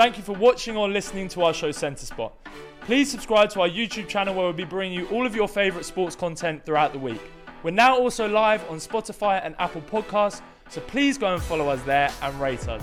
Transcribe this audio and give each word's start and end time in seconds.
Thank 0.00 0.16
you 0.16 0.24
for 0.24 0.32
watching 0.32 0.78
or 0.78 0.88
listening 0.88 1.28
to 1.28 1.44
our 1.44 1.52
show 1.52 1.70
Centre 1.72 2.06
Spot. 2.06 2.32
Please 2.80 3.10
subscribe 3.10 3.50
to 3.50 3.60
our 3.60 3.68
YouTube 3.68 4.08
channel 4.08 4.34
where 4.34 4.44
we'll 4.44 4.54
be 4.54 4.64
bringing 4.64 4.98
you 4.98 5.06
all 5.08 5.26
of 5.26 5.36
your 5.36 5.46
favourite 5.46 5.84
sports 5.84 6.16
content 6.16 6.64
throughout 6.64 6.94
the 6.94 6.98
week. 6.98 7.20
We're 7.62 7.72
now 7.72 7.98
also 7.98 8.26
live 8.26 8.66
on 8.70 8.78
Spotify 8.78 9.44
and 9.44 9.54
Apple 9.58 9.82
Podcasts, 9.82 10.40
so 10.70 10.80
please 10.80 11.18
go 11.18 11.34
and 11.34 11.42
follow 11.42 11.68
us 11.68 11.82
there 11.82 12.10
and 12.22 12.40
rate 12.40 12.66
us. 12.66 12.82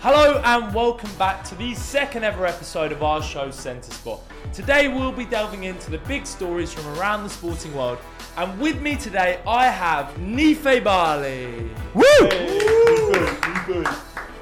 Hello 0.00 0.38
and 0.44 0.74
welcome 0.74 1.10
back 1.14 1.44
to 1.44 1.54
the 1.54 1.74
second 1.74 2.24
ever 2.24 2.44
episode 2.44 2.92
of 2.92 3.02
our 3.02 3.22
show 3.22 3.50
Centre 3.50 3.90
Spot. 3.90 4.20
Today 4.52 4.88
we'll 4.88 5.12
be 5.12 5.24
delving 5.24 5.64
into 5.64 5.90
the 5.90 5.98
big 6.00 6.26
stories 6.26 6.74
from 6.74 6.86
around 6.98 7.22
the 7.22 7.30
sporting 7.30 7.74
world, 7.74 7.96
and 8.36 8.60
with 8.60 8.82
me 8.82 8.96
today 8.96 9.40
I 9.46 9.68
have 9.68 10.18
Nife 10.18 10.84
Bali. 10.84 11.70
Woo! 11.94 12.04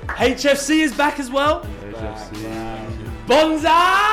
HFC 0.08 0.80
is 0.80 0.94
back 0.94 1.18
as 1.18 1.30
well. 1.30 1.60
Bonza 3.26 3.68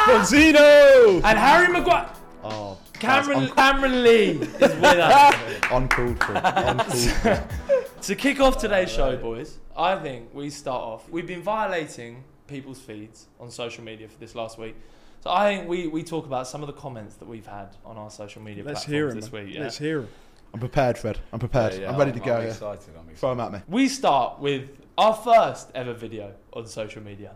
Bonzino! 0.06 1.22
and 1.24 1.38
Harry 1.38 1.72
Maguire. 1.72 2.10
Oh, 2.44 2.78
Cameron 2.94 3.50
Cameron 3.50 4.04
Lee 4.04 4.32
is 4.32 4.60
with 4.60 4.84
us. 4.84 5.36
uncalled 5.72 6.22
for. 6.24 6.34
Uncalled 6.34 6.94
for. 6.94 7.48
to 8.02 8.16
kick 8.16 8.40
off 8.40 8.58
today's 8.58 8.92
show, 8.92 9.16
boys, 9.18 9.60
I 9.78 9.96
think 9.98 10.34
we 10.34 10.50
start 10.50 10.82
off. 10.82 11.10
We've 11.10 11.28
been 11.28 11.44
violating 11.44 12.24
people's 12.48 12.80
feeds 12.80 13.28
on 13.40 13.52
social 13.52 13.84
media 13.84 14.08
for 14.08 14.18
this 14.20 14.36
last 14.36 14.58
week. 14.58 14.76
So 15.22 15.30
I 15.30 15.56
think 15.56 15.70
we, 15.70 15.88
we 15.88 16.04
talk 16.04 16.26
about 16.26 16.48
some 16.48 16.62
of 16.62 16.68
the 16.68 16.74
comments 16.74 17.16
that 17.16 17.28
we've 17.28 17.46
had 17.48 17.70
on 17.86 17.98
our 17.98 18.10
social 18.10 18.42
media 18.42 18.64
Let's 18.64 18.84
platforms 18.84 18.94
hear 18.94 19.10
him. 19.10 19.16
this 19.16 19.32
week. 19.32 19.54
Yeah. 19.54 19.62
Let's 19.62 19.78
hear 19.78 20.00
him. 20.02 20.10
I'm 20.54 20.60
prepared, 20.60 20.98
Fred. 20.98 21.20
I'm 21.32 21.40
prepared. 21.40 21.74
Yeah, 21.74 21.80
yeah, 21.80 21.92
I'm 21.92 21.98
ready 21.98 22.12
to 22.12 22.20
go. 22.20 22.36
I'm 22.36 22.44
yeah. 22.44 22.50
excited. 22.50 22.90
I'm 22.90 23.10
excited. 23.10 23.18
Throw 23.18 23.30
them 23.30 23.40
at 23.40 23.52
me. 23.54 23.60
We 23.68 23.88
start 23.88 24.40
with 24.40 24.70
our 24.98 25.14
first 25.14 25.70
ever 25.76 25.94
video 25.94 26.34
on 26.54 26.68
social 26.68 27.02
media. 27.02 27.32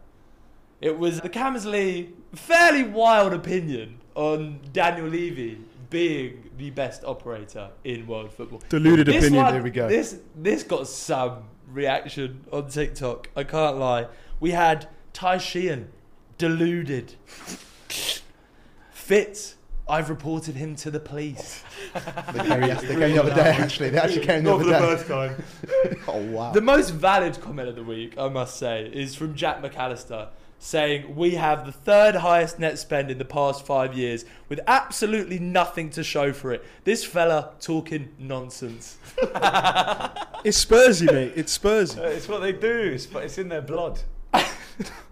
It 0.81 0.97
was 0.99 1.21
the 1.21 1.29
Camersley 1.29 2.11
fairly 2.35 2.83
wild 2.83 3.33
opinion 3.33 3.99
on 4.15 4.59
Daniel 4.73 5.07
Levy 5.07 5.57
being 5.89 6.49
the 6.57 6.69
best 6.69 7.03
operator 7.03 7.69
in 7.83 8.05
world 8.07 8.31
football. 8.31 8.61
Deluded 8.69 9.07
This 9.07 9.23
opinion. 9.25 9.43
one- 9.43 9.53
here 9.53 9.63
we 9.63 9.71
go. 9.71 9.87
This 9.87 10.19
this 10.35 10.63
got 10.63 10.87
some 10.87 11.45
reaction 11.67 12.43
on 12.51 12.67
TikTok. 12.69 13.29
I 13.35 13.43
can't 13.43 13.77
lie. 13.77 14.07
We 14.39 14.51
had 14.51 14.87
Ty 15.13 15.37
Sheehan 15.39 15.89
deluded. 16.37 17.15
Fitz, 18.91 19.55
I've 19.89 20.09
reported 20.09 20.55
him 20.55 20.75
to 20.77 20.91
the 20.91 20.99
police. 20.99 21.63
They 22.33 22.39
came, 22.39 22.61
yes, 22.63 22.81
they 22.81 22.87
came 22.95 23.15
the 23.15 23.19
other 23.23 23.33
day, 23.33 23.49
actually. 23.57 23.89
They 23.89 23.97
actually 23.97 24.25
came 24.25 24.43
the 24.43 24.53
other 24.53 24.63
day. 24.65 24.71
Not 24.71 24.79
the 24.81 24.97
first 24.97 25.07
time. 25.07 25.43
Oh, 26.09 26.21
wow. 26.31 26.51
The 26.51 26.61
most 26.61 26.91
valid 26.91 27.39
comment 27.41 27.67
of 27.69 27.75
the 27.75 27.83
week, 27.83 28.15
I 28.17 28.29
must 28.29 28.57
say, 28.57 28.85
is 28.93 29.15
from 29.15 29.35
Jack 29.35 29.61
McAllister 29.61 30.29
saying, 30.59 31.15
We 31.15 31.35
have 31.35 31.65
the 31.65 31.71
third 31.71 32.15
highest 32.15 32.59
net 32.59 32.79
spend 32.79 33.11
in 33.11 33.17
the 33.17 33.25
past 33.25 33.65
five 33.65 33.93
years 33.93 34.25
with 34.49 34.59
absolutely 34.67 35.37
nothing 35.39 35.89
to 35.91 36.03
show 36.03 36.33
for 36.33 36.51
it. 36.53 36.63
This 36.83 37.03
fella 37.03 37.53
talking 37.59 38.09
nonsense. 38.17 38.97
It's 40.43 40.63
Spursy, 40.65 41.11
mate. 41.11 41.33
It's 41.35 41.57
Spursy. 41.57 41.97
Uh, 41.99 42.03
It's 42.07 42.27
what 42.27 42.39
they 42.41 42.53
do. 42.53 42.91
It's, 42.93 43.07
it's 43.13 43.37
in 43.37 43.49
their 43.49 43.61
blood. 43.61 43.99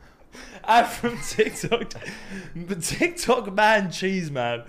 And 0.67 0.87
from 0.87 1.19
TikTok, 1.19 1.93
the 2.55 2.75
TikTok 2.75 3.53
man, 3.53 3.91
cheese 3.91 4.31
man, 4.31 4.63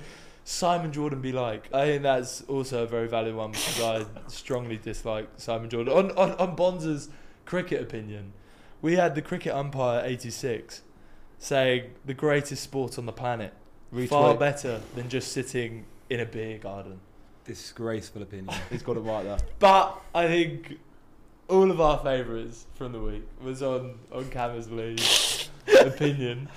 Simon 0.44 0.92
Jordan 0.92 1.20
be 1.20 1.32
like. 1.32 1.72
I 1.72 1.86
think 1.86 2.02
that's 2.02 2.42
also 2.42 2.84
a 2.84 2.86
very 2.86 3.08
valid 3.08 3.34
one 3.34 3.52
because 3.52 3.80
I 3.80 4.28
strongly 4.28 4.76
dislike 4.76 5.28
Simon 5.38 5.70
Jordan. 5.70 5.92
On, 5.92 6.10
on, 6.12 6.32
on 6.32 6.54
Bonza's 6.54 7.08
cricket 7.46 7.80
opinion, 7.80 8.32
we 8.82 8.94
had 8.94 9.14
the 9.14 9.22
cricket 9.22 9.54
umpire 9.54 10.02
86 10.04 10.82
saying 11.38 11.90
the 12.04 12.14
greatest 12.14 12.62
sport 12.62 12.98
on 12.98 13.06
the 13.06 13.12
planet. 13.12 13.52
Far 14.08 14.36
better 14.36 14.80
than 14.94 15.08
just 15.08 15.32
sitting 15.32 15.86
in 16.10 16.20
a 16.20 16.26
beer 16.26 16.58
garden. 16.58 17.00
Disgraceful 17.44 18.22
opinion. 18.22 18.54
He's 18.70 18.82
got 18.82 18.96
it 18.96 19.00
right 19.00 19.24
there. 19.24 19.38
But 19.58 20.00
I 20.14 20.26
think 20.26 20.78
all 21.48 21.70
of 21.70 21.80
our 21.80 21.98
favourites 21.98 22.66
from 22.74 22.92
the 22.92 23.00
week 23.00 23.22
was 23.40 23.62
on 23.62 23.98
on 24.12 24.28
Cameras 24.30 24.66
Cammersley's 24.66 25.35
opinion, 25.80 26.48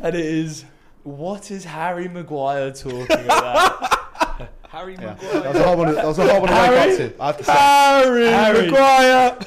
and 0.00 0.14
it 0.14 0.24
is 0.24 0.64
what 1.04 1.50
is 1.50 1.64
Harry 1.64 2.08
Maguire 2.08 2.70
talking 2.72 3.24
about? 3.24 4.48
Harry 4.68 4.94
Yeah. 4.94 5.14
Maguire. 5.14 5.42
That 5.42 5.52
was 5.52 5.56
a 5.60 5.64
hard 5.64 5.78
one 5.78 5.88
to, 5.88 5.94
that 5.94 6.06
was 6.06 6.18
a 6.18 6.26
hard 6.28 6.42
one 6.42 6.48
to 6.50 6.54
wake 6.54 6.62
Harry? 6.64 6.92
up 6.92 6.96
to. 6.96 7.22
I 7.22 7.26
have 7.26 7.36
to 7.38 7.44
say. 7.44 7.52
Harry, 7.52 8.26
Harry. 8.26 8.70
Maguire! 8.70 9.38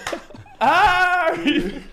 Harry, 0.61 1.83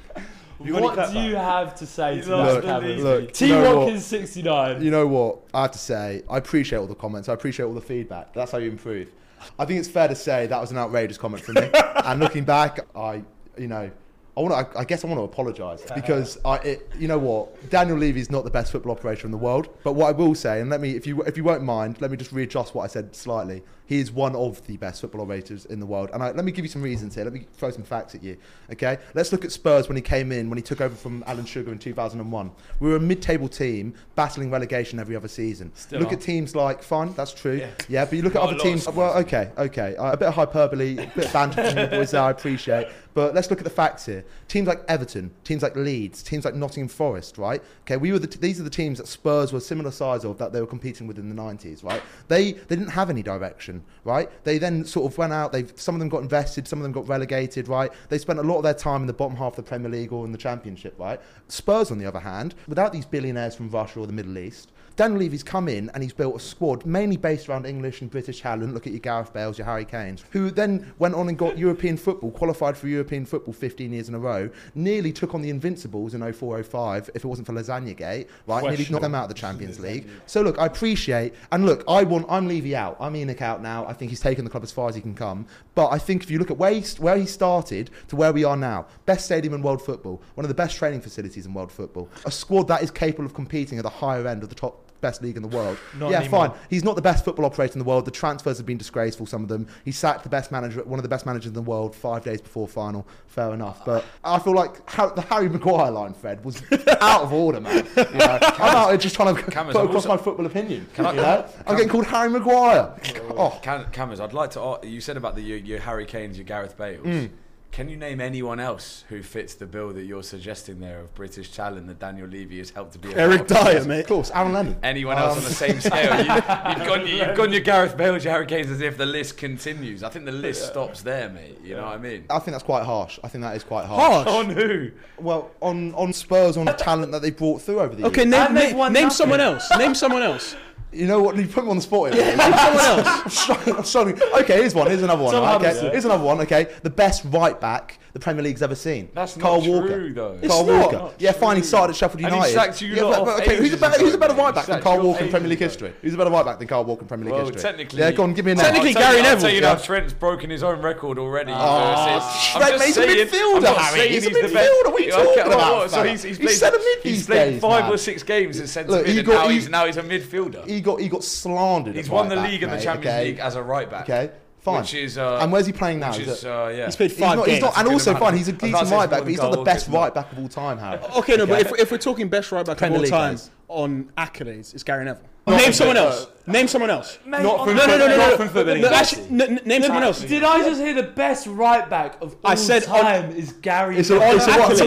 You 0.65 0.75
what 0.75 0.95
clap 0.95 1.12
do 1.12 1.21
you 1.21 1.34
have 1.37 1.75
to 1.77 1.87
say 1.87 2.21
to 2.23 2.37
Look, 2.37 2.65
that, 2.65 2.83
look, 2.83 2.84
Cammersley? 2.84 3.33
T 3.33 3.47
you 3.49 3.53
know 3.55 3.62
what? 3.65 3.77
Watkins 3.79 4.05
sixty 4.06 4.43
nine. 4.43 4.83
You 4.83 4.91
know 4.91 5.06
what? 5.06 5.39
I 5.53 5.62
have 5.62 5.73
to 5.73 5.79
say, 5.79 6.23
I 6.31 6.39
appreciate 6.39 6.79
all 6.79 6.87
the 6.87 6.94
comments. 6.94 7.29
I 7.29 7.33
appreciate 7.34 7.67
all 7.67 7.75
the 7.75 7.81
feedback. 7.81 8.33
That's 8.34 8.53
how 8.53 8.59
you 8.59 8.71
improve. 8.71 9.11
I 9.59 9.65
think 9.65 9.81
it's 9.81 9.89
fair 9.89 10.06
to 10.06 10.15
say 10.15 10.47
that 10.47 10.61
was 10.61 10.71
an 10.71 10.79
outrageous 10.79 11.19
comment 11.19 11.43
from 11.43 11.56
me. 11.56 11.69
and 12.05 12.21
looking 12.21 12.44
back, 12.44 12.79
I, 12.94 13.23
you 13.59 13.67
know, 13.67 13.91
I 14.37 14.41
want 14.41 14.53
to. 14.53 14.78
I, 14.78 14.82
I 14.82 14.84
guess 14.84 15.04
I 15.04 15.09
want 15.09 15.19
to 15.19 15.25
apologise 15.25 15.82
because 15.94 16.38
I, 16.44 16.56
it, 16.59 16.91
you 16.98 17.06
know 17.06 17.19
what? 17.19 17.69
Daniel 17.69 17.98
Levy's 17.98 18.31
not 18.31 18.44
the 18.44 18.50
best 18.50 18.72
football 18.72 18.93
operator 18.93 19.26
in 19.26 19.31
the 19.31 19.37
world. 19.37 19.69
But 19.84 19.93
what 19.93 20.06
I 20.06 20.12
will 20.12 20.34
say, 20.34 20.60
and 20.60 20.70
let 20.70 20.81
me, 20.81 20.93
if 20.93 21.06
you, 21.06 21.22
if 21.22 21.37
you 21.37 21.44
won't 21.44 21.62
mind, 21.62 22.00
let 22.00 22.10
me 22.10 22.16
just 22.16 22.32
readjust 22.32 22.75
what 22.75 22.84
I 22.84 22.87
said 22.87 23.15
slightly. 23.15 23.62
He 23.84 23.98
is 23.98 24.10
one 24.10 24.34
of 24.34 24.66
the 24.66 24.78
best 24.78 25.03
football 25.03 25.20
operators 25.20 25.66
in 25.66 25.78
the 25.78 25.84
world. 25.84 26.09
And 26.15 26.22
I, 26.22 26.31
let 26.31 26.47
me 26.47 26.53
give 26.53 26.65
you 26.65 26.70
some 26.70 26.81
reasons 26.81 27.15
here. 27.15 27.25
Let 27.25 27.34
me 27.34 27.47
throw 27.53 27.70
some 27.70 27.82
facts 27.82 28.15
at 28.15 28.22
you. 28.22 28.38
Okay, 28.72 28.97
let's 29.12 29.32
look 29.32 29.44
at 29.44 29.53
Spurs 29.53 29.87
when 29.87 29.97
he 29.97 30.03
came 30.03 30.32
in, 30.32 30.49
when 30.49 30.56
he 30.56 30.62
took 30.62 30.81
over 30.81 30.94
from 30.94 31.22
Alan 31.26 31.44
Sugar 31.44 31.70
in 31.70 31.78
2001. 31.78 32.50
We 32.81 32.88
were 32.88 32.97
a 32.97 33.00
mid-table 33.00 33.49
team 33.49 33.93
battling 34.14 34.50
relegation 34.50 34.99
every 34.99 35.14
other 35.14 35.28
season. 35.28 35.72
Still 35.75 36.00
look 36.00 36.10
are. 36.10 36.14
at 36.14 36.22
teams 36.22 36.56
like, 36.56 36.82
fine, 36.82 37.12
that's 37.12 37.34
true. 37.34 37.56
Yeah. 37.56 37.70
Yeah, 37.88 38.04
but 38.06 38.14
you 38.14 38.22
look 38.22 38.34
at 38.34 38.41
Not 38.43 38.53
a 38.53 38.54
other 38.54 38.64
teams. 38.64 38.88
Well, 38.88 39.14
okay, 39.19 39.50
okay. 39.59 39.94
Uh, 39.97 40.12
a 40.12 40.16
bit 40.16 40.28
of 40.28 40.34
hyperbole, 40.34 40.93
a 40.93 41.06
bit 41.14 41.26
of 41.26 41.32
banter 41.34 41.70
from 41.70 41.78
you 41.78 41.87
boys 41.88 42.12
there, 42.12 42.22
I 42.22 42.31
appreciate. 42.31 42.88
But 43.12 43.34
let's 43.34 43.50
look 43.50 43.59
at 43.59 43.64
the 43.64 43.70
facts 43.70 44.06
here. 44.06 44.22
Teams 44.49 44.69
like 44.69 44.83
Everton, 44.88 45.31
teams 45.44 45.62
like 45.62 45.77
Leeds, 45.77 46.22
teams 46.22 46.44
like 46.44 46.55
Nottingham 46.55 46.88
Forest, 46.88 47.38
right? 47.38 47.62
Okay, 47.83 47.97
we 47.97 48.12
were 48.12 48.19
the 48.19 48.27
t- 48.27 48.38
these 48.38 48.60
are 48.60 48.65
the 48.65 48.71
teams 48.71 48.99
that 48.99 49.06
Spurs 49.06 49.53
were 49.53 49.60
similar 49.60 49.91
size 49.91 50.25
of 50.25 50.38
that 50.38 50.53
they 50.53 50.60
were 50.60 50.66
competing 50.66 51.06
with 51.06 51.19
in 51.19 51.28
the 51.28 51.34
90s, 51.34 51.83
right? 51.84 52.03
They 52.28 52.53
they 52.53 52.77
didn't 52.77 52.91
have 52.91 53.11
any 53.11 53.22
direction, 53.22 53.82
right? 54.05 54.31
They 54.44 54.59
then 54.59 54.84
sort 54.84 55.11
of 55.11 55.19
went 55.19 55.32
out. 55.32 55.53
They 55.53 55.66
some 55.77 55.94
of 55.94 55.99
them 55.99 56.09
got 56.09 56.22
invested, 56.22 56.66
some 56.69 56.78
of 56.78 56.82
them 56.82 56.93
got 56.93 57.09
relegated, 57.09 57.69
right? 57.69 57.91
They 58.09 58.19
spent 58.19 58.38
a 58.38 58.43
lot 58.43 58.59
of 58.59 58.62
their 58.62 58.75
time 58.75 59.03
in 59.03 59.06
the 59.06 59.12
bottom 59.12 59.37
half 59.37 59.53
of 59.59 59.65
the 59.65 59.69
Premier 59.69 59.91
League 59.91 60.12
or 60.12 60.25
in 60.25 60.32
the 60.32 60.38
Championship, 60.38 60.94
right? 60.99 61.21
Spurs, 61.49 61.91
on 61.91 61.99
the 61.99 62.06
other 62.06 62.21
hand, 62.21 62.55
without 62.69 62.93
these 62.93 63.06
billionaires 63.06 63.55
from 63.55 63.69
Russia 63.71 64.00
or 64.00 64.06
the 64.06 64.12
Middle 64.12 64.38
East, 64.38 64.72
Dan 64.97 65.19
Levy's 65.19 65.42
come 65.42 65.69
in 65.69 65.91
and 65.91 66.03
he's 66.03 66.12
built 66.12 66.36
a 66.36 66.41
squad 66.41 66.84
mainly 66.84 67.16
based 67.16 67.48
around 67.48 67.66
English 67.66 68.00
and 68.00 68.10
British 68.10 68.41
talent. 68.41 68.75
Look 68.75 68.86
at 68.86 68.92
your 68.92 69.00
Gareth 69.00 69.32
Bales, 69.32 69.58
your 69.58 69.64
Harry 69.64 69.84
Kanes, 69.84 70.22
who 70.30 70.50
then 70.50 70.92
went 70.98 71.14
on 71.14 71.28
and 71.28 71.38
got 71.38 71.56
European 71.56 71.97
football, 71.97 72.30
qualified 72.30 72.76
for 72.76 72.88
European 72.88 73.25
football 73.25 73.54
15 73.54 73.92
years 73.92 74.08
in 74.08 74.14
a 74.14 74.19
row, 74.19 74.50
nearly 74.75 75.12
took 75.12 75.34
on 75.34 75.42
the 75.42 75.50
Invincibles 75.50 76.14
in 76.14 76.32
04 76.32 76.62
05 76.62 77.10
if 77.14 77.25
it 77.25 77.28
wasn't 77.28 77.47
for 77.47 77.52
Lasagna 77.52 77.97
Gate, 77.97 78.28
right? 78.47 78.62
Nearly 78.62 78.86
knocked 78.91 79.02
them 79.02 79.14
out 79.14 79.25
of 79.25 79.28
the 79.28 79.34
Champions 79.34 79.81
League. 79.81 80.08
So 80.26 80.42
look, 80.42 80.58
I 80.58 80.66
appreciate, 80.66 81.34
and 81.50 81.64
look, 81.64 81.84
I 81.88 82.02
want, 82.02 82.26
I'm 82.28 82.47
Levy 82.47 82.76
out. 82.76 82.97
I'm 83.00 83.14
ENIC 83.14 83.41
out 83.41 83.62
now. 83.62 83.86
I 83.86 83.92
think 83.92 84.10
he's 84.10 84.20
taken 84.20 84.44
the 84.44 84.50
club 84.50 84.62
as 84.62 84.72
far 84.72 84.88
as 84.88 84.94
he 84.94 85.00
can 85.00 85.14
come. 85.14 85.47
But 85.75 85.88
I 85.88 85.98
think 85.98 86.22
if 86.22 86.31
you 86.31 86.38
look 86.38 86.50
at 86.50 86.58
where 86.58 86.72
he, 86.72 86.82
where 86.98 87.16
he 87.16 87.26
started 87.26 87.91
to 88.08 88.16
where 88.16 88.32
we 88.32 88.44
are 88.44 88.56
now, 88.56 88.86
best 89.06 89.25
stadium 89.25 89.54
in 89.54 89.62
world 89.62 89.82
football, 89.82 90.22
one 90.34 90.44
of 90.44 90.48
the 90.48 90.54
best 90.54 90.76
training 90.76 91.00
facilities 91.00 91.47
in 91.47 91.54
world 91.54 91.72
football, 91.72 92.08
a 92.26 92.31
squad 92.31 92.69
that 92.69 92.82
is 92.82 92.91
capable 92.91 93.25
of 93.25 93.34
competing 93.34 93.78
at 93.78 93.84
the 93.84 93.91
higher 93.91 94.26
end 94.26 94.42
of 94.42 94.48
the 94.48 94.54
top 94.54 94.81
best 95.02 95.20
league 95.22 95.36
in 95.36 95.42
the 95.42 95.48
world. 95.48 95.76
Not 95.98 96.10
yeah, 96.10 96.20
anymore. 96.20 96.48
fine. 96.48 96.58
He's 96.70 96.82
not 96.84 96.96
the 96.96 97.02
best 97.02 97.24
football 97.26 97.44
operator 97.44 97.74
in 97.74 97.78
the 97.80 97.84
world. 97.84 98.06
The 98.06 98.10
transfers 98.10 98.56
have 98.56 98.64
been 98.64 98.78
disgraceful, 98.78 99.26
some 99.26 99.42
of 99.42 99.48
them. 99.48 99.66
He 99.84 99.92
sacked 99.92 100.22
the 100.22 100.30
best 100.30 100.50
manager, 100.50 100.82
one 100.84 100.98
of 100.98 101.02
the 101.02 101.08
best 101.10 101.26
managers 101.26 101.48
in 101.48 101.52
the 101.54 101.60
world, 101.60 101.94
five 101.94 102.24
days 102.24 102.40
before 102.40 102.66
final. 102.66 103.06
Fair 103.26 103.52
enough. 103.52 103.84
But 103.84 104.04
I 104.24 104.38
feel 104.38 104.54
like 104.54 104.86
the 104.86 105.24
Harry 105.28 105.48
Maguire 105.50 105.90
line, 105.90 106.14
Fred, 106.14 106.44
was 106.44 106.62
out 107.02 107.22
of 107.22 107.32
order, 107.32 107.60
man. 107.60 107.87
You 107.96 108.04
know, 108.04 108.38
I'm 108.43 108.76
out 108.76 108.88
here 108.88 108.96
just 108.96 109.14
trying 109.16 109.34
to 109.34 109.43
Cameras, 109.43 109.75
put 109.76 109.84
across 109.84 110.06
also- 110.06 110.08
my 110.08 110.16
football 110.16 110.46
opinion. 110.46 110.87
Can 110.94 111.05
I- 111.06 111.10
you 111.10 111.16
know? 111.16 111.48
I'm 111.66 111.76
getting 111.76 111.90
called 111.90 112.06
Harry 112.06 112.31
Maguire. 112.31 112.94
Oh, 113.37 113.58
Cam- 113.62 113.90
Cameras, 113.90 114.20
I'd 114.20 114.32
like 114.32 114.50
to. 114.52 114.78
You 114.84 115.00
said 115.00 115.16
about 115.16 115.34
the 115.34 115.43
your, 115.43 115.58
your 115.58 115.81
Harry 115.81 116.06
Kane's, 116.06 116.38
your 116.38 116.44
Gareth 116.44 116.76
Bales. 116.76 117.05
Mm. 117.05 117.31
Can 117.72 117.88
you 117.88 117.96
name 117.96 118.20
anyone 118.20 118.60
else 118.60 119.02
who 119.08 119.22
fits 119.22 119.54
the 119.54 119.64
bill 119.64 119.94
that 119.94 120.02
you're 120.02 120.22
suggesting 120.22 120.78
there 120.78 121.00
of 121.00 121.14
British 121.14 121.52
talent 121.52 121.86
that 121.86 121.98
Daniel 121.98 122.28
Levy 122.28 122.58
has 122.58 122.69
helped 122.69 122.92
to 122.92 122.98
be? 122.98 123.10
a 123.10 123.16
Eric? 123.16 123.46
Dier, 123.46 123.82
mate. 123.86 124.00
of 124.00 124.06
course, 124.08 124.30
Aaron 124.34 124.52
Lennon. 124.52 124.76
Anyone 124.82 125.16
else 125.16 125.38
on 125.38 125.44
the 125.44 125.48
same 125.48 125.76
um, 125.76 125.80
scale? 125.80 126.19
You, 126.19 126.34
you've, 126.34 126.86
gone, 126.86 127.06
you've 127.06 127.36
gone 127.36 127.50
your 127.50 127.62
Gareth 127.62 127.96
Bales, 127.96 128.24
your 128.24 128.32
Harry 128.34 128.44
Kane's 128.44 128.70
as 128.70 128.82
if 128.82 128.98
the 128.98 129.06
list 129.06 129.38
continues. 129.38 130.02
I 130.02 130.10
think 130.10 130.26
the 130.26 130.32
list 130.32 130.66
stops 130.66 131.00
there, 131.00 131.30
mate. 131.30 131.60
You 131.64 131.76
know 131.76 131.84
what 131.84 131.94
I 131.94 131.98
mean? 131.98 132.26
I 132.28 132.40
think 132.40 132.52
that's 132.52 132.62
quite 132.62 132.84
harsh. 132.84 133.19
I 133.24 133.28
think 133.28 133.40
that 133.40 133.56
is 133.56 133.64
quite 133.64 133.86
harsh. 133.86 134.26
Harsh. 134.26 134.28
On 134.28 134.50
who? 134.50 134.90
Well, 135.19 135.50
on, 135.62 135.94
on 135.94 136.12
Spurs, 136.12 136.58
on 136.58 136.66
the 136.66 136.72
talent 136.72 137.10
that 137.12 137.22
they 137.22 137.30
brought 137.30 137.62
through 137.62 137.80
over 137.80 137.96
the 137.96 138.04
Okay, 138.08 138.26
years. 138.26 138.50
name, 138.50 138.52
name, 138.52 138.92
name 138.92 139.08
someone 139.08 139.40
else. 139.40 139.66
Name 139.78 139.94
someone 139.94 140.22
else. 140.22 140.54
You 140.93 141.06
know 141.06 141.23
what? 141.23 141.37
You 141.37 141.47
put 141.47 141.65
me 141.65 141.71
on 141.71 141.77
the 141.77 141.83
spot 141.83 142.12
here. 142.12 142.25
Name 142.37 142.39
someone 142.39 142.85
else. 143.06 143.49
I'm 143.67 143.85
struggling. 143.85 144.23
Okay, 144.41 144.59
here's 144.59 144.75
one. 144.75 144.87
Here's 144.89 145.03
another 145.03 145.23
one. 145.23 145.35
Okay, 145.35 145.91
here's 145.91 146.05
another 146.05 146.23
one. 146.25 146.41
Okay, 146.43 146.73
the 146.83 146.91
best 146.91 147.25
right 147.27 147.59
back 147.59 147.99
the 148.12 148.20
Premier 148.20 148.43
League's 148.44 148.61
ever 148.61 148.75
seen. 148.75 149.09
That's 149.14 149.37
Kyle 149.38 149.59
not 149.61 149.67
Walker. 149.70 149.88
true, 149.88 150.12
though. 150.12 150.38
It's 150.43 150.53
Kyle 150.53 150.67
not. 150.67 150.81
Walker. 150.82 150.97
Not 150.99 151.14
yeah, 151.19 151.32
fine. 151.32 151.56
He 151.56 151.62
started 151.62 151.93
at 151.93 151.97
Sheffield 151.97 152.23
And 152.25 152.35
he 152.35 152.37
United. 152.37 152.53
sacked 152.53 152.82
you 152.82 152.88
yeah, 152.94 153.03
lot 153.05 153.25
but, 153.25 153.41
okay, 153.43 153.56
who's 153.56 153.73
a 153.73 153.76
better, 153.79 153.99
who's 153.99 154.12
a 154.12 154.19
better 154.19 154.35
right 154.35 154.55
back 154.55 154.67
He 154.67 154.73
than 154.73 154.82
Kyle 154.82 154.97
you 154.97 155.03
Walker 155.09 155.25
in 155.25 155.31
Premier 155.31 155.49
League 155.49 155.62
ages 155.62 155.73
history? 155.73 155.94
Who's 156.03 156.12
a 156.12 156.17
better 156.19 156.31
right 156.31 156.44
back 156.44 156.59
than 156.59 156.69
Kyle 156.69 156.85
Walker 156.85 157.03
in 157.03 157.09
Premier 157.09 157.25
League 157.25 157.35
Well, 157.35 157.47
history? 157.47 157.62
technically, 157.62 158.00
yeah, 158.00 158.11
go 158.12 158.25
on, 158.25 158.35
give 158.35 158.44
me 158.44 158.53
a 158.53 158.55
name. 158.55 158.64
Technically, 158.64 158.93
Gary 158.93 159.12
you, 159.17 159.17
I'll 159.19 159.23
Neville, 159.25 159.41
tell 159.41 159.50
you 159.50 159.61
yeah. 159.62 159.73
now, 159.73 159.75
Trent's 159.76 160.12
broken 160.12 160.50
his 160.50 160.62
own 160.62 160.82
record 160.82 161.19
already. 161.19 161.53
Oh, 161.55 162.20
versus- 162.20 162.53
Trent, 162.53 162.79
mate, 162.79 162.87
he's 162.87 162.97
a 162.99 163.00
saying- 163.03 163.29
midfielder, 163.29 163.67
I'm 163.69 163.75
Harry. 163.76 163.99
saying 163.99 164.12
He's 164.12 164.26
a 164.26 164.31
midfielder. 164.31 164.53
best- 164.53 164.70
What 164.85 164.94
are 164.94 165.00
you 165.05 165.11
talking 165.12 165.43
about, 165.53 165.75
what? 165.76 165.91
So 165.91 166.03
he's, 166.03 166.23
he's 166.23 166.37
He's 166.37 166.47
played, 166.47 166.56
centre 166.56 166.79
mid 166.79 166.99
he's 167.03 167.26
played 167.26 167.61
five 167.62 167.91
or 167.91 167.97
six 167.97 168.23
games 168.23 168.61
as 168.61 168.70
centre 168.70 168.91
Look, 168.93 169.06
mid, 169.06 169.19
and 169.20 169.29
now 169.29 169.49
he's 169.49 169.69
now 169.70 169.87
he's 169.87 169.97
a 169.97 170.03
midfielder. 170.03 170.67
He 170.69 170.81
got 170.82 171.00
he 171.00 171.08
got 171.08 171.25
slandered. 171.25 171.97
He's 171.97 172.11
won 172.11 172.29
the 172.29 172.37
league 172.37 172.62
and 172.62 172.70
the 172.73 172.79
Champions? 172.81 173.25
League 173.25 173.38
as 173.38 173.55
a 173.55 173.62
right 173.62 173.88
back. 173.91 174.03
Okay, 174.03 174.31
fine. 174.62 174.81
Which 174.81 174.94
is 174.94 175.19
uh, 175.19 175.38
and 175.41 175.53
where's 175.53 175.67
he 175.67 175.73
playing 175.73 176.00
now? 176.00 176.12
which 176.12 176.20
Is 176.20 176.38
is 176.38 176.44
uh, 176.44 176.73
yeah. 176.75 176.87
He's 176.87 176.97
played 176.97 177.11
He's 177.11 177.20
five 177.20 177.37
not, 177.38 177.47
he's 177.47 177.55
games. 177.61 177.62
not, 177.62 177.79
and 177.79 177.88
also 177.88 178.14
fine. 178.17 178.37
He's 178.37 178.49
a 178.49 178.53
was 178.53 178.61
decent 178.61 178.91
right 178.91 179.11
back, 179.11 179.20
but 179.20 179.29
he's 179.29 179.38
than 179.38 179.50
not 179.50 179.56
the 179.59 179.62
best 179.64 179.88
Walker, 179.88 180.05
right 180.05 180.14
back 180.14 180.32
of 180.32 180.38
all 180.38 180.49
time, 180.49 180.79
Harry. 180.79 180.99
Okay, 181.19 181.37
no, 181.37 181.47
but 181.47 181.61
if, 181.61 181.79
if 181.79 181.91
we're 181.91 181.99
talking 181.99 182.29
best 182.29 182.50
right 182.53 182.64
back 182.64 182.81
of 182.81 182.91
all 182.93 182.99
time 183.03 183.35
guys. 183.35 183.50
on 183.69 184.11
accolades, 184.17 184.73
it's 184.75 184.82
Gary 184.82 185.05
Neville. 185.05 185.29
Not 185.47 185.61
name 185.61 185.73
someone 185.73 185.97
football. 185.97 186.12
else. 186.12 186.27
Name 186.44 186.67
someone 186.69 186.91
else. 186.91 187.19
Mate, 187.25 187.43
Not 187.43 187.65
from 187.65 187.77
the- 187.77 187.87
No, 187.87 187.87
no, 187.87 187.99
no, 187.99 188.06
no, 188.06 188.17
no. 188.37 188.62
no, 188.65 188.75
no, 188.81 188.89
actually, 188.89 189.23
n- 189.27 189.41
n- 189.41 189.61
name 189.65 189.83
someone 189.83 190.03
else. 190.03 190.21
Did 190.23 190.43
I 190.43 190.59
just 190.69 190.81
hear 190.81 190.93
the 190.94 191.03
best 191.05 191.47
right 191.47 191.89
back 191.89 192.21
of 192.21 192.35
all 192.44 192.50
I 192.50 192.55
said 192.56 192.85
on- 192.89 193.00
time 193.05 193.31
is 193.37 193.53
Gary? 193.55 193.97
It's 193.99 194.11
a, 194.11 194.19
Neville? 194.19 194.37
it's 194.37 194.47
a 194.47 194.50
what? 194.59 194.71
accolades. 194.73 194.87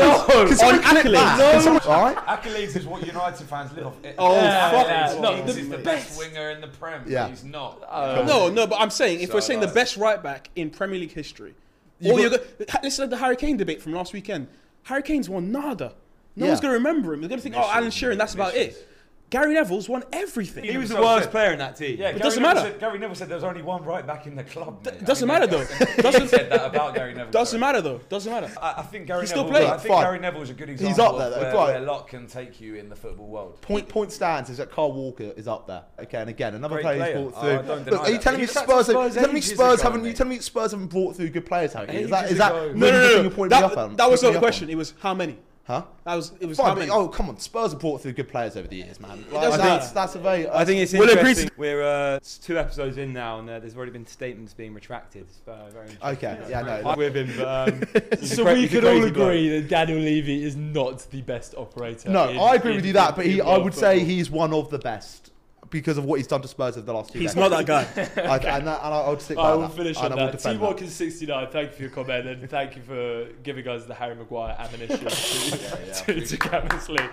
No. 0.62 0.68
On 0.68 0.80
accolades. 0.82 1.66
No. 1.66 1.92
All 1.94 2.02
right. 2.04 2.18
Accolades 2.18 2.76
is 2.76 2.86
what 2.86 3.06
United 3.06 3.48
fans 3.48 3.72
live 3.74 3.88
off. 3.88 3.94
Oh, 4.18 4.36
Yeah, 4.36 4.72
fuck. 4.72 4.88
yeah, 4.88 5.12
it. 5.14 5.22
no, 5.22 5.36
Ings 5.38 5.56
the 5.56 5.62
is 5.62 5.70
the 5.70 5.78
best- 5.78 6.08
best 6.10 6.20
winger 6.20 6.50
in 6.52 6.62
the 6.62 6.68
Prem. 6.68 7.04
Yeah. 7.08 7.28
He's 7.30 7.44
not. 7.46 7.82
Uh, 7.90 8.24
No, 8.28 8.50
no, 8.50 8.68
but 8.68 8.80
I'm 8.82 8.90
saying 8.90 9.22
if 9.22 9.30
So, 9.30 9.36
we're 9.36 9.42
saying 9.42 9.62
the 9.62 9.68
best 9.68 9.96
right 9.98 10.22
back 10.22 10.50
in 10.58 10.70
Premier 10.70 11.00
League 11.00 11.14
history, 11.14 11.54
You 12.02 12.12
or 12.12 12.16
got- 12.30 12.42
you 12.60 12.66
got, 12.66 12.84
listen 12.84 13.10
to 13.10 13.16
the 13.16 13.22
Hurricane 13.22 13.56
debate 13.58 13.82
from 13.82 13.94
last 13.94 14.12
weekend. 14.14 14.48
Hurricane's 14.84 15.30
won 15.30 15.52
nada. 15.54 15.94
No 16.36 16.46
Yeah. 16.46 16.52
one's 16.52 16.60
gonna 16.60 16.74
remember 16.74 17.14
him. 17.14 17.22
They're 17.22 17.30
gonna 17.30 17.42
think, 17.42 17.56
oh, 17.58 17.70
Alan 17.74 17.92
Shearer, 17.92 18.16
that's 18.16 18.34
about 18.34 18.56
it. 18.56 18.88
Gary 19.32 19.56
Neville's 19.56 19.90
won 19.90 20.04
everything. 20.14 20.64
He 20.64 20.78
was 20.78 20.90
the 20.90 21.02
worst 21.02 21.24
said- 21.24 21.32
player 21.32 21.52
in 21.52 21.58
that 21.60 21.76
team. 21.76 21.98
Yeah, 22.00 22.10
It 22.10 22.12
Gary 22.12 22.20
doesn't 22.20 22.44
Neville 22.44 22.56
matter. 22.64 22.72
Said, 22.74 22.80
Gary 22.80 23.00
Neville 23.00 23.16
said 23.16 23.28
there 23.28 23.36
was 23.38 23.44
only 23.44 23.64
one 23.64 23.84
right 23.84 24.06
back 24.06 24.28
in 24.28 24.36
the 24.36 24.44
club. 24.44 24.86
mate. 24.86 24.94
I 25.02 25.04
doesn't 25.04 25.28
mean, 25.28 25.40
matter 25.40 25.48
though. 25.48 26.02
Doesn't 26.02 26.28
said 26.28 26.52
that 26.52 26.66
about 26.68 26.94
Gary 26.94 27.14
Neville. 27.16 27.32
doesn't 27.32 27.60
sorry. 27.60 27.74
matter 27.74 27.82
though. 27.82 27.98
Doesn't 28.08 28.32
matter. 28.32 28.52
I, 28.62 28.76
I 28.78 28.82
think 28.84 29.08
Gary 29.08 29.22
He 29.22 29.28
still 29.28 29.44
Neville. 29.46 29.60
played. 29.60 29.70
I 29.70 29.78
think 29.78 29.94
Fine. 29.96 30.04
Gary 30.04 30.20
Neville 30.20 30.42
is 30.44 30.50
a 30.52 30.54
good 30.54 30.70
example. 30.70 30.88
He's 30.90 30.98
example 31.00 31.16
up 31.16 31.18
there, 31.20 31.28
of 31.28 31.34
though, 31.54 31.58
where, 31.58 31.68
right. 31.74 31.80
where 31.80 31.88
luck 31.92 32.08
can 32.10 32.28
take 32.28 32.62
you 32.62 32.76
in 32.76 32.88
the 32.88 32.96
football 32.96 33.26
world. 33.28 33.62
Point 33.62 33.90
point 33.90 34.12
stands 34.12 34.50
is 34.52 34.58
that 34.58 34.72
Kyle 34.72 34.92
Walker 34.94 35.34
is 35.36 35.48
up 35.48 35.66
there. 35.68 35.84
Okay, 36.00 36.20
and 36.20 36.30
again 36.30 36.54
another 36.54 36.76
Great 36.76 36.84
player, 36.84 36.98
player. 37.00 37.18
he's 37.24 37.32
brought 37.32 37.34
Oh, 37.36 37.42
through. 37.42 37.60
I 37.60 37.62
don't 37.76 37.92
Look, 37.92 38.02
are 38.02 38.12
you 38.12 38.18
telling 38.20 38.40
me 38.42 38.46
Spurs? 38.48 38.90
Are 38.90 39.08
you 39.08 39.14
telling 39.14 39.34
me 39.34 39.42
Spurs 39.42 39.82
haven't? 39.82 40.02
You 40.02 40.06
mate. 40.10 40.16
telling 40.18 40.30
me 40.34 40.40
Spurs 40.40 40.72
haven't 40.72 40.88
brought 40.88 41.16
through 41.16 41.30
good 41.32 41.46
players? 41.48 41.74
Harry? 41.74 41.88
Is 41.96 42.10
that 42.12 42.26
Ages 42.26 42.32
is 42.34 42.38
that 42.38 42.54
No, 42.54 42.72
no, 42.74 42.92
no, 42.92 43.10
you're 43.10 43.24
no. 43.24 43.30
pointing 43.32 43.58
me 43.60 43.64
up 43.66 43.98
That, 43.98 44.10
was 44.10 44.22
not 44.22 44.30
me 44.30 44.34
the 44.36 44.40
question. 44.40 44.70
It 44.70 44.76
was 44.78 44.94
how 45.00 45.14
many. 45.16 45.38
Huh? 45.68 45.84
That 46.04 46.14
was 46.14 46.32
it 46.40 46.46
was 46.46 46.58
Fine, 46.58 46.68
how 46.68 46.76
but- 46.76 46.90
oh 46.90 47.08
come 47.08 47.28
on, 47.28 47.40
Spurs 47.40 47.72
have 47.72 47.80
brought 47.82 48.00
through 48.00 48.14
good 48.14 48.28
players 48.30 48.56
over 48.56 48.68
the 48.68 48.76
years, 48.76 49.00
man. 49.00 49.26
Like, 49.32 49.42
doesn't 49.46 49.60
that's, 49.60 49.92
that's 49.92 50.14
a 50.14 50.20
very. 50.20 50.48
I 50.48 50.64
think 50.64 50.80
it's 50.82 50.94
We'll 50.94 51.10
agree 51.10 51.32
interesting. 51.32 51.50
We're 51.58 51.82
uh, 51.82 52.16
s- 52.18 52.38
two 52.38 52.60
episodes 52.60 52.98
in 52.98 53.14
now, 53.14 53.40
and 53.40 53.50
uh, 53.50 53.58
there's 53.60 53.76
already 53.76 53.92
been 53.92 54.06
statements 54.06 54.54
being 54.54 54.76
retracted. 54.76 55.24
It's 55.24 55.42
uh, 55.48 55.72
very. 55.72 55.90
Okay, 56.14 56.38
yeah, 56.50 56.62
no. 56.62 56.88
I'm 56.92 56.98
with 57.00 57.16
him, 57.16 57.32
but 57.36 57.70
um, 57.74 57.82
So 58.22 58.44
cra- 58.44 58.54
we 58.54 58.62
he's 58.68 58.76
a 58.76 58.80
can 58.80 58.86
all 58.86 58.92
crazy 59.00 59.12
bloke. 59.12 59.28
agree 59.30 59.50
that 59.60 59.68
Daniel 59.68 59.98
Levy 59.98 60.44
is 60.44 60.56
not 60.56 61.00
the 61.10 61.22
best 61.24 61.56
operator. 61.58 62.10
No, 62.12 62.30
in- 62.30 62.38
I 62.38 62.54
agree 62.54 62.76
with 62.76 62.86
you 62.86 62.94
that, 62.94 63.16
but 63.16 63.26
he, 63.26 63.42
I 63.42 63.46
world 63.48 63.64
would 63.64 63.74
say 63.74 64.02
he's 64.02 64.30
one 64.30 64.54
of 64.54 64.70
the 64.70 64.78
best 64.78 65.32
because 65.70 65.98
of 65.98 66.06
what 66.06 66.18
he's 66.20 66.28
done 66.28 66.42
to 66.42 66.48
Spurs 66.48 66.78
over 66.78 66.86
the 66.86 66.94
last 66.94 67.12
two. 67.12 67.20
He's 67.20 67.34
decades. 67.34 67.52
not 67.52 67.66
that 67.66 68.16
guy. 68.16 68.22
I, 68.30 68.38
and, 68.58 68.68
that, 68.68 68.80
and 68.84 68.94
I, 68.94 69.00
I 69.02 69.10
would 69.10 69.22
stick 69.22 69.38
by 69.38 69.50
I 69.50 69.56
will 69.56 69.62
that. 69.64 69.74
finish 69.76 69.98
and 69.98 70.14
on 70.14 70.20
I 70.20 70.26
that. 70.26 70.32
T 70.32 70.38
defend 70.38 70.60
that. 70.60 70.64
Watkins 70.66 70.94
sixty 70.94 71.26
nine. 71.26 71.48
Thank 71.50 71.72
you 71.72 71.76
for 71.76 71.82
your 71.84 71.92
comment 71.92 72.28
and 72.28 72.50
thank 72.50 72.76
you 72.76 72.82
for 72.82 73.28
giving 73.44 73.68
us 73.68 73.86
the 73.86 73.94
Harry 73.94 74.16
Maguire 74.16 74.56
ammunition 74.58 75.00
to, 75.00 75.94
to, 76.06 76.26
to 76.26 76.38
Champions 76.38 76.90
League. 76.90 77.10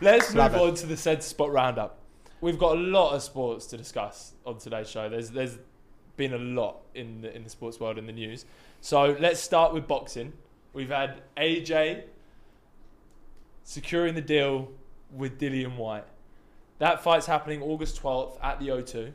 Let's 0.00 0.34
Love 0.34 0.52
move 0.52 0.60
it. 0.60 0.64
on 0.64 0.74
to 0.76 0.86
the 0.86 0.96
centre 0.96 1.22
spot 1.22 1.52
roundup. 1.52 1.98
We've 2.40 2.58
got 2.58 2.76
a 2.76 2.80
lot 2.80 3.14
of 3.14 3.22
sports 3.22 3.66
to 3.66 3.76
discuss 3.76 4.32
on 4.44 4.58
today's 4.58 4.90
show. 4.90 5.08
There's 5.08 5.30
there's 5.30 5.58
been 6.16 6.34
a 6.34 6.38
lot 6.38 6.82
in 6.94 7.22
the, 7.22 7.34
in 7.34 7.44
the 7.44 7.50
sports 7.50 7.80
world 7.80 7.98
in 7.98 8.06
the 8.06 8.12
news. 8.12 8.44
So 8.80 9.16
let's 9.20 9.40
start 9.40 9.72
with 9.72 9.86
boxing. 9.86 10.32
We've 10.72 10.88
had 10.90 11.22
AJ 11.36 12.04
securing 13.64 14.14
the 14.14 14.20
deal 14.20 14.68
with 15.10 15.38
Dillian 15.38 15.76
Whyte. 15.76 16.04
That 16.82 17.02
fight's 17.02 17.26
happening 17.26 17.62
August 17.62 18.02
12th 18.02 18.38
at 18.42 18.58
the 18.58 18.68
O2 18.68 19.12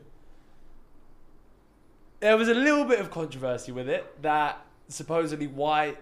there 2.20 2.38
was 2.38 2.48
a 2.48 2.54
little 2.54 2.86
bit 2.86 3.00
of 3.00 3.12
controversy 3.12 3.72
with 3.72 3.88
it 3.88 4.22
that 4.22 4.66
supposedly 4.88 5.48
Whyte 5.48 5.98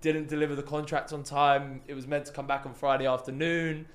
didn't 0.00 0.28
deliver 0.28 0.54
the 0.54 0.62
contract 0.62 1.12
on 1.12 1.22
time. 1.22 1.80
It 1.88 1.94
was 1.94 2.06
meant 2.06 2.26
to 2.26 2.32
come 2.32 2.46
back 2.46 2.66
on 2.66 2.74
Friday 2.74 3.06
afternoon. 3.06 3.86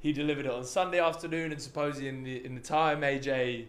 He 0.00 0.12
delivered 0.12 0.46
it 0.46 0.52
on 0.52 0.64
Sunday 0.64 1.00
afternoon, 1.00 1.52
and 1.52 1.60
supposedly 1.60 2.08
in 2.08 2.22
the 2.22 2.44
in 2.44 2.54
the 2.54 2.60
time 2.60 3.00
AJ 3.00 3.66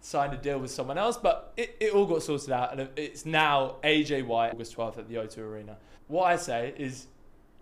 signed 0.00 0.32
a 0.32 0.36
deal 0.36 0.58
with 0.58 0.70
someone 0.70 0.96
else, 0.96 1.18
but 1.18 1.52
it, 1.56 1.76
it 1.78 1.92
all 1.92 2.06
got 2.06 2.22
sorted 2.22 2.50
out, 2.50 2.72
and 2.72 2.88
it's 2.96 3.26
now 3.26 3.76
AJ 3.84 4.26
Whyte 4.26 4.54
August 4.54 4.76
12th 4.76 4.98
at 4.98 5.08
the 5.08 5.16
O2 5.16 5.38
Arena. 5.38 5.76
What 6.08 6.24
I 6.24 6.36
say 6.36 6.74
is, 6.76 7.06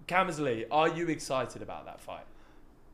Camus 0.06 0.40
are 0.70 0.88
you 0.88 1.08
excited 1.08 1.62
about 1.62 1.84
that 1.84 2.00
fight? 2.00 2.24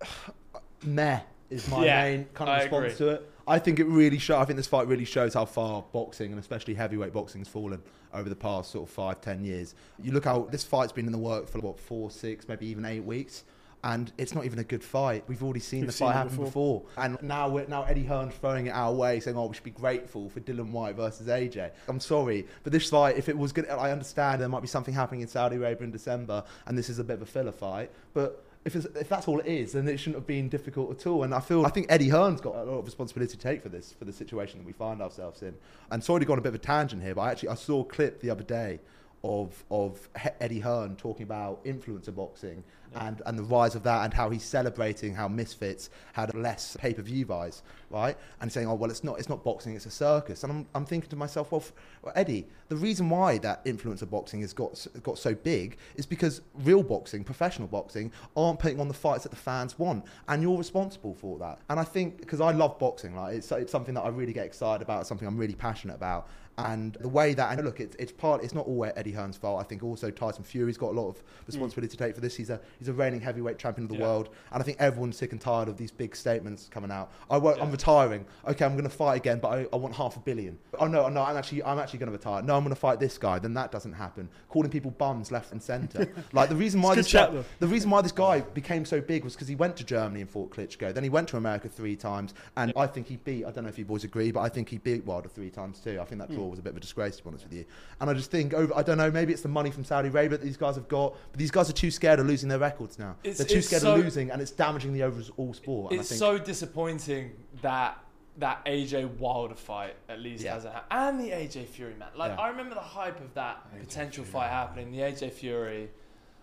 meh 0.82 1.20
is 1.50 1.68
my 1.68 1.84
Yeah, 1.84 2.02
main 2.04 2.24
kind 2.34 2.50
of 2.50 2.56
I 2.56 2.60
response 2.62 2.94
agree. 2.94 3.06
to 3.06 3.12
it. 3.14 3.30
I 3.46 3.58
think 3.58 3.78
it 3.78 3.84
really 3.86 4.18
show. 4.18 4.38
I 4.38 4.44
think 4.46 4.56
this 4.56 4.66
fight 4.66 4.86
really 4.88 5.04
shows 5.04 5.34
how 5.34 5.44
far 5.44 5.84
boxing 5.92 6.30
and 6.30 6.40
especially 6.40 6.74
heavyweight 6.74 7.12
boxing 7.12 7.40
has 7.42 7.48
fallen 7.48 7.82
over 8.14 8.28
the 8.28 8.36
past 8.36 8.70
sort 8.70 8.88
of 8.88 8.94
five, 8.94 9.20
ten 9.20 9.44
years. 9.44 9.74
You 10.02 10.12
look 10.12 10.24
how 10.24 10.48
this 10.50 10.64
fight's 10.64 10.92
been 10.92 11.06
in 11.06 11.12
the 11.12 11.18
work 11.18 11.48
for 11.48 11.58
what 11.60 11.78
four, 11.78 12.10
six, 12.10 12.48
maybe 12.48 12.66
even 12.66 12.84
eight 12.84 13.04
weeks. 13.04 13.44
And 13.86 14.10
it's 14.16 14.34
not 14.34 14.46
even 14.46 14.58
a 14.60 14.64
good 14.64 14.82
fight. 14.82 15.24
We've 15.28 15.42
already 15.44 15.60
seen 15.60 15.80
We've 15.80 15.88
the 15.88 15.92
seen 15.92 16.06
fight 16.06 16.14
happen 16.14 16.36
before. 16.38 16.84
And 16.96 17.20
now 17.20 17.50
we're, 17.50 17.66
now 17.66 17.82
Eddie 17.82 18.04
Hearn's 18.04 18.34
throwing 18.36 18.66
it 18.68 18.70
our 18.70 18.90
way, 18.94 19.20
saying, 19.20 19.36
"Oh, 19.36 19.44
we 19.44 19.54
should 19.54 19.62
be 19.62 19.72
grateful 19.72 20.30
for 20.30 20.40
Dillian 20.40 20.70
Whyte 20.70 20.96
versus 20.96 21.26
AJ." 21.28 21.70
I'm 21.86 22.00
sorry, 22.00 22.46
but 22.62 22.72
this 22.72 22.88
fight, 22.88 23.18
if 23.18 23.28
it 23.28 23.36
was 23.36 23.52
good, 23.52 23.68
I 23.68 23.90
understand 23.90 24.40
there 24.40 24.48
might 24.48 24.62
be 24.62 24.68
something 24.68 24.94
happening 24.94 25.20
in 25.20 25.28
Saudi 25.28 25.56
Arabia 25.56 25.84
in 25.84 25.90
December, 25.90 26.44
and 26.64 26.78
this 26.78 26.88
is 26.88 26.98
a 26.98 27.04
bit 27.04 27.16
of 27.16 27.22
a 27.22 27.26
filler 27.26 27.52
fight. 27.52 27.90
But 28.14 28.43
if, 28.64 28.74
if 28.76 29.08
that's 29.08 29.28
all 29.28 29.40
it 29.40 29.46
is, 29.46 29.72
then 29.72 29.86
it 29.88 29.98
shouldn't 29.98 30.16
have 30.16 30.26
been 30.26 30.48
difficult 30.48 30.90
at 30.90 31.06
all. 31.06 31.22
And 31.22 31.34
I 31.34 31.40
feel 31.40 31.66
I 31.66 31.68
think 31.68 31.86
Eddie 31.90 32.08
Hearn's 32.08 32.40
got 32.40 32.54
a 32.54 32.64
lot 32.64 32.78
of 32.78 32.86
responsibility 32.86 33.36
to 33.36 33.38
take 33.38 33.62
for 33.62 33.68
this, 33.68 33.92
for 33.92 34.06
the 34.06 34.12
situation 34.12 34.58
that 34.58 34.66
we 34.66 34.72
find 34.72 35.02
ourselves 35.02 35.42
in. 35.42 35.54
And 35.90 36.02
sorry 36.02 36.20
to 36.20 36.26
go 36.26 36.32
on 36.32 36.38
a 36.38 36.42
bit 36.42 36.48
of 36.48 36.54
a 36.54 36.58
tangent 36.58 37.02
here, 37.02 37.14
but 37.14 37.22
I 37.22 37.30
actually 37.30 37.50
I 37.50 37.54
saw 37.54 37.82
a 37.82 37.84
clip 37.84 38.20
the 38.20 38.30
other 38.30 38.42
day 38.42 38.80
of 39.24 39.64
of 39.70 40.08
Eddie 40.40 40.60
Hearn 40.60 40.94
talking 40.96 41.24
about 41.24 41.64
influencer 41.64 42.14
boxing 42.14 42.62
and, 42.96 43.22
and 43.26 43.38
the 43.38 43.42
rise 43.42 43.74
of 43.74 43.82
that 43.82 44.04
and 44.04 44.14
how 44.14 44.30
he's 44.30 44.44
celebrating 44.44 45.14
how 45.14 45.26
Misfits 45.26 45.90
had 46.12 46.32
less 46.34 46.76
pay 46.78 46.94
per 46.94 47.02
view 47.02 47.26
buys, 47.26 47.62
right? 47.90 48.16
And 48.40 48.52
saying, 48.52 48.68
oh 48.68 48.74
well, 48.74 48.90
it's 48.90 49.02
not 49.02 49.18
it's 49.18 49.28
not 49.28 49.42
boxing, 49.42 49.74
it's 49.74 49.86
a 49.86 49.90
circus. 49.90 50.44
And 50.44 50.52
I'm, 50.52 50.66
I'm 50.74 50.86
thinking 50.86 51.10
to 51.10 51.16
myself, 51.16 51.50
well, 51.50 51.64
well, 52.02 52.12
Eddie, 52.14 52.46
the 52.68 52.76
reason 52.76 53.08
why 53.08 53.38
that 53.38 53.64
influencer 53.64 54.08
boxing 54.08 54.42
has 54.42 54.52
got 54.52 54.86
got 55.02 55.18
so 55.18 55.34
big 55.34 55.78
is 55.96 56.06
because 56.06 56.42
real 56.62 56.82
boxing, 56.82 57.24
professional 57.24 57.66
boxing, 57.66 58.12
aren't 58.36 58.58
putting 58.58 58.78
on 58.78 58.88
the 58.88 58.94
fights 58.94 59.24
that 59.24 59.30
the 59.30 59.36
fans 59.36 59.78
want, 59.78 60.04
and 60.28 60.42
you're 60.42 60.58
responsible 60.58 61.14
for 61.14 61.38
that. 61.38 61.58
And 61.70 61.80
I 61.80 61.84
think 61.84 62.18
because 62.18 62.40
I 62.40 62.52
love 62.52 62.78
boxing, 62.78 63.16
like 63.16 63.36
it's 63.36 63.50
it's 63.52 63.72
something 63.72 63.94
that 63.94 64.02
I 64.02 64.08
really 64.08 64.34
get 64.34 64.44
excited 64.46 64.82
about, 64.82 65.00
it's 65.00 65.08
something 65.08 65.26
I'm 65.26 65.38
really 65.38 65.54
passionate 65.54 65.94
about. 65.94 66.28
And 66.56 66.94
the 67.00 67.08
way 67.08 67.34
that, 67.34 67.50
and 67.52 67.64
look, 67.64 67.80
it's, 67.80 67.96
it's 67.98 68.12
part, 68.12 68.44
it's 68.44 68.54
not 68.54 68.66
all 68.66 68.84
Eddie 68.84 69.12
Hearn's 69.12 69.36
fault. 69.36 69.60
I 69.60 69.64
think 69.64 69.82
also 69.82 70.10
Tyson 70.10 70.44
Fury's 70.44 70.78
got 70.78 70.90
a 70.90 70.96
lot 71.00 71.08
of 71.08 71.22
responsibility 71.46 71.96
to 71.96 71.96
take 71.96 72.14
for 72.14 72.20
this. 72.20 72.36
He's 72.36 72.50
a, 72.50 72.60
he's 72.78 72.88
a 72.88 72.92
reigning 72.92 73.20
heavyweight 73.20 73.58
champion 73.58 73.86
of 73.86 73.90
the 73.90 73.96
Yeah. 73.96 74.04
world. 74.06 74.28
And 74.52 74.62
I 74.62 74.64
think 74.64 74.76
everyone's 74.80 75.16
sick 75.16 75.32
and 75.32 75.40
tired 75.40 75.68
of 75.68 75.76
these 75.76 75.90
big 75.90 76.14
statements 76.14 76.68
coming 76.70 76.90
out. 76.92 77.10
I 77.28 77.38
won't, 77.38 77.60
I'm 77.60 77.72
retiring. 77.72 78.24
Okay, 78.46 78.64
I'm 78.64 78.72
going 78.72 78.84
to 78.84 78.90
fight 78.90 79.16
again, 79.16 79.40
but 79.40 79.48
I, 79.48 79.66
I 79.72 79.76
want 79.76 79.94
half 79.94 80.16
a 80.16 80.20
billion. 80.20 80.58
Oh 80.78 80.86
no, 80.86 81.08
no, 81.08 81.22
I'm 81.22 81.36
actually, 81.36 81.62
I'm 81.64 81.78
actually 81.78 81.98
going 81.98 82.12
to 82.12 82.16
retire. 82.16 82.42
No, 82.42 82.56
I'm 82.56 82.62
going 82.62 82.74
to 82.74 82.80
fight 82.80 83.00
this 83.00 83.18
guy. 83.18 83.38
Then 83.40 83.54
that 83.54 83.72
doesn't 83.72 83.92
happen. 83.92 84.28
Calling 84.48 84.70
people 84.70 84.92
bums 84.92 85.32
left 85.32 85.50
and 85.52 85.62
centre. 85.62 86.12
like 86.32 86.48
the 86.48 86.56
reason 86.56 86.80
why 86.82 86.94
this 86.94 87.12
guy, 87.12 87.42
the 87.58 87.66
reason 87.66 87.90
why 87.90 88.00
this 88.00 88.12
guy 88.12 88.40
became 88.40 88.84
so 88.84 89.00
big 89.00 89.24
was 89.24 89.34
because 89.34 89.48
he 89.48 89.56
went 89.56 89.76
to 89.78 89.84
Germany 89.84 90.20
and 90.20 90.30
fought 90.30 90.50
Klitschko. 90.54 90.94
Then 90.94 91.02
he 91.02 91.10
went 91.10 91.28
to 91.28 91.36
America 91.36 91.68
three 91.68 91.96
times, 91.96 92.34
and 92.56 92.72
I 92.76 92.86
think 92.86 93.08
he 93.08 93.16
beat. 93.16 93.44
I 93.44 93.50
don't 93.50 93.64
know 93.64 93.70
if 93.70 93.78
you 93.78 93.84
boys 93.84 94.04
agree, 94.04 94.30
but 94.30 94.40
I 94.40 94.48
think 94.48 94.68
he 94.68 94.78
beat 94.78 95.04
Wilder 95.04 95.28
three 95.28 95.50
times 95.50 95.80
too. 95.80 95.98
I 96.00 96.04
think 96.04 96.20
that 96.20 96.30
draw 96.30 96.43
was 96.50 96.58
a 96.58 96.62
bit 96.62 96.70
of 96.70 96.76
a 96.76 96.80
disgrace, 96.80 97.16
to 97.16 97.22
be 97.22 97.28
honest 97.28 97.44
with 97.44 97.52
you. 97.52 97.64
And 98.00 98.08
I 98.10 98.14
just 98.14 98.30
think, 98.30 98.54
over, 98.54 98.74
I 98.76 98.82
don't 98.82 98.98
know, 98.98 99.10
maybe 99.10 99.32
it's 99.32 99.42
the 99.42 99.48
money 99.48 99.70
from 99.70 99.84
Saudi 99.84 100.08
Arabia 100.08 100.38
that 100.38 100.42
these 100.44 100.56
guys 100.56 100.74
have 100.76 100.88
got, 100.88 101.14
but 101.30 101.38
these 101.38 101.50
guys 101.50 101.68
are 101.70 101.74
too 101.74 101.90
scared 101.90 102.18
of 102.20 102.26
losing 102.26 102.48
their 102.48 102.58
records 102.58 102.98
now. 102.98 103.16
It's- 103.22 103.38
They're 103.38 103.46
too 103.46 103.62
scared 103.62 103.82
so- 103.82 103.94
of 103.94 104.00
losing, 104.04 104.30
and 104.30 104.40
it's 104.42 104.50
damaging 104.50 104.92
the 104.92 105.02
overall 105.02 105.54
sport. 105.54 105.92
And 105.92 106.00
It's 106.00 106.10
I 106.10 106.14
think, 106.14 106.18
so 106.18 106.38
disappointing 106.44 107.32
that 107.62 107.98
that 108.38 108.64
AJ 108.66 109.04
Wilder 109.20 109.54
fight 109.54 109.94
at 110.08 110.18
least 110.18 110.42
Yeah. 110.42 110.54
hasn't 110.54 110.74
happened, 110.74 110.90
and 110.90 111.20
the 111.20 111.30
AJ 111.32 111.66
Fury 111.66 111.94
man. 111.94 112.08
Like 112.16 112.32
Yeah. 112.32 112.40
I 112.42 112.48
remember 112.48 112.74
the 112.74 112.80
hype 112.80 113.20
of 113.20 113.32
that 113.34 113.58
potential 113.78 114.24
fight 114.24 114.48
happening. 114.50 114.90
The 114.90 115.02
AJ 115.02 115.30
Fury, 115.30 115.88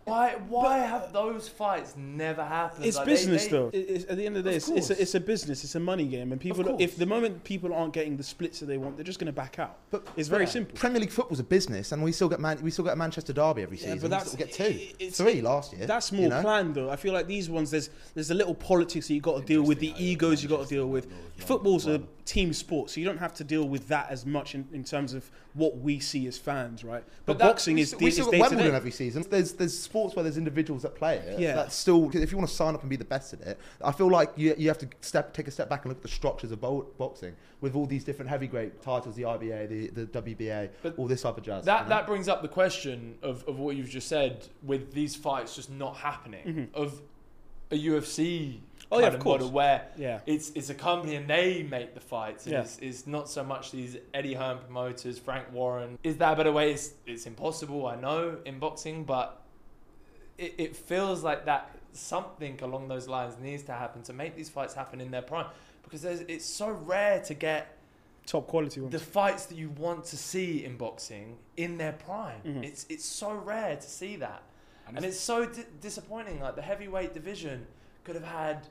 Why? 0.05 0.35
Why 0.49 0.79
have 0.79 1.13
those 1.13 1.47
fights 1.47 1.93
never 1.95 2.43
happened? 2.43 2.85
It's 2.85 2.97
Like, 2.97 3.05
business, 3.05 3.45
they- 3.45 3.51
though. 3.51 3.69
It's- 3.71 4.05
at 4.09 4.17
the 4.17 4.25
end 4.25 4.35
of 4.37 4.43
the 4.43 4.49
day, 4.49 4.55
Of 4.57 4.63
it's, 4.63 4.69
it's, 4.69 4.89
a, 4.89 5.01
it's 5.01 5.15
a 5.15 5.19
business. 5.19 5.63
It's 5.63 5.75
a 5.75 5.79
money 5.79 6.05
game, 6.05 6.31
and 6.31 6.41
people. 6.41 6.75
If 6.79 6.97
the 6.97 7.05
moment 7.05 7.43
people 7.43 7.73
aren't 7.73 7.93
getting 7.93 8.17
the 8.17 8.23
splits 8.23 8.59
that 8.61 8.65
they 8.65 8.77
want, 8.77 8.97
they're 8.97 9.03
just 9.03 9.19
going 9.19 9.27
to 9.27 9.31
back 9.33 9.59
out. 9.59 9.77
But 9.91 10.07
It's 10.17 10.27
very 10.27 10.45
Yeah. 10.45 10.49
simple. 10.51 10.75
Premier 10.77 10.99
League 11.01 11.11
football's 11.11 11.39
a 11.39 11.43
business, 11.43 11.91
and 11.91 12.03
we 12.03 12.11
still 12.11 12.29
get 12.29 12.39
Man- 12.39 12.61
we 12.61 12.71
still 12.71 12.85
get 12.85 12.93
a 12.93 12.97
Manchester 12.97 13.33
derby 13.33 13.61
every 13.61 13.77
Yeah, 13.77 13.83
season. 13.93 13.97
but 13.99 14.03
we 14.03 14.09
that's- 14.09 14.27
still 14.31 14.39
get 14.45 14.53
two, 14.53 14.79
it- 14.99 15.13
three 15.13 15.41
last 15.41 15.73
year. 15.73 15.85
That's 15.85 16.11
more 16.11 16.23
you 16.23 16.29
know? 16.29 16.41
planned, 16.41 16.75
though. 16.75 16.89
I 16.89 16.95
feel 16.95 17.13
like 17.13 17.27
these 17.27 17.49
ones, 17.49 17.69
there's 17.71 17.89
there's 18.15 18.31
a 18.31 18.35
little 18.35 18.55
politics 18.55 19.07
that 19.07 19.13
you 19.13 19.21
got 19.21 19.39
to 19.39 19.45
deal 19.45 19.61
with, 19.61 19.79
the 19.79 19.87
Interesting 19.89 20.07
how 20.07 20.11
egos 20.27 20.43
you 20.43 20.49
got 20.49 20.63
to 20.63 20.67
deal 20.75 20.87
with. 20.87 21.05
United 21.05 21.25
North 21.37 21.47
Football's 21.47 21.87
a 21.87 22.01
team 22.25 22.53
sport, 22.53 22.89
so 22.89 22.99
you 22.99 23.05
don't 23.05 23.17
have 23.17 23.33
to 23.33 23.43
deal 23.43 23.67
with 23.67 23.87
that 23.87 24.09
as 24.09 24.25
much 24.25 24.53
in, 24.55 24.65
in 24.73 24.83
terms 24.83 25.13
of 25.13 25.29
what 25.53 25.77
we 25.79 25.99
see 25.99 26.27
as 26.27 26.37
fans, 26.37 26.83
right? 26.83 27.03
But, 27.25 27.33
But 27.33 27.37
that- 27.39 27.45
boxing 27.45 27.75
we 27.75 27.81
is, 27.81 27.89
still, 27.89 27.99
we 27.99 28.07
is 28.07 28.13
still 28.13 28.31
day 28.31 28.37
got 28.37 28.45
to 28.45 28.49
Wimbledon 28.51 28.71
day. 28.73 28.77
every 28.77 28.91
season. 28.91 29.25
There's 29.29 29.53
there's 29.53 29.77
sports 29.77 30.00
where 30.15 30.23
there's 30.23 30.37
individuals 30.37 30.81
that 30.81 30.95
play 30.95 31.17
it. 31.17 31.39
Yeah. 31.39 31.55
That's 31.55 31.75
still 31.75 32.09
if 32.15 32.31
you 32.31 32.37
want 32.37 32.49
to 32.49 32.55
sign 32.55 32.73
up 32.75 32.81
and 32.81 32.89
be 32.89 32.95
the 32.95 33.05
best 33.05 33.33
at 33.33 33.41
it, 33.41 33.59
I 33.83 33.91
feel 33.91 34.09
like 34.09 34.31
you, 34.35 34.55
you 34.57 34.67
have 34.67 34.77
to 34.79 34.87
step 35.01 35.33
take 35.33 35.47
a 35.47 35.51
step 35.51 35.69
back 35.69 35.83
and 35.85 35.89
look 35.89 35.97
at 35.99 36.03
the 36.03 36.09
structures 36.09 36.51
of 36.51 36.59
bo- 36.61 36.87
boxing 36.97 37.35
with 37.61 37.75
all 37.75 37.85
these 37.85 38.03
different 38.03 38.29
heavyweight 38.29 38.81
titles, 38.81 39.15
the 39.15 39.23
IBA, 39.23 39.69
the, 39.93 40.05
the 40.05 40.21
WBA, 40.21 40.69
But 40.81 40.97
all 40.97 41.07
this 41.07 41.23
other 41.25 41.41
jazz. 41.41 41.65
That 41.65 41.83
you 41.83 41.83
know? 41.83 41.89
that 41.89 42.07
brings 42.07 42.27
up 42.27 42.41
the 42.41 42.47
question 42.47 43.15
of, 43.21 43.43
of 43.47 43.59
what 43.59 43.75
you've 43.75 43.89
just 43.89 44.07
said 44.07 44.47
with 44.63 44.93
these 44.93 45.15
fights 45.15 45.55
just 45.55 45.69
not 45.69 45.97
happening 45.97 46.69
Mhm. 46.73 46.73
of 46.73 47.01
a 47.71 47.75
UFC 47.75 48.59
Oh, 48.93 48.97
yeah, 48.99 49.03
kind 49.05 49.15
of 49.15 49.19
of 49.21 49.23
course. 49.23 49.39
model 49.41 49.51
where 49.53 49.87
Yeah. 49.95 50.19
it's 50.25 50.49
it's 50.53 50.69
a 50.69 50.73
company 50.73 51.15
and 51.15 51.25
they 51.29 51.63
make 51.63 51.93
the 51.93 52.01
fights. 52.01 52.45
And 52.45 52.51
Yeah. 52.53 52.61
it's, 52.61 52.77
it's 52.79 53.07
not 53.07 53.29
so 53.29 53.41
much 53.41 53.71
these 53.71 53.95
Eddie 54.13 54.33
Hearn 54.33 54.57
promoters, 54.57 55.17
Frank 55.17 55.53
Warren. 55.53 55.97
Is 56.03 56.17
that 56.17 56.33
a 56.33 56.35
better 56.35 56.51
way? 56.51 56.73
It's, 56.73 56.91
it's 57.05 57.25
impossible, 57.25 57.87
I 57.87 57.95
know, 57.95 58.39
in 58.45 58.59
boxing, 58.59 59.05
but 59.05 59.40
it, 60.41 60.53
it 60.57 60.75
feels 60.75 61.23
like 61.23 61.45
that 61.45 61.69
something 61.93 62.59
along 62.61 62.87
those 62.87 63.07
lines 63.07 63.35
needs 63.41 63.63
to 63.63 63.73
happen 63.73 64.01
to 64.03 64.13
make 64.13 64.35
these 64.35 64.49
fights 64.49 64.73
happen 64.73 64.99
in 65.01 65.11
their 65.11 65.21
prime. 65.21 65.45
Because 65.83 66.01
there's, 66.01 66.21
it's 66.21 66.45
so 66.45 66.69
rare 66.71 67.19
to 67.21 67.33
get 67.33 67.77
Top 68.25 68.47
quality 68.47 68.79
ones. 68.81 68.91
the 68.93 68.99
fights 68.99 69.45
that 69.47 69.57
you 69.57 69.69
want 69.71 70.05
to 70.05 70.17
see 70.17 70.63
in 70.63 70.77
boxing 70.77 71.37
in 71.57 71.77
their 71.77 71.91
prime. 71.93 72.41
Mhm. 72.45 72.63
It's 72.63 72.85
it's 72.89 73.05
so 73.05 73.31
rare 73.33 73.75
to 73.75 73.89
see 73.99 74.15
that, 74.17 74.41
And 74.87 74.97
and, 74.97 75.05
it's- 75.05 75.15
it's 75.15 75.23
so 75.23 75.45
di- 75.45 75.65
disappointing. 75.81 76.39
Like 76.39 76.55
the 76.55 76.61
heavyweight 76.61 77.13
division 77.13 77.65
could 78.03 78.15
have 78.15 78.23
had 78.41 78.67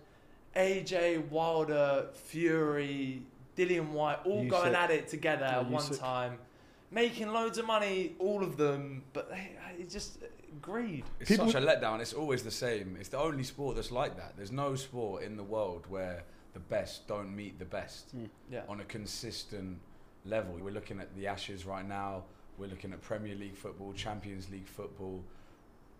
AJ 0.57 1.29
Wilder, 1.31 2.09
Fury, 2.15 3.23
Dillian 3.57 3.91
Whyte 3.91 4.19
all 4.25 4.45
Usyk. 4.45 4.51
going 4.51 4.75
at 4.75 4.91
it 4.91 5.09
together 5.09 5.45
Yeah, 5.47 5.61
at 5.61 5.69
one 5.71 5.83
Usyk. 5.83 5.99
time, 5.99 6.39
making 6.91 7.29
loads 7.33 7.59
of 7.59 7.67
money, 7.67 8.15
all 8.19 8.43
of 8.43 8.57
them. 8.57 9.03
But 9.13 9.31
they, 9.31 9.51
it's 9.79 9.93
just 9.93 10.19
greed. 10.61 11.05
It's 11.21 11.31
People- 11.31 11.51
such 11.51 11.63
a 11.63 11.67
letdown. 11.67 12.01
It's 12.01 12.13
always 12.13 12.43
the 12.43 12.51
same. 12.51 12.97
It's 12.99 13.09
the 13.09 13.19
only 13.19 13.45
sport 13.45 13.77
that's 13.77 13.91
like 13.91 14.17
that. 14.17 14.37
There's 14.37 14.53
no 14.53 14.75
sport 14.77 15.23
in 15.23 15.37
the 15.37 15.45
world 15.45 15.87
where 15.89 16.25
the 16.53 16.61
best 16.61 17.07
don't 17.07 17.35
meet 17.35 17.59
the 17.59 17.65
best 17.65 18.17
Mm. 18.17 18.29
Yeah. 18.51 18.63
on 18.69 18.81
a 18.81 18.85
consistent 18.85 19.79
level. 20.25 20.55
We're 20.61 20.71
looking 20.73 21.01
at 21.01 21.15
the 21.17 21.27
Ashes 21.29 21.65
right 21.65 21.87
now. 21.87 22.25
We're 22.59 22.67
looking 22.69 22.93
at 22.93 23.01
Premier 23.01 23.35
League 23.37 23.57
football, 23.57 23.93
Champions 23.93 24.51
League 24.51 24.67
football. 24.69 25.25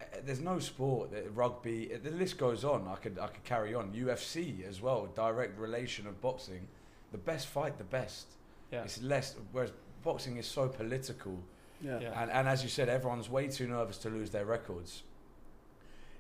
Uh, 0.01 0.05
There's 0.25 0.41
no 0.41 0.59
sport, 0.59 1.11
that 1.13 1.35
rugby. 1.35 1.95
uh, 1.95 1.99
The 2.03 2.11
list 2.11 2.37
goes 2.39 2.65
on. 2.65 2.89
I 2.89 2.97
could 2.97 3.19
I 3.19 3.29
could 3.29 3.45
carry 3.45 3.75
on. 3.75 3.93
UFC 3.95 4.65
as 4.67 4.81
well. 4.81 5.07
Direct 5.15 5.59
relation 5.59 6.07
of 6.07 6.21
boxing. 6.21 6.69
The 7.13 7.19
best 7.19 7.47
fight 7.49 7.79
the 7.79 7.85
best. 7.85 8.27
Yeah. 8.73 8.83
It's 8.83 9.01
less. 9.03 9.37
Whereas 9.53 9.73
boxing 10.03 10.37
is 10.37 10.47
so 10.47 10.69
political. 10.69 11.43
Yeah. 11.81 11.99
Yeah. 12.01 12.23
And, 12.23 12.31
and 12.31 12.49
as 12.49 12.63
you 12.63 12.69
said, 12.69 12.89
everyone's 12.89 13.29
way 13.29 13.49
too 13.49 13.67
nervous 13.67 13.99
to 13.99 14.11
lose 14.11 14.31
their 14.31 14.45
records. 14.45 15.03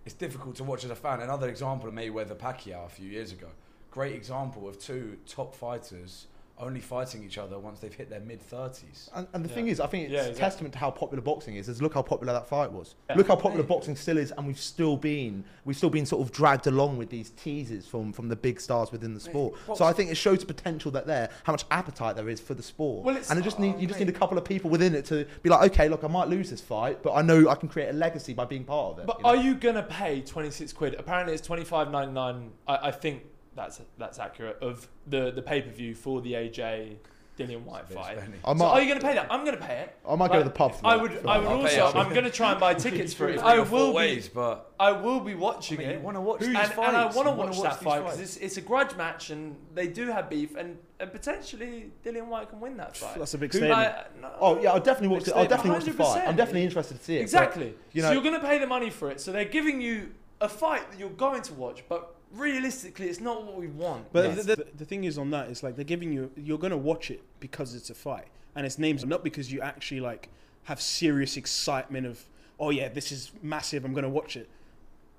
It's 0.05 0.15
difficult 0.15 0.57
to 0.57 0.65
watch 0.65 0.85
as 0.85 0.91
a 0.91 0.97
fan. 0.97 1.21
Another 1.21 1.49
example 1.49 1.89
of 1.89 1.95
Mayweather 1.95 2.37
Pacquiao 2.37 2.87
a 2.87 2.89
few 2.89 3.09
years 3.09 3.33
ago. 3.33 3.49
Great 3.91 4.15
example 4.15 4.69
of 4.69 4.79
two 4.79 5.19
top 5.27 5.55
fighters 5.55 6.27
only 6.61 6.81
fighting 6.81 7.25
each 7.25 7.39
other 7.39 7.59
once 7.59 7.81
they've 7.81 7.93
hit 7.95 8.11
their 8.11 8.21
mid 8.21 8.41
30s. 8.41 9.09
And, 9.15 9.27
and 9.33 9.45
the 9.45 9.49
Yeah. 9.49 9.55
thing 9.55 9.69
is, 9.69 9.81
I 9.81 9.87
think 9.87 10.05
it's 10.05 10.13
Yeah, 10.13 10.19
a 10.19 10.29
exactly. 10.29 10.41
testament 10.41 10.73
to 10.75 10.79
how 10.79 10.91
popular 10.91 11.23
boxing 11.23 11.57
is. 11.57 11.69
Is 11.69 11.81
look 11.83 11.95
how 11.95 12.03
popular 12.03 12.33
that 12.33 12.47
fight 12.47 12.71
was. 12.73 12.95
Yeah. 13.09 13.17
Look 13.17 13.29
how 13.29 13.37
popular 13.37 13.65
boxing 13.65 13.97
still 13.97 14.19
is, 14.19 14.31
and 14.33 14.47
we've 14.47 14.59
still 14.61 14.97
been 14.97 15.45
we've 15.65 15.77
still 15.77 15.91
been 15.91 16.07
sort 16.07 16.23
of 16.27 16.33
dragged 16.33 16.67
along 16.67 16.99
with 16.99 17.11
these 17.11 17.31
teasers 17.31 17.87
from 17.87 18.13
from 18.13 18.29
the 18.29 18.37
big 18.37 18.61
stars 18.61 18.93
within 18.93 19.15
the 19.15 19.21
sport. 19.21 19.55
box- 19.67 19.79
So 19.79 19.85
I 19.85 19.93
think 19.93 20.11
it 20.11 20.17
shows 20.17 20.41
the 20.41 20.47
potential 20.47 20.91
that 20.93 21.07
there, 21.07 21.31
how 21.45 21.53
much 21.53 21.65
appetite 21.71 22.17
there 22.17 22.29
is 22.29 22.41
for 22.41 22.55
the 22.55 22.63
sport. 22.63 23.05
Well, 23.05 23.17
it's- 23.17 23.31
and 23.31 23.39
it 23.39 23.43
just 23.43 23.59
need 23.59 23.79
you 23.81 23.87
just 23.87 23.99
oh, 24.01 24.05
need 24.05 24.09
a 24.15 24.19
couple 24.19 24.37
of 24.39 24.45
people 24.45 24.71
within 24.71 24.95
it 24.95 25.05
to 25.07 25.27
be 25.43 25.49
like, 25.51 25.71
okay, 25.73 25.89
look, 25.89 26.05
I 26.05 26.09
might 26.09 26.29
lose 26.29 26.51
this 26.51 26.61
fight, 26.61 27.03
but 27.03 27.15
I 27.15 27.23
know 27.23 27.49
I 27.49 27.55
can 27.55 27.69
create 27.69 27.89
a 27.89 27.93
legacy 27.95 28.35
by 28.35 28.45
being 28.45 28.65
part 28.65 28.93
of 28.93 28.99
it. 29.01 29.07
But 29.07 29.19
you 29.19 29.23
know? 29.23 29.29
are 29.31 29.37
you 29.37 29.55
gonna 29.55 29.83
pay 29.83 30.21
twenty 30.21 30.51
six 30.51 30.73
quid? 30.73 30.95
Apparently, 30.99 31.35
it's 31.35 31.47
twenty 31.47 31.65
five 31.65 31.91
ninety 31.91 32.13
nine. 32.13 32.51
I, 32.69 32.89
I 32.89 32.91
think 32.91 33.23
that's 33.55 33.81
that's 33.99 34.19
accurate 34.19 34.59
of 34.63 34.89
the 35.07 35.31
the 35.31 35.43
pay 35.43 35.63
per 35.63 35.71
view 35.71 35.95
for 35.95 36.21
the 36.21 36.35
AJ 36.35 36.97
Dillian 37.39 37.63
Whyte 37.63 37.89
fight. 37.89 38.17
very- 38.19 38.33
I 38.45 38.55
So 38.57 38.65
are 38.67 38.83
you 38.83 38.89
gonna 38.89 39.01
pay 39.01 39.15
that? 39.15 39.29
I'm 39.31 39.47
gonna 39.47 39.57
pay 39.57 39.79
it. 39.79 39.97
I 40.07 40.15
might 40.15 40.31
go 40.31 40.39
to 40.39 40.45
the 40.45 40.51
pub. 40.51 40.75
For 40.75 40.87
I 40.87 40.97
that, 40.97 41.03
would. 41.03 41.13
for 41.13 41.29
I 41.29 41.39
would 41.39 41.49
I'll 41.49 41.61
also. 41.63 41.99
I'm 41.99 42.13
gonna 42.13 42.31
try 42.31 42.51
and 42.51 42.61
buy 42.61 42.75
tickets 42.87 43.15
for 43.15 43.29
it. 43.31 43.39
I 43.39 43.57
or 43.57 43.65
four 43.65 43.79
will 43.79 43.95
ways, 43.95 44.29
be. 44.29 44.35
but 44.35 44.73
I 44.79 44.93
will 44.93 45.21
be 45.21 45.35
watching 45.35 45.79
I 45.79 45.81
mean, 45.81 45.91
it. 45.91 45.95
you 45.95 46.01
want 46.01 46.17
to 46.17 46.21
watch 46.21 46.43
and, 46.43 46.51
these 46.51 46.63
and 46.63 46.73
fights. 46.73 46.95
I 46.95 47.05
want 47.17 47.29
to 47.29 47.33
wanna 47.35 47.51
watch 47.53 47.63
that 47.63 47.81
fight 47.83 48.05
because 48.05 48.21
it's, 48.21 48.37
it's 48.37 48.57
a 48.59 48.61
grudge 48.61 48.95
match 48.97 49.31
and 49.31 49.57
they 49.75 49.87
do 49.89 50.09
have 50.09 50.29
beef 50.29 50.55
and, 50.55 50.77
and 50.99 51.11
potentially 51.11 51.91
Dillian 52.05 52.27
Whyte 52.27 52.51
can 52.51 52.61
win 52.61 52.77
that 52.77 52.97
fight. 52.97 53.17
That's 53.19 53.33
a 53.33 53.39
big 53.39 53.53
statement. 53.53 53.73
Like, 53.73 54.21
no. 54.21 54.33
Oh 54.39 54.61
yeah, 54.61 54.73
I'll 54.73 54.81
definitely 54.81 55.17
watch 55.17 55.27
it. 55.29 55.35
I'll 55.35 55.47
definitely 55.47 55.71
watch 55.79 55.85
the 55.87 55.93
fight. 55.95 56.29
I'm 56.29 56.37
definitely 56.37 56.65
interested 56.65 56.99
to 56.99 57.05
see 57.05 57.15
it. 57.15 57.19
but, 57.21 57.23
Exactly. 57.23 57.75
you 57.93 58.03
know- 58.03 58.09
so 58.09 58.13
you're 58.13 58.23
going 58.23 58.39
to 58.39 58.47
pay 58.47 58.59
the 58.59 58.67
money 58.67 58.91
for 58.91 59.11
it. 59.11 59.19
So 59.21 59.33
they're 59.33 59.45
giving 59.47 59.81
you 59.81 60.11
a 60.43 60.49
fight 60.49 60.91
that 60.91 60.99
you're 61.01 61.09
going 61.11 61.41
to 61.43 61.55
watch, 61.55 61.85
but 61.89 62.15
realistically, 62.33 63.09
it's 63.09 63.21
not 63.21 63.45
what 63.45 63.57
we 63.57 63.67
want. 63.69 64.13
But 64.13 64.25
Yes. 64.37 64.45
the, 64.47 64.57
the, 64.57 64.67
the 64.79 64.85
thing 64.85 65.05
is 65.05 65.19
on 65.19 65.31
that 65.31 65.49
is 65.51 65.63
like 65.63 65.77
they're 65.77 65.85
giving 65.85 66.13
you 66.13 66.31
you're 66.37 66.59
gonna 66.59 66.77
watch 66.77 67.11
it 67.11 67.23
because 67.41 67.75
it's 67.75 67.91
a 67.91 67.95
fight 67.95 68.27
and 68.55 68.65
its 68.67 68.79
names 68.79 69.05
not 69.05 69.25
because 69.25 69.53
you 69.53 69.61
actually 69.61 70.01
like 70.01 70.29
have 70.65 70.81
serious 70.81 71.37
excitement 71.37 72.07
of 72.07 72.25
oh 72.59 72.71
yeah 72.71 72.89
this 72.89 73.11
is 73.13 73.33
massive 73.43 73.85
I'm 73.85 73.95
gonna 73.95 74.09
watch 74.09 74.37
it. 74.37 74.49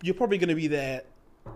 You're 0.01 0.15
probably 0.15 0.37
gonna 0.37 0.55
be 0.55 0.67
there 0.67 1.03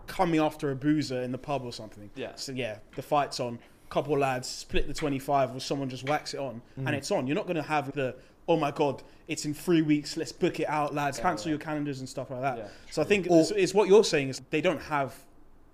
coming 0.08 0.40
after 0.40 0.72
a 0.72 0.76
boozer 0.76 1.22
in 1.22 1.32
the 1.32 1.38
pub 1.38 1.64
or 1.64 1.72
something. 1.72 2.10
Yeah. 2.16 2.32
So 2.36 2.52
yeah, 2.52 2.78
the 2.96 3.02
fight's 3.02 3.40
on. 3.40 3.60
Couple 3.88 4.18
lads 4.18 4.50
split 4.50 4.88
the 4.88 4.94
25 4.96 5.56
or 5.56 5.60
someone 5.60 5.90
just 5.90 6.10
whacks 6.10 6.34
it 6.34 6.40
on 6.40 6.62
Mm. 6.78 6.88
and 6.88 6.96
it's 6.96 7.12
on. 7.12 7.28
You're 7.28 7.36
not 7.36 7.48
gonna 7.48 7.62
have 7.62 7.92
the 7.94 8.16
oh 8.48 8.58
my 8.58 8.72
god 8.72 9.02
it's 9.28 9.46
in 9.46 9.54
three 9.56 9.82
weeks 9.82 10.18
let's 10.18 10.32
book 10.32 10.60
it 10.60 10.68
out 10.70 10.94
lads 10.94 11.18
Yeah, 11.18 11.24
cancel 11.24 11.48
yeah. 11.48 11.52
your 11.54 11.60
calendars 11.60 12.00
and 12.00 12.10
stuff 12.10 12.30
like 12.32 12.42
that. 12.42 12.58
Yeah. 12.58 12.68
So 12.92 13.02
I 13.02 13.06
think 13.06 13.28
Or- 13.30 13.40
it's, 13.42 13.52
it's 13.52 13.74
what 13.74 13.88
you're 13.88 14.04
saying 14.04 14.30
is 14.30 14.42
they 14.50 14.60
don't 14.62 14.82
have 14.82 15.16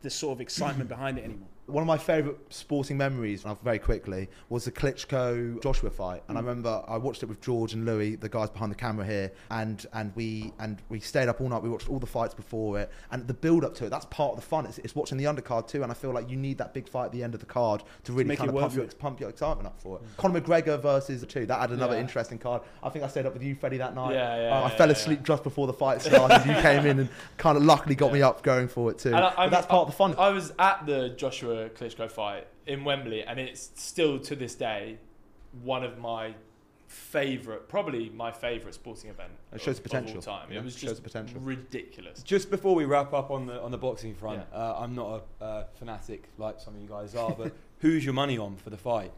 this 0.01 0.15
sort 0.15 0.37
of 0.37 0.41
excitement 0.41 0.89
behind 0.89 1.17
it 1.17 1.23
anymore. 1.23 1.49
One 1.71 1.81
of 1.81 1.87
my 1.87 1.97
favourite 1.97 2.37
sporting 2.49 2.97
memories, 2.97 3.45
very 3.63 3.79
quickly, 3.79 4.29
was 4.49 4.65
the 4.65 4.71
Klitschko 4.71 5.61
Joshua 5.63 5.89
fight. 5.89 6.23
And 6.27 6.37
I 6.37 6.41
remember 6.41 6.83
I 6.87 6.97
watched 6.97 7.23
it 7.23 7.27
with 7.27 7.41
George 7.41 7.73
and 7.73 7.85
Louis, 7.85 8.15
the 8.17 8.27
guys 8.29 8.49
behind 8.49 8.71
the 8.71 8.75
camera 8.75 9.05
here, 9.05 9.31
and 9.49 9.85
and 9.93 10.11
we 10.15 10.51
and 10.59 10.81
we 10.89 10.99
stayed 10.99 11.29
up 11.29 11.39
all 11.41 11.49
night. 11.49 11.63
We 11.63 11.69
watched 11.69 11.89
all 11.89 11.99
the 11.99 12.05
fights 12.05 12.33
before 12.33 12.79
it, 12.79 12.91
and 13.11 13.25
the 13.27 13.33
build 13.33 13.63
up 13.63 13.73
to 13.75 13.85
it. 13.85 13.89
That's 13.89 14.05
part 14.05 14.31
of 14.31 14.35
the 14.37 14.45
fun. 14.45 14.65
It's, 14.65 14.79
it's 14.79 14.95
watching 14.95 15.17
the 15.17 15.23
undercard 15.25 15.67
too. 15.67 15.83
And 15.83 15.91
I 15.91 15.95
feel 15.95 16.11
like 16.11 16.29
you 16.29 16.35
need 16.37 16.57
that 16.57 16.73
big 16.73 16.89
fight 16.89 17.05
at 17.05 17.11
the 17.13 17.23
end 17.23 17.33
of 17.33 17.39
the 17.39 17.45
card 17.45 17.83
to 18.03 18.11
really 18.11 18.25
make 18.27 18.39
kind 18.39 18.49
of 18.49 18.55
pump 18.57 18.75
your, 18.75 18.85
pump 18.87 19.19
your 19.19 19.29
excitement 19.29 19.67
up 19.67 19.79
for 19.79 19.97
it. 19.97 20.03
Conor 20.17 20.41
McGregor 20.41 20.81
versus 20.81 21.21
the 21.21 21.27
two. 21.27 21.45
That 21.45 21.59
had 21.61 21.71
another 21.71 21.95
Yeah. 21.95 22.01
interesting 22.01 22.37
card. 22.37 22.61
I 22.83 22.89
think 22.89 23.05
I 23.05 23.07
stayed 23.07 23.25
up 23.25 23.33
with 23.33 23.43
you, 23.43 23.55
Freddie, 23.55 23.77
that 23.77 23.95
night. 23.95 24.13
Yeah, 24.13 24.35
yeah, 24.35 24.55
Uh, 24.57 24.59
I 24.61 24.69
yeah, 24.69 24.77
fell 24.77 24.87
yeah, 24.87 24.93
asleep 24.93 25.23
just 25.23 25.43
before 25.43 25.67
the 25.67 25.73
fight 25.73 26.01
started. 26.01 26.45
you 26.47 26.55
came 26.61 26.85
in 26.85 26.99
and 26.99 27.09
kind 27.37 27.57
of 27.57 27.63
luckily 27.63 27.95
got 27.95 28.11
me 28.11 28.21
up 28.21 28.43
going 28.43 28.67
for 28.67 28.91
it 28.91 28.97
too. 28.99 29.13
I- 29.13 29.21
I 29.21 29.29
but 29.35 29.39
mean, 29.41 29.49
that's 29.51 29.67
part 29.67 29.81
of 29.83 29.87
the 29.87 29.95
fun. 29.97 30.15
I 30.17 30.29
was 30.29 30.51
at 30.59 30.85
the 30.85 31.09
Joshua 31.09 31.60
Klitschko 31.69 32.09
fight 32.11 32.47
in 32.67 32.83
Wembley, 32.83 33.23
and 33.23 33.39
it's 33.39 33.71
still 33.75 34.19
to 34.19 34.35
this 34.35 34.55
day 34.55 34.97
one 35.63 35.83
of 35.83 35.97
my 35.97 36.33
favorite, 36.87 37.69
probably 37.69 38.09
my 38.09 38.31
favorite 38.31 38.73
sporting 38.73 39.09
event. 39.09 39.31
It 39.53 39.61
shows 39.61 39.77
of- 39.77 39.83
the 39.83 39.89
potential. 39.89 40.17
Of 40.19 40.27
all 40.27 40.37
time. 40.39 40.51
Yeah, 40.51 40.59
It 40.59 40.63
was 40.65 40.73
shows 40.73 40.89
just 40.91 40.95
the 41.03 41.09
potential. 41.09 41.39
ridiculous. 41.39 42.21
Just 42.23 42.49
before 42.51 42.75
we 42.75 42.85
wrap 42.85 43.13
up 43.13 43.31
on 43.31 43.45
the 43.45 43.61
on 43.61 43.71
the 43.71 43.77
boxing 43.77 44.13
front, 44.13 44.43
Yeah. 44.51 44.57
uh, 44.57 44.75
I'm 44.79 44.93
not 44.95 45.23
a 45.39 45.43
uh, 45.43 45.63
fanatic 45.79 46.27
like 46.37 46.59
some 46.59 46.75
of 46.75 46.81
you 46.81 46.87
guys 46.89 47.15
are, 47.15 47.31
but 47.31 47.53
who's 47.79 48.03
your 48.03 48.13
money 48.13 48.37
on 48.37 48.57
for 48.57 48.69
the 48.69 48.77
fight? 48.77 49.11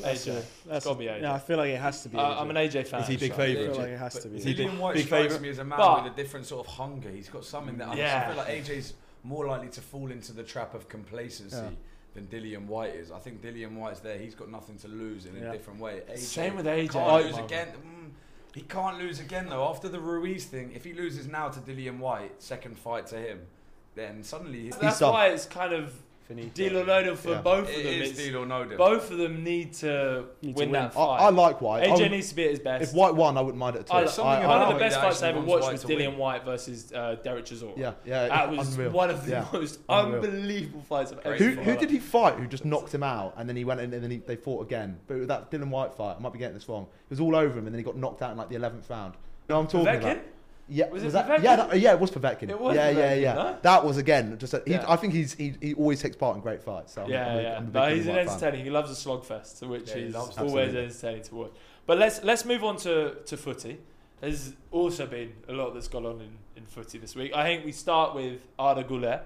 That's 0.00 0.26
AJ. 0.26 0.44
that's 0.66 0.84
gotta 0.86 0.98
be 0.98 1.06
AJ. 1.06 1.22
Yeah, 1.22 1.34
I 1.34 1.38
feel 1.40 1.56
like 1.58 1.70
it 1.70 1.80
has 1.80 2.02
to 2.04 2.08
be. 2.08 2.16
Uh, 2.16 2.20
AJ. 2.22 2.40
I'm 2.40 2.50
an 2.50 2.56
AJ 2.56 2.86
fan. 2.86 3.00
Is 3.02 3.08
he 3.08 3.16
big 3.16 3.30
so- 3.34 3.34
I 3.34 3.46
favourite? 3.46 3.66
feel 3.72 3.76
like 3.82 3.88
it 3.90 3.98
has 3.98 4.14
to 4.20 4.28
be. 4.28 4.36
Is 4.38 4.44
he 4.44 4.54
AJ. 4.54 4.56
big- 4.56 4.68
Dillian 4.68 4.94
big 4.94 5.06
favourite? 5.08 5.42
me 5.42 5.48
as 5.48 5.58
a 5.58 5.64
man 5.64 5.78
But- 5.78 6.04
with 6.04 6.12
a 6.12 6.16
different 6.16 6.46
sort 6.46 6.66
of 6.66 6.72
hunger. 6.72 7.10
He's 7.10 7.28
got 7.28 7.44
something 7.44 7.76
that 7.78 7.88
I, 7.88 7.94
Yeah. 7.96 8.22
I 8.24 8.28
feel 8.28 8.36
like 8.36 8.48
AJ's 8.48 8.94
more 9.24 9.46
likely 9.46 9.68
to 9.68 9.80
fall 9.80 10.10
into 10.10 10.32
the 10.32 10.42
trap 10.42 10.74
of 10.74 10.88
complacency 10.88 11.56
Yeah. 11.56 11.70
than 12.14 12.26
Dillian 12.26 12.66
Whyte 12.66 12.94
is. 12.94 13.10
I 13.10 13.18
think 13.18 13.40
Dillian 13.42 13.74
Whyte's 13.76 14.00
there. 14.00 14.18
He's 14.18 14.34
got 14.34 14.50
nothing 14.50 14.76
to 14.78 14.88
lose 14.88 15.26
in 15.26 15.36
Yeah. 15.36 15.50
a 15.50 15.52
different 15.52 15.80
way. 15.80 16.02
AJ 16.08 16.16
Same 16.18 16.56
with 16.56 16.66
AJ. 16.66 16.88
Can't 16.92 17.10
Oh, 17.10 17.20
lose 17.26 17.38
again. 17.38 17.68
Mm, 17.68 18.10
he 18.54 18.62
can't 18.62 18.98
lose 18.98 19.20
again 19.20 19.48
though. 19.48 19.68
After 19.68 19.88
the 19.88 20.00
Ruiz 20.00 20.46
thing, 20.46 20.72
if 20.74 20.84
he 20.84 20.92
loses 20.92 21.26
now 21.28 21.48
to 21.48 21.60
Dillian 21.60 21.98
Whyte, 21.98 22.42
second 22.42 22.76
fight 22.78 23.06
to 23.08 23.16
him, 23.16 23.46
then 23.94 24.22
suddenly 24.22 24.62
he's 24.64 24.76
That's 24.76 24.98
done. 24.98 25.12
why 25.12 25.28
it's 25.28 25.46
kind 25.46 25.72
of 25.72 25.94
Finito. 26.34 26.54
Deal 26.54 26.78
or 26.78 26.86
no 26.86 27.02
deal 27.02 27.16
for 27.16 27.30
Yeah. 27.30 27.40
both 27.42 27.68
It 27.70 27.76
of 27.78 27.82
them. 27.84 27.92
is 27.94 28.10
It's- 28.10 28.16
deal 28.26 28.36
or 28.42 28.46
no 28.46 28.64
deal. 28.64 28.78
both 28.78 29.10
of 29.10 29.18
them 29.18 29.44
need 29.44 29.72
to 29.74 30.24
Need 30.42 30.56
to 30.56 30.58
win 30.58 30.70
win. 30.70 30.72
that 30.72 30.84
I, 30.86 30.88
fight. 30.90 31.20
I 31.20 31.28
like 31.30 31.60
Whyte. 31.60 31.82
I 31.82 31.86
AJ 31.86 32.02
would- 32.02 32.10
needs 32.10 32.28
to 32.30 32.34
be 32.34 32.44
at 32.44 32.50
his 32.50 32.60
best. 32.60 32.82
if 32.90 32.94
Whyte 32.94 33.14
won, 33.14 33.36
I 33.36 33.40
wouldn't 33.40 33.58
mind 33.58 33.76
it 33.76 33.80
at 33.80 33.90
all. 33.90 33.98
I, 33.98 34.06
something 34.06 34.24
I- 34.32 34.42
I- 34.42 34.46
one 34.46 34.62
of 34.62 34.68
the 34.70 34.76
it 34.76 34.78
best 34.78 34.94
that 34.96 35.02
fights 35.04 35.22
I 35.22 35.28
actually 35.28 35.28
ever 35.28 35.38
wants 35.38 35.50
watched 35.50 35.62
Whyte 35.64 35.72
was 35.72 35.80
to 35.82 35.86
Dillian 35.88 36.08
win. 36.10 36.18
Whyte 36.18 36.44
versus 36.44 36.92
uh, 36.92 37.16
Derek 37.22 37.44
Chisora. 37.44 37.76
Yeah, 37.78 37.92
yeah. 38.04 38.28
That 38.28 38.50
was 38.50 38.74
unreal. 38.76 38.90
one 38.90 39.10
of 39.10 39.24
the 39.24 39.30
Yeah. 39.32 39.44
most 39.52 39.80
Unreal. 39.88 40.22
unbelievable 40.24 40.82
fights 40.88 41.12
I've 41.12 41.18
ever 41.24 41.36
Who, 41.36 41.38
seen. 41.44 41.50
in 41.50 41.56
my 41.56 41.62
who 41.64 41.70
life. 41.72 41.80
did 41.80 41.90
he 41.90 41.98
fight? 41.98 42.34
Who 42.34 42.46
just 42.46 42.64
knocked 42.64 42.94
him 42.94 43.02
out, 43.02 43.34
and 43.36 43.48
then 43.48 43.56
he 43.56 43.64
went 43.64 43.80
in, 43.80 43.92
and 43.92 44.02
then 44.02 44.10
he, 44.10 44.18
they 44.18 44.36
fought 44.36 44.62
again. 44.64 44.98
But 45.06 45.18
with 45.18 45.28
that 45.28 45.50
Dillian 45.50 45.70
Whyte 45.70 45.94
fight, 45.94 46.16
I 46.18 46.20
might 46.22 46.32
be 46.32 46.38
getting 46.38 46.54
this 46.54 46.68
wrong. 46.68 46.82
It 46.84 47.10
was 47.10 47.20
all 47.20 47.36
over 47.36 47.58
him, 47.58 47.66
and 47.66 47.74
then 47.74 47.78
he 47.78 47.84
got 47.84 47.96
knocked 47.96 48.22
out 48.22 48.30
in 48.32 48.36
like 48.38 48.48
the 48.48 48.56
eleventh 48.56 48.88
round. 48.90 49.14
You 49.48 49.54
know 49.54 49.60
what 49.60 49.74
I'm 49.74 49.84
talking 49.84 50.00
Povetkin? 50.00 50.12
about? 50.12 50.24
Yeah, 50.68 50.88
Was 50.88 51.02
it 51.02 51.12
that? 51.12 51.42
Yeah, 51.42 51.56
that, 51.56 51.78
yeah, 51.80 51.92
it 51.92 52.00
was 52.00 52.10
Povetkin. 52.10 52.48
It 52.48 52.58
was 52.58 52.74
yeah, 52.76 52.88
yeah, 52.90 52.96
Povetkin, 53.16 53.22
yeah. 53.22 53.34
no? 53.34 53.58
That 53.62 53.84
was 53.84 53.96
again 53.98 54.38
just. 54.38 54.54
A, 54.54 54.62
he, 54.64 54.72
Yeah. 54.72 54.84
I 54.88 54.96
think 54.96 55.12
he's 55.12 55.34
he, 55.34 55.54
he 55.60 55.74
always 55.74 56.00
takes 56.00 56.16
part 56.16 56.36
in 56.36 56.42
great 56.42 56.62
fights. 56.62 56.94
So 56.94 57.02
I'm, 57.02 57.10
Yeah, 57.10 57.26
I'm 57.26 57.38
a, 57.38 57.42
yeah. 57.42 57.56
I'm 57.56 57.66
a 57.66 57.70
No, 57.70 57.94
he's 57.94 58.06
an 58.06 58.14
Whyte 58.14 58.26
fan. 58.26 58.34
entertaining. 58.34 58.64
He 58.64 58.70
loves 58.70 58.90
a 58.90 59.08
slogfest, 59.08 59.66
which 59.68 59.90
Yeah, 59.90 59.96
is 59.96 60.14
always 60.14 60.38
Absolutely. 60.38 60.78
entertaining 60.84 61.22
to 61.24 61.34
watch. 61.34 61.52
But 61.84 61.98
let's 61.98 62.22
let's 62.22 62.44
move 62.44 62.62
on 62.64 62.76
to, 62.78 63.16
to 63.26 63.36
footy. 63.36 63.78
There's 64.20 64.52
also 64.70 65.06
been 65.06 65.32
a 65.48 65.52
lot 65.52 65.74
that's 65.74 65.88
gone 65.88 66.06
on 66.06 66.20
in, 66.20 66.38
in 66.56 66.64
footy 66.66 66.96
this 66.98 67.16
week. 67.16 67.32
I 67.34 67.42
think 67.42 67.64
we 67.64 67.72
start 67.72 68.14
with 68.14 68.46
Arda 68.58 68.84
Güler, 68.84 69.22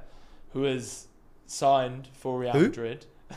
who 0.55 0.63
has 0.63 1.07
signed 1.47 2.09
for 2.15 2.39
Real? 2.41 2.55
Madrid. 2.55 3.05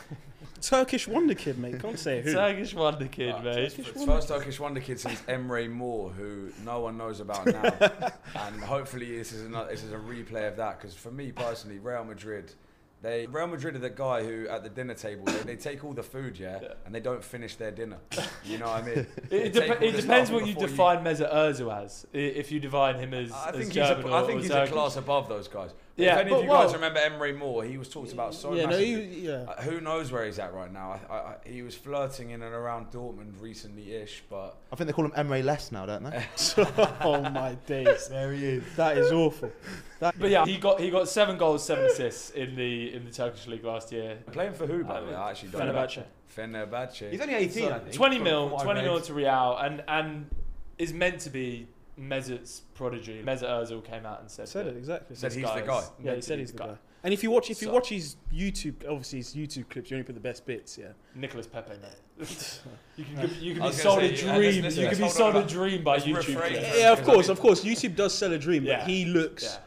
Turkish 0.62 1.08
wonder 1.08 1.34
kid, 1.36 1.58
mate. 1.58 1.80
Can't 1.82 1.98
say 2.00 2.22
who. 2.22 2.34
Turkish 2.34 2.74
wonder 2.74 3.08
kid, 3.08 3.34
Right, 3.36 3.44
mate. 3.44 3.58
It's 3.60 3.80
it's 3.80 4.06
first 4.06 4.28
Turkish 4.28 4.60
wonder 4.60 4.80
kid 4.80 5.00
since 5.00 5.20
Emre 5.28 5.70
Mor, 5.70 6.10
who 6.12 6.50
no 6.66 6.80
one 6.82 6.98
knows 6.98 7.20
about 7.20 7.46
now, 7.46 7.64
and 8.36 8.62
hopefully 8.62 9.18
this 9.18 9.32
is 9.32 9.44
another, 9.46 9.70
this 9.72 9.84
is 9.84 9.92
a 9.92 9.98
replay 9.98 10.48
of 10.48 10.58
that. 10.58 10.80
Because 10.80 10.96
for 10.96 11.12
me 11.12 11.32
personally, 11.32 11.80
Real 11.80 12.04
Madrid, 12.04 12.54
they 13.02 13.26
Real 13.28 13.48
Madrid 13.48 13.76
are 13.76 13.80
the 13.80 13.90
guy 13.90 14.24
who 14.24 14.48
at 14.50 14.64
the 14.64 14.70
dinner 14.70 14.94
table 14.94 15.24
they, 15.26 15.40
they 15.44 15.56
take 15.56 15.84
all 15.86 15.94
the 15.94 16.04
food, 16.04 16.38
yeah, 16.38 16.60
Yeah. 16.62 16.68
and 16.86 16.94
they 16.94 17.00
don't 17.00 17.24
finish 17.24 17.56
their 17.56 17.72
dinner. 17.72 17.98
You 18.44 18.58
know 18.58 18.66
what 18.68 18.84
I 18.84 18.86
mean? 18.86 19.08
It, 19.18 19.30
They 19.30 19.38
it, 19.44 19.54
take 19.54 19.68
dep- 19.68 19.82
all 19.82 19.88
it 19.88 19.92
the 19.94 20.02
depends 20.02 20.30
stuff 20.30 20.42
what 20.42 20.48
you 20.50 20.54
before 20.56 20.68
define 20.68 21.04
Mesut 21.04 21.34
Ozil 21.34 21.84
as. 21.84 22.06
i- 22.14 22.18
If 22.18 22.52
you 22.52 22.60
define 22.60 22.96
him 22.96 23.14
as, 23.14 23.32
I 23.32 23.50
as 23.50 23.56
think 23.56 23.66
he's, 23.66 23.74
German 23.76 24.06
a, 24.06 24.08
or, 24.10 24.14
I 24.24 24.26
think 24.28 24.40
or 24.40 24.42
he's 24.42 24.52
a 24.52 24.54
Turkish. 24.54 24.74
class 24.74 24.96
above 24.98 25.30
those 25.30 25.48
guys. 25.48 25.72
Yeah, 26.00 26.16
if 26.16 26.20
any 26.22 26.30
but 26.32 26.38
of 26.38 26.44
you 26.44 26.50
guys 26.50 26.74
remember 26.74 27.00
Emre 27.00 27.38
Mor, 27.38 27.64
he 27.64 27.78
was 27.78 27.90
talked 27.90 28.14
about 28.14 28.34
so 28.34 28.54
yeah, 28.54 28.66
no, 28.66 28.78
he, 28.78 29.26
yeah. 29.28 29.46
Uh, 29.48 29.62
who 29.62 29.82
knows 29.82 30.12
where 30.12 30.26
he's 30.26 30.40
at 30.40 30.54
right 30.54 30.72
now? 30.72 31.00
I, 31.10 31.14
I, 31.14 31.18
I, 31.18 31.36
he 31.46 31.62
was 31.62 31.76
flirting 31.76 32.32
in 32.32 32.42
and 32.42 32.54
around 32.54 32.92
Dortmund 32.92 33.42
recently-ish, 33.42 34.24
but 34.30 34.58
I 34.72 34.76
think 34.76 34.88
they 34.88 34.94
call 34.94 35.06
him 35.06 35.12
Emre 35.12 35.44
Less 35.44 35.72
now, 35.72 35.86
don't 35.86 36.04
they? 36.04 36.26
oh 37.02 37.22
my 37.30 37.56
days. 37.68 38.08
there 38.08 38.32
he 38.34 38.46
is. 38.46 38.64
That 38.76 38.98
is 38.98 39.12
awful. 39.12 39.52
That, 40.00 40.18
But 40.18 40.30
yeah, 40.30 40.46
he 40.46 40.58
got 40.58 40.80
he 40.80 40.90
got 40.90 41.10
seven 41.10 41.38
goals, 41.38 41.64
seven 41.64 41.86
assists 41.86 42.30
in 42.32 42.56
the 42.56 42.94
in 42.94 43.06
the 43.06 43.12
Turkish 43.12 43.48
league 43.48 43.64
last 43.64 43.92
year. 43.92 44.18
playing 44.32 44.54
for 44.54 44.66
who? 44.66 44.84
By 44.84 45.02
the 45.02 45.08
way, 45.08 45.16
I 45.16 45.32
actually 45.32 45.50
don't 45.50 45.68
know. 45.68 45.74
Fenerbahce. 45.74 46.04
Fenerbahce. 46.36 47.12
He's 47.12 47.22
only 47.22 47.34
18, 47.34 47.64
So, 47.64 47.74
I 47.74 47.80
think. 47.80 47.94
20 47.94 48.20
mil, 48.20 48.44
from 48.44 48.52
what 48.52 48.62
I've 48.62 48.66
20 48.66 48.82
mil 48.84 49.02
to 49.02 49.14
Real, 49.14 49.58
and 49.60 49.84
and 49.88 50.30
is 50.78 50.94
meant 50.94 51.20
to 51.22 51.30
be 51.30 51.68
Mesut's 52.00 52.62
prodigy. 52.74 53.22
Mesut 53.24 53.44
Ozil 53.50 53.84
came 53.84 54.06
out 54.06 54.22
and 54.22 54.30
said, 54.32 54.48
said 54.48 54.66
that 54.66 54.76
it 54.76 54.78
exactly. 54.78 55.16
Said 55.16 55.32
this 55.32 55.36
he's 55.38 55.54
the 55.54 55.62
guy. 55.62 55.84
yeah, 56.04 56.16
he 56.16 56.22
said 56.22 56.40
he's 56.40 56.52
the 56.52 56.58
guy. 56.58 56.76
And 57.04 57.14
if 57.14 57.24
you 57.24 57.32
watch, 57.32 57.50
if 57.50 57.62
you 57.62 57.68
So- 57.70 57.74
watch 57.74 57.90
his 57.90 58.16
YouTube, 58.34 58.76
obviously 58.90 59.20
his 59.20 59.34
YouTube 59.34 59.70
clips, 59.70 59.90
you 59.90 59.96
only 59.98 60.06
put 60.06 60.16
the 60.16 60.22
best 60.22 60.46
bits. 60.46 60.78
Yeah. 60.78 60.88
Nicholas 61.16 61.48
Pepe, 61.48 61.72
mate. 61.82 62.60
you 62.98 63.06
can 63.06 63.30
you 63.40 63.54
can 63.56 63.64
be 63.64 63.72
sold 63.72 64.00
gonna 64.00 64.10
a 64.10 64.16
dream. 64.16 64.56
you 64.56 64.62
let's 64.64 64.76
can 64.76 64.90
be 64.90 64.96
hold 64.98 65.12
sold 65.12 65.36
a 65.38 65.44
dream 65.46 65.84
by 65.84 65.98
YouTube. 66.00 66.16
refrain 66.18 66.36
clips. 66.54 66.68
from- 66.70 66.80
Yeah, 66.80 66.92
of 66.92 67.04
course, 67.04 67.30
of 67.30 67.40
course. 67.40 67.64
YouTube 67.64 67.96
does 67.96 68.14
sell 68.14 68.34
a 68.34 68.38
dream, 68.38 68.64
Yeah. 68.66 68.80
but 68.80 68.90
he 68.90 69.06
looks 69.06 69.44
Yeah. 69.44 69.58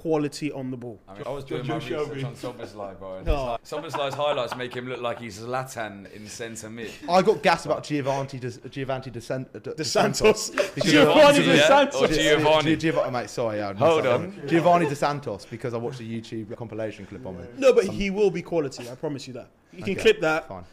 Quality 0.00 0.50
on 0.52 0.70
the 0.70 0.76
ball. 0.76 1.00
I, 1.08 1.14
mean, 1.14 1.22
I 1.26 1.30
was 1.30 1.44
doing 1.44 1.66
my 1.66 1.78
Joshua 1.78 2.04
research 2.06 2.24
on 2.24 2.34
Szoboszlai, 2.34 2.98
bro. 2.98 3.18
and 3.18 3.28
Oh. 3.28 3.44
like- 3.52 3.62
Szoboszlai's 3.64 4.14
highlights 4.14 4.56
make 4.56 4.74
him 4.74 4.88
look 4.88 5.00
like 5.00 5.20
he's 5.20 5.38
Zlatan 5.38 6.10
in 6.12 6.26
centre 6.28 6.70
mid. 6.70 6.90
I 7.08 7.22
got 7.22 7.42
gas 7.42 7.66
about 7.66 7.84
Giovanni 7.84 8.38
De, 8.38 8.50
Giovanni 8.68 9.10
De, 9.10 9.20
San, 9.20 9.46
uh, 9.54 9.58
De, 9.58 9.74
De 9.74 9.84
Santos. 9.84 10.50
Because- 10.50 10.84
Giovanni 10.90 11.38
De 11.44 11.56
Yeah? 11.56 11.66
Santos. 11.68 12.02
Or 12.02 12.08
Giovanni. 12.08 12.76
Gi- 12.76 12.90
Giov- 12.92 13.06
oh, 13.06 13.10
mate, 13.10 13.30
sorry, 13.30 13.58
yeah, 13.58 13.68
I 13.70 13.74
Hold 13.74 14.04
messed 14.04 14.14
up. 14.14 14.20
on. 14.20 14.48
Giovanni 14.48 14.86
De 14.88 14.94
Santos 14.96 15.44
because 15.46 15.74
I 15.74 15.76
watched 15.76 16.00
a 16.00 16.04
YouTube 16.04 16.56
compilation 16.56 17.06
clip 17.06 17.24
on 17.26 17.36
it. 17.40 17.58
No, 17.58 17.72
but 17.72 17.84
he 17.84 18.10
will 18.10 18.30
be 18.30 18.42
quality. 18.42 18.88
I 18.90 18.94
promise 18.94 19.26
you 19.28 19.34
that. 19.34 19.48
You 19.72 19.82
can 19.84 19.94
clip 19.96 20.20
that. 20.20 20.48
Fine. 20.48 20.64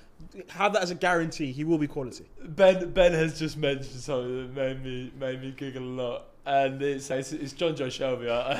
Have 0.50 0.74
that 0.74 0.84
as 0.84 0.92
a 0.92 0.96
guarantee. 0.96 1.52
He 1.52 1.64
will 1.64 1.78
be 1.78 1.88
quality. 1.88 2.26
Ben 2.44 2.92
Ben 2.92 3.14
has 3.14 3.40
just 3.40 3.56
mentioned 3.58 4.02
something 4.02 4.54
that 4.54 4.54
made 4.54 4.84
me 4.84 5.12
made 5.20 5.42
me 5.42 5.52
giggle 5.56 5.82
a 5.82 5.86
lot, 6.02 6.24
and 6.50 6.82
it's 6.82 7.12
it's, 7.12 7.32
it's 7.32 7.54
Jonjo 7.54 7.88
Shelvey. 7.88 8.28
I, 8.28 8.58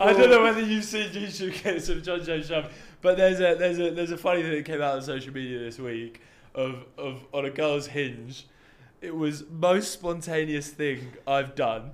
I 0.08 0.12
don't 0.14 0.30
know 0.30 0.42
whether 0.42 0.62
you've 0.62 0.84
seen 0.84 1.10
YouTube 1.10 1.60
clips 1.60 1.90
of 1.90 1.98
Jonjo 1.98 2.40
Shelvey, 2.40 2.70
but 3.02 3.18
there's 3.18 3.38
a 3.38 3.54
there's 3.54 3.78
a 3.78 3.90
there's 3.90 4.10
a 4.10 4.16
funny 4.16 4.42
thing 4.42 4.52
that 4.52 4.64
came 4.64 4.80
out 4.80 4.94
on 4.96 5.02
social 5.02 5.34
media 5.34 5.58
this 5.58 5.78
week 5.78 6.22
of 6.54 6.86
of 6.96 7.26
on 7.34 7.44
a 7.44 7.50
girl's 7.50 7.88
hinge. 7.88 8.46
It 9.02 9.14
was 9.14 9.44
most 9.50 9.92
spontaneous 9.92 10.68
thing 10.68 11.12
I've 11.26 11.54
done, 11.54 11.90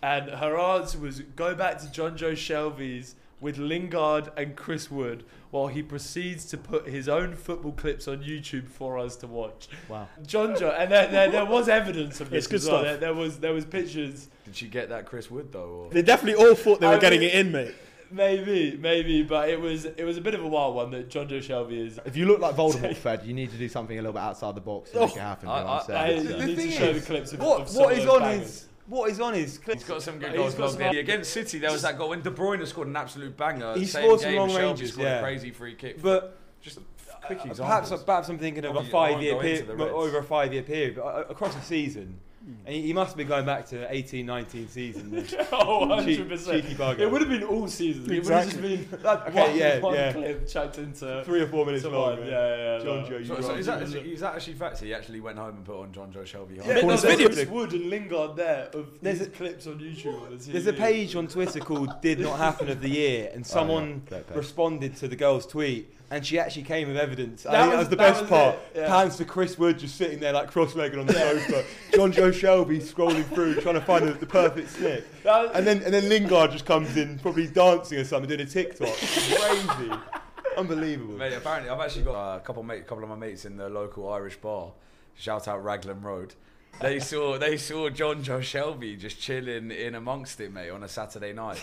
and 0.00 0.30
her 0.30 0.56
answer 0.56 0.98
was 0.98 1.20
go 1.20 1.52
back 1.56 1.78
to 1.78 1.86
Jonjo 1.86 2.32
Shelvey's 2.32 3.16
with 3.40 3.58
Lingard 3.58 4.30
and 4.36 4.54
Chris 4.54 4.92
Wood 4.92 5.24
while 5.50 5.66
he 5.66 5.82
proceeds 5.82 6.44
to 6.46 6.56
put 6.56 6.86
his 6.88 7.08
own 7.08 7.34
football 7.34 7.72
clips 7.72 8.06
on 8.06 8.18
YouTube 8.22 8.68
for 8.68 8.98
us 8.98 9.16
to 9.16 9.26
watch. 9.26 9.68
Wow. 9.88 10.08
Jonjo, 10.22 10.72
and 10.78 10.90
there, 10.90 11.08
there, 11.08 11.30
there 11.30 11.44
was 11.44 11.68
evidence 11.68 12.20
of 12.20 12.30
this 12.30 12.44
It's 12.44 12.46
good 12.46 12.56
as 12.60 12.68
well. 12.68 12.78
stuff. 12.80 12.84
There, 12.84 12.96
there 12.98 13.14
was 13.14 13.38
there 13.40 13.52
was 13.52 13.64
pictures. 13.64 14.28
Did 14.44 14.56
she 14.56 14.68
get 14.68 14.88
that 14.90 15.06
Chris 15.06 15.30
Wood 15.30 15.52
though? 15.52 15.86
Or? 15.86 15.90
They 15.90 16.02
definitely 16.02 16.44
all 16.44 16.54
thought 16.54 16.80
they 16.80 16.86
were 16.86 16.94
I 16.94 16.98
getting 16.98 17.22
it 17.22 17.34
in, 17.34 17.50
mate. 17.52 17.74
Maybe, 18.12 18.76
maybe, 18.76 19.22
but 19.22 19.48
it 19.48 19.60
was 19.60 19.84
it 19.84 20.02
was 20.02 20.16
a 20.16 20.20
bit 20.20 20.34
of 20.34 20.42
a 20.42 20.48
wild 20.48 20.74
one 20.74 20.90
that 20.90 21.08
Jonjo 21.10 21.38
Shelvey 21.38 21.86
is. 21.86 22.00
If 22.04 22.16
you 22.16 22.26
look 22.26 22.40
like 22.40 22.56
Voldemort, 22.56 22.96
Fred, 22.96 23.22
you 23.24 23.32
need 23.32 23.50
to 23.52 23.56
do 23.56 23.68
something 23.68 23.96
a 23.96 24.02
little 24.02 24.12
bit 24.14 24.22
outside 24.22 24.56
the 24.56 24.60
box 24.60 24.90
to 24.90 24.98
oh, 24.98 25.06
make 25.06 25.14
it 25.16 25.20
happen. 25.20 25.48
you 25.48 25.54
know 25.54 25.64
what 25.64 25.90
I'm 25.90 25.96
I, 25.96 26.10
you 26.10 26.28
So- 26.28 26.38
need 26.46 26.56
thing 26.56 26.66
to 26.70 26.72
show 26.72 26.84
is, 26.90 27.00
the 27.00 27.06
clips 27.06 27.32
of 27.32 27.38
What, 27.40 27.60
of 27.62 27.68
some 27.68 27.82
what 27.84 27.92
of 27.92 27.98
is 28.00 28.06
on 28.06 28.20
bangers. 28.20 28.46
his 28.48 28.68
what 28.90 29.08
is 29.10 29.20
on 29.20 29.34
his 29.34 29.56
clip? 29.58 29.78
He's 29.78 29.86
got 29.88 30.02
some 30.02 30.18
good 30.18 30.30
He's 30.30 30.36
goals. 30.38 30.54
got 30.54 30.78
logged 30.80 30.94
in. 30.94 30.98
Against 30.98 31.32
City, 31.32 31.58
there 31.58 31.70
was 31.72 31.82
that 31.82 31.96
goal 31.96 32.10
when 32.10 32.20
De 32.22 32.30
Bruyne 32.30 32.66
scored 32.66 32.88
an 32.88 32.96
absolute 32.96 33.36
banger. 33.36 33.74
He 33.78 33.86
Same 33.86 34.02
scored 34.02 34.20
some 34.20 34.30
game, 34.30 34.38
long 34.38 34.50
Shelvey 34.50 34.58
ranges, 34.66 34.92
scored 34.92 35.06
yeah. 35.08 35.18
a 35.18 35.22
crazy 35.22 35.50
free 35.50 35.74
kick. 35.76 36.02
But 36.02 36.36
just 36.60 36.78
quick 37.24 37.38
Uh, 37.38 37.48
examples. 37.50 37.58
perhaps, 37.60 38.02
perhaps 38.04 38.28
I'm 38.28 38.38
thinking 38.38 38.64
of 38.64 38.74
a 38.74 38.78
Obviously, 38.78 38.98
I 38.98 39.12
five-year 39.12 39.40
period, 39.40 39.70
over 39.80 40.18
a 40.18 40.24
five-year 40.24 40.62
period, 40.62 40.96
but 40.96 41.02
uh, 41.04 41.24
across 41.30 41.56
a 41.56 41.62
season. 41.62 42.18
Mm. 42.42 42.54
And 42.64 42.74
he, 42.74 42.82
he 42.82 42.92
must 42.94 43.18
be 43.18 43.24
going 43.24 43.44
back 43.44 43.66
to 43.66 43.86
18, 43.94 44.24
19 44.24 44.68
season. 44.68 45.10
then. 45.10 45.26
Oh, 45.52 45.86
100%. 45.86 46.06
cheeky 46.46 46.74
bugger. 46.74 47.00
It 47.00 47.10
would 47.10 47.20
have 47.20 47.28
been 47.28 47.42
all 47.42 47.68
seasons. 47.68 48.08
It 48.08 48.24
would 48.24 48.32
have 48.32 48.44
just 48.46 48.56
Exactly. 48.56 48.76
been 48.86 49.06
Okay, 49.06 49.40
one, 49.50 49.56
yeah, 49.58 49.78
one 49.80 49.94
yeah. 49.94 50.12
clip 50.12 50.48
chucked 50.48 50.78
into 50.78 51.22
Three 51.26 51.42
or 51.42 51.48
four 51.48 51.66
minutes 51.66 51.82
to 51.82 51.90
long. 51.90 52.16
Yeah, 52.18 52.24
yeah, 52.24 52.56
yeah. 52.78 52.84
John 52.84 53.02
no. 53.02 53.08
Joe, 53.10 53.16
you 53.18 53.24
So, 53.26 53.40
so 53.42 53.54
is, 53.56 53.66
that, 53.66 53.82
is, 53.82 53.94
is 53.94 54.20
that 54.20 54.36
actually 54.36 54.54
fact? 54.54 54.80
He 54.80 54.94
actually 54.94 55.20
went 55.20 55.36
home 55.38 55.56
and 55.56 55.64
put 55.66 55.80
on 55.82 55.92
Jonjo 55.92 56.22
Shelvey. 56.22 56.56
Yeah, 56.56 56.62
Yeah, 56.66 56.80
there's 56.80 57.02
there's 57.02 57.16
video- 57.18 57.28
Chris 57.28 57.48
Wood 57.48 57.72
and 57.74 57.90
Lingard 57.90 58.36
there 58.36 58.70
of 58.72 58.88
There's 59.02 59.18
these 59.18 59.28
a- 59.28 59.30
clips 59.30 59.66
on 59.66 59.78
YouTube. 59.78 60.22
on 60.22 60.38
the 60.38 60.50
There's 60.52 60.66
a 60.66 60.72
TV. 60.72 60.78
page 60.78 61.16
on 61.16 61.26
Twitter 61.28 61.60
called 61.60 62.00
"Did 62.00 62.20
Not 62.20 62.38
Happen 62.38 62.70
of 62.70 62.80
the 62.80 62.88
Year," 62.88 63.30
and 63.34 63.42
oh, 63.44 63.46
someone 63.46 64.02
Great 64.08 64.26
page. 64.28 64.36
responded 64.36 64.96
to 64.96 65.08
the 65.08 65.16
girl's 65.16 65.46
tweet, 65.46 65.92
and 66.10 66.26
she 66.26 66.38
actually 66.38 66.62
came 66.64 66.88
with 66.88 66.96
evidence. 66.96 67.46
I 67.46 67.52
That 67.52 67.60
think 67.60 67.70
that 67.72 67.76
was- 67.78 67.82
was 67.84 67.88
the 67.90 67.96
that 67.96 68.08
best 68.10 68.20
was 68.22 68.30
part. 68.30 68.54
it, 68.74 68.78
yeah. 68.80 68.86
Pans 68.88 69.16
to 69.18 69.24
Chris 69.24 69.56
Wood 69.58 69.78
just 69.78 69.96
sitting 69.96 70.18
there 70.18 70.32
like 70.32 70.50
cross-legged 70.50 70.98
on 70.98 71.06
the 71.06 71.12
sofa. 71.12 71.64
Jonjo 71.92 72.32
Shelvey 72.32 72.82
scrolling 72.82 73.24
through 73.34 73.60
trying 73.60 73.76
to 73.76 73.80
find 73.80 74.06
the, 74.08 74.12
the 74.14 74.26
perfect 74.26 74.70
snip, 74.70 75.06
was- 75.24 75.50
and 75.54 75.66
then 75.66 75.82
and 75.82 75.94
then 75.94 76.08
Lingard 76.08 76.50
just 76.50 76.66
comes 76.66 76.96
in, 76.96 77.18
probably 77.20 77.46
dancing 77.46 77.98
or 77.98 78.04
something, 78.04 78.28
doing 78.28 78.40
a 78.40 78.44
TikTok. 78.46 78.88
Crazy, 78.96 79.92
unbelievable. 80.56 81.14
Mate, 81.16 81.32
apparently, 81.34 81.70
I've 81.70 81.80
actually 81.80 82.02
got 82.04 82.14
uh, 82.16 82.36
a 82.36 82.40
couple, 82.40 82.62
mate, 82.62 82.86
couple 82.86 83.04
of 83.04 83.10
my 83.10 83.16
mates 83.16 83.44
in 83.44 83.56
the 83.56 83.68
local 83.68 84.12
Irish 84.12 84.36
bar. 84.36 84.72
Shout 85.16 85.46
out 85.48 85.62
Raglan 85.62 86.00
Road. 86.02 86.34
They 86.80 86.98
saw 87.00 87.36
they 87.36 87.56
saw 87.56 87.90
Jonjo 87.90 88.40
Shelvey 88.40 88.98
just 88.98 89.20
chilling 89.20 89.70
in 89.70 89.94
amongst 89.94 90.40
it, 90.40 90.52
mate, 90.52 90.70
on 90.70 90.82
a 90.82 90.88
Saturday 90.88 91.32
night. 91.32 91.62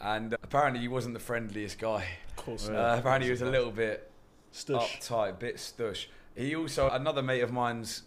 And 0.00 0.34
apparently, 0.42 0.80
he 0.80 0.88
wasn't 0.88 1.14
the 1.14 1.20
friendliest 1.20 1.78
guy. 1.78 2.06
Of 2.28 2.36
course. 2.36 2.68
Uh, 2.68 2.96
apparently, 2.98 3.26
he 3.26 3.30
was 3.32 3.42
a 3.42 3.46
little 3.46 3.70
bit 3.70 4.10
Stush. 4.52 4.98
uptight, 4.98 5.38
bit 5.38 5.56
stush. 5.56 6.06
He 6.34 6.54
also 6.56 6.88
another 6.88 7.22
mate 7.22 7.42
of 7.42 7.52
mine's 7.52 8.02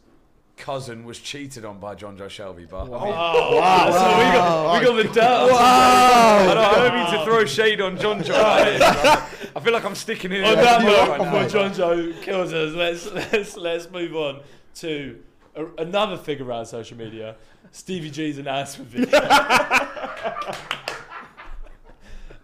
cousin 0.57 1.03
was 1.03 1.19
cheated 1.19 1.65
on 1.65 1.79
by 1.79 1.95
Jonjo 1.95 2.25
Shelvey, 2.27 2.69
but 2.69 2.81
I, 2.81 2.83
mean, 2.85 2.93
Oh, 2.95 3.57
wow. 3.57 3.91
So 3.91 4.17
we 4.17 4.23
got, 4.33 4.79
we 4.79 4.85
got 4.85 4.95
the 5.07 5.13
dirt. 5.13 5.51
I, 5.53 6.53
don't, 6.53 6.57
I 6.57 6.89
don't 6.89 6.95
mean 6.95 7.19
to 7.19 7.25
throw 7.25 7.45
shade 7.45 7.81
on 7.81 7.97
Jonjo. 7.97 8.33
I 9.55 9.59
feel 9.59 9.73
like 9.73 9.85
I'm 9.85 9.95
sticking 9.95 10.31
in. 10.31 10.43
On 10.43 10.55
that 10.55 10.81
note, 10.81 11.09
right 11.09 11.19
before. 11.19 11.47
John 11.49 11.73
Joe 11.73 12.13
kills 12.21 12.53
us, 12.53 12.73
let's 12.73 13.11
let's 13.11 13.57
let's 13.57 13.89
move 13.91 14.15
on 14.15 14.41
to 14.75 15.19
a, 15.55 15.65
another 15.79 16.17
figure 16.17 16.45
around 16.45 16.65
social 16.65 16.97
media, 16.97 17.35
Stevie 17.71 18.09
G's 18.09 18.37
announcement 18.37 18.89
video. 18.89 19.19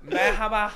Merhaba, 0.09 0.71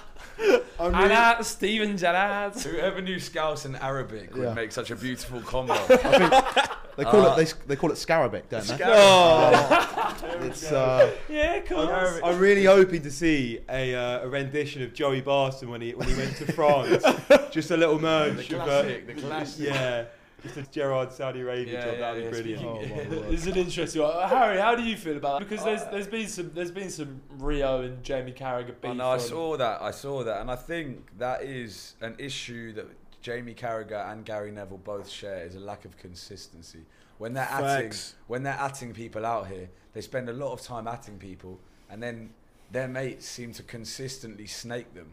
Ana 0.79 1.43
Steven 1.43 1.97
Gerrard. 1.97 2.53
Whoever 2.55 3.01
knew 3.01 3.19
Scouse 3.19 3.65
and 3.65 3.75
Arabic 3.77 4.33
would 4.35 4.43
Yeah. 4.43 4.53
make 4.53 4.71
such 4.71 4.91
a 4.91 4.95
beautiful 4.95 5.41
combo. 5.41 5.73
They 6.95 7.05
call 7.05 7.25
Uh, 7.25 7.35
it 7.37 7.37
they, 7.37 7.65
they 7.69 7.75
call 7.75 7.89
it 7.89 7.95
Scarabic, 7.95 8.49
don't 8.49 8.67
they? 8.67 8.77
Oh, 8.85 10.37
It's 10.43 10.71
uh, 10.71 11.09
Yeah, 11.27 11.59
cool. 11.61 11.79
I'm, 11.89 12.23
I'm 12.23 12.37
really 12.37 12.65
hoping 12.65 13.01
to 13.01 13.09
see 13.09 13.61
a, 13.67 13.95
uh, 13.95 14.19
a 14.25 14.29
rendition 14.29 14.83
of 14.83 14.93
Joey 14.93 15.21
Barton 15.21 15.71
when 15.71 15.81
he 15.81 15.95
when 15.95 16.07
he 16.07 16.13
went 16.15 16.35
to 16.37 16.51
France. 16.53 17.03
Just 17.51 17.71
a 17.71 17.77
little 17.77 17.99
merge 17.99 18.47
The 18.47 18.55
of 18.57 18.61
uh, 18.61 18.65
classic, 18.65 19.07
the 19.07 19.13
classic. 19.15 19.65
yeah, 19.65 20.03
just 20.43 20.57
a 20.57 20.63
Gerrard 20.63 21.11
Saudi 21.11 21.41
Arabia 21.41 21.73
Yeah, 21.73 21.85
job. 21.85 21.93
yeah, 21.93 21.99
That'd 21.99 22.23
yeah, 22.23 22.29
be 22.29 22.35
brilliant. 22.35 22.59
speaking- 22.61 23.01
Oh, 23.09 23.09
my 23.11 23.15
word. 23.21 23.33
It's 23.33 23.45
an 23.47 23.55
interesting 23.57 24.01
one. 24.01 24.11
Uh, 24.15 24.27
Harry, 24.27 24.59
how 24.59 24.75
do 24.75 24.83
you 24.83 24.97
feel 24.97 25.17
about 25.17 25.41
it? 25.41 25.49
Because 25.49 25.63
there's 25.65 25.83
there's 25.85 26.07
been 26.07 26.27
some 26.27 26.51
there's 26.53 26.71
been 26.71 26.89
some 26.89 27.21
Rio 27.39 27.81
and 27.81 28.03
Jamie 28.03 28.33
Carragher 28.33 28.67
beef. 28.67 28.75
Oh, 28.85 28.89
I 28.89 28.93
know, 28.93 29.09
I 29.11 29.17
saw 29.17 29.57
that. 29.57 29.81
I 29.81 29.91
saw 29.91 30.23
that, 30.23 30.41
and 30.41 30.51
I 30.51 30.55
think 30.55 31.17
that 31.17 31.43
is 31.43 31.95
an 32.01 32.15
issue 32.19 32.73
that 32.73 32.85
Jamie 33.21 33.53
Carragher 33.53 34.11
and 34.11 34.25
Gary 34.25 34.51
Neville 34.51 34.79
both 34.83 35.09
share 35.09 35.45
is 35.45 35.55
a 35.55 35.59
lack 35.59 35.85
of 35.85 35.97
consistency. 35.97 36.81
When 37.19 37.33
they're 37.33 37.45
atting, 37.45 38.13
when 38.27 38.43
they're 38.43 38.53
atting 38.53 38.93
people 38.93 39.25
out 39.25 39.47
here, 39.47 39.69
they 39.93 40.01
spend 40.01 40.27
a 40.29 40.33
lot 40.33 40.51
of 40.51 40.61
time 40.61 40.85
atting 40.85 41.19
people, 41.19 41.57
and 41.89 42.03
then 42.03 42.31
their 42.71 42.87
mates 42.87 43.25
seem 43.27 43.53
to 43.53 43.63
consistently 43.63 44.47
snake 44.47 44.93
them. 44.93 45.11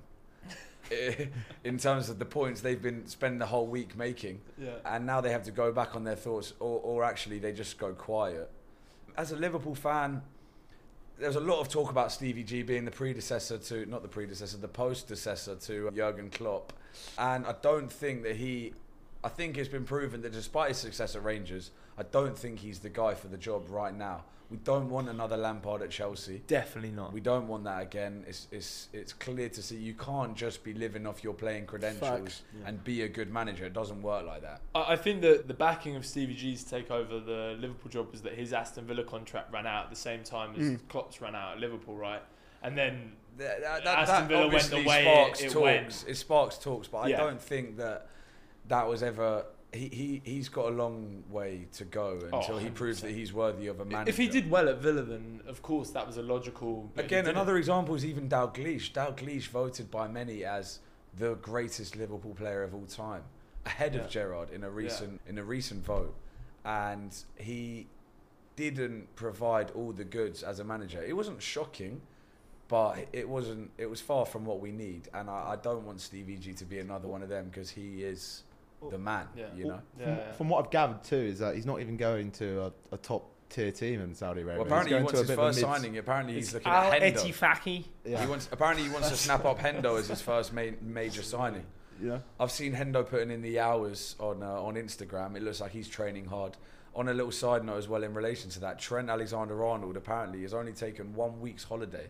in 1.65 1.79
terms 1.79 2.09
of 2.09 2.19
the 2.19 2.25
points 2.25 2.61
they've 2.61 2.83
been 2.83 3.07
spending 3.07 3.39
the 3.39 3.47
whole 3.47 3.67
week 3.67 3.97
making, 3.97 4.41
Yeah. 4.59 4.71
and 4.85 5.07
now 5.07 5.21
they 5.21 5.31
have 5.31 5.45
to 5.45 5.51
go 5.53 5.73
back 5.73 5.95
on 5.95 6.05
their 6.05 6.17
thoughts, 6.17 6.53
or, 6.59 6.81
or 6.81 7.05
actually 7.05 7.39
they 7.39 7.53
just 7.53 7.79
go 7.79 7.93
quiet. 7.93 8.51
As 9.17 9.33
a 9.33 9.37
Liverpool 9.37 9.75
fan, 9.75 10.23
there's 11.19 11.37
a 11.37 11.41
lot 11.41 11.61
of 11.61 11.69
talk 11.69 11.91
about 11.91 12.11
Stevie 12.11 12.43
G 12.45 12.63
being 12.63 12.85
the 12.85 12.91
predecessor 12.91 13.59
to, 13.59 13.87
not 13.87 14.03
the 14.03 14.09
predecessor, 14.09 14.57
the 14.57 14.69
post-decessor 14.69 15.57
to 15.57 15.89
uh, 15.89 15.91
Jurgen 15.91 16.31
Klopp. 16.31 16.73
And 17.19 17.47
I 17.47 17.55
don't 17.63 17.93
think 17.93 18.23
that 18.23 18.37
he, 18.37 18.73
I 19.23 19.29
think 19.29 19.59
it's 19.59 19.69
been 19.69 19.85
proven 19.85 20.23
that 20.23 20.33
despite 20.33 20.69
his 20.71 20.79
success 20.79 21.15
at 21.15 21.23
Rangers, 21.23 21.71
I 21.99 22.03
don't 22.05 22.37
think 22.37 22.61
he's 22.61 22.79
the 22.81 22.89
guy 22.89 23.15
for 23.15 23.29
the 23.29 23.37
job 23.37 23.67
right 23.69 23.95
now. 23.95 24.25
We 24.51 24.57
don't 24.59 24.91
want 24.91 25.09
another 25.09 25.37
Lampard 25.37 25.81
at 25.83 25.91
Chelsea. 25.91 26.43
Definitely 26.49 26.91
not. 26.91 27.13
We 27.13 27.21
don't 27.21 27.47
want 27.47 27.63
that 27.65 27.83
again. 27.83 28.25
It's, 28.27 28.49
it's, 28.51 28.89
it's 28.93 29.13
clear 29.13 29.49
to 29.49 29.63
see 29.63 29.77
you 29.77 29.95
can't 29.95 30.35
just 30.37 30.65
be 30.65 30.75
living 30.75 31.07
off 31.07 31.23
your 31.23 31.35
playing 31.35 31.67
credentials 31.67 32.01
Facts. 32.09 32.43
and 32.67 32.83
be 32.83 33.03
a 33.03 33.09
good 33.09 33.33
manager. 33.33 33.65
It 33.65 33.73
doesn't 33.75 34.03
work 34.03 34.27
like 34.27 34.43
that. 34.43 34.61
I 34.75 34.93
I 34.95 34.97
think 34.97 35.21
that 35.23 35.47
the 35.47 35.55
backing 35.55 35.95
of 35.95 36.05
Stevie 36.05 36.35
G's 36.35 36.65
to 36.65 36.71
take 36.71 36.91
over 36.91 37.21
the 37.21 37.57
Liverpool 37.61 37.91
job 37.93 38.11
was 38.11 38.23
that 38.23 38.35
his 38.35 38.53
Aston 38.53 38.87
Villa 38.87 39.05
contract 39.05 39.53
ran 39.53 39.67
out 39.69 39.85
at 39.85 39.91
the 39.91 39.97
same 39.97 40.25
time 40.25 40.51
as 40.59 40.63
Mm. 40.71 40.81
Klopp's 40.89 41.21
ran 41.21 41.37
out 41.37 41.53
at 41.55 41.61
Liverpool, 41.61 41.97
right? 41.97 42.23
And 42.63 42.77
then 42.77 43.13
That, 43.39 43.63
that, 43.63 43.87
Aston 43.87 44.27
Villa 44.29 44.41
went 44.49 44.55
obviously 44.55 44.83
the 44.83 44.89
way 44.89 45.03
sparks 45.05 45.41
it- 45.41 45.45
it 45.47 45.51
talks. 45.53 45.63
went. 45.63 46.05
It 46.09 46.15
sparks 46.17 46.59
talks, 46.59 46.89
but 46.89 47.09
Yeah. 47.09 47.17
I 47.23 47.25
don't 47.25 47.41
think 47.41 47.77
that 47.77 48.09
that 48.67 48.89
was 48.89 49.03
ever. 49.05 49.45
He, 49.73 49.89
he 49.89 50.23
he's 50.25 50.49
got 50.49 50.67
a 50.67 50.71
long 50.71 51.23
way 51.31 51.69
to 51.75 51.85
go 51.85 52.19
oh, 52.33 52.39
until 52.39 52.59
he 52.59 52.71
proves 52.71 53.01
that 53.03 53.13
he's 53.13 53.33
worthy 53.33 53.69
of 53.69 53.79
a 53.79 53.85
manager. 53.85 54.09
if 54.11 54.17
he 54.17 54.27
did 54.27 54.51
well 54.51 54.69
at 54.69 54.79
Villa, 54.79 55.03
then 55.03 55.41
of 55.47 55.63
course 55.63 55.91
that 55.91 56.07
was 56.07 56.17
a 56.17 56.23
logical. 56.23 56.91
Again, 56.97 57.27
another 57.27 57.57
example 57.57 57.95
is 57.95 58.05
even 58.05 58.29
Dalglish. 58.29 58.93
Dalglish 58.93 59.47
voted 59.49 59.91
by 59.91 60.09
many 60.09 60.45
as 60.45 60.81
the 61.17 61.35
greatest 61.37 61.97
Liverpool 61.97 62.35
player 62.35 62.63
of 62.65 62.75
all 62.75 62.87
time, 62.87 63.23
ahead 63.65 63.95
Yeah. 63.95 64.01
of 64.01 64.11
Gerrard 64.11 64.51
in 64.51 64.65
a 64.65 64.71
recent 64.71 65.21
in 65.29 65.39
a 65.39 65.45
recent 65.45 65.85
vote, 65.85 66.15
and 66.65 67.17
he 67.37 67.87
didn't 68.57 69.15
provide 69.15 69.71
all 69.71 69.93
the 69.93 70.05
goods 70.05 70.43
as 70.43 70.59
a 70.59 70.65
manager. 70.65 71.03
It 71.03 71.15
wasn't 71.15 71.41
shocking, 71.41 72.01
but 72.69 73.07
it 73.13 73.29
wasn't. 73.29 73.71
It 73.79 73.89
was 73.89 74.01
far 74.01 74.27
from 74.27 74.45
what 74.45 74.61
we 74.61 74.73
need, 74.73 75.09
and 75.15 75.31
I, 75.31 75.53
I 75.53 75.57
don't 75.57 75.87
want 75.87 76.01
Stevie 76.01 76.37
G 76.37 76.53
to 76.55 76.65
be 76.65 76.81
another 76.81 77.09
one 77.09 77.23
of 77.23 77.29
them 77.29 77.47
because 77.47 77.71
he 77.71 78.03
is 78.03 78.43
the 78.91 78.99
man. 78.99 79.27
Yeah. 79.37 79.47
You 79.57 79.65
know. 79.67 79.81
From, 79.99 80.09
yeah. 80.09 80.33
from 80.33 80.49
what 80.49 80.65
I've 80.65 80.71
gathered 80.71 81.03
too 81.05 81.17
is 81.17 81.39
that 81.41 81.55
he's 81.55 81.67
not 81.67 81.81
even 81.81 81.97
going 81.97 82.31
to 82.33 82.63
a, 82.63 82.73
a 82.93 82.97
top 82.97 83.31
tier 83.51 83.73
team 83.73 84.01
in 84.01 84.15
Saudi 84.15 84.43
Arabia. 84.43 84.59
Well, 84.59 84.67
apparently 84.67 84.93
he 84.93 84.97
he's 84.97 85.05
wants 85.05 85.13
going 85.13 85.23
his 85.23 85.29
to 85.29 85.33
a 85.33 85.37
bit 85.37 85.43
first 85.43 85.59
of 85.59 85.65
a 85.65 85.73
mid- 85.73 85.81
signing. 85.83 85.99
Apparently 85.99 86.35
he's 86.35 86.55
looking 86.55 86.73
Al 86.73 86.93
at 86.93 87.03
Hendo. 87.03 87.17
Etifaki. 87.17 87.85
Yeah. 88.05 88.23
He 88.23 88.27
wants. 88.29 88.49
Apparently 88.53 88.85
he 88.85 88.91
wants 88.91 89.11
to 89.11 89.17
snap 89.17 89.45
up 89.45 89.59
Hendo 89.59 89.99
as 89.99 90.09
his 90.09 90.21
first 90.21 90.53
ma- 90.53 90.63
major 90.81 91.23
signing. 91.23 91.67
Yeah. 92.03 92.21
I've 92.39 92.51
seen 92.51 92.75
Hendo 92.75 93.07
putting 93.07 93.31
in 93.31 93.43
the 93.43 93.61
hours 93.61 94.17
on 94.19 94.43
uh, 94.43 94.47
on 94.47 94.75
Instagram. 94.77 95.37
It 95.37 95.43
looks 95.43 95.61
like 95.61 95.73
he's 95.73 95.89
training 95.89 96.27
hard. 96.27 96.57
On 96.95 97.09
a 97.09 97.15
little 97.15 97.31
side 97.31 97.65
note 97.65 97.77
as 97.77 97.89
well, 97.89 98.03
in 98.03 98.15
relation 98.15 98.51
to 98.51 98.61
that, 98.61 98.81
Trent 98.81 99.11
Alexander-Arnold 99.11 99.97
apparently 99.97 100.43
has 100.43 100.53
only 100.53 100.73
taken 100.73 101.15
one 101.15 101.41
week's 101.41 101.63
holiday, 101.63 102.09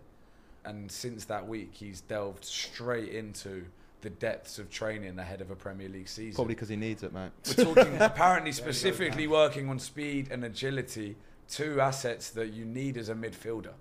and 0.64 0.90
since 0.90 1.26
that 1.26 1.46
week 1.46 1.72
he's 1.74 2.00
delved 2.00 2.46
straight 2.46 3.10
into 3.10 3.66
the 4.00 4.10
depths 4.10 4.58
of 4.58 4.70
training 4.70 5.18
ahead 5.18 5.40
of 5.40 5.50
a 5.50 5.56
Premier 5.56 5.88
League 5.88 6.08
season. 6.08 6.34
Probably 6.34 6.54
because 6.54 6.68
he 6.68 6.76
needs 6.76 7.02
it, 7.02 7.12
mate. 7.12 7.30
We're 7.56 7.64
talking 7.64 7.96
apparently 8.00 8.52
specifically 8.52 9.26
working 9.26 9.68
on 9.68 9.78
speed 9.78 10.28
and 10.30 10.44
agility, 10.44 11.16
two 11.48 11.80
assets 11.80 12.30
that 12.30 12.52
you 12.52 12.64
need 12.64 12.96
as 12.96 13.08
a 13.08 13.14
midfielder. 13.14 13.72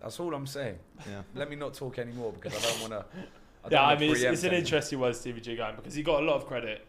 That's 0.00 0.20
all 0.20 0.34
I'm 0.34 0.46
saying. 0.46 0.78
Yeah. 1.08 1.22
Let 1.34 1.50
me 1.50 1.56
not 1.56 1.74
talk 1.74 1.98
anymore 1.98 2.32
because 2.32 2.56
I 2.56 2.70
don't 2.70 2.90
want 2.90 3.10
to. 3.12 3.20
Yeah, 3.70 3.84
I 3.84 3.98
mean, 3.98 4.12
it's, 4.12 4.22
it's 4.22 4.44
an 4.44 4.52
interesting 4.52 5.00
one, 5.00 5.12
Stevie 5.14 5.40
G 5.40 5.56
going 5.56 5.74
because 5.74 5.94
he 5.94 6.02
got 6.02 6.22
a 6.22 6.26
lot 6.26 6.36
of 6.36 6.46
credit 6.46 6.86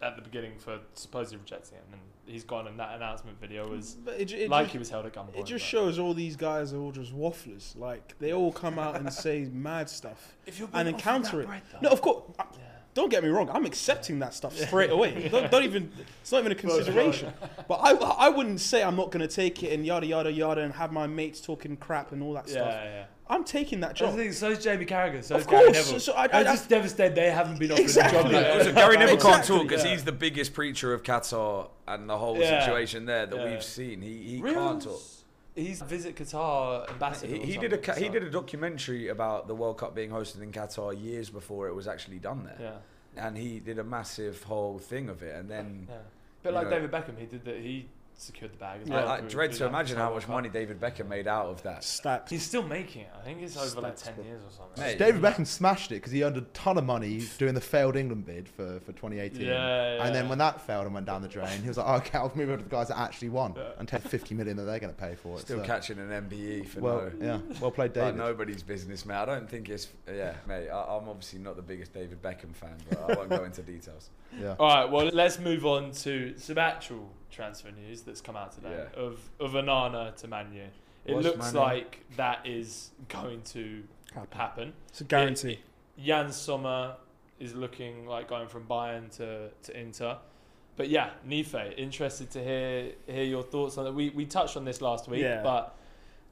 at 0.00 0.16
the 0.16 0.22
beginning 0.22 0.58
for 0.58 0.78
supposedly 0.94 1.38
rejecting 1.38 1.76
him, 1.76 1.84
and 1.92 2.00
he's 2.26 2.44
gone 2.44 2.66
in 2.66 2.76
that 2.78 2.94
announcement 2.96 3.40
video 3.40 3.68
was 3.68 3.96
But 4.04 4.20
it, 4.20 4.32
it 4.32 4.48
like 4.50 4.64
just, 4.66 4.72
he 4.72 4.78
was 4.78 4.90
held 4.90 5.06
at 5.06 5.12
gunpoint. 5.14 5.36
it 5.38 5.46
just 5.46 5.62
but- 5.64 5.68
shows 5.68 5.98
all 5.98 6.14
these 6.14 6.36
guys 6.36 6.72
are 6.72 6.78
all 6.78 6.92
just 6.92 7.14
wafflers. 7.14 7.76
Like 7.78 8.18
they 8.18 8.32
all 8.32 8.52
come 8.52 8.78
out 8.78 8.96
and 8.96 9.12
say 9.12 9.44
mad 9.52 9.88
stuff. 9.90 10.34
If 10.46 10.58
you're 10.58 10.68
and 10.72 10.86
being 10.86 10.96
then 10.96 11.00
counter 11.02 11.40
it. 11.40 11.48
that 11.48 11.70
bread, 11.70 11.82
No, 11.82 11.90
of 11.90 12.00
course. 12.00 12.22
I- 12.38 12.44
Yeah. 12.54 12.60
Don't 12.94 13.08
get 13.10 13.24
me 13.24 13.28
wrong. 13.28 13.50
I'm 13.50 13.64
accepting 13.64 14.20
that 14.20 14.34
stuff 14.34 14.56
straight 14.56 14.90
away. 14.90 15.28
don't, 15.32 15.50
don't 15.50 15.64
even. 15.64 15.90
It's 16.22 16.30
not 16.30 16.38
even 16.38 16.52
a 16.52 16.54
consideration. 16.54 17.32
But 17.66 17.80
I, 17.82 17.90
I 17.90 18.28
wouldn't 18.28 18.60
say 18.60 18.84
I'm 18.84 18.94
not 18.94 19.10
going 19.10 19.26
to 19.28 19.34
take 19.34 19.64
it 19.64 19.72
and 19.72 19.84
yada 19.84 20.06
yada 20.06 20.30
yada 20.30 20.60
and 20.60 20.72
have 20.74 20.92
my 20.92 21.08
mates 21.08 21.40
talking 21.40 21.76
crap 21.76 22.12
and 22.12 22.22
all 22.22 22.34
that 22.34 22.46
Yeah, 22.46 22.52
stuff. 22.52 22.72
yeah. 22.84 23.04
I'm 23.26 23.42
taking 23.44 23.80
that 23.80 23.90
I 23.90 23.92
job. 23.94 24.16
think 24.16 24.32
so 24.34 24.50
is 24.50 24.62
Jamie 24.62 24.84
Carragher. 24.84 25.24
So 25.24 25.36
Of 25.36 25.42
is 25.42 25.46
Gary 25.46 25.64
course, 25.64 25.86
Neville. 25.86 26.00
so 26.00 26.12
I- 26.12 26.24
I'm 26.24 26.30
I- 26.34 26.42
just 26.44 26.68
devastated 26.68 27.14
they 27.14 27.30
haven't 27.30 27.58
been 27.58 27.72
offered 27.72 27.80
Exactly. 27.82 28.18
a 28.18 28.22
job. 28.22 28.32
Yeah, 28.32 28.40
yet. 28.40 28.58
Also, 28.58 28.72
Gary 28.74 28.96
Neville 28.98 29.16
can't 29.16 29.44
talk 29.44 29.62
because 29.66 29.84
yeah. 29.84 29.90
he's 29.92 30.04
the 30.04 30.12
biggest 30.12 30.52
preacher 30.52 30.92
of 30.92 31.02
Qatar 31.02 31.68
and 31.88 32.08
the 32.08 32.18
whole 32.18 32.36
Yeah. 32.38 32.60
situation 32.60 33.06
there 33.06 33.24
that 33.26 33.34
Yeah. 33.36 33.50
we've 33.50 33.62
seen. 33.64 34.02
He, 34.02 34.22
he 34.36 34.42
Real- 34.42 34.54
can't 34.54 34.82
talk. 34.82 35.00
He's 35.54 35.80
visit 35.82 36.16
Qatar 36.16 36.90
ambassador. 36.90 37.32
He, 37.34 37.52
he 37.52 37.56
did 37.56 37.72
a 37.72 37.76
something, 37.76 37.94
ca- 37.94 38.00
he 38.00 38.08
did 38.08 38.24
a 38.24 38.30
documentary 38.30 39.08
about 39.08 39.46
the 39.48 39.54
World 39.54 39.78
Cup 39.78 39.94
being 39.94 40.10
hosted 40.10 40.42
in 40.42 40.50
Qatar 40.52 41.00
years 41.00 41.30
before 41.30 41.68
it 41.68 41.74
was 41.74 41.86
actually 41.88 42.18
done 42.18 42.44
there, 42.44 42.56
Yeah, 43.16 43.24
and 43.24 43.38
he 43.38 43.60
did 43.60 43.78
a 43.78 43.84
massive 43.84 44.42
whole 44.42 44.78
thing 44.80 45.08
of 45.08 45.22
it. 45.22 45.34
And 45.36 45.48
then 45.48 45.86
yeah. 45.88 45.96
Bit 46.42 46.52
like 46.54 46.64
know- 46.64 46.70
David 46.70 46.90
Beckham, 46.90 47.18
he 47.18 47.26
did 47.26 47.44
that. 47.46 47.56
He 47.56 47.86
secured 48.16 48.52
the 48.52 48.56
bag 48.58 48.80
as 48.82 48.88
Yeah. 48.88 48.94
well. 48.96 49.08
I, 49.08 49.14
I 49.14 49.18
through- 49.20 49.28
dread 49.30 49.50
through 49.50 49.58
to 49.58 49.66
imagine 49.66 49.96
how 49.96 50.14
much 50.14 50.28
money 50.28 50.48
David 50.48 50.80
Beckham 50.80 51.08
made 51.08 51.26
out 51.26 51.46
of 51.46 51.62
that. 51.64 51.82
Stacks. 51.84 52.30
He's 52.30 52.42
still 52.42 52.62
making 52.62 53.02
it. 53.02 53.10
I 53.18 53.24
think 53.24 53.42
it's 53.42 53.56
over 53.56 53.80
like 53.80 53.96
ten 53.96 54.14
bro. 54.14 54.24
years 54.24 54.42
or 54.42 54.50
something. 54.50 54.82
Mate, 54.82 54.98
David 54.98 55.20
Beckham 55.20 55.46
smashed 55.46 55.90
it 55.92 55.96
because 55.96 56.12
he 56.12 56.22
earned 56.22 56.36
a 56.36 56.42
ton 56.52 56.78
of 56.78 56.84
money 56.84 57.22
doing 57.38 57.54
the 57.54 57.60
failed 57.60 57.96
England 57.96 58.24
bid 58.24 58.48
for, 58.48 58.80
for 58.80 58.92
2018. 58.92 59.40
Yeah, 59.40 59.96
yeah, 59.96 60.04
And 60.06 60.14
then 60.14 60.28
when 60.28 60.38
that 60.38 60.60
failed 60.60 60.84
and 60.86 60.94
went 60.94 61.06
down 61.06 61.22
the 61.22 61.28
drain, 61.28 61.60
he 61.62 61.68
was 61.68 61.76
like, 61.76 61.86
oh, 61.88 61.94
okay, 61.96 62.18
I'll 62.18 62.32
move 62.34 62.48
over 62.48 62.58
to 62.58 62.62
the 62.64 62.70
guys 62.70 62.88
that 62.88 62.98
actually 62.98 63.30
won 63.30 63.54
Yeah. 63.56 63.70
and 63.78 63.88
take 63.88 64.02
50 64.02 64.34
million 64.34 64.56
that 64.58 64.64
they're 64.64 64.78
going 64.80 64.94
to 64.94 65.00
pay 65.00 65.14
for 65.16 65.36
it. 65.36 65.40
Still 65.40 65.58
So, 65.58 65.64
catching 65.64 65.98
an 65.98 66.08
MBE 66.10 66.66
for 66.66 66.80
well, 66.80 67.10
no. 67.18 67.26
yeah, 67.26 67.38
well 67.60 67.70
played, 67.70 67.88
Like 67.96 68.06
David. 68.06 68.16
nobody's 68.16 68.62
business, 68.62 69.04
mate. 69.04 69.16
I 69.16 69.24
don't 69.24 69.48
think 69.50 69.68
it's 69.68 69.88
yeah, 70.08 70.34
mate. 70.46 70.68
I, 70.70 70.82
I'm 70.82 71.08
obviously 71.08 71.40
not 71.40 71.56
the 71.56 71.62
biggest 71.62 71.92
David 71.92 72.22
Beckham 72.22 72.54
fan, 72.54 72.76
but 72.88 73.10
I 73.10 73.14
won't 73.14 73.28
go 73.30 73.44
into 73.44 73.62
details. 73.62 74.10
Yeah. 74.40 74.54
All 74.58 74.68
right, 74.68 74.90
well, 74.90 75.06
let's 75.12 75.38
move 75.38 75.64
on 75.66 75.92
to 75.92 76.34
some 76.38 76.58
actual 76.58 77.08
transfer 77.34 77.70
news 77.70 78.02
that's 78.02 78.20
come 78.20 78.36
out 78.36 78.52
today 78.52 78.84
Yeah. 78.94 79.00
of 79.00 79.18
of 79.40 79.52
Onana 79.52 80.14
to 80.16 80.28
Manu. 80.28 80.62
It 81.04 81.14
What's 81.14 81.26
looks 81.26 81.52
Manu? 81.52 81.58
like 81.58 82.00
that 82.16 82.46
is 82.46 82.90
going 83.08 83.42
to 83.42 83.82
Happen. 84.14 84.38
happen. 84.38 84.72
It's 84.88 85.00
a 85.00 85.04
guarantee. 85.04 85.58
Yann 85.96 86.32
Sommer 86.32 86.96
is 87.38 87.54
looking 87.54 88.06
like 88.06 88.28
going 88.28 88.48
from 88.48 88.64
Bayern 88.66 89.10
to, 89.16 89.50
to 89.64 89.78
Inter. 89.80 90.16
But 90.76 90.88
yeah, 90.88 91.10
Nife, 91.28 91.54
interested 91.76 92.30
to 92.30 92.42
hear 92.42 92.92
hear 93.06 93.24
your 93.24 93.42
thoughts 93.42 93.76
on 93.78 93.86
it. 93.86 93.92
We 93.94 94.10
we 94.10 94.24
touched 94.24 94.56
on 94.56 94.64
this 94.64 94.80
last 94.80 95.08
week, 95.08 95.22
Yeah. 95.22 95.42
but 95.42 95.76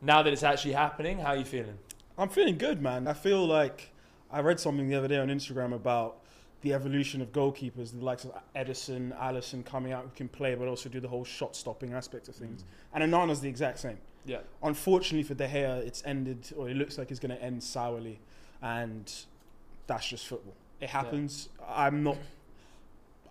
now 0.01 0.23
that 0.23 0.33
it's 0.33 0.43
actually 0.43 0.73
happening, 0.73 1.19
how 1.19 1.29
are 1.29 1.37
you 1.37 1.45
feeling? 1.45 1.79
I'm 2.19 2.29
feeling 2.29 2.59
good, 2.59 2.81
man. 2.83 3.07
I 3.07 3.13
feel 3.13 3.45
like 3.47 3.91
I 4.31 4.41
read 4.41 4.59
something 4.61 4.89
the 4.89 4.95
other 4.97 5.09
day 5.09 5.19
on 5.19 5.29
Instagram 5.29 5.73
about 5.75 6.19
the 6.63 6.73
evolution 6.73 7.21
of 7.21 7.33
goalkeepers, 7.33 7.93
the 7.93 8.05
likes 8.05 8.25
of 8.25 8.33
Ederson, 8.57 9.17
Alisson 9.21 9.65
coming 9.65 9.93
out 9.93 10.05
who 10.05 10.11
can 10.15 10.29
play 10.29 10.55
but 10.55 10.69
also 10.69 10.89
do 10.89 11.01
the 11.01 11.09
whole 11.09 11.25
shot 11.25 11.55
stopping 11.55 11.93
aspect 11.93 12.29
of 12.29 12.35
things. 12.35 12.63
Mm. 12.63 12.67
And 13.03 13.13
Onana's 13.13 13.41
the 13.41 13.49
exact 13.49 13.81
same. 13.81 13.99
Yeah. 14.25 14.39
Unfortunately 14.63 15.25
for 15.25 15.35
De 15.35 15.49
Gea, 15.49 15.85
it's 15.85 16.03
ended, 16.07 16.53
or 16.57 16.69
it 16.71 16.77
looks 16.77 16.99
like 16.99 17.11
it's 17.11 17.21
going 17.21 17.37
to 17.37 17.43
end 17.43 17.63
sourly, 17.63 18.21
and 18.63 19.13
that's 19.87 20.09
just 20.09 20.27
football. 20.27 20.55
It 20.81 20.91
happens. 20.91 21.49
I'm 21.69 22.03
not. 22.03 22.17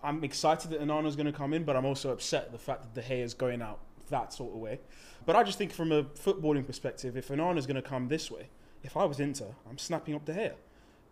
I'm 0.02 0.24
excited 0.24 0.70
that 0.72 0.80
Onana's 0.80 1.16
going 1.16 1.26
to 1.26 1.32
come 1.32 1.52
in, 1.54 1.64
but 1.64 1.76
I'm 1.76 1.84
also 1.84 2.10
upset 2.10 2.46
at 2.46 2.52
the 2.52 2.58
fact 2.58 2.82
that 2.82 2.94
De 2.94 3.06
Gea 3.06 3.22
is 3.22 3.34
going 3.34 3.62
out 3.62 3.78
that 4.10 4.32
sort 4.32 4.52
of 4.52 4.58
way. 4.58 4.80
But 5.24 5.36
I 5.36 5.44
just 5.44 5.58
think 5.58 5.72
from 5.72 5.92
a 5.92 6.02
footballing 6.04 6.66
perspective, 6.66 7.16
if 7.16 7.28
Onana's 7.28 7.66
going 7.66 7.76
to 7.76 7.82
come 7.82 8.08
this 8.08 8.30
way, 8.30 8.48
if 8.82 8.96
I 8.96 9.04
was 9.04 9.20
Inter, 9.20 9.54
I'm 9.70 9.78
snapping 9.78 10.14
up 10.14 10.24
De 10.24 10.34
Gea. 10.34 10.52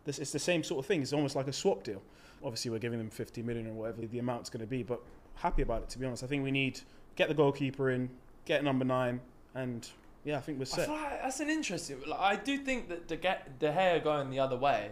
This, 0.04 0.18
it's 0.18 0.32
the 0.32 0.38
same 0.38 0.62
sort 0.62 0.78
of 0.80 0.86
thing. 0.86 1.02
It's 1.02 1.12
almost 1.12 1.36
like 1.36 1.46
a 1.48 1.52
swap 1.52 1.82
deal. 1.82 2.02
Obviously, 2.42 2.70
we're 2.70 2.78
giving 2.78 2.98
them 2.98 3.10
50 3.10 3.42
million 3.42 3.66
or 3.66 3.72
whatever 3.74 4.06
the 4.06 4.18
amount's 4.18 4.48
going 4.50 4.60
to 4.62 4.66
be, 4.66 4.82
but 4.82 5.00
happy 5.34 5.62
about 5.62 5.82
it, 5.82 5.88
to 5.90 5.98
be 5.98 6.06
honest. 6.06 6.22
I 6.24 6.26
think 6.26 6.42
we 6.42 6.50
need 6.50 6.80
get 7.16 7.28
the 7.28 7.34
goalkeeper 7.34 7.90
in, 7.90 8.08
get 8.46 8.64
number 8.64 8.84
nine, 8.84 9.20
and 9.54 9.86
Yeah, 10.24 10.38
I 10.38 10.40
think 10.40 10.58
we're 10.58 10.64
set. 10.64 10.86
feel 10.86 10.94
like 10.94 11.22
that's 11.22 11.40
an 11.40 11.50
interesting. 11.50 11.98
Like, 12.06 12.20
I 12.20 12.36
do 12.36 12.56
think 12.58 12.88
that 12.88 13.08
De, 13.08 13.16
Ge- 13.16 13.58
De 13.58 13.70
Gea 13.72 14.02
going 14.02 14.30
the 14.30 14.38
other 14.38 14.56
way 14.56 14.90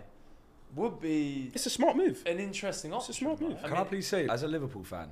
would 0.76 1.00
be 1.00 1.50
It's 1.54 1.64
a 1.66 1.70
smart 1.70 1.96
move. 1.96 2.22
an 2.26 2.38
interesting 2.38 2.92
It's 2.92 3.08
a 3.08 3.14
smart 3.14 3.40
move. 3.40 3.54
right? 3.54 3.64
Can 3.64 3.76
I 3.78 3.84
please 3.84 4.06
say, 4.06 4.26
as 4.28 4.42
a 4.42 4.48
Liverpool 4.48 4.84
fan, 4.84 5.08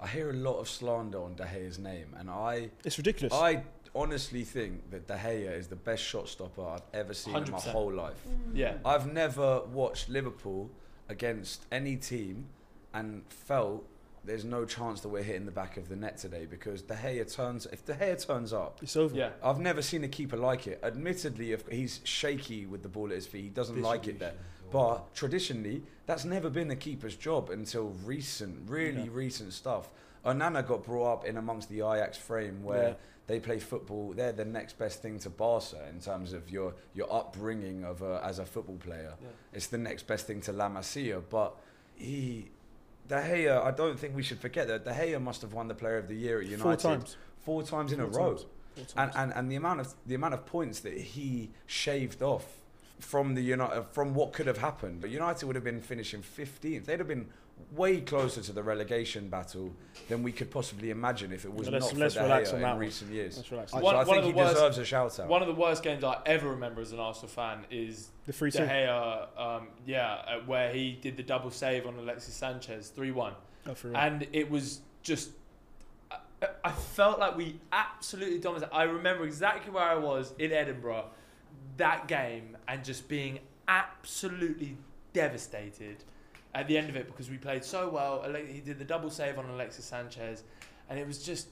I 0.00 0.06
hear 0.06 0.28
a 0.30 0.34
lot 0.34 0.58
of 0.58 0.68
slander 0.68 1.22
on 1.22 1.34
De 1.36 1.44
Gea's 1.44 1.78
name, 1.78 2.14
and 2.18 2.28
I, 2.28 2.70
It's 2.84 2.98
ridiculous. 2.98 3.32
I 3.32 3.62
honestly 3.98 4.44
think 4.44 4.90
that 4.90 5.06
De 5.08 5.14
Gea 5.16 5.56
is 5.58 5.66
the 5.68 5.76
best 5.76 6.02
shot 6.02 6.28
stopper 6.28 6.62
I've 6.66 6.82
ever 6.94 7.12
seen 7.14 7.36
in 7.36 7.50
my 7.50 7.58
whole 7.60 7.92
life. 7.92 8.20
Mm. 8.28 8.50
yeah, 8.54 8.74
I've 8.84 9.12
never 9.12 9.60
watched 9.72 10.08
Liverpool 10.08 10.70
against 11.08 11.66
any 11.72 11.96
team 11.96 12.46
and 12.94 13.22
felt 13.28 13.84
there's 14.24 14.44
no 14.44 14.64
chance 14.64 15.00
that 15.00 15.08
we're 15.08 15.22
hitting 15.22 15.46
the 15.46 15.52
back 15.52 15.76
of 15.78 15.88
the 15.88 15.96
net 15.96 16.18
today 16.18 16.46
because 16.48 16.82
De 16.82 16.94
Gea 16.94 17.34
turns. 17.34 17.66
If 17.66 17.84
De 17.84 17.94
Gea 17.94 18.26
turns 18.26 18.52
up, 18.52 18.78
it's 18.82 18.96
over. 18.96 19.14
yeah. 19.14 19.30
I've 19.42 19.58
never 19.60 19.80
seen 19.82 20.04
a 20.04 20.08
keeper 20.08 20.36
like 20.36 20.66
it. 20.66 20.80
Admittedly, 20.82 21.52
if 21.52 21.66
he's 21.68 22.00
shaky 22.04 22.66
with 22.66 22.82
the 22.82 22.88
ball 22.88 23.06
at 23.08 23.14
his 23.14 23.26
feet. 23.26 23.42
He 23.44 23.48
doesn't 23.50 23.80
like 23.80 24.06
it 24.06 24.18
there. 24.18 24.34
But 24.70 25.14
traditionally, 25.14 25.82
that's 26.06 26.26
never 26.26 26.50
been 26.50 26.70
a 26.70 26.76
keeper's 26.76 27.16
job 27.16 27.48
until 27.48 27.94
recent, 28.04 28.68
really 28.68 29.04
Yeah. 29.04 29.10
recent 29.12 29.54
stuff. 29.54 29.88
Onana 30.24 30.66
got 30.66 30.84
brought 30.84 31.12
up 31.12 31.24
in 31.24 31.36
amongst 31.36 31.68
the 31.68 31.76
Ajax 31.78 32.16
frame 32.18 32.62
where 32.62 32.88
Yeah. 32.88 32.94
they 33.26 33.40
play 33.40 33.58
football. 33.58 34.12
They're 34.14 34.32
the 34.32 34.44
next 34.44 34.78
best 34.78 35.00
thing 35.02 35.18
to 35.20 35.30
Barca 35.30 35.86
in 35.90 36.00
terms 36.00 36.32
of 36.32 36.50
your 36.50 36.74
your 36.94 37.12
upbringing 37.12 37.84
of 37.84 38.02
a, 38.02 38.20
as 38.24 38.38
a 38.38 38.44
football 38.46 38.76
player. 38.78 39.14
Yeah. 39.20 39.28
It's 39.52 39.66
the 39.68 39.78
next 39.78 40.06
best 40.06 40.26
thing 40.26 40.40
to 40.42 40.52
La 40.52 40.68
Masia. 40.68 41.22
But 41.28 41.54
he, 41.94 42.50
De 43.08 43.14
Gea, 43.16 43.62
I 43.64 43.70
don't 43.70 43.98
think 43.98 44.14
we 44.16 44.22
should 44.22 44.38
forget 44.40 44.68
that 44.68 44.84
De 44.84 44.92
Gea 44.92 45.20
must 45.20 45.42
have 45.42 45.52
won 45.52 45.68
the 45.68 45.74
Player 45.74 45.98
of 45.98 46.08
the 46.08 46.14
Year 46.14 46.40
at 46.40 46.46
United 46.46 46.62
Four 46.62 46.76
times. 46.76 47.16
four 47.40 47.62
times 47.62 47.92
in 47.92 48.00
a 48.00 48.06
Four 48.08 48.20
row 48.20 48.34
times. 48.34 48.46
Four 48.92 49.02
and, 49.02 49.12
and 49.16 49.32
and 49.34 49.50
the 49.50 49.56
amount 49.56 49.80
of 49.80 49.94
the 50.06 50.14
amount 50.14 50.34
of 50.34 50.46
points 50.46 50.80
that 50.80 50.96
he 50.96 51.50
shaved 51.66 52.22
off 52.22 52.46
from 53.00 53.34
the 53.34 53.42
United 53.42 53.84
from 53.92 54.14
what 54.14 54.32
could 54.32 54.46
have 54.46 54.58
happened. 54.58 55.00
But 55.00 55.10
United 55.10 55.46
would 55.46 55.54
have 55.56 55.64
been 55.64 55.80
finishing 55.80 56.20
15th. 56.22 56.84
They'd 56.84 56.98
have 56.98 57.06
been 57.08 57.28
way 57.72 58.00
closer 58.00 58.40
to 58.42 58.52
the 58.52 58.62
relegation 58.62 59.28
battle 59.28 59.72
than 60.08 60.22
we 60.22 60.32
could 60.32 60.50
possibly 60.50 60.90
imagine 60.90 61.32
if 61.32 61.44
it 61.44 61.52
was 61.52 61.66
Well, 61.66 61.74
let's- 61.74 61.84
not 61.86 61.92
for 61.94 61.98
let's 61.98 62.14
De 62.14 62.22
relax 62.22 62.50
Gea 62.50 62.54
on 62.54 62.60
that 62.60 62.66
in 62.66 62.70
one. 62.72 62.78
recent 62.80 63.10
years. 63.12 63.36
Let's 63.36 63.50
relax. 63.52 63.74
I- 63.74 63.80
So 63.80 63.86
I 63.88 64.04
think 64.04 64.24
he 64.24 64.32
worst- 64.32 64.54
deserves 64.54 64.78
a 64.78 64.84
shout 64.84 65.20
out. 65.20 65.28
One 65.28 65.42
of 65.42 65.48
the 65.48 65.54
worst 65.54 65.82
games 65.82 66.02
I 66.04 66.20
ever 66.26 66.48
remember 66.48 66.80
as 66.80 66.92
an 66.92 66.98
Arsenal 67.00 67.28
fan 67.28 67.64
is 67.70 68.08
the 68.26 68.32
free 68.32 68.50
De 68.50 68.58
two. 68.58 68.64
Gea, 68.64 69.38
um, 69.38 69.68
yeah, 69.86 70.12
uh, 70.14 70.40
where 70.46 70.72
he 70.72 70.92
did 70.92 71.16
the 71.16 71.22
double 71.22 71.50
save 71.50 71.86
on 71.86 71.98
Alexis 71.98 72.34
Sanchez, 72.34 72.88
three 72.88 73.10
one. 73.10 73.34
Oh, 73.66 73.74
and 73.94 74.26
it 74.32 74.50
was 74.50 74.80
just 75.02 75.30
I, 76.10 76.48
I 76.64 76.70
felt 76.72 77.18
like 77.18 77.36
we 77.36 77.58
absolutely 77.72 78.38
dominated. 78.38 78.72
I 78.74 78.84
remember 78.84 79.24
exactly 79.24 79.72
where 79.72 79.82
I 79.84 79.96
was 79.96 80.32
in 80.38 80.52
Edinburgh 80.52 81.06
that 81.76 82.06
game 82.08 82.56
and 82.68 82.84
just 82.84 83.08
being 83.08 83.40
absolutely 83.66 84.76
devastated 85.12 86.04
at 86.60 86.66
the 86.68 86.76
end 86.76 86.88
of 86.90 86.96
it 86.96 87.06
because 87.06 87.30
we 87.30 87.36
played 87.38 87.64
so 87.64 87.88
well. 87.88 88.24
He 88.46 88.60
did 88.60 88.78
the 88.78 88.84
double 88.84 89.10
save 89.10 89.38
on 89.38 89.46
Alexis 89.48 89.84
Sanchez, 89.84 90.42
and 90.90 90.98
it 90.98 91.06
was 91.06 91.22
just. 91.24 91.48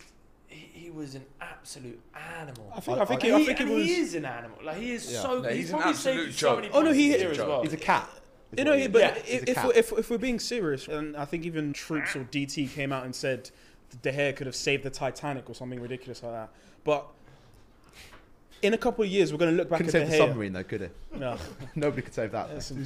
He, 0.49 0.69
he 0.85 0.91
was 0.91 1.17
an 1.17 1.25
absolute 1.41 2.01
animal. 2.39 2.71
I 2.75 2.81
think. 2.81 2.99
I- 2.99 3.03
I 3.03 3.05
think. 3.05 3.25
And 3.25 3.35
I 3.35 3.39
he, 3.41 3.47
think 3.47 3.61
it 3.61 3.67
and 3.67 3.75
was. 3.75 3.85
he 3.85 3.95
is 3.97 4.15
an 4.15 4.25
animal. 4.25 4.59
Like 4.65 4.77
he 4.77 4.93
is 4.93 5.13
Yeah. 5.13 5.21
so. 5.23 5.41
No, 5.41 5.49
he's, 5.49 5.57
he's 5.59 5.71
an 5.71 5.77
probably 5.77 5.91
absolute 5.91 6.15
saved 6.17 6.27
you 6.27 6.33
so 6.33 6.49
joke. 6.49 6.61
many 6.61 6.73
Oh, 6.73 6.83
no, 6.83 6.93
he 6.93 7.09
this 7.09 7.17
is. 7.17 7.21
year 7.23 7.31
He's 7.31 7.39
as 7.41 7.45
a 7.45 7.49
well. 7.49 7.63
He's 7.63 7.73
a 7.73 7.77
cat. 7.77 8.11
You 8.57 8.65
know, 8.65 8.89
but 8.89 9.01
Yeah. 9.01 9.15
If, 9.27 9.49
if, 9.49 9.65
we're, 9.65 9.73
if, 9.73 9.93
if 9.93 10.11
we're 10.11 10.19
being 10.19 10.39
serious, 10.39 10.87
and 10.87 11.17
I 11.17 11.25
think 11.25 11.45
even 11.45 11.73
Troopz 11.73 12.15
or 12.15 12.21
DT 12.25 12.71
came 12.73 12.93
out 12.93 13.05
and 13.05 13.13
said 13.15 13.51
De 14.03 14.13
Gea 14.13 14.37
could 14.37 14.47
have 14.47 14.55
saved 14.55 14.85
the 14.85 14.91
Titanic 14.91 15.51
or 15.51 15.55
something 15.55 15.81
ridiculous 15.81 16.23
like 16.23 16.33
that. 16.33 16.51
But 16.85 17.07
in 18.63 18.75
a 18.75 18.79
couple 18.79 19.05
of 19.05 19.11
years, 19.11 19.33
we're 19.33 19.39
going 19.39 19.51
to 19.51 19.57
look 19.57 19.69
back 19.69 19.79
Couldn't 19.81 19.95
at 19.95 20.05
De 20.07 20.11
save 20.11 20.11
the 20.11 20.25
Gea. 20.25 20.29
submarine 20.29 20.53
though, 20.53 20.65
could 20.65 20.83
it? 20.83 20.97
No, 21.15 21.37
Nobody 21.75 22.03
could 22.03 22.15
save 22.15 22.33
that. 22.33 22.49
that's 22.51 22.67
some- 22.67 22.81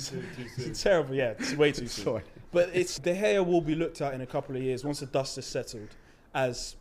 it's 0.59 0.83
terrible. 0.83 1.15
Yeah, 1.15 1.35
it's 1.39 1.55
way 1.55 1.73
too 1.73 1.87
soon. 1.87 2.05
Sorry. 2.05 2.23
But 2.53 2.71
it's 2.75 2.99
De 2.99 3.15
Gea 3.15 3.45
will 3.45 3.61
be 3.61 3.75
looked 3.75 4.01
at 4.01 4.15
in 4.15 4.21
a 4.21 4.27
couple 4.27 4.57
of 4.57 4.63
years 4.63 4.85
once 4.85 5.01
the 5.01 5.07
dust 5.07 5.39
is 5.39 5.47
settled 5.47 5.89
as 6.35 6.77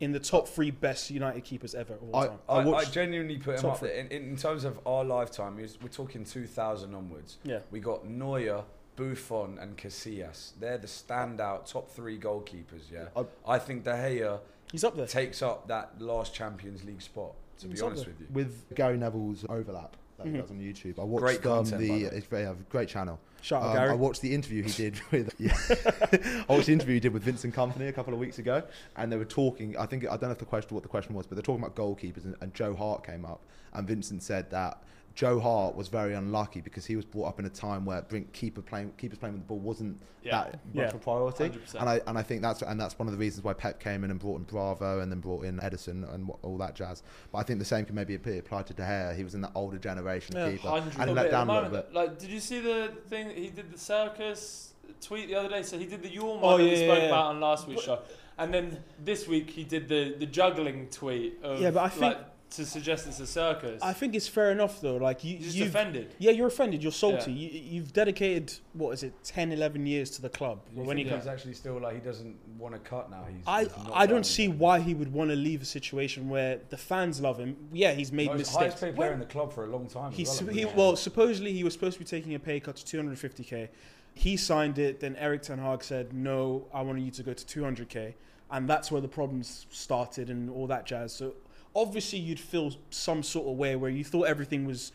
in 0.00 0.12
the 0.12 0.18
top 0.20 0.48
three 0.48 0.70
best 0.70 1.10
United 1.10 1.44
keepers 1.44 1.74
ever 1.74 1.94
of 1.94 2.02
all 2.02 2.16
I- 2.16 2.26
time. 2.26 2.38
I, 2.48 2.52
I, 2.56 2.64
watched- 2.64 2.92
genuinely 2.92 3.36
put 3.38 3.60
him 3.60 3.70
up 3.70 3.80
there. 3.80 3.92
In, 3.92 4.08
in, 4.08 4.22
in 4.30 4.36
terms 4.36 4.64
of 4.64 4.78
our 4.86 5.04
lifetime, 5.04 5.56
we're 5.56 5.68
we're 5.82 5.88
talking 5.88 6.24
2000 6.24 6.94
onwards. 6.94 7.38
Yeah. 7.44 7.60
We 7.70 7.80
got 7.80 8.06
Neuer, 8.06 8.64
Buffon, 8.96 9.58
and 9.58 9.76
Casillas. 9.76 10.52
They're 10.58 10.78
the 10.78 10.86
standout 10.86 11.70
top 11.70 11.90
three 11.90 12.18
goalkeepers. 12.18 12.90
Yeah, 12.92 13.06
I- 13.16 13.54
I 13.54 13.58
think 13.58 13.84
De 13.84 13.90
Gea 13.92 14.40
He's 14.72 14.82
up 14.82 14.96
there. 14.96 15.06
takes 15.06 15.42
up 15.42 15.68
that 15.68 16.00
last 16.00 16.34
Champions 16.34 16.82
League 16.84 17.02
spot. 17.02 17.32
To 17.60 17.68
be 17.68 17.80
honest 17.80 18.06
with 18.06 18.20
you, 18.20 18.26
With 18.32 18.74
Gary 18.74 18.96
Neville's 18.96 19.44
overlap 19.48 19.96
that 20.18 20.26
he 20.26 20.32
does 20.32 20.50
on 20.50 20.58
YouTube, 20.58 20.98
I 20.98 21.04
watched 21.04 21.22
Great 21.22 21.36
um, 21.38 21.42
content, 21.64 21.72
by 21.72 21.78
the 21.78 21.86
the 21.86 22.04
way. 22.04 22.10
it's 22.16 22.26
very, 22.26 22.42
yeah, 22.44 22.54
great 22.70 22.88
channel. 22.88 23.18
Shout 23.42 23.62
out 23.62 23.70
Um, 23.70 23.76
Gary. 23.76 23.90
I 23.90 23.94
watched 23.94 24.22
the 24.22 24.34
interview 24.34 24.62
he 24.62 24.70
did 24.70 25.00
with 25.10 25.34
yeah. 25.38 25.56
I 26.48 26.52
watched 26.52 26.66
the 26.66 26.72
interview 26.72 26.94
he 26.94 27.00
did 27.00 27.12
with 27.12 27.22
Vincent 27.24 27.54
Kompany 27.54 27.88
a 27.88 27.92
couple 27.92 28.14
of 28.14 28.18
weeks 28.20 28.38
ago, 28.38 28.62
and 28.96 29.10
they 29.12 29.16
were 29.16 29.24
talking. 29.24 29.76
I 29.76 29.86
think 29.86 30.04
I 30.04 30.10
don't 30.10 30.22
know 30.22 30.30
if 30.30 30.38
the 30.38 30.44
question 30.46 30.74
what 30.74 30.82
the 30.82 30.88
question 30.88 31.14
was, 31.14 31.26
but 31.26 31.34
they're 31.36 31.42
talking 31.42 31.62
about 31.62 31.74
goalkeepers, 31.76 32.24
and, 32.24 32.34
and 32.40 32.54
Joe 32.54 32.74
Hart 32.74 33.04
came 33.04 33.24
up, 33.24 33.40
and 33.74 33.86
Vincent 33.86 34.22
said 34.22 34.50
that 34.50 34.82
Joe 35.14 35.38
Hart 35.38 35.76
was 35.76 35.86
very 35.86 36.14
unlucky 36.14 36.60
because 36.60 36.84
he 36.84 36.96
was 36.96 37.04
brought 37.04 37.26
up 37.28 37.38
in 37.38 37.44
a 37.44 37.50
time 37.50 37.84
where 37.84 38.02
bring 38.02 38.24
keeper 38.32 38.60
playing 38.62 38.92
keepers 38.98 39.16
playing 39.18 39.34
with 39.34 39.42
the 39.42 39.46
ball 39.46 39.60
wasn't 39.60 40.00
Yeah. 40.22 40.30
that 40.44 40.52
much 40.52 40.60
Yeah. 40.74 40.82
of 40.88 40.94
a 40.94 40.98
priority, 40.98 41.44
100%. 41.50 41.80
and 41.80 41.88
I 41.88 42.00
and 42.08 42.18
I 42.18 42.22
think 42.22 42.42
that's 42.42 42.62
and 42.62 42.80
that's 42.80 42.98
one 42.98 43.06
of 43.06 43.12
the 43.12 43.18
reasons 43.18 43.44
why 43.44 43.52
Pep 43.52 43.78
came 43.78 44.02
in 44.02 44.10
and 44.10 44.18
brought 44.18 44.38
in 44.38 44.42
Bravo 44.44 44.98
and 45.00 45.12
then 45.12 45.20
brought 45.20 45.44
in 45.44 45.58
Ederson 45.58 46.12
and 46.12 46.30
all 46.42 46.58
that 46.58 46.74
jazz. 46.74 47.04
But 47.30 47.38
I 47.38 47.42
think 47.44 47.60
the 47.60 47.64
same 47.64 47.84
can 47.84 47.94
maybe 47.94 48.16
be 48.16 48.38
applied 48.38 48.66
to 48.66 48.74
De 48.74 48.82
Gea. 48.82 49.14
He 49.16 49.22
was 49.22 49.34
in 49.36 49.40
that 49.42 49.52
older 49.54 49.78
generation 49.78 50.34
Yeah, 50.36 50.46
of 50.46 50.52
keeper, 50.56 50.68
hundred 50.68 50.94
and 50.98 51.08
he 51.10 51.14
let 51.14 51.26
at 51.26 51.30
down 51.30 51.46
the 51.46 51.52
a 51.52 51.54
little 51.54 51.70
moment. 51.70 51.86
bit. 51.88 51.94
Like, 51.94 52.18
did 52.18 52.30
you 52.30 52.40
see 52.40 52.60
the 52.60 52.92
thing 53.08 53.30
he 53.30 53.50
did 53.50 53.70
the 53.70 53.78
circus 53.78 54.74
tweet 55.00 55.28
the 55.28 55.36
other 55.36 55.48
day? 55.48 55.62
So 55.62 55.78
he 55.78 55.86
did 55.86 56.02
the 56.02 56.08
yawn 56.10 56.38
Oh, 56.42 56.46
one 56.46 56.58
that 56.60 56.64
yeah, 56.64 56.70
we 56.70 56.76
spoke 56.76 56.88
yeah, 56.96 57.02
yeah. 57.04 57.08
about 57.08 57.26
on 57.26 57.40
last 57.40 57.68
week's 57.68 57.82
show, 57.82 58.00
and 58.38 58.52
then 58.52 58.82
this 58.98 59.28
week 59.28 59.48
he 59.50 59.62
did 59.62 59.88
the 59.88 60.16
the 60.18 60.26
juggling 60.26 60.88
tweet. 60.88 61.38
Of, 61.42 61.60
Yeah, 61.60 61.70
but 61.70 61.84
I 61.84 61.88
think- 61.90 62.02
like, 62.02 62.18
to 62.50 62.64
suggest 62.64 63.06
it's 63.08 63.18
a 63.18 63.26
circus. 63.26 63.82
I 63.82 63.92
think 63.92 64.14
it's 64.14 64.28
fair 64.28 64.52
enough 64.52 64.80
though. 64.80 64.96
Like 64.96 65.24
you, 65.24 65.36
He's 65.36 65.46
just 65.46 65.56
you've, 65.56 65.68
offended. 65.68 66.14
yeah, 66.18 66.30
you're 66.30 66.46
offended. 66.46 66.82
You're 66.82 66.92
salty. 66.92 67.32
Yeah. 67.32 67.50
You, 67.50 67.60
you've 67.64 67.92
dedicated 67.92 68.52
what 68.74 68.92
is 68.92 69.02
it, 69.02 69.12
10, 69.24 69.50
11 69.50 69.86
years 69.86 70.10
to 70.10 70.22
the 70.22 70.28
club. 70.28 70.60
you 70.72 70.82
when 70.82 70.96
he 70.96 71.02
think 71.04 71.12
comes, 71.14 71.24
he's 71.24 71.32
actually 71.32 71.54
still 71.54 71.80
like 71.80 71.94
he 71.94 72.00
doesn't 72.00 72.36
want 72.56 72.74
to 72.74 72.80
cut 72.80 73.10
now. 73.10 73.24
He's, 73.28 73.42
I, 73.46 73.64
he's 73.64 73.76
not 73.76 73.90
I 73.92 74.06
don't 74.06 74.24
see 74.24 74.44
anymore. 74.44 74.58
why 74.58 74.80
he 74.80 74.94
would 74.94 75.12
want 75.12 75.30
to 75.30 75.36
leave 75.36 75.62
a 75.62 75.64
situation 75.64 76.28
where 76.28 76.60
the 76.70 76.76
fans 76.76 77.20
love 77.20 77.38
him. 77.38 77.56
Yeah, 77.72 77.92
he's 77.92 78.12
made 78.12 78.28
Most 78.28 78.38
mistakes. 78.38 78.56
highest 78.58 78.80
paid 78.80 78.94
player 78.94 79.12
in 79.12 79.18
the 79.18 79.26
club 79.26 79.52
for 79.52 79.64
a 79.64 79.68
long 79.68 79.88
time. 79.88 80.12
as 80.12 80.16
He's, 80.16 80.28
well, 80.28 80.52
he, 80.54 80.60
believe. 80.62 80.74
well, 80.76 80.96
supposedly 80.96 81.52
he 81.52 81.64
was 81.64 81.72
supposed 81.72 81.94
to 81.94 81.98
be 81.98 82.04
taking 82.04 82.34
a 82.34 82.38
pay 82.38 82.60
cut 82.60 82.76
to 82.76 82.96
250k. 82.98 83.68
He 84.14 84.36
signed 84.36 84.78
it. 84.78 85.00
Then 85.00 85.16
Erik 85.16 85.42
Ten 85.42 85.58
Hag 85.58 85.82
said, 85.82 86.12
"No, 86.12 86.66
I 86.72 86.82
want 86.82 87.00
you 87.00 87.10
to 87.10 87.22
go 87.24 87.32
to 87.32 87.44
200k," 87.60 88.14
and 88.52 88.68
that's 88.68 88.92
where 88.92 89.00
the 89.00 89.08
problems 89.08 89.66
started 89.70 90.30
and 90.30 90.48
all 90.48 90.68
that 90.68 90.86
jazz. 90.86 91.12
So 91.12 91.34
obviously 91.74 92.18
you'd 92.18 92.40
feel 92.40 92.72
some 92.90 93.22
sort 93.22 93.48
of 93.48 93.56
way 93.56 93.76
where 93.76 93.90
you 93.90 94.04
thought 94.04 94.24
everything 94.24 94.64
was 94.64 94.92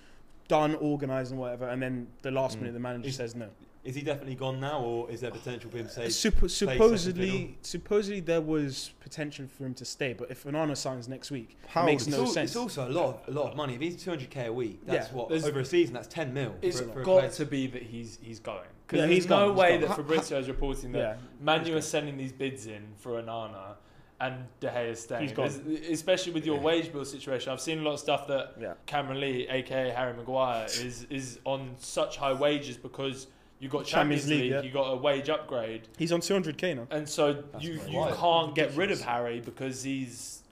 done, 0.47 0.75
organised, 0.75 1.31
and 1.31 1.39
whatever, 1.39 1.67
and 1.67 1.81
then 1.81 2.07
the 2.23 2.31
last 2.31 2.57
Mm. 2.57 2.61
minute 2.61 2.73
the 2.73 2.79
manager 2.79 3.07
Is- 3.09 3.15
says 3.15 3.35
no. 3.35 3.49
Is 3.81 3.95
he 3.95 4.01
definitely 4.01 4.35
gone 4.35 4.59
now, 4.59 4.81
or 4.81 5.09
is 5.09 5.21
there 5.21 5.31
potential 5.31 5.71
for 5.71 5.77
him 5.77 5.85
to 5.85 5.91
stay? 5.91 6.07
Suppo- 6.07 6.49
second 6.49 6.75
supposedly, 6.75 7.57
supposedly 7.61 8.19
there 8.19 8.41
was 8.41 8.91
potential 8.99 9.47
for 9.47 9.65
him 9.65 9.73
to 9.75 9.85
stay, 9.85 10.11
but 10.11 10.29
if 10.29 10.43
Onana 10.43 10.75
signs 10.75 11.07
next 11.07 11.31
week, 11.31 11.57
How 11.67 11.83
it 11.83 11.85
makes 11.85 12.05
no 12.05 12.21
al- 12.21 12.27
sense. 12.27 12.51
it's 12.51 12.55
also 12.57 12.87
a 12.87 12.91
lot, 12.91 13.23
of, 13.25 13.33
a 13.35 13.39
lot 13.39 13.51
of 13.51 13.55
money. 13.57 13.75
If 13.75 13.81
he's 13.81 13.95
200k 14.03 14.47
a 14.47 14.53
week, 14.53 14.81
that's 14.85 15.07
Yeah, 15.09 15.15
what 15.15 15.29
there's- 15.29 15.45
over 15.45 15.61
a 15.61 15.65
season. 15.65 15.93
That's 15.93 16.09
10 16.09 16.33
mil. 16.33 16.55
It's 16.61 16.81
for, 16.81 16.87
for 16.89 17.03
got 17.03 17.19
player. 17.19 17.29
to 17.31 17.45
be 17.45 17.67
that 17.67 17.83
he's 17.83 18.19
he's 18.21 18.39
going. 18.41 18.57
Yeah, 18.59 18.65
Because 18.87 19.09
he's 19.09 19.25
there's 19.25 19.29
no 19.29 19.47
gone, 19.47 19.55
way 19.55 19.71
gone. 19.71 19.81
that 19.81 19.87
Ha- 19.91 19.95
Fabrizio 19.95 20.39
is 20.39 20.47
reporting 20.49 20.91
that 20.91 20.99
yeah, 20.99 21.15
Manu 21.39 21.77
is 21.77 21.87
sending 21.87 22.17
these 22.17 22.33
bids 22.33 22.67
in 22.67 22.83
for 22.97 23.11
Onana 23.21 23.75
and 24.21 24.45
De 24.59 24.67
Gea 24.67 24.89
is 24.91 24.99
staying. 25.01 25.23
He's 25.23 25.31
gone. 25.31 25.49
There's- 25.65 25.89
Especially 25.89 26.33
with 26.33 26.45
your 26.45 26.57
Yeah. 26.57 26.63
wage 26.63 26.91
bill 26.91 27.05
situation. 27.05 27.51
I've 27.53 27.61
seen 27.61 27.79
a 27.79 27.81
lot 27.83 27.93
of 27.93 27.99
stuff 27.99 28.27
that 28.27 28.55
yeah. 28.59 28.73
Cameron 28.85 29.19
Lee, 29.21 29.47
aka 29.49 29.89
Harry 29.91 30.13
Maguire, 30.13 30.65
is 30.83 31.05
is 31.09 31.39
on 31.45 31.75
such 31.79 32.17
high 32.17 32.33
wages 32.33 32.77
because 32.77 33.27
you 33.59 33.67
got 33.69 33.85
Champions 33.85 34.23
Champions, 34.23 34.29
League, 34.29 34.41
League, 34.41 34.51
yeah. 34.51 34.61
you 34.61 34.71
got 34.71 34.89
a 34.91 34.95
wage 34.95 35.29
upgrade, 35.29 35.87
He's 35.97 36.11
on 36.13 36.21
200k 36.21 36.75
now. 36.77 36.87
and 36.91 37.07
so 37.09 37.33
That's 37.33 37.63
you 37.63 37.79
you 37.89 37.99
Right. 37.99 38.13
can't 38.13 38.55
get 38.55 38.73
rid 38.75 38.91
of 38.91 39.01
Harry 39.01 39.39
because 39.41 39.83
he's. 39.83 40.43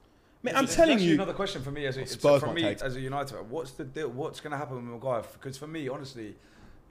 Mate, 0.44 0.56
I'm 0.56 0.66
just- 0.66 0.78
telling 0.78 1.00
you, 1.00 1.14
another 1.16 1.34
question 1.34 1.62
for 1.64 1.72
me 1.72 1.86
as 1.88 1.96
a, 1.98 2.00
Well, 2.00 2.04
it's 2.04 2.14
Spurs 2.14 2.42
from 2.42 2.54
me 2.54 2.62
take- 2.62 2.82
as 2.82 2.96
a 2.96 3.02
United 3.02 3.34
fan. 3.36 3.50
What's 3.50 3.72
the 3.72 3.84
deal? 3.86 4.10
What's 4.10 4.40
going 4.40 4.52
to 4.52 4.58
happen 4.58 4.76
with 4.76 4.86
Maguire? 4.86 5.24
Because 5.34 5.58
for 5.58 5.68
me, 5.68 5.90
honestly, 5.90 6.36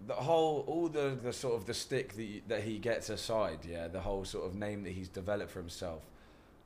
the 0.06 0.14
whole 0.14 0.64
all 0.66 0.88
the, 0.88 1.16
the 1.22 1.32
sort 1.32 1.54
of 1.54 1.64
the 1.66 1.72
stick 1.72 2.14
that 2.16 2.22
you, 2.24 2.42
that 2.48 2.62
he 2.64 2.78
gets 2.78 3.08
aside, 3.08 3.60
yeah, 3.66 3.88
the 3.88 4.00
whole 4.00 4.24
sort 4.24 4.44
of 4.46 4.54
name 4.54 4.82
that 4.82 4.90
he's 4.92 5.08
developed 5.08 5.50
for 5.52 5.60
himself. 5.60 6.02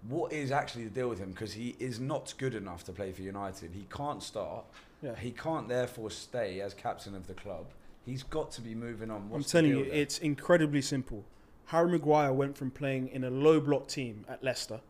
What 0.09 0.33
is 0.33 0.51
actually 0.51 0.85
the 0.85 0.91
deal 0.91 1.09
with 1.09 1.19
him? 1.19 1.31
Because 1.31 1.53
he 1.53 1.77
is 1.79 2.01
not 2.01 2.33
good 2.39 2.55
enough 2.55 2.85
to 2.85 2.93
play 2.93 3.13
for 3.13 3.23
United. 3.23 3.71
He 3.75 3.87
can't 3.95 4.23
start. 4.23 4.65
Yeah. 5.03 5.15
He 5.15 5.31
can't 5.31 5.69
therefore 5.69 6.11
stay 6.11 6.61
as 6.61 6.75
captain 6.75 7.15
of 7.15 7.27
the 7.27 7.35
club. 7.35 7.67
He's 8.07 8.23
got 8.23 8.51
to 8.53 8.61
be 8.61 8.75
moving 8.75 9.11
on. 9.11 9.31
I'm 9.35 9.45
telling 9.45 9.71
you, 9.71 9.85
there? 9.85 9.95
it's 9.95 10.19
incredibly 10.19 10.83
simple. 10.83 11.25
Harry 11.67 11.91
Maguire 11.91 12.33
went 12.33 12.57
from 12.57 12.71
playing 12.71 13.09
in 13.09 13.25
a 13.25 13.31
low 13.31 13.61
block 13.61 13.89
team 13.89 14.25
at 14.29 14.43
Leicester 14.43 14.81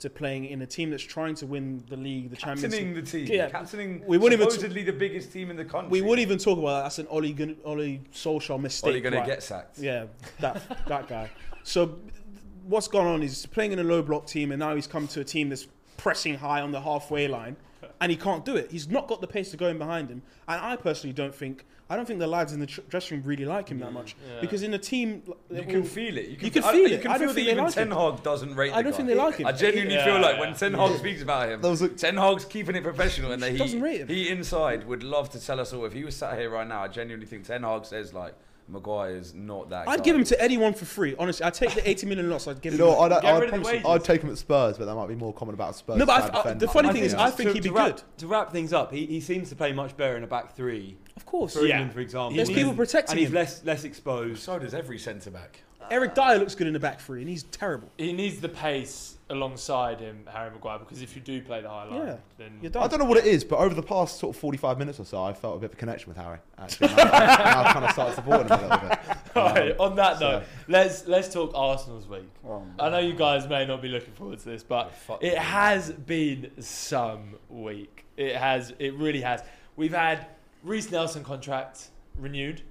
to 0.00 0.08
playing 0.08 0.44
in 0.44 0.62
a 0.62 0.66
team 0.66 0.90
that's 0.90 1.02
trying 1.02 1.34
to 1.34 1.46
win 1.46 1.82
the 1.88 1.96
league, 1.96 2.30
the 2.30 2.36
Champions 2.36 2.72
League. 2.72 2.94
Captaining 2.94 2.94
the 2.94 3.02
team, 3.02 3.26
Yeah. 3.26 3.48
captaining 3.50 4.04
We 4.06 4.16
wouldn't 4.18 4.40
even 4.40 4.50
supposedly 4.50 4.84
the 4.84 4.92
biggest 4.92 5.32
team 5.32 5.50
in 5.50 5.56
the 5.56 5.64
country. 5.64 5.90
We 5.90 6.02
wouldn't 6.02 6.20
even 6.20 6.38
talk 6.38 6.58
about 6.58 6.76
that. 6.76 6.82
That's 6.84 6.98
an 7.00 7.08
Ole, 7.08 7.32
Gun- 7.32 7.56
Ole 7.64 7.98
Solskjaer 8.12 8.60
mistake. 8.60 8.94
Ole 8.94 9.00
going 9.00 9.14
to 9.20 9.26
get 9.28 9.42
sacked. 9.42 9.78
Yeah, 9.78 10.06
that 10.40 10.62
that 10.86 11.08
guy. 11.08 11.30
So 11.64 11.98
what's 12.68 12.88
gone 12.88 13.06
on 13.06 13.22
is 13.22 13.30
he's 13.32 13.46
playing 13.46 13.72
in 13.72 13.78
a 13.78 13.84
low 13.84 14.02
block 14.02 14.26
team, 14.26 14.52
and 14.52 14.60
now 14.60 14.74
he's 14.74 14.86
come 14.86 15.08
to 15.08 15.20
a 15.20 15.24
team 15.24 15.48
that's 15.48 15.66
pressing 15.96 16.36
high 16.36 16.60
on 16.60 16.70
the 16.70 16.80
halfway 16.80 17.26
line, 17.28 17.56
and 18.00 18.10
he 18.10 18.16
can't 18.16 18.44
do 18.44 18.54
it. 18.56 18.70
He's 18.70 18.88
not 18.88 19.08
got 19.08 19.20
the 19.20 19.26
pace 19.26 19.50
to 19.50 19.56
go 19.56 19.66
in 19.68 19.78
behind 19.78 20.08
him. 20.10 20.22
And 20.46 20.60
I 20.60 20.76
personally 20.76 21.12
don't 21.12 21.34
think 21.34 21.64
I 21.90 21.96
don't 21.96 22.04
think 22.04 22.18
the 22.18 22.26
lads 22.26 22.52
in 22.52 22.60
the 22.60 22.66
tr- 22.66 22.82
dressing 22.90 23.16
room 23.16 23.26
really 23.26 23.46
like 23.46 23.70
him 23.70 23.78
that 23.78 23.88
mm, 23.88 23.94
much 23.94 24.14
Yeah. 24.28 24.42
because 24.42 24.62
in 24.62 24.74
a 24.74 24.78
team 24.78 25.22
You 25.50 25.62
can 25.62 25.82
feel 25.84 26.18
it. 26.18 26.28
You 26.28 26.36
can, 26.36 26.44
You 26.44 26.50
can 26.50 26.64
I- 26.64 26.72
feel 26.72 26.86
You 26.88 26.94
it. 26.96 27.00
can 27.02 27.10
I 27.10 27.16
don't 27.16 27.28
feel 27.28 27.34
think 27.34 27.46
that 27.46 27.52
even 27.52 27.64
like 27.64 27.72
Ten 27.74 27.90
him. 27.90 27.96
Hag 27.96 28.22
doesn't 28.22 28.54
rate. 28.56 28.68
Him. 28.72 28.74
I 28.74 28.82
don't 28.82 28.90
guy. 28.92 28.96
think 28.98 29.08
they 29.08 29.14
like 29.14 29.36
him. 29.36 29.46
I 29.46 29.52
genuinely 29.52 29.94
Yeah, 29.94 30.04
feel 30.04 30.20
like 30.20 30.34
yeah. 30.34 30.40
when 30.40 30.54
Ten 30.54 30.74
Hag 30.74 30.98
speaks 30.98 31.22
about 31.22 31.48
him, 31.48 31.62
There 31.62 31.70
was 31.70 31.80
Ten 31.96 32.18
Hag's 32.18 32.44
keeping 32.44 32.76
it 32.76 32.82
professional, 32.82 33.32
and 33.32 33.42
that 33.42 33.52
he 33.52 33.56
Doesn't 33.58 33.80
rate 33.80 34.02
him. 34.02 34.08
he 34.08 34.28
inside 34.28 34.86
would 34.86 35.02
love 35.02 35.30
to 35.30 35.40
tell 35.44 35.58
us 35.60 35.72
all. 35.72 35.86
If 35.86 35.94
he 35.94 36.04
was 36.04 36.14
sat 36.14 36.38
here 36.38 36.50
right 36.50 36.68
now, 36.68 36.82
I 36.82 36.88
genuinely 36.88 37.26
think 37.26 37.46
Ten 37.46 37.62
Hag 37.62 37.86
says 37.86 38.12
like 38.12 38.34
Maguire 38.68 39.16
is 39.16 39.32
not 39.34 39.70
that. 39.70 39.88
I'd 39.88 39.98
guy. 39.98 40.04
give 40.04 40.16
him 40.16 40.24
to 40.24 40.40
anyone 40.42 40.74
for 40.74 40.84
free. 40.84 41.14
Honestly, 41.18 41.44
I'd 41.44 41.54
take 41.54 41.72
the 41.74 41.88
80 41.88 42.06
million 42.06 42.28
loss. 42.30 42.46
I'd 42.46 42.60
give 42.60 42.74
You 42.74 42.78
him. 42.80 42.86
know, 42.86 42.98
I'd, 43.00 43.12
I'd, 43.12 43.24
rid 43.24 43.34
of 43.34 43.40
the 43.40 43.48
promise 43.48 43.66
you, 43.68 43.72
wages. 43.74 43.86
I'd 43.88 44.04
take 44.04 44.22
him 44.22 44.30
at 44.30 44.38
Spurs, 44.38 44.76
but 44.78 44.84
that 44.84 44.94
might 44.94 45.08
be 45.08 45.14
more 45.14 45.32
common 45.32 45.54
about 45.54 45.74
Spurs. 45.74 45.96
No, 45.96 46.04
but 46.06 46.34
I- 46.34 46.50
I- 46.50 46.54
the 46.54 46.68
funny 46.68 46.92
thing 46.92 47.02
is, 47.02 47.14
I 47.14 47.30
think 47.30 47.52
he'd 47.52 47.62
be 47.62 47.70
wrap, 47.70 47.96
good. 47.96 48.02
To 48.18 48.26
wrap 48.26 48.52
things 48.52 48.72
up, 48.72 48.92
he, 48.92 49.06
he 49.06 49.20
seems 49.20 49.48
to 49.48 49.56
play 49.56 49.72
much 49.72 49.96
better 49.96 50.16
in 50.16 50.22
a 50.24 50.26
back 50.26 50.54
three. 50.54 50.96
of 51.16 51.24
course. 51.26 51.54
For 51.54 51.60
Yeah. 51.66 51.76
England, 51.76 51.92
for 51.94 52.00
example. 52.00 52.36
There's 52.36 52.48
people 52.48 52.64
he's- 52.72 52.76
protecting 52.76 53.12
And 53.12 53.20
he's 53.20 53.30
less 53.32 53.64
less 53.64 53.84
exposed. 53.84 54.42
So 54.42 54.58
does 54.58 54.74
every 54.74 54.98
centre 54.98 55.30
back. 55.30 55.60
Eric 55.90 56.14
Dier 56.14 56.36
looks 56.38 56.54
good 56.54 56.66
in 56.66 56.74
the 56.74 56.78
back 56.80 57.00
three, 57.00 57.20
and 57.22 57.30
he's 57.30 57.44
terrible. 57.44 57.88
He 57.96 58.12
needs 58.12 58.40
the 58.40 58.48
pace 58.50 59.16
alongside 59.30 60.00
him, 60.00 60.26
Harry 60.32 60.50
Maguire, 60.50 60.78
because 60.78 61.02
if 61.02 61.14
you 61.14 61.20
do 61.20 61.42
play 61.42 61.60
the 61.60 61.68
high 61.68 61.84
line, 61.84 62.06
Yeah. 62.06 62.16
then 62.38 62.58
You're 62.62 62.70
done. 62.70 62.82
I 62.82 62.86
don't 62.86 62.98
know 62.98 63.04
what 63.04 63.18
it 63.18 63.26
is, 63.26 63.44
but 63.44 63.58
over 63.58 63.74
the 63.74 63.82
past 63.82 64.18
sort 64.18 64.34
of 64.34 64.40
45 64.40 64.78
minutes 64.78 64.98
or 64.98 65.04
so, 65.04 65.22
I 65.22 65.32
felt 65.34 65.56
a 65.56 65.58
bit 65.58 65.66
of 65.70 65.74
a 65.74 65.76
connection 65.76 66.08
with 66.08 66.16
Harry. 66.16 66.38
Actually, 66.56 66.88
now, 66.88 67.04
now 67.04 67.60
I've 67.60 67.72
kind 67.74 67.84
of 67.84 67.90
started 67.92 68.14
supporting 68.14 68.48
him 68.48 68.58
a 68.58 68.62
little 68.74 68.88
bit. 68.88 68.98
Alright, 69.36 69.78
on 69.78 69.96
that 69.96 70.18
so- 70.18 70.30
note, 70.30 70.42
let's 70.68 71.06
let's 71.06 71.32
talk 71.32 71.52
Arsenal's 71.54 72.08
week. 72.08 72.28
Oh, 72.46 72.62
I 72.78 72.88
know 72.88 72.98
you 73.00 73.12
guys 73.12 73.46
may 73.48 73.66
not 73.66 73.82
be 73.82 73.88
looking 73.88 74.14
forward 74.14 74.38
to 74.38 74.44
this, 74.46 74.62
but 74.62 74.92
Fuck 74.94 75.22
it 75.22 75.34
them. 75.34 75.42
has 75.42 75.90
been 75.92 76.50
some 76.60 77.34
week. 77.48 78.04
It 78.16 78.34
has. 78.36 78.72
It 78.78 78.94
really 78.94 79.20
has. 79.20 79.42
We've 79.76 79.92
had 79.94 80.26
Reiss 80.64 80.90
Nelson 80.90 81.22
contract 81.22 81.88
renewed. 82.18 82.62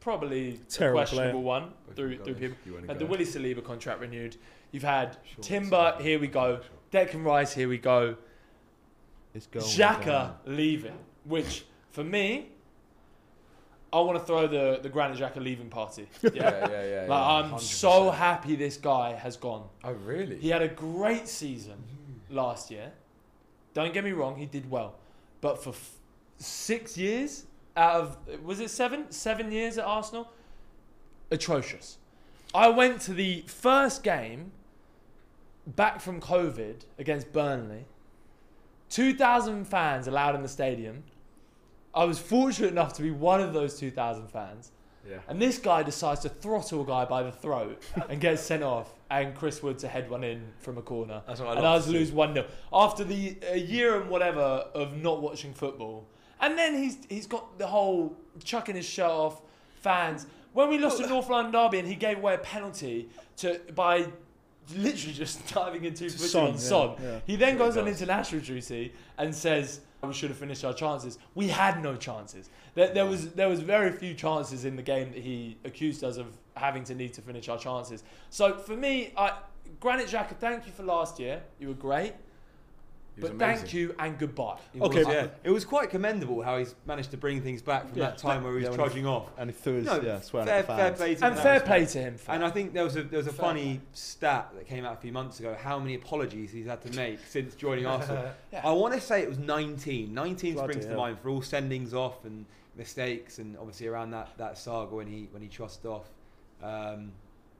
Probably 0.00 0.60
Terrible 0.68 1.00
a 1.00 1.02
questionable 1.02 1.32
player. 1.42 1.42
one 1.44 1.72
through 1.96 2.18
through 2.18 2.34
people. 2.34 2.56
You 2.64 2.74
wanna 2.74 2.86
Had 2.86 2.98
go? 3.00 3.04
the 3.04 3.10
Willie 3.10 3.24
Saliba 3.24 3.64
contract 3.64 4.00
renewed. 4.00 4.36
You've 4.72 4.82
had 4.82 5.16
Sure, 5.34 5.42
Timber. 5.42 5.88
it's- 5.94 6.02
Here 6.02 6.18
we 6.18 6.26
go. 6.26 6.60
Declan 6.92 7.24
Rice. 7.24 7.52
Here 7.54 7.68
we 7.68 7.78
go. 7.78 8.16
It's 9.34 9.46
going 9.46 9.64
Xhaka 9.66 10.34
leaving, 10.46 10.98
which 11.24 11.64
for 11.90 12.02
me, 12.04 12.48
I 13.92 14.00
want 14.00 14.18
to 14.18 14.24
throw 14.24 14.46
the 14.46 14.80
the 14.82 14.88
Granit 14.88 15.18
Xhaka 15.18 15.42
leaving 15.42 15.68
party. 15.68 16.08
Yeah, 16.22 16.30
yeah, 16.34 16.68
yeah. 16.70 16.84
yeah, 17.04 17.06
Like 17.08 17.44
I'm 17.44 17.50
100%. 17.52 17.60
so 17.60 18.10
happy 18.10 18.56
this 18.56 18.76
guy 18.76 19.12
has 19.14 19.36
gone. 19.36 19.68
Oh 19.84 19.92
really? 19.92 20.38
He 20.38 20.48
had 20.48 20.62
a 20.62 20.68
great 20.68 21.28
season 21.28 21.76
last 22.30 22.70
year. 22.70 22.92
Don't 23.74 23.92
get 23.92 24.04
me 24.04 24.12
wrong, 24.12 24.36
he 24.36 24.46
did 24.46 24.70
well, 24.70 24.94
but 25.42 25.62
for 25.62 25.70
f- 25.70 25.90
six 26.38 26.96
years 26.96 27.44
out 27.76 27.94
of 28.00 28.18
was 28.42 28.60
it 28.60 28.70
seven? 28.70 29.10
Seven 29.10 29.52
years 29.52 29.76
at 29.76 29.84
Arsenal, 29.84 30.32
atrocious. 31.30 31.98
I 32.54 32.68
went 32.68 33.00
to 33.02 33.14
the 33.14 33.42
first 33.46 34.02
game 34.02 34.52
back 35.66 36.00
from 36.00 36.20
COVID 36.20 36.84
against 36.98 37.32
Burnley. 37.32 37.84
Two 38.88 39.14
thousand 39.14 39.64
fans 39.66 40.06
allowed 40.06 40.34
in 40.34 40.42
the 40.42 40.48
stadium. 40.48 41.02
I 41.94 42.04
was 42.04 42.18
fortunate 42.18 42.68
enough 42.68 42.92
to 42.94 43.02
be 43.02 43.10
one 43.10 43.40
of 43.40 43.52
those 43.52 43.78
two 43.78 43.90
thousand 43.90 44.28
fans. 44.28 44.70
Yeah. 45.08 45.18
And 45.28 45.40
this 45.40 45.58
guy 45.58 45.82
decides 45.82 46.20
to 46.20 46.28
throttle 46.28 46.82
a 46.82 46.86
guy 46.86 47.04
by 47.04 47.22
the 47.22 47.32
throat 47.32 47.82
and 48.08 48.20
gets 48.20 48.42
sent 48.42 48.62
off, 48.62 48.92
and 49.10 49.34
Chris 49.34 49.62
Wood 49.62 49.78
to 49.80 49.88
head 49.88 50.10
one 50.10 50.24
in 50.24 50.52
from 50.58 50.78
a 50.78 50.82
corner. 50.82 51.22
That's 51.26 51.40
what 51.40 51.50
I 51.50 51.56
and 51.56 51.66
us 51.66 51.86
to 51.86 51.92
lose 51.92 52.10
1 52.10 52.34
0. 52.34 52.46
After 52.72 53.04
the 53.04 53.36
a 53.48 53.58
year 53.58 54.00
and 54.00 54.10
whatever 54.10 54.40
of 54.40 54.96
not 54.96 55.22
watching 55.22 55.52
football. 55.52 56.06
And 56.40 56.58
then 56.58 56.74
he's 56.74 56.98
he's 57.08 57.26
got 57.26 57.58
the 57.58 57.66
whole 57.66 58.16
chucking 58.44 58.76
his 58.76 58.86
shirt 58.86 59.10
off, 59.10 59.40
fans. 59.80 60.26
When 60.56 60.70
we 60.70 60.78
lost 60.78 60.96
to 61.02 61.06
North 61.06 61.28
London 61.28 61.52
Derby 61.52 61.80
and 61.80 61.86
he 61.86 61.94
gave 61.94 62.16
away 62.16 62.32
a 62.32 62.38
penalty 62.38 63.10
to 63.36 63.60
by 63.74 64.06
literally 64.74 65.12
just 65.24 65.46
diving 65.52 65.84
into 65.84 66.08
To 66.08 66.18
Son, 66.18 66.44
on 66.44 66.52
yeah, 66.52 66.58
Son. 66.58 66.94
yeah. 67.02 67.18
He 67.26 67.36
then 67.36 67.52
He 67.52 67.58
goes 67.58 67.76
on 67.76 67.86
international 67.86 68.40
duty 68.40 68.94
and 69.18 69.34
says 69.34 69.80
we 70.02 70.14
should 70.14 70.30
have 70.30 70.38
finished 70.38 70.64
our 70.64 70.72
chances. 70.72 71.18
We 71.34 71.48
had 71.48 71.82
no 71.82 71.94
chances. 71.94 72.48
There, 72.74 72.88
there 72.94 73.04
was 73.04 73.32
there 73.32 73.50
was 73.50 73.60
very 73.60 73.92
few 73.92 74.14
chances 74.14 74.64
in 74.64 74.76
the 74.76 74.82
game 74.82 75.12
that 75.12 75.20
he 75.22 75.58
accused 75.66 76.02
us 76.02 76.16
of 76.16 76.26
having 76.56 76.84
to 76.84 76.94
need 76.94 77.12
to 77.12 77.20
finish 77.20 77.50
our 77.50 77.58
chances. 77.58 78.02
So 78.30 78.54
for 78.56 78.76
me, 78.76 79.12
I, 79.14 79.32
Granit 79.78 80.06
Xhaka, 80.06 80.36
thank 80.38 80.64
you 80.66 80.72
for 80.72 80.84
last 80.84 81.20
year. 81.20 81.42
You 81.58 81.68
were 81.68 81.74
great, 81.74 82.12
He 82.12 82.25
but 83.18 83.30
amazing. 83.32 83.38
thank 83.58 83.74
you 83.74 83.94
and 83.98 84.18
goodbye. 84.18 84.58
It 84.74 84.82
Okay, 84.82 85.04
was, 85.04 85.08
yeah. 85.14 85.26
It 85.44 85.50
was 85.50 85.64
quite 85.64 85.90
commendable 85.90 86.42
how 86.42 86.58
he's 86.58 86.74
managed 86.86 87.10
to 87.12 87.16
bring 87.16 87.40
things 87.40 87.62
back 87.62 87.88
from 87.88 87.98
Yeah. 87.98 88.06
that 88.10 88.18
time 88.18 88.42
where 88.42 88.52
he 88.52 88.56
was 88.58 88.64
Yeah, 88.64 88.70
when 88.70 88.78
he- 88.80 88.84
trudging 88.86 89.06
off. 89.06 89.30
And 89.38 89.50
he 89.50 89.56
threw 89.56 89.74
his, 89.74 89.86
No, 89.86 90.00
yeah, 90.00 90.20
swearing 90.20 90.48
fair, 90.48 90.58
at 90.58 90.66
the 90.66 90.74
fair 90.74 90.86
fans. 90.88 90.98
play 90.98 91.14
to 91.14 91.20
him 91.26 91.32
And 91.32 91.40
fair 91.40 91.60
play 91.60 91.86
to 91.86 91.98
him. 91.98 92.16
And 92.28 92.44
I 92.44 92.50
think 92.50 92.72
there 92.74 92.84
was 92.84 92.96
a 92.96 93.02
there 93.04 93.18
was 93.18 93.26
a 93.26 93.32
Fair 93.32 93.46
funny 93.46 93.80
stat 93.92 94.50
that 94.54 94.66
came 94.66 94.84
out 94.84 94.94
a 94.94 95.00
few 95.00 95.12
months 95.12 95.40
ago. 95.40 95.56
How 95.60 95.78
many 95.78 95.94
apologies 95.94 96.52
he's 96.52 96.66
had 96.66 96.82
to 96.82 96.92
make 96.96 97.18
since 97.26 97.54
joining 97.54 97.86
Arsenal? 97.86 98.24
Yeah. 98.52 98.60
I 98.64 98.72
want 98.72 98.94
to 98.94 99.00
say 99.00 99.22
it 99.22 99.28
was 99.28 99.38
19. 99.38 100.12
19 100.14 100.54
Bloody 100.54 100.72
springs 100.72 100.86
to 100.86 100.96
mind 100.96 101.18
for 101.20 101.28
all 101.30 101.40
sendings 101.42 101.92
off 101.94 102.24
and 102.24 102.44
mistakes, 102.76 103.38
and 103.38 103.56
obviously 103.56 103.86
around 103.86 104.10
that, 104.10 104.28
that 104.36 104.58
saga 104.58 104.94
when 104.94 105.06
he 105.06 105.28
when 105.32 105.40
he 105.42 105.48
trusted 105.48 105.86
off. 105.90 106.08
Um, 106.62 107.12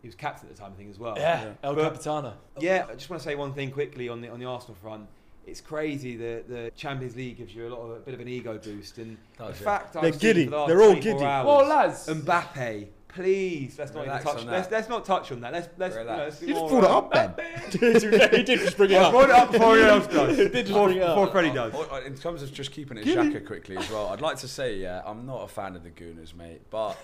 he 0.03 0.09
was 0.09 0.15
captain 0.15 0.49
at 0.49 0.55
the 0.55 0.61
time, 0.63 0.73
I 0.73 0.77
think, 0.77 0.91
as 0.91 0.99
well. 0.99 1.15
yeah, 1.17 1.43
Yeah. 1.43 1.53
El 1.65 1.75
But- 1.75 1.83
Capitano. 1.85 2.35
Yeah, 2.59 2.87
I 2.89 2.95
just 2.95 3.11
want 3.11 3.21
to 3.23 3.29
say 3.29 3.35
one 3.35 3.53
thing 3.55 3.71
quickly 3.71 4.09
on 4.09 4.21
the 4.21 4.29
on 4.29 4.39
the 4.39 4.47
Arsenal 4.47 4.77
front. 4.81 5.09
It's 5.47 5.61
crazy 5.61 6.17
that 6.17 6.49
the 6.49 6.73
Champions 6.77 7.15
League 7.17 7.37
gives 7.39 7.55
you 7.55 7.69
a 7.69 7.71
lot 7.71 7.81
of 7.83 7.91
a 7.91 8.01
bit 8.01 8.15
of 8.15 8.21
an 8.21 8.29
ego 8.29 8.59
boost, 8.59 8.99
and 8.99 9.17
Does, 9.39 9.59
the 9.59 9.65
yeah. 9.65 9.71
fact 9.79 9.93
They're 9.93 10.05
I've 10.05 10.13
seen 10.15 10.21
giddy. 10.21 10.45
for 10.47 10.51
the 10.51 10.57
last 10.57 10.69
They're 10.69 10.83
all 10.83 10.95
giddy. 10.95 11.25
Hours, 11.25 11.47
Well, 11.47 11.67
lads, 11.67 12.07
Mbappe, 12.09 12.89
please 13.09 13.79
let's 13.79 13.95
not 13.95 14.07
even 14.07 14.19
touch. 14.23 14.27
on 14.41 14.47
Let's, 14.47 14.67
that. 14.69 14.75
let's 14.77 14.89
not 14.89 15.05
touch 15.05 15.33
on 15.33 15.41
that. 15.41 15.53
Let's 15.53 15.69
let's, 15.79 15.95
you 15.97 16.05
know, 16.05 16.11
Relax. 16.11 16.33
let's 16.33 16.43
You 16.43 16.49
just 16.49 16.61
more, 16.61 16.69
brought 16.81 16.85
it 16.85 16.91
up, 16.91 17.37
Ben. 17.37 17.61
he 18.33 18.43
did 18.43 18.59
just 18.61 18.77
bring 18.77 18.91
it 18.91 18.97
I 18.97 19.05
up. 19.05 19.13
brought 19.13 19.31
it 19.31 19.37
up 19.37 19.53
before 19.53 19.73
anyone 19.75 19.91
else 19.91 20.07
does. 20.09 20.37
He 20.37 20.43
did 20.49 20.53
just 20.53 20.67
before, 20.69 20.87
bring 20.89 20.97
it 20.99 21.03
up. 21.05 21.15
before 21.17 21.31
Freddie 21.33 21.53
does. 21.53 21.73
Oh, 21.77 21.89
oh, 21.93 21.97
In 22.05 22.15
terms 22.17 22.43
of 22.43 22.53
just 22.53 22.73
keeping 22.73 22.99
it 22.99 23.07
Xhaka 23.07 23.47
quickly 23.47 23.77
as 23.77 23.89
well, 23.89 24.09
I'd 24.09 24.21
like 24.21 24.37
to 24.39 24.49
say, 24.49 24.77
yeah, 24.79 25.01
I'm 25.07 25.25
not 25.27 25.45
a 25.45 25.49
fan 25.49 25.77
of 25.77 25.85
the 25.85 25.91
Gooners, 25.91 26.35
mate. 26.35 26.61
But 26.71 26.97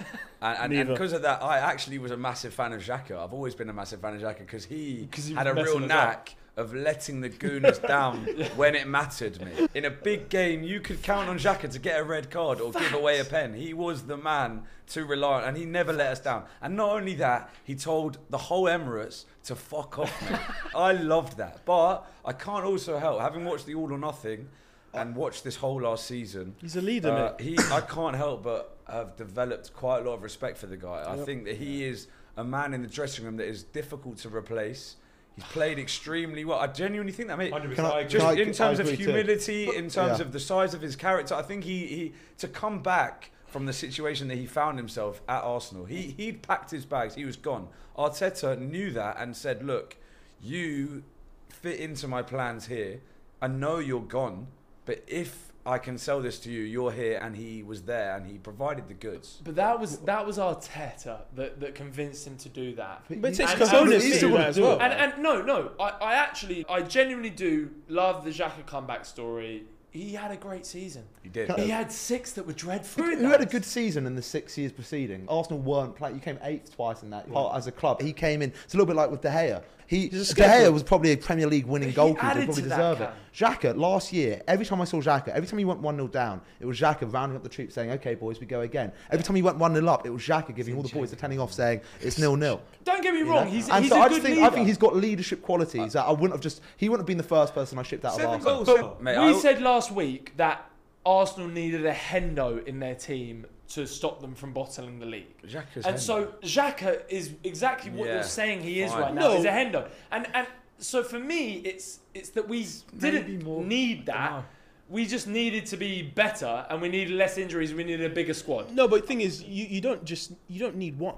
and, 0.43 0.59
and, 0.65 0.73
and 0.81 0.89
because 0.91 1.13
of 1.13 1.23
that, 1.23 1.43
I 1.43 1.59
actually 1.59 1.99
was 1.99 2.11
a 2.11 2.17
massive 2.17 2.53
fan 2.53 2.73
of 2.73 2.83
Xhaka. 2.83 3.17
I've 3.19 3.33
always 3.33 3.55
been 3.55 3.69
a 3.71 3.73
massive 3.73 4.01
fan 4.01 4.15
of 4.17 4.21
Xhaka 4.21 4.41
because 4.41 4.65
he 4.65 5.09
'Cause 5.13 5.27
he 5.27 5.35
had 5.35 5.47
a 5.47 5.55
real 5.55 5.65
messing 5.79 5.83
us 5.85 5.89
knack 5.89 6.35
of 6.57 6.75
letting 6.75 7.21
the 7.23 7.31
Gooners 7.31 7.79
down 7.87 8.27
when 8.57 8.75
it 8.75 8.87
mattered, 8.87 9.41
mate. 9.41 9.71
In 9.75 9.87
a 9.87 9.91
big 9.91 10.29
game, 10.29 10.63
you 10.63 10.81
could 10.81 11.03
count 11.03 11.29
on 11.29 11.39
Xhaka 11.39 11.71
to 11.71 11.79
get 11.79 11.99
a 11.99 12.05
red 12.05 12.31
card 12.31 12.61
or 12.61 12.73
give 12.73 12.93
away 12.93 13.21
a 13.21 13.25
pen. 13.25 13.55
He 13.55 13.73
was 13.73 14.03
the 14.03 14.19
man 14.19 14.65
to 14.89 15.05
rely 15.07 15.41
on, 15.41 15.45
and 15.45 15.57
he 15.57 15.65
never 15.65 15.93
let 15.95 16.09
us 16.09 16.21
down. 16.21 16.45
And 16.61 16.77
not 16.77 16.91
only 16.91 17.15
that, 17.15 17.49
he 17.65 17.75
told 17.75 18.19
the 18.29 18.37
whole 18.37 18.65
Emirates 18.65 19.25
to 19.45 19.55
fuck 19.55 19.99
off, 19.99 20.31
mate. 20.31 20.41
I 20.75 20.93
loved 20.93 21.39
that. 21.39 21.65
But 21.65 22.07
I 22.25 22.33
can't 22.35 22.65
also 22.65 22.99
help, 22.99 23.21
having 23.23 23.45
watched 23.47 23.65
the 23.65 23.75
All 23.75 23.91
or 23.91 23.99
Nothing 23.99 24.49
and 24.93 25.17
watched 25.17 25.45
this 25.45 25.57
whole 25.57 25.81
last 25.81 26.05
season, 26.07 26.55
He's 26.61 26.77
a 26.77 26.83
leader, 26.83 27.11
uh, 27.11 27.43
he, 27.43 27.57
I 27.71 27.81
can't 27.81 28.15
help 28.15 28.43
but 28.43 28.77
have 28.87 29.17
developed 29.17 29.73
quite 29.73 30.01
a 30.01 30.03
lot 30.03 30.17
of 30.17 30.23
respect 30.23 30.59
for 30.59 30.67
the 30.67 30.77
guy. 30.77 31.03
I 31.09 31.17
Yep. 31.17 31.25
think 31.25 31.45
that 31.47 31.57
he 31.57 31.83
is 31.85 32.09
a 32.37 32.45
man 32.45 32.75
in 32.75 32.83
the 32.83 32.89
dressing 32.89 33.25
room 33.25 33.39
that 33.39 33.47
is 33.49 33.63
difficult 33.63 34.19
to 34.19 34.29
replace. 34.29 34.97
He's 35.37 35.45
played 35.45 35.79
extremely 35.79 36.45
well. 36.45 36.59
I 36.59 36.67
genuinely 36.67 37.13
think 37.13 37.29
that, 37.29 37.39
mate. 37.39 37.53
100%. 37.53 37.75
Can 37.75 37.85
I- 37.87 38.05
Just 38.05 38.27
I- 38.27 38.35
in 38.35 38.53
terms 38.53 38.79
of 38.81 38.87
agree 38.87 38.97
too. 38.99 39.05
humility, 39.05 39.65
in 39.75 39.89
terms 39.89 40.19
Yeah. 40.19 40.25
of 40.27 40.33
the 40.33 40.41
size 40.41 40.75
of 40.75 40.83
his 40.83 40.95
character, 40.97 41.35
I 41.35 41.43
think 41.43 41.65
he, 41.65 41.87
he 41.87 42.13
to 42.39 42.49
come 42.49 42.83
back 42.83 43.31
from 43.47 43.67
the 43.67 43.73
situation 43.73 44.29
that 44.29 44.37
he 44.37 44.47
found 44.47 44.79
himself 44.79 45.21
at 45.29 45.43
Arsenal, 45.43 45.85
he 45.87 46.15
he'd 46.17 46.43
packed 46.43 46.71
his 46.71 46.85
bags, 46.85 47.15
he 47.15 47.25
was 47.25 47.37
gone. 47.37 47.69
Arteta 47.97 48.59
knew 48.59 48.91
that 48.93 49.17
and 49.19 49.37
said, 49.37 49.63
"Look, 49.65 49.97
you 50.41 51.03
fit 51.49 51.79
into 51.79 52.09
my 52.09 52.23
plans 52.23 52.67
here. 52.67 53.01
I 53.41 53.47
know 53.49 53.79
you're 53.79 54.01
gone, 54.01 54.49
but 54.87 55.03
if 55.07 55.52
I 55.65 55.79
can 55.79 55.97
sell 55.99 56.21
this 56.21 56.39
to 56.41 56.51
you, 56.51 56.63
you're 56.63 56.91
here." 56.93 57.19
And 57.23 57.37
he 57.37 57.63
was 57.63 57.83
there, 57.83 58.17
and 58.17 58.27
he 58.27 58.39
provided 58.39 58.89
the 58.89 58.95
goods. 58.95 59.41
But 59.45 59.55
that 59.57 59.79
was 59.79 59.99
that 59.99 60.27
was 60.27 60.39
Arteta 60.39 61.21
that, 61.37 61.61
that 61.61 61.75
convinced 61.75 62.27
him 62.27 62.37
to 62.39 62.49
do 62.49 62.75
that. 62.77 63.05
But 63.09 63.33
it 63.33 63.37
takes 63.37 63.53
And- 63.53 63.61
cojones 63.63 63.81
and- 63.83 63.91
to 63.91 64.07
He's 64.07 64.21
do 64.21 64.27
the 64.29 64.33
one 64.33 64.41
that 64.41 64.45
to 64.45 64.49
as 64.51 64.61
well. 64.61 64.81
And, 64.81 64.93
and 64.93 65.23
no, 65.23 65.43
no, 65.43 65.73
I, 65.79 65.89
I 66.01 66.15
actually, 66.15 66.65
I 66.69 66.83
genuinely 66.83 67.31
do 67.31 67.71
love 67.89 68.25
the 68.25 68.31
Xhaka 68.31 68.67
comeback 68.67 69.05
story. 69.05 69.65
he 69.91 70.15
had 70.15 70.31
a 70.31 70.37
great 70.37 70.65
season. 70.65 71.05
He 71.23 71.29
did. 71.29 71.51
He 71.59 71.69
had 71.69 71.93
six 71.93 72.33
that 72.33 72.47
were 72.47 72.55
dreadful. 72.55 73.05
Who 73.05 73.29
had 73.29 73.43
a 73.43 73.47
good 73.47 73.65
season 73.65 74.07
in 74.07 74.15
the 74.17 74.23
six 74.23 74.57
years 74.57 74.73
preceding? 74.73 75.27
Arsenal 75.29 75.61
weren't 75.61 75.95
playing. 75.95 76.15
You 76.15 76.21
came 76.23 76.39
eighth 76.43 76.75
twice 76.75 77.03
in 77.03 77.11
that 77.11 77.31
part 77.31 77.55
as 77.57 77.67
a 77.67 77.73
club. 77.73 78.01
He 78.01 78.13
came 78.15 78.41
in. 78.43 78.53
It's 78.65 78.73
a 78.73 78.77
little 78.79 78.87
bit 78.87 78.97
like 78.97 79.11
with 79.11 79.21
De 79.21 79.29
Gea. 79.29 79.63
He 79.93 80.09
He's 80.09 80.33
De 80.33 80.43
Gea 80.43 80.73
was 80.73 80.83
probably 80.83 81.13
a 81.13 81.17
Premier 81.19 81.47
League 81.47 81.67
winning 81.67 81.91
He 81.91 81.95
goalkeeper. 81.95 82.27
He 82.29 82.45
probably 82.47 82.63
to 82.63 82.69
that, 82.71 82.77
deserved 82.77 83.01
it. 83.03 83.11
Cam. 83.35 83.55
Xhaka 83.55 83.77
last 83.77 84.11
year. 84.13 84.41
Every 84.49 84.65
time 84.65 84.81
I 84.81 84.85
saw 84.85 85.01
Xhaka, 85.03 85.29
every 85.29 85.47
time 85.47 85.59
he 85.59 85.67
went 85.67 85.81
one 85.81 85.97
0 85.97 86.09
down, 86.09 86.41
it 86.61 86.65
was 86.67 86.81
Xhaka 86.81 87.13
rounding 87.13 87.37
up 87.37 87.43
the 87.43 87.49
troops 87.51 87.75
saying, 87.75 87.91
"Okay, 87.91 88.15
boys, 88.15 88.41
we 88.41 88.47
go 88.47 88.63
again." 88.63 88.91
Every 89.11 89.23
time 89.23 89.37
he 89.37 89.43
went 89.43 89.59
one 89.59 89.75
0 89.75 89.87
up, 89.89 90.07
it 90.07 90.11
was 90.11 90.23
Xhaka 90.23 90.55
giving 90.57 90.75
all 90.77 90.83
the 90.83 90.89
boys 90.89 91.11
the 91.11 91.17
telling 91.17 91.39
off 91.39 91.53
saying, 91.53 91.83
"It's 92.01 92.19
nil 92.19 92.37
nil." 92.37 92.63
Don't 92.85 93.03
get 93.03 93.13
me 93.13 93.21
You 93.21 93.31
wrong. 93.31 93.45
know? 93.45 93.51
He's, 93.51 93.69
and 93.69 93.85
he's 93.85 93.93
so 93.93 93.99
a 94.01 94.05
I 94.05 94.09
good 94.09 94.23
think 94.23 94.37
leader. 94.37 94.47
I 94.47 94.51
think 94.51 94.67
he's 94.67 94.79
got 94.79 94.97
leadership 94.97 95.43
qualities 95.43 95.93
that 95.93 96.05
I 96.05 96.11
wouldn't 96.11 96.33
have 96.33 96.41
just. 96.41 96.63
He 96.79 96.89
wouldn't 96.89 97.03
have 97.03 97.07
been 97.07 97.19
the 97.19 97.23
first 97.23 97.55
person 97.55 97.79
I 97.79 97.83
shipped 97.83 98.05
out 98.07 98.13
of 98.15 98.21
Seven 98.21 98.35
Arsenal. 98.37 98.65
goals. 98.65 98.81
But 98.81 99.03
Mate, 99.03 99.19
we 99.19 99.25
I- 99.35 99.41
said 99.41 99.61
last 99.61 99.91
week 99.93 100.33
that 100.39 100.69
Arsenal 101.05 101.49
needed 101.49 101.85
a 101.85 101.93
hendo 101.93 102.65
in 102.67 102.79
their 102.81 102.95
team 102.95 103.45
to 103.75 103.87
stop 103.87 104.21
them 104.21 104.35
from 104.35 104.53
bottling 104.53 104.99
the 104.99 105.07
league. 105.07 105.35
Xhaka's 105.47 105.87
and 105.87 105.97
Hendo. 105.97 106.01
so 106.01 106.27
Xhaka 106.43 107.03
is 107.09 107.33
exactly 107.45 107.91
what 107.91 108.07
Yeah, 108.09 108.15
you're 108.15 108.23
saying 108.25 108.61
he 108.63 108.83
is 108.83 108.91
fine. 108.91 109.01
right 109.03 109.15
now. 109.15 109.21
No. 109.29 109.37
Is 109.39 109.45
a 109.45 109.49
hendo. 109.51 109.89
And 110.11 110.27
and 110.35 110.47
so 110.79 111.03
for 111.03 111.19
me, 111.19 111.55
it's 111.65 112.01
it's 112.15 112.31
that 112.31 112.49
we 112.49 112.67
maybe 112.93 113.19
didn't 113.19 113.45
more- 113.45 113.65
need 113.65 114.09
I 114.11 114.13
that. 114.13 114.31
dunno. 114.31 114.45
We 114.89 115.07
just 115.07 115.27
needed 115.27 115.65
to 115.67 115.77
be 115.79 116.03
better, 116.03 116.67
and 116.69 116.83
we 116.83 116.89
needed 116.91 117.15
less 117.15 117.39
injuries. 117.39 117.73
We 117.73 117.83
needed 117.85 118.05
a 118.11 118.15
bigger 118.15 118.35
squad. 118.35 118.73
No, 118.75 118.87
but 118.89 119.01
the 119.03 119.07
thing 119.07 119.23
is, 119.23 119.43
you, 119.43 119.65
you 119.65 119.81
don't 119.81 120.05
just 120.05 120.33
you 120.49 120.59
don't 120.61 120.77
need 120.77 120.99
one. 120.99 121.15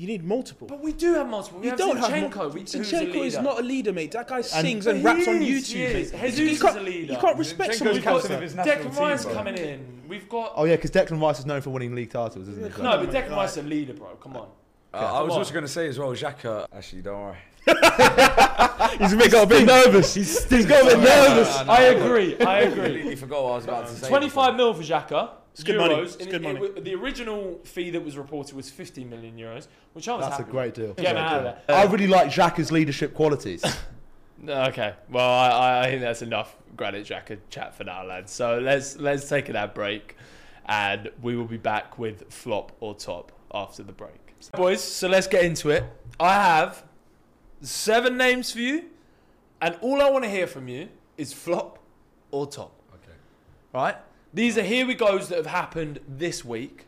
You 0.00 0.06
need 0.06 0.24
multiple. 0.24 0.66
But 0.66 0.82
we 0.82 0.94
do 0.94 1.12
have 1.12 1.28
multiple. 1.28 1.58
We 1.60 1.66
you 1.66 1.70
have 1.72 1.78
don't 1.78 1.98
have 1.98 2.10
Zinchenko. 2.10 2.36
mul- 2.36 2.48
we, 2.48 2.62
Zinchenko 2.62 3.16
is 3.16 3.36
not 3.36 3.60
a 3.60 3.62
leader, 3.62 3.92
mate. 3.92 4.12
That 4.12 4.28
guy 4.28 4.40
sings 4.40 4.86
But 4.86 4.92
and 4.94 5.00
he 5.00 5.04
raps 5.04 5.28
on 5.28 5.34
YouTube. 5.40 5.42
he 5.42 5.82
is. 5.82 6.10
Jesus 6.10 6.38
you 6.38 6.46
is 6.46 6.62
can't, 6.62 6.78
a 6.78 6.80
leader. 6.80 7.12
You 7.12 7.18
can't 7.18 7.36
respect 7.36 7.72
Zinchenko's 7.74 7.78
someone 7.78 7.96
who 7.96 8.00
captain 8.00 8.22
can't 8.22 8.32
of 8.34 8.40
his 8.40 8.54
national 8.54 8.76
Declan 8.76 8.94
team, 8.94 9.02
Rice 9.02 9.24
bro. 9.26 9.34
coming 9.34 9.58
in. 9.58 10.02
We've 10.08 10.26
got 10.26 10.52
Oh 10.56 10.64
yeah, 10.64 10.76
because 10.76 10.90
Declan 10.90 11.20
Rice 11.20 11.40
is 11.40 11.44
known 11.44 11.60
for 11.60 11.68
winning 11.68 11.94
league 11.94 12.10
titles, 12.10 12.48
isn't 12.48 12.74
he? 12.76 12.82
no, 12.82 12.96
but 13.04 13.10
Declan 13.10 13.36
Rice 13.36 13.58
is 13.58 13.58
a 13.58 13.62
leader, 13.68 13.92
bro. 13.92 14.06
Come 14.22 14.36
on. 14.38 14.48
Uh, 14.94 14.96
I 14.96 15.20
was 15.20 15.32
Come 15.32 15.38
also 15.38 15.52
going 15.52 15.64
to 15.66 15.70
say 15.70 15.86
as 15.86 15.98
well, 15.98 16.12
Xhaka. 16.12 16.66
Actually, 16.74 17.02
don't 17.02 17.20
worry. 17.20 17.36
He's 18.98 19.12
a 19.12 19.16
bit, 19.16 19.30
got 19.32 19.44
a 19.44 19.46
bit 19.46 19.66
nervous. 19.66 20.14
He's, 20.14 20.44
he's 20.44 20.66
got 20.66 20.82
a 20.82 20.84
bit 20.86 20.98
nervous. 20.98 21.56
No, 21.58 21.64
no, 21.64 21.72
I 21.72 21.80
agree. 21.82 22.38
I 22.40 22.58
agree. 22.60 22.82
completely 22.84 23.16
forgot 23.16 23.42
what 23.44 23.52
I 23.52 23.54
was 23.56 23.64
about 23.64 23.86
to 23.88 23.94
say. 23.94 24.08
25 24.08 24.56
mil 24.56 24.74
for 24.74 24.82
Xhaka. 24.82 25.30
It's 25.52 25.64
good 25.64 25.78
money. 25.78 25.94
euros. 25.94 26.04
It's 26.04 26.16
And 26.16 26.30
good 26.30 26.34
it- 26.42 26.44
it 26.48 26.52
money. 26.54 26.66
w- 26.66 26.82
the 26.84 26.94
original 26.94 27.60
fee 27.64 27.90
that 27.90 28.04
was 28.04 28.16
reported 28.16 28.54
was 28.54 28.70
50 28.70 29.04
million 29.04 29.36
euros, 29.36 29.68
which 29.94 30.08
I 30.08 30.16
was 30.16 30.26
That's 30.28 30.40
a 30.40 30.44
great 30.44 30.74
deal. 30.74 30.88
with. 30.88 30.96
Get 30.98 31.12
him 31.16 31.16
out 31.16 31.36
of 31.38 31.42
there. 31.66 31.76
I 31.76 31.84
really 31.84 32.06
like 32.06 32.28
Xhaka's 32.30 32.70
leadership 32.72 33.14
qualities. 33.14 33.62
Okay, 34.48 34.94
well, 35.10 35.28
I, 35.28 35.80
I 35.82 35.90
think 35.90 36.00
that's 36.00 36.22
enough 36.22 36.56
Granit 36.74 37.06
Xhaka 37.06 37.36
chat 37.50 37.74
for 37.74 37.84
now, 37.84 38.02
lads. 38.06 38.32
So 38.32 38.58
let's 38.58 38.96
let's 38.96 39.28
take 39.28 39.50
an 39.50 39.56
ad 39.56 39.74
break, 39.74 40.16
and 40.64 41.10
we 41.20 41.36
will 41.36 41.44
be 41.44 41.58
back 41.58 41.98
with 41.98 42.32
flop 42.32 42.72
or 42.80 42.94
top 42.94 43.32
after 43.52 43.82
the 43.82 43.92
break. 43.92 44.34
Boys, 44.52 44.82
so 44.82 45.08
let's 45.08 45.26
get 45.26 45.44
into 45.44 45.68
it. 45.68 45.84
I 46.18 46.32
have 46.32 46.82
seven 47.60 48.16
names 48.16 48.52
for 48.52 48.58
you, 48.60 48.84
and 49.60 49.76
all 49.80 50.00
I 50.00 50.10
want 50.10 50.24
to 50.24 50.30
hear 50.30 50.46
from 50.46 50.68
you 50.68 50.88
is 51.16 51.32
flop 51.32 51.78
or 52.30 52.46
top. 52.46 52.72
Okay. 52.94 53.12
Right? 53.72 53.96
These 54.32 54.56
are 54.58 54.62
here 54.62 54.86
we 54.86 54.94
goes 54.94 55.28
that 55.28 55.36
have 55.36 55.46
happened 55.46 56.00
this 56.08 56.44
week. 56.44 56.86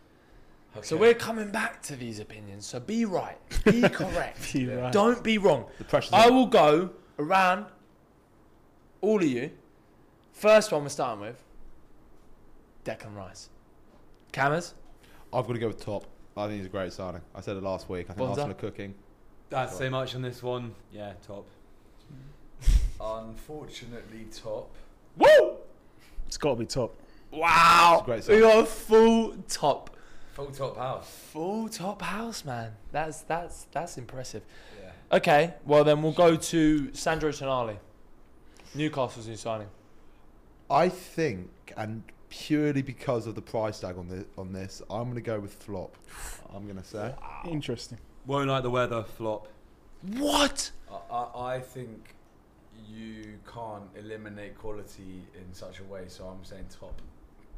So 0.81 0.97
we're 0.97 1.13
coming 1.13 1.51
back 1.51 1.83
to 1.83 1.97
these 1.97 2.19
opinions. 2.19 2.65
So 2.65 2.81
be 2.81 3.05
right, 3.05 3.37
be 3.65 3.83
correct. 3.91 4.55
You're 4.55 4.81
right. 4.81 4.93
Don't 4.93 5.23
be 5.23 5.37
wrong. 5.37 5.67
the 5.77 5.85
pressure's 5.85 6.15
I 6.15 6.29
on. 6.29 6.35
will 6.35 6.47
go 6.47 6.91
around 7.19 7.67
all 9.03 9.19
of 9.23 9.29
you. 9.29 9.51
First 10.33 10.73
one 10.73 10.83
we're 10.83 10.89
starting 10.89 11.21
with 11.21 11.43
Declan 12.87 13.15
Rice. 13.15 13.51
Cameras? 14.33 14.73
I've 15.31 15.47
got 15.47 15.53
to 15.53 15.59
go 15.59 15.67
with 15.69 15.85
top. 15.85 16.07
I 16.39 16.47
think 16.47 16.57
he's 16.59 16.67
a 16.67 16.71
great 16.71 16.93
signing. 16.95 17.21
I 17.35 17.43
said 17.43 17.59
it 17.59 17.63
last 17.63 17.91
week. 17.91 18.07
I 18.09 18.15
think 18.15 18.19
Bonza? 18.27 18.41
Arsenal 18.43 18.51
are 18.57 18.61
cooking. 18.61 18.95
That's 19.53 19.77
so 19.77 19.91
much 19.91 20.15
on 20.15 20.23
this 20.23 20.43
one. 20.43 20.75
Yeah, 20.91 21.13
top. 21.27 21.47
Unfortunately, 23.01 24.27
top. 24.33 24.71
Woo! 25.19 25.57
It's 26.27 26.39
got 26.39 26.55
to 26.55 26.57
be 26.61 26.67
top. 26.67 26.95
Wow! 27.31 27.97
It's 27.99 28.03
a 28.03 28.05
great 28.05 28.17
We 28.17 28.23
signing. 28.23 28.41
got 28.41 28.59
a 28.63 28.67
full 28.67 29.37
top. 29.49 29.91
Full 30.33 30.47
top 30.47 30.77
house. 30.79 31.11
Full 31.33 31.69
top 31.69 32.01
house, 32.01 32.45
man. 32.47 32.73
That's 32.93 33.21
that's 33.23 33.67
that's 33.73 33.99
impressive. 33.99 34.43
Yeah. 34.83 35.17
Okay, 35.19 35.55
well 35.67 35.85
then 35.85 36.01
we'll 36.03 36.13
go 36.13 36.37
to 36.37 36.95
Sandro 36.95 37.31
Tonali. 37.31 37.77
Newcastle's 38.75 39.29
new 39.29 39.37
signing. 39.37 39.69
I 40.71 40.89
think, 40.89 41.51
and 41.77 42.03
purely 42.31 42.81
because 42.81 43.27
of 43.27 43.35
the 43.35 43.43
price 43.43 43.81
tag 43.81 43.99
on 43.99 44.09
this, 44.09 44.25
on 44.39 44.55
this, 44.55 44.81
I'm 44.89 45.05
going 45.05 45.17
to 45.17 45.21
go 45.21 45.39
with 45.39 45.53
flop. 45.53 45.95
I'm 46.55 46.65
going 46.65 46.79
to 46.79 46.85
say. 46.85 47.15
Interesting. 47.47 47.99
Won't 48.27 48.49
like 48.49 48.63
the 48.63 48.71
weather. 48.71 49.03
Flop. 49.03 49.49
What? 50.17 50.71
I, 50.91 51.15
I, 51.15 51.55
I 51.57 51.61
think 51.61 52.15
you 52.89 53.39
can't 53.53 53.85
eliminate 53.99 54.59
quality 54.59 55.23
in 55.35 55.53
such 55.53 55.81
a 55.81 55.85
way, 55.85 56.03
so 56.09 56.27
I'm 56.27 56.45
saying 56.45 56.67
top. 56.81 57.01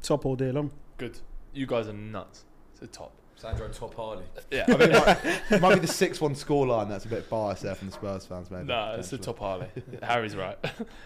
Top 0.01 0.25
all 0.25 0.35
day 0.35 0.51
long. 0.51 0.71
Good. 0.97 1.17
You 1.53 1.65
guys 1.65 1.87
are 1.87 1.93
nuts. 1.93 2.43
It's 2.73 2.81
a 2.81 2.87
top. 2.87 3.11
Sandro 3.37 3.67
Top 3.67 3.93
Harley. 3.95 4.23
Yeah. 4.51 4.63
I 4.67 4.73
think 4.75 4.81
it 4.81 4.91
might, 4.93 5.51
it 5.51 5.61
might 5.61 5.73
be 5.75 5.81
the 5.81 5.87
six-one 5.87 6.35
scoreline. 6.35 6.87
That's 6.87 7.03
a 7.05 7.09
bit 7.09 7.29
biased 7.29 7.63
there 7.63 7.75
from 7.75 7.89
the 7.89 7.93
Spurs 7.93 8.25
fans, 8.25 8.49
maybe. 8.49 8.65
No, 8.65 8.95
it's 8.97 9.09
the 9.09 9.17
potentially. 9.17 9.33
top 9.33 9.39
Harley. 9.39 9.67
Harry's 10.03 10.35
right. 10.35 10.57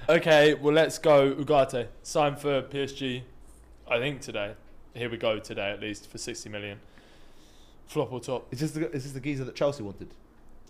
okay, 0.07 0.53
well 0.53 0.73
let's 0.73 0.99
go. 0.99 1.33
Ugarte 1.33 1.87
signed 2.03 2.37
for 2.39 2.61
PSG. 2.61 3.23
I 3.89 3.97
think 3.97 4.21
today. 4.21 4.53
Here 4.93 5.09
we 5.09 5.17
go 5.17 5.39
today 5.39 5.71
at 5.71 5.79
least 5.79 6.09
for 6.09 6.17
sixty 6.19 6.49
million. 6.49 6.79
Flop 7.89 8.11
or 8.13 8.19
top? 8.19 8.47
Is 8.53 8.59
this 8.61 8.71
the 8.71 8.89
is 8.91 9.03
this 9.03 9.11
the 9.13 9.19
geezer 9.19 9.43
that 9.45 9.55
Chelsea 9.55 9.83
wanted? 9.83 10.09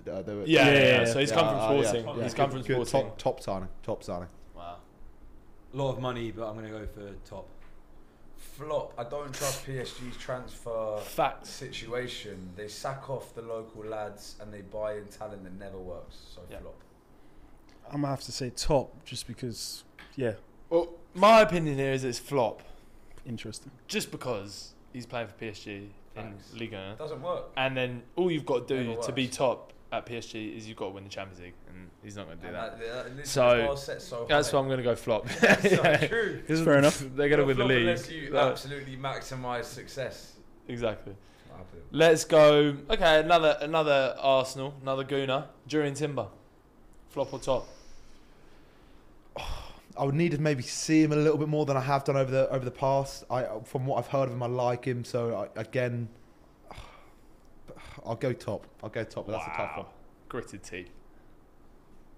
Uh, 0.10 0.22
they 0.22 0.34
were- 0.34 0.46
Yeah, 0.46 0.66
yeah. 0.66 0.72
Yeah, 0.74 0.80
yeah, 0.80 1.00
yeah, 1.02 1.06
So 1.14 1.20
he's 1.20 1.30
yeah, 1.30 1.36
come 1.36 1.48
uh, 1.48 1.68
from 1.68 1.78
yeah, 1.78 1.84
Sporting. 1.84 2.06
yeah. 2.18 2.24
He's 2.24 2.34
come 2.34 2.50
Good- 2.50 2.66
from 2.66 2.76
good 2.78 2.88
Sporting. 2.88 3.10
Top, 3.12 3.18
top 3.20 3.42
signing. 3.44 3.70
Top 3.84 4.04
signing. 4.04 4.30
Wow. 4.56 4.78
A 5.74 5.78
lot 5.78 5.92
of 5.92 6.00
money, 6.02 6.32
but 6.32 6.48
I'm 6.48 6.54
going 6.56 6.66
to 6.66 6.72
go 6.72 6.86
for 6.88 7.14
top. 7.30 7.46
Flop. 8.38 8.94
I 8.98 9.04
don't 9.04 9.34
trust 9.34 9.66
PSG's 9.66 10.18
transfer 10.18 10.98
Facts. 11.00 11.50
situation. 11.50 12.52
They 12.56 12.68
sack 12.70 13.10
off 13.10 13.36
the 13.36 13.42
local 13.42 13.84
lads 13.84 14.36
and 14.42 14.54
they 14.54 14.62
buy 14.62 14.96
in 14.96 15.06
talent 15.08 15.44
that 15.44 15.54
never 15.60 15.78
works. 15.78 16.16
So 16.36 16.42
Yeah. 16.50 16.60
flop. 16.60 16.76
I'm 17.92 18.02
gonna 18.02 18.08
have 18.08 18.22
to 18.24 18.32
say 18.32 18.50
top 18.52 19.04
just 19.04 19.28
because, 19.28 19.84
yeah, 20.16 20.34
Well, 20.70 20.90
my 21.14 21.42
opinion 21.42 21.78
here 21.78 21.92
is 21.92 22.04
it's 22.04 22.20
flop, 22.20 22.62
interesting. 23.26 23.72
just 23.88 24.12
because 24.12 24.74
he's 24.94 25.06
playing 25.08 25.28
for 25.28 25.34
PSG 25.34 25.90
Facts. 26.22 26.54
in 26.54 26.60
Liga, 26.60 26.92
It 26.94 26.98
doesn't 27.00 27.22
work. 27.22 27.46
and 27.58 27.76
then 27.78 28.04
all 28.16 28.32
you've 28.32 28.46
got 28.46 28.68
to 28.68 28.78
do 28.78 28.90
Never 28.90 29.02
to 29.04 29.12
be 29.12 29.26
works. 29.26 29.38
top 29.38 29.74
at 29.92 30.06
PSG 30.06 30.56
is 30.58 30.68
you've 30.68 30.78
got 30.78 30.86
to 30.86 30.92
win 30.92 31.04
the 31.04 31.10
Champions 31.10 31.42
League, 31.42 31.54
and 31.70 31.90
he's 32.04 32.16
not 32.16 32.28
going 32.28 32.38
to 32.38 32.42
do 32.44 32.48
And 32.48 32.56
that. 32.56 32.80
that- 32.80 32.86
that- 32.88 33.04
literally 33.06 33.26
So, 33.26 33.66
bar 33.68 33.78
set 33.78 34.02
so 34.02 34.26
That's 34.30 34.50
high. 34.52 34.56
why 34.58 34.62
I'm 34.62 34.68
going 34.68 34.78
to 34.78 34.84
go 34.84 34.96
flop. 34.96 35.28
That's 35.42 35.70
so 35.76 35.96
true. 36.08 36.38
Because 36.42 36.62
Fair 36.62 36.78
enough. 36.78 37.00
They're 37.00 37.30
going 37.30 37.40
to 37.40 37.46
win 37.46 37.58
the 37.58 37.64
Flop 37.64 37.70
league. 37.70 37.80
Unless 37.88 38.12
you 38.12 38.38
absolutely 38.38 38.98
maximise 38.98 39.66
success. 39.66 40.34
exactly. 40.68 41.16
Let's 41.92 42.24
go. 42.24 42.78
Okay, 42.90 43.20
another 43.20 43.58
another 43.62 44.16
Arsenal, 44.20 44.76
another 44.82 45.04
Gooner. 45.04 45.48
Julian 45.68 45.96
Timber, 45.96 46.28
flop 47.10 47.34
or 47.34 47.40
top? 47.40 47.68
I 50.00 50.04
would 50.06 50.16
need 50.16 50.32
to 50.32 50.38
maybe 50.39 50.64
see 50.64 51.04
him 51.04 51.12
a 51.12 51.16
little 51.18 51.38
bit 51.38 51.50
more 51.50 51.66
than 51.66 51.76
I 51.78 51.82
have 51.82 52.04
done 52.06 52.16
over 52.16 52.32
the 52.32 52.50
over 52.50 52.64
the 52.64 52.72
past. 52.72 53.26
I 53.30 53.45
from 53.66 53.86
what 53.86 53.97
I've 53.97 54.08
heard 54.08 54.30
of 54.30 54.34
him, 54.34 54.41
I 54.41 54.47
like 54.47 54.86
him. 54.86 55.04
So 55.04 55.50
I, 55.56 55.60
again, 55.60 56.08
I'll 58.06 58.16
go 58.16 58.34
top. 58.34 58.66
I'll 58.84 58.89
go 58.89 59.04
top. 59.04 59.26
But 59.28 59.34
that's 59.34 59.47
a 59.47 59.58
tough 59.58 59.78
one. 59.78 59.86
Gritted 60.30 60.64
teeth. 60.64 60.89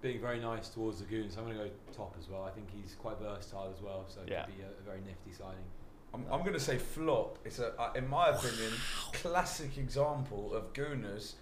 Being 0.00 0.20
very 0.20 0.40
nice 0.40 0.68
towards 0.68 0.98
the 0.98 1.04
goons, 1.04 1.36
I'm 1.36 1.44
going 1.44 1.56
to 1.58 1.64
go 1.64 1.70
top 1.96 2.16
as 2.18 2.28
well. 2.28 2.42
I 2.44 2.50
think 2.50 2.66
he's 2.74 2.94
quite 2.96 3.18
versatile 3.20 3.72
as 3.76 3.80
well, 3.82 4.04
so 4.08 4.20
it 4.22 4.28
Yeah. 4.30 4.44
could 4.46 4.56
be 4.56 4.62
a, 4.62 4.66
a 4.66 4.84
very 4.84 5.00
nifty 5.00 5.30
signing. 5.32 5.64
I'm, 6.12 6.24
I'm 6.30 6.40
going 6.40 6.54
to 6.54 6.60
say 6.60 6.76
flop. 6.76 7.38
It's 7.44 7.60
a, 7.60 7.72
uh, 7.80 7.92
in 7.94 8.08
my 8.08 8.28
opinion, 8.30 8.72
classic 9.12 9.78
example 9.78 10.54
of 10.54 10.72
Gooners 10.72 11.34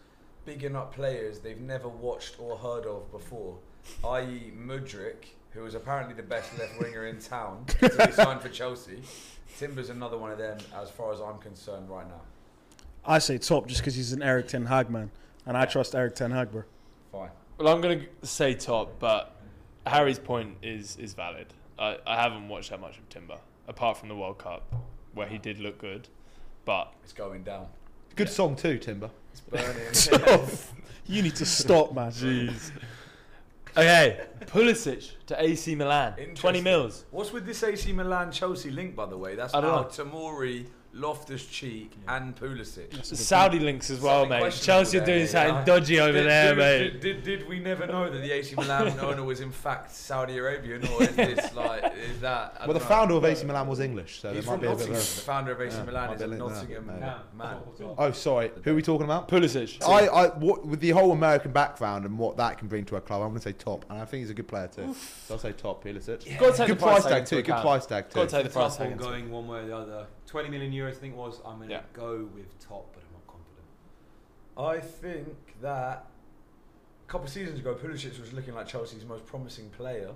bigging 0.45 0.77
up 0.77 0.95
players 0.95 1.41
they've 1.41 1.61
never 1.61 1.89
watched 1.89 2.39
or 2.39 2.59
heard 2.59 2.85
of 2.85 3.11
before, 3.11 3.57
i.e. 4.05 4.53
Mudryk, 4.55 5.25
who 5.51 5.63
was 5.63 5.75
apparently 5.75 6.15
the 6.15 6.23
best 6.23 6.57
left 6.59 6.79
winger 6.81 7.07
in 7.07 7.19
town 7.19 7.65
until 7.81 8.07
he 8.07 8.13
signed 8.13 8.41
for 8.41 8.49
Chelsea. 8.49 9.03
Timber's 9.59 9.91
another 9.91 10.17
one 10.17 10.31
of 10.31 10.39
them, 10.39 10.59
as 10.75 10.91
far 10.91 11.13
as 11.13 11.21
I'm 11.21 11.39
concerned 11.39 11.91
right 11.91 12.07
now. 12.09 12.21
I 13.05 13.19
say 13.19 13.39
top 13.39 13.67
just 13.67 13.81
because 13.81 13.95
he's 13.95 14.13
an 14.13 14.23
Erik 14.23 14.49
Ten 14.49 14.67
Hag 14.67 14.91
man, 14.91 15.11
and 15.47 15.57
I 15.57 15.65
trust 15.67 15.95
Erik 15.95 16.15
Ten 16.15 16.31
Hag, 16.31 16.51
bro. 16.53 16.63
Fine. 17.13 17.31
Well, 17.59 17.69
I'm 17.69 17.81
going 17.81 18.07
to 18.21 18.27
say 18.27 18.55
top, 18.55 18.99
but 18.99 19.37
Harry's 19.87 20.19
point 20.19 20.57
is 20.63 20.97
is 20.97 21.15
valid. 21.15 21.49
I, 21.79 21.97
I 22.07 22.21
haven't 22.21 22.49
watched 22.49 22.71
that 22.71 22.81
much 22.81 22.99
of 22.99 23.09
Timber, 23.09 23.39
apart 23.67 23.97
from 23.97 24.09
the 24.09 24.17
World 24.17 24.39
Cup, 24.39 24.73
where 25.15 25.27
he 25.27 25.39
did 25.39 25.59
look 25.59 25.79
good. 25.79 26.09
But 26.65 26.93
It's 27.03 27.13
going 27.13 27.43
down. 27.43 27.67
Good 28.17 28.29
song 28.29 28.55
too, 28.55 28.79
Timber. 28.79 29.11
It's 29.33 29.41
burning. 29.41 30.49
You 31.07 31.23
need 31.23 31.35
to 31.37 31.47
stop, 31.47 31.93
man. 31.93 32.13
jeez, 32.13 32.71
Okay, 33.77 34.21
Pulisic 34.47 35.13
to 35.27 35.43
AC 35.43 35.75
Milan, 35.75 36.15
twenty 36.35 36.61
mils. 36.61 37.05
What's 37.11 37.33
with 37.33 37.47
this 37.47 37.63
AC 37.63 37.93
Milan 37.93 38.33
Chelsea 38.33 38.71
link, 38.71 38.97
by 38.97 39.07
the 39.07 39.17
way? 39.17 39.37
That's 39.37 39.55
I 39.55 39.61
don't 39.61 39.71
now 39.71 39.83
know. 39.83 39.89
Tomori, 39.89 40.67
Loftus 40.93 41.47
Cheek, 41.47 41.93
and 42.09 42.35
Pulisic. 42.35 42.91
That's 42.91 43.13
a 43.13 43.15
good 43.15 43.19
Saudi 43.25 43.59
links 43.61 43.91
as 43.91 44.01
well, 44.01 44.23
Something 44.23 44.43
mate. 44.43 44.53
Chelsea 44.53 44.99
are 44.99 45.05
doing 45.07 45.27
something 45.29 45.55
yeah. 45.55 45.65
dodgy 45.65 46.01
over 46.01 46.13
Did- 46.13 46.27
there, 46.27 46.55
did, 46.55 46.59
mate. 46.59 47.01
Did, 47.01 47.01
did, 47.01 47.39
did 47.41 47.49
we 47.49 47.61
never 47.61 47.87
know 47.87 48.11
that 48.11 48.19
the 48.19 48.33
AC 48.33 48.57
Milan 48.57 48.99
owner 49.01 49.23
was 49.23 49.41
in 49.41 49.53
fact 49.53 49.93
Saudi 49.95 50.37
Arabian, 50.39 50.85
or 50.89 51.03
is 51.05 51.15
this 51.15 51.55
like 51.55 51.85
is 51.97 52.21
that? 52.21 52.57
I 52.61 52.67
Well, 52.67 52.75
the 52.75 52.81
don't 52.81 52.83
know. 52.83 52.89
founder 52.97 53.15
of 53.15 53.25
AC 53.25 53.45
Milan 53.47 53.69
was 53.69 53.79
English, 53.79 54.21
so 54.21 54.33
He's 54.33 54.45
there 54.45 54.57
might 54.57 54.61
from 54.61 54.61
be 54.61 54.67
a 54.67 54.71
bit 54.71 54.79
Nottingham. 54.79 54.97
of 55.01 55.15
The 55.15 55.21
founder 55.23 55.53
of 55.53 55.61
AC 55.61 55.77
Yeah, 55.77 55.85
Milan 55.85 56.13
is 56.15 56.21
a 56.21 56.25
a 56.25 56.29
there, 56.29 56.39
Nottingham 56.39 56.87
man. 57.37 57.57
Oh, 57.97 58.11
sorry. 58.11 58.51
Who 58.65 58.73
are 58.73 58.75
we 58.75 58.83
talking 58.83 59.05
about? 59.05 59.29
Pulisic. 59.29 59.83
I, 59.87 60.07
I, 60.09 60.27
what, 60.39 60.67
with 60.67 60.81
the 60.81 60.91
whole 60.91 61.13
American 61.13 61.53
background 61.53 62.05
and 62.05 62.19
what 62.19 62.37
that 62.39 62.59
can 62.59 62.67
bring 62.67 62.85
to 62.87 62.97
a 62.97 63.01
club, 63.01 63.23
I'm 63.23 63.29
going 63.29 63.39
to 63.41 63.45
say 63.45 63.53
top, 63.53 63.85
and 63.91 63.99
I 64.01 64.05
think 64.05 64.23
he's 64.23 64.31
a 64.31 64.35
good 64.35 64.49
player 64.49 64.67
too. 64.69 64.95
So 65.29 65.35
I'll 65.35 65.39
say 65.41 65.53
top. 65.53 65.85
Pulisic. 65.85 66.37
Got 66.39 66.51
to 66.53 66.57
take 66.59 66.67
Good 66.67 66.79
price 66.81 67.03
price 67.03 67.13
tag 67.13 67.27
too. 67.27 67.43
Good 67.43 67.61
price 67.61 67.87
tag 67.87 68.11
too. 68.11 68.15
Got 68.17 68.29
to 68.29 68.37
take 68.37 68.45
the 68.45 68.51
price 68.51 68.77
tag. 68.77 68.99
going 68.99 69.31
one 69.31 69.47
way 69.47 69.61
or 69.61 69.67
the 69.67 69.77
other. 69.77 70.07
20 70.31 70.49
million 70.49 70.73
euros, 70.73 70.91
I 70.97 71.01
think 71.01 71.15
it 71.15 71.17
was. 71.19 71.41
I'm 71.45 71.57
going 71.57 71.69
to 71.71 71.75
Yeah. 71.75 71.83
go 71.93 72.29
with 72.35 72.59
top, 72.61 72.87
but 72.95 73.03
I'm 73.03 73.13
not 73.13 73.27
confident. 73.27 73.67
I 74.57 74.79
think 74.79 75.61
that 75.61 76.07
a 77.07 77.11
couple 77.11 77.27
of 77.27 77.33
seasons 77.33 77.59
ago, 77.59 77.75
Pulisic 77.75 78.19
was 78.21 78.33
looking 78.33 78.55
like 78.55 78.69
Chelsea's 78.69 79.05
most 79.05 79.27
promising 79.27 79.71
player. 79.71 80.13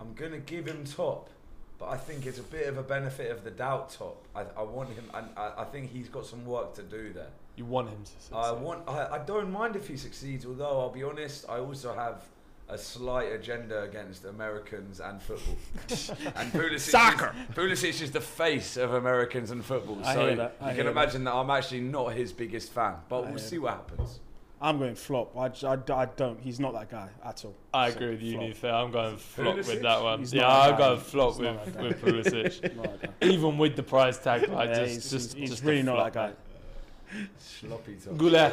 I'm 0.00 0.12
going 0.14 0.32
to 0.32 0.38
give 0.38 0.66
him 0.66 0.84
top, 0.84 1.30
but 1.78 1.88
I 1.88 1.96
think 1.96 2.26
it's 2.26 2.40
a 2.40 2.42
bit 2.42 2.66
of 2.66 2.78
a 2.78 2.82
benefit 2.82 3.30
of 3.30 3.44
the 3.44 3.52
doubt 3.52 3.90
top. 3.90 4.24
I, 4.34 4.42
I 4.56 4.62
want 4.62 4.90
him, 4.90 5.04
and 5.14 5.28
I, 5.36 5.52
I 5.58 5.64
think 5.64 5.92
he's 5.92 6.08
got 6.08 6.26
some 6.26 6.44
work 6.44 6.74
to 6.74 6.82
do 6.82 7.12
there. 7.12 7.30
You 7.54 7.64
want 7.64 7.90
him 7.90 8.02
to 8.02 8.10
succeed. 8.10 8.34
I 8.34 8.52
want. 8.52 8.88
I, 8.88 9.06
I 9.14 9.18
don't 9.18 9.52
mind 9.52 9.76
if 9.76 9.86
he 9.86 9.96
succeeds, 9.96 10.46
although 10.46 10.80
I'll 10.80 10.90
be 10.90 11.04
honest, 11.04 11.44
I 11.48 11.58
also 11.60 11.94
have 11.94 12.22
a 12.70 12.76
slight 12.78 13.32
agenda 13.32 13.82
against 13.82 14.24
Americans 14.24 15.00
and 15.00 15.20
football. 15.22 15.56
and 16.36 16.52
Pulisic 16.52 16.80
Soccer. 16.90 17.34
Is, 17.48 17.54
Pulisic 17.56 18.02
is 18.02 18.10
the 18.10 18.20
face 18.20 18.76
of 18.76 18.92
Americans 18.94 19.50
and 19.50 19.64
football, 19.64 19.98
I 20.04 20.14
so 20.14 20.26
hear 20.26 20.36
that, 20.36 20.56
I 20.60 20.70
you 20.70 20.76
can 20.76 20.82
hear 20.84 20.90
imagine 20.92 21.24
that. 21.24 21.34
I'm 21.34 21.50
actually 21.50 21.80
not 21.80 22.12
his 22.12 22.32
biggest 22.32 22.72
fan, 22.72 22.96
but 23.08 23.22
I 23.24 23.30
we'll 23.30 23.38
see 23.38 23.58
what 23.58 23.72
happens. 23.72 24.20
I'm 24.60 24.78
going 24.78 24.96
flop. 24.96 25.36
I 25.36 25.46
I 25.66 26.06
don't. 26.16 26.40
He's 26.40 26.58
not 26.58 26.72
that 26.74 26.90
guy 26.90 27.08
at 27.24 27.44
all. 27.44 27.54
I 27.72 27.90
So, 27.90 27.96
agree 27.96 28.10
with 28.10 28.22
you, 28.22 28.54
flop. 28.54 28.74
I'm 28.74 28.90
going 28.90 29.16
flop 29.16 29.54
Pulisic? 29.56 29.66
with 29.68 29.82
that 29.82 30.02
one. 30.02 30.18
He's 30.18 30.34
yeah, 30.34 30.48
I'm 30.48 30.70
that 30.72 30.78
going 30.78 30.96
guy. 30.98 31.02
flop 31.04 31.28
He's 31.30 31.38
with, 31.38 31.74
that 31.74 31.82
with 31.82 32.00
Pulisic. 32.02 32.76
Not 32.76 33.00
that 33.00 33.20
guy. 33.20 33.26
Even 33.28 33.56
with 33.56 33.76
the 33.76 33.82
price 33.84 34.18
tag, 34.18 34.50
I 34.50 34.64
Yeah, 34.64 34.74
just, 34.74 34.94
he's, 34.94 35.10
just, 35.10 35.36
he's 35.38 35.50
just 35.50 35.62
really 35.62 35.80
a 35.80 35.82
not 35.84 35.94
flop, 35.94 36.12
that 36.12 36.14
guy. 36.14 37.16
mate. 37.16 37.28
Sloppy 37.38 37.94
top. 38.04 38.14
Güler, 38.14 38.52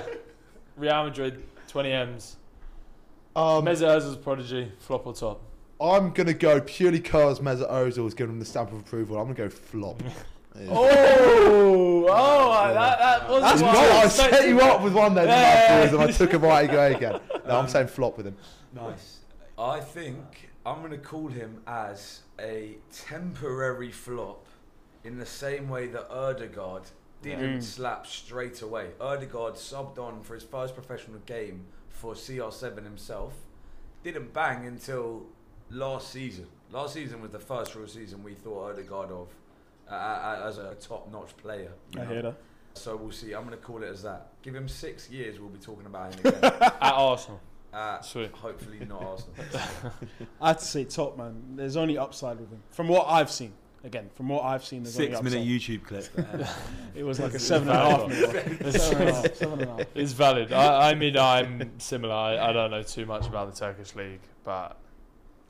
Real 0.78 1.04
Madrid, 1.06 1.44
20 1.70 1.92
M's. 1.92 2.36
Um, 3.36 3.66
Mesut 3.66 3.88
Ozil's 3.88 4.16
prodigy, 4.18 4.72
flop 4.80 5.06
or 5.08 5.14
top? 5.14 5.42
I'm 5.82 6.12
going 6.12 6.28
to 6.28 6.34
go 6.34 6.62
purely 6.62 7.00
because 7.00 7.40
Mesut 7.42 7.70
Ozil 7.70 8.04
has 8.06 8.14
given 8.14 8.36
him 8.36 8.40
the 8.40 8.46
stamp 8.46 8.72
of 8.72 8.80
approval. 8.80 9.18
I'm 9.18 9.26
going 9.34 9.36
to 9.36 9.44
go 9.44 9.50
flop. 9.50 10.02
Yeah. 10.58 10.68
Oh, 10.72 12.08
oh, 12.10 12.74
that, 12.74 12.98
that 12.98 13.30
was 13.30 13.42
That's 13.42 13.62
what 13.62 13.76
right. 13.76 13.92
I 14.06 14.08
set 14.08 14.32
you 14.48 14.56
expecting. 14.56 14.62
up 14.62 14.82
with 14.82 14.94
one 14.94 15.14
there, 15.14 15.26
didn't 15.26 15.38
I, 15.38 15.44
Yeah. 15.44 15.84
and 15.90 15.98
I 16.02 16.12
took 16.12 16.32
a 16.32 16.40
right 16.40 16.74
away 16.74 16.94
again. 16.94 17.20
No, 17.46 17.60
I'm 17.60 17.68
saying 17.68 17.88
flop 17.88 18.16
with 18.16 18.26
him. 18.28 18.38
Nice. 18.74 19.20
I 19.60 19.82
think 19.82 20.50
I'm 20.66 20.80
going 20.80 20.92
to 20.92 20.98
call 20.98 21.28
him 21.28 21.62
as 21.68 22.22
a 22.40 22.78
temporary 22.94 23.92
flop 23.92 24.46
in 25.04 25.18
the 25.18 25.26
same 25.26 25.68
way 25.68 25.88
that 25.88 26.10
Odegaard 26.10 26.84
didn't 27.22 27.58
Mm. 27.60 27.62
slap 27.64 28.08
straight 28.08 28.62
away. 28.62 28.92
Odegaard 29.02 29.56
subbed 29.56 29.98
on 30.00 30.24
for 30.24 30.36
his 30.36 30.44
first 30.44 30.74
professional 30.74 31.20
game 31.26 31.66
for 32.06 32.14
CR7 32.14 32.84
himself. 32.84 33.34
Didn't 34.04 34.32
bang 34.32 34.68
until 34.68 35.24
last 35.72 36.12
season. 36.12 36.46
Last 36.72 36.94
season 36.94 37.20
was 37.20 37.32
the 37.32 37.40
first 37.40 37.74
real 37.74 37.88
season 37.88 38.24
we 38.24 38.36
thought 38.36 38.72
Odegaard 38.74 39.10
of 39.12 39.28
uh, 39.90 39.94
uh, 39.94 40.46
as 40.48 40.60
a 40.60 40.76
top-notch 40.76 41.36
player. 41.38 41.72
I 41.96 42.00
know. 42.00 42.06
hear 42.06 42.22
that. 42.22 42.36
So 42.76 42.96
we'll 42.96 43.12
see. 43.12 43.34
I'm 43.34 43.46
going 43.46 43.58
to 43.58 43.64
call 43.64 43.82
it 43.82 43.88
as 43.90 44.04
that. 44.04 44.28
Give 44.44 44.54
him 44.54 44.68
six 44.68 45.10
years, 45.10 45.40
we'll 45.40 45.50
be 45.50 45.58
talking 45.60 45.88
about 45.88 46.14
him 46.14 46.28
again. 46.28 46.44
At 46.62 46.78
Arsenal. 46.82 47.42
uh, 47.74 48.02
Sweet. 48.02 48.32
hopefully 48.34 48.86
not 48.88 49.02
Arsenal. 49.02 49.36
I 50.42 50.50
have 50.50 50.60
to 50.60 50.66
say 50.66 50.84
top 50.84 51.18
man. 51.18 51.56
There's 51.56 51.78
only 51.78 51.98
upside 51.98 52.40
with 52.40 52.52
him 52.52 52.62
from 52.70 52.88
what 52.88 53.08
I've 53.08 53.32
seen. 53.32 53.54
Again, 53.86 54.10
from 54.16 54.30
what 54.30 54.44
I've 54.44 54.66
seen, 54.66 54.82
there's 54.82 54.96
Six 54.96 55.16
only 55.16 55.30
minute 55.30 55.46
upside. 55.46 55.62
YouTube 55.62 55.84
clip. 55.84 56.48
it 56.96 57.04
was 57.04 57.20
like 57.20 57.36
a 57.36 57.40
seven 57.40 57.70
and 57.70 57.78
a 57.78 57.82
half. 57.82 58.10
minute. 58.10 58.74
Seven 58.74 59.02
and 59.02 59.10
a 59.10 59.14
half. 59.14 59.36
Seven 59.36 59.62
and 59.62 59.70
a 59.70 59.78
half. 59.78 59.88
It's 59.94 60.12
valid. 60.14 60.52
I, 60.52 60.90
I 60.90 60.96
mean, 60.96 61.16
I'm 61.16 61.80
similar. 61.80 62.16
I, 62.16 62.50
I 62.50 62.52
don't 62.52 62.72
know 62.72 62.82
too 62.82 63.06
much 63.06 63.28
about 63.28 63.54
the 63.54 63.60
Turkish 63.60 63.94
league, 63.94 64.22
but 64.44 64.80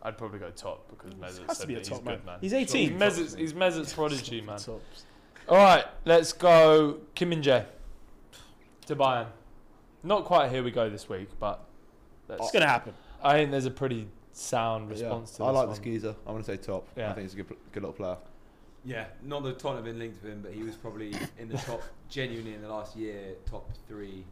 I'd 0.02 0.18
probably 0.18 0.40
go 0.40 0.50
top 0.50 0.90
because 0.90 1.14
Mesut 1.14 1.48
Has 1.48 1.48
to 1.48 1.56
said 1.56 1.68
be 1.70 1.76
a 1.76 1.78
that 1.78 1.86
top 1.86 1.98
he's 2.00 2.06
man. 2.06 2.16
good, 2.18 2.26
man. 2.26 2.38
He's 2.42 2.52
He's 2.52 2.76
18. 2.76 2.98
Mesut's, 3.00 3.36
he's 3.36 3.54
Mesut's 3.54 3.94
prodigy, 3.94 4.42
man. 4.42 4.60
Tops. 4.60 5.06
All 5.48 5.56
right, 5.58 5.86
let's 6.04 6.34
go 6.34 7.00
Kim 7.16 7.30
Min 7.30 7.42
Jae 7.42 7.66
to 8.88 8.96
Bayern. 8.98 9.28
Not 10.04 10.26
quite 10.26 10.52
here 10.52 10.62
we 10.62 10.72
go 10.72 10.90
this 10.90 11.08
week, 11.08 11.30
but 11.40 11.64
oh, 12.30 12.36
It's 12.36 12.52
gonna 12.52 12.68
happen. 12.68 12.94
I 13.24 13.34
think 13.38 13.52
there's 13.52 13.66
a 13.66 13.72
pretty 13.72 14.08
sound 14.36 14.88
Yeah, 14.90 14.94
response 14.94 15.32
to 15.38 15.44
I 15.44 15.48
this 15.48 15.56
like 15.56 15.68
one. 15.68 15.70
this 15.76 15.80
geezer. 15.80 16.16
I'm 16.28 16.34
going 16.34 16.44
to 16.44 16.52
say 16.52 16.58
top. 16.58 16.88
Yeah. 16.96 17.10
I 17.10 17.14
think 17.14 17.24
he's 17.24 17.34
a 17.34 17.38
good, 17.38 17.48
good 17.72 17.84
little 17.84 17.94
player. 17.94 18.18
yeah, 18.84 19.06
not 19.24 19.44
that 19.44 19.58
Tottenham 19.60 19.78
have 19.86 19.86
been 19.86 20.00
linked 20.00 20.22
with 20.22 20.32
him, 20.32 20.42
but 20.42 20.52
he 20.54 20.62
was 20.64 20.76
probably 20.76 21.14
in 21.40 21.48
the 21.50 21.58
top, 21.58 21.82
genuinely 22.10 22.54
in 22.54 22.62
the 22.62 22.70
last 22.70 22.96
year, 22.96 23.36
top 23.50 23.70
three 23.88 24.24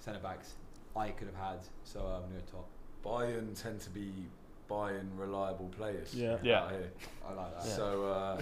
centre 0.00 0.18
backs 0.20 0.54
I 0.96 1.10
could 1.10 1.28
have 1.28 1.36
had. 1.36 1.58
So 1.84 2.00
I'm 2.00 2.28
going 2.30 2.42
to 2.44 2.52
go 2.52 2.58
top. 2.58 2.68
Bayern 3.04 3.60
tend 3.60 3.80
to 3.82 3.90
be 3.90 4.12
Bayern 4.70 5.08
reliable 5.16 5.68
players. 5.76 6.14
Yeah. 6.14 6.38
Yeah. 6.42 6.64
out. 6.64 6.72
I 7.28 7.32
like 7.34 7.54
that. 7.58 7.64
So, 7.64 8.04
uh, 8.06 8.40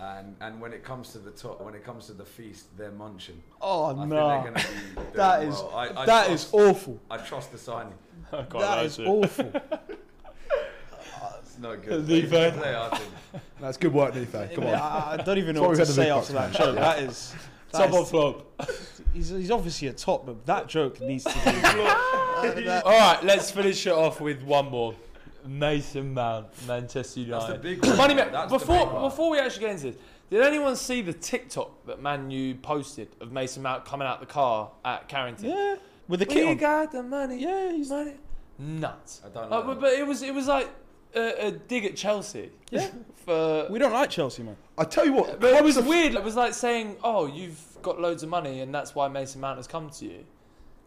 and 0.00 0.34
and 0.40 0.60
when 0.60 0.72
it 0.72 0.82
comes 0.82 1.10
to 1.12 1.18
the 1.18 1.30
top, 1.30 1.60
when 1.60 1.74
it 1.74 1.84
comes 1.84 2.06
to 2.06 2.12
the 2.14 2.24
feast, 2.24 2.66
they're 2.76 2.90
munching. 2.90 3.40
Oh 3.60 3.84
I 3.86 3.94
think 3.94 4.08
no, 4.08 4.28
they're 4.28 4.52
be 4.52 4.60
doing 4.60 5.06
that 5.14 5.42
is 5.44 5.54
well. 5.54 5.72
I, 5.74 5.82
I 6.02 6.06
that 6.06 6.26
trust, 6.26 6.46
is 6.48 6.54
awful. 6.54 7.00
I 7.10 7.16
trust 7.18 7.52
the 7.52 7.58
signing. 7.58 7.94
I 8.32 8.42
quite 8.42 8.60
That 8.60 8.82
like 8.82 8.98
it. 8.98 9.06
awful. 9.06 9.52
It's 11.54 11.62
not 11.62 11.82
good. 11.84 12.06
The 12.06 12.14
He's 12.14 12.24
a 12.24 12.26
good 12.26 12.30
fair- 12.30 12.52
player, 12.52 12.88
I 12.90 12.96
think. 12.96 13.42
That's 13.60 13.76
good 13.76 13.92
work, 13.92 14.14
Nife. 14.14 14.54
Come 14.54 14.64
on. 14.66 14.74
I, 14.74 15.12
I 15.12 15.16
don't 15.18 15.38
even 15.38 15.54
know 15.54 15.68
That's 15.68 15.78
what 15.78 15.86
to 15.86 15.92
say 15.92 16.10
after 16.10 16.32
that 16.32 16.52
joke. 16.52 16.74
That 16.74 16.98
is. 17.00 17.32
that 17.70 17.78
Top 17.90 17.92
or 17.92 18.02
is- 18.02 18.10
flop? 18.10 18.62
He's, 19.12 19.28
he's 19.28 19.50
obviously 19.52 19.86
a 19.88 19.92
top, 19.92 20.26
but 20.26 20.44
that 20.46 20.66
joke 20.66 21.00
needs 21.00 21.22
to 21.22 21.32
be. 21.32 21.40
Uh, 21.46 22.82
All 22.84 22.90
right, 22.98 23.20
let's 23.22 23.52
finish 23.52 23.86
it 23.86 23.92
off 23.92 24.20
with 24.20 24.42
one 24.42 24.66
more. 24.70 24.94
Mason 25.46 26.14
Mount, 26.14 26.46
Manchester 26.66 26.98
That's 26.98 27.14
the 27.14 27.20
United. 27.20 27.62
big 27.62 27.84
one. 27.86 27.96
Money 27.98 28.14
man, 28.14 28.32
That's 28.32 28.50
the 28.50 28.58
before 28.58 28.78
big 28.86 28.94
one. 28.94 29.02
before 29.02 29.30
we 29.30 29.38
actually 29.38 29.60
get 29.60 29.70
into 29.72 29.92
this, 29.92 29.96
did 30.30 30.40
anyone 30.40 30.74
see 30.74 31.02
the 31.02 31.12
TikTok 31.12 31.86
that 31.86 32.00
Man 32.02 32.30
U 32.30 32.54
posted 32.56 33.08
of 33.20 33.30
Mason 33.30 33.62
Mount 33.62 33.84
coming 33.84 34.08
out 34.08 34.18
the 34.20 34.26
car 34.26 34.70
at 34.84 35.06
Carrington? 35.06 35.50
yeah, 35.50 35.76
with 36.08 36.20
the 36.20 36.26
we 36.26 36.34
kit 36.34 36.48
on. 36.48 36.56
got 36.56 36.90
the 36.92 37.02
money. 37.02 37.42
Yeah, 37.42 37.70
he's 37.72 37.90
money. 37.90 38.14
Nuts. 38.58 39.20
I 39.24 39.28
don't 39.28 39.52
Uh, 39.52 39.56
like 39.58 39.66
but, 39.66 39.80
but 39.80 39.92
it 39.92 40.06
was 40.06 40.22
it 40.22 40.34
was 40.34 40.46
like 40.48 40.68
a, 41.14 41.46
a 41.48 41.50
dig 41.52 41.84
at 41.84 41.96
Chelsea. 41.96 42.50
Yeah. 42.70 42.88
For 43.24 43.68
We 43.70 43.78
don't 43.78 43.92
like 43.92 44.10
Chelsea, 44.10 44.42
man. 44.42 44.56
I 44.76 44.84
tell 44.84 45.06
you 45.06 45.12
what, 45.14 45.40
but 45.40 45.54
it 45.54 45.64
was 45.64 45.74
clubs 45.74 45.86
are- 45.86 45.90
weird. 45.90 46.14
It 46.14 46.22
was 46.22 46.36
like 46.36 46.52
saying, 46.54 46.96
"Oh, 47.02 47.26
you've 47.26 47.58
got 47.82 48.00
loads 48.00 48.22
of 48.22 48.28
money, 48.28 48.60
and 48.60 48.74
that's 48.74 48.94
why 48.94 49.08
Mason 49.08 49.40
Mount 49.40 49.56
has 49.56 49.66
come 49.66 49.88
to 49.90 50.04
you." 50.04 50.24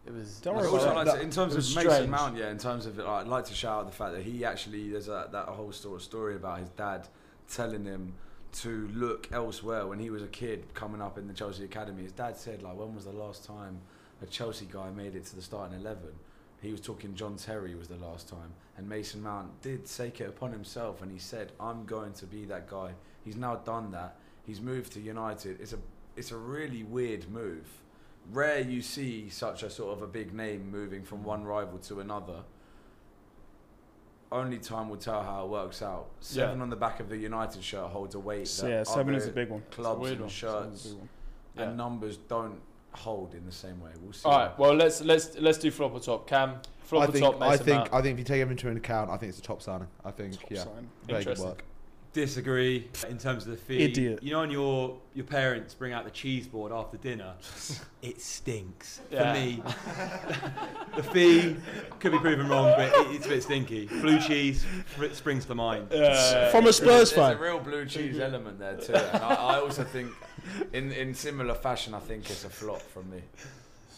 It 0.06 0.12
was. 0.14 0.38
Don't 0.40 0.54
I'd 0.56 0.60
worry 0.60 0.68
also 0.68 0.84
about 0.92 0.96
like 0.96 1.06
that. 1.06 1.16
to, 1.16 1.22
in 1.22 1.30
terms 1.30 1.52
of 1.52 1.56
was 1.56 1.74
Mason 1.74 1.90
strange. 1.92 2.10
Mount, 2.10 2.36
yeah, 2.36 2.50
in 2.50 2.58
terms 2.58 2.86
of 2.86 2.98
it, 2.98 3.04
I'd 3.06 3.26
like 3.26 3.44
to 3.46 3.54
shout 3.54 3.80
out 3.80 3.86
the 3.86 3.92
fact 3.96 4.12
that 4.14 4.22
he 4.22 4.44
actually 4.44 4.88
there's 4.90 5.08
a, 5.08 5.28
that 5.32 5.46
whole 5.46 5.72
sort 5.72 5.96
of 5.96 6.02
story 6.02 6.36
about 6.36 6.60
his 6.60 6.68
dad 6.70 7.08
telling 7.50 7.84
him 7.84 8.14
to 8.50 8.88
look 8.94 9.28
elsewhere 9.32 9.86
when 9.86 9.98
he 9.98 10.08
was 10.10 10.22
a 10.22 10.26
kid 10.28 10.64
coming 10.74 11.02
up 11.02 11.18
in 11.18 11.26
the 11.26 11.34
Chelsea 11.34 11.64
academy. 11.64 12.02
His 12.02 12.12
dad 12.12 12.36
said 12.36 12.62
like, 12.62 12.76
when 12.76 12.94
was 12.94 13.04
the 13.04 13.10
last 13.12 13.44
time 13.44 13.80
a 14.22 14.26
Chelsea 14.26 14.66
guy 14.72 14.90
made 14.90 15.14
it 15.16 15.26
to 15.26 15.36
the 15.36 15.42
starting 15.42 15.78
eleven? 15.78 16.10
He 16.60 16.72
was 16.72 16.80
talking 16.80 17.14
John 17.14 17.36
Terry 17.36 17.74
was 17.74 17.88
the 17.88 17.96
last 17.96 18.28
time, 18.28 18.52
and 18.76 18.88
Mason 18.88 19.22
Mount 19.22 19.60
did 19.62 19.86
take 19.86 20.20
it 20.20 20.28
upon 20.28 20.50
himself, 20.52 21.02
and 21.02 21.12
he 21.12 21.18
said, 21.18 21.52
"I'm 21.60 21.84
going 21.84 22.12
to 22.14 22.26
be 22.26 22.44
that 22.46 22.68
guy." 22.68 22.94
He's 23.24 23.36
now 23.36 23.56
done 23.56 23.90
that. 23.92 24.16
He's 24.44 24.60
moved 24.60 24.92
to 24.94 25.00
United. 25.00 25.60
It's 25.60 25.72
a 25.72 25.78
it's 26.16 26.32
a 26.32 26.36
really 26.36 26.82
weird 26.82 27.28
move. 27.30 27.66
Rare 28.32 28.60
you 28.60 28.82
see 28.82 29.28
such 29.28 29.62
a 29.62 29.70
sort 29.70 29.96
of 29.96 30.02
a 30.02 30.06
big 30.06 30.34
name 30.34 30.70
moving 30.70 31.02
from 31.04 31.22
one 31.22 31.44
rival 31.44 31.78
to 31.78 32.00
another. 32.00 32.42
Only 34.30 34.58
time 34.58 34.90
will 34.90 34.98
tell 34.98 35.22
how 35.22 35.44
it 35.44 35.48
works 35.48 35.80
out. 35.80 36.10
Seven 36.20 36.58
Yeah. 36.58 36.62
on 36.62 36.68
the 36.70 36.76
back 36.76 37.00
of 37.00 37.08
the 37.08 37.16
United 37.16 37.62
shirt 37.62 37.86
holds 37.90 38.14
a 38.14 38.18
weight. 38.18 38.46
That 38.60 38.68
yeah, 38.68 38.82
seven 38.82 39.14
is 39.14 39.26
a 39.26 39.30
big 39.32 39.48
one. 39.48 39.62
Clubs 39.70 40.10
and 40.10 40.20
one. 40.20 40.28
shirts 40.28 40.52
Seven's 40.82 40.84
a 40.86 40.88
big 40.90 40.98
one. 40.98 41.08
Yeah. 41.56 41.62
and 41.62 41.76
numbers 41.78 42.16
don't 42.18 42.60
hold 42.92 43.34
in 43.34 43.44
the 43.46 43.52
same 43.52 43.80
way. 43.80 43.90
We'll 44.02 44.12
see. 44.12 44.28
All 44.28 44.38
right. 44.38 44.58
Well, 44.58 44.74
let's 44.74 45.00
let's 45.02 45.36
let's 45.38 45.58
do 45.58 45.70
flop 45.70 45.94
or 45.94 46.00
top. 46.00 46.26
Cam, 46.28 46.56
flop 46.82 47.02
I 47.02 47.06
or 47.06 47.12
think, 47.12 47.24
top. 47.24 47.42
I 47.42 47.56
think, 47.56 47.78
Mount. 47.78 47.94
I 47.94 48.02
think 48.02 48.14
if 48.14 48.18
you 48.20 48.24
take 48.24 48.40
him 48.40 48.50
into 48.50 48.68
account, 48.70 49.10
I 49.10 49.16
think 49.16 49.30
it's 49.30 49.38
a 49.38 49.42
top 49.42 49.62
signing. 49.62 49.88
I 50.04 50.10
think, 50.10 50.38
Top 50.40 50.50
yeah, 50.50 50.64
sign. 50.64 50.88
very 51.06 51.18
good 51.24 51.30
Interesting. 51.30 51.46
work. 51.48 51.64
disagree 52.14 52.88
in 53.08 53.18
terms 53.18 53.44
of 53.44 53.50
the 53.52 53.56
fee. 53.56 53.84
Idiot. 53.84 54.22
You 54.22 54.32
know, 54.32 54.40
when 54.40 54.50
your 54.50 54.98
your 55.14 55.26
parents 55.26 55.74
bring 55.74 55.92
out 55.92 56.04
the 56.04 56.10
cheese 56.10 56.46
board 56.48 56.72
after 56.72 56.96
dinner, 56.96 57.34
it 58.02 58.20
stinks. 58.20 59.00
Yeah. 59.10 59.32
For 59.32 59.38
me, 59.38 59.62
the 60.96 61.02
fee 61.02 61.56
could 62.00 62.12
be 62.12 62.18
proven 62.18 62.48
wrong, 62.48 62.72
but 62.76 62.88
it, 62.88 63.14
it's 63.16 63.26
a 63.26 63.28
bit 63.28 63.42
stinky. 63.42 63.86
Blue 63.86 64.18
cheese 64.20 64.64
fr- 64.86 65.12
springs 65.12 65.44
to 65.44 65.54
mind. 65.54 65.92
Uh, 65.92 66.50
From 66.50 66.66
a 66.66 66.72
Spurs 66.72 66.86
there's, 66.88 67.12
fan. 67.12 67.28
There's 67.30 67.40
a 67.40 67.42
real 67.42 67.60
blue 67.60 67.84
cheese 67.86 68.18
element 68.28 68.58
there 68.58 68.76
too. 68.76 68.94
And 68.94 69.22
I, 69.22 69.34
I 69.34 69.60
also 69.60 69.84
think, 69.84 70.10
in 70.72 70.92
in 70.92 71.14
similar 71.14 71.54
fashion, 71.54 71.94
I 71.94 72.00
think 72.00 72.28
it's 72.30 72.44
a 72.44 72.50
flop 72.50 72.80
from 72.82 73.10
me. 73.10 73.22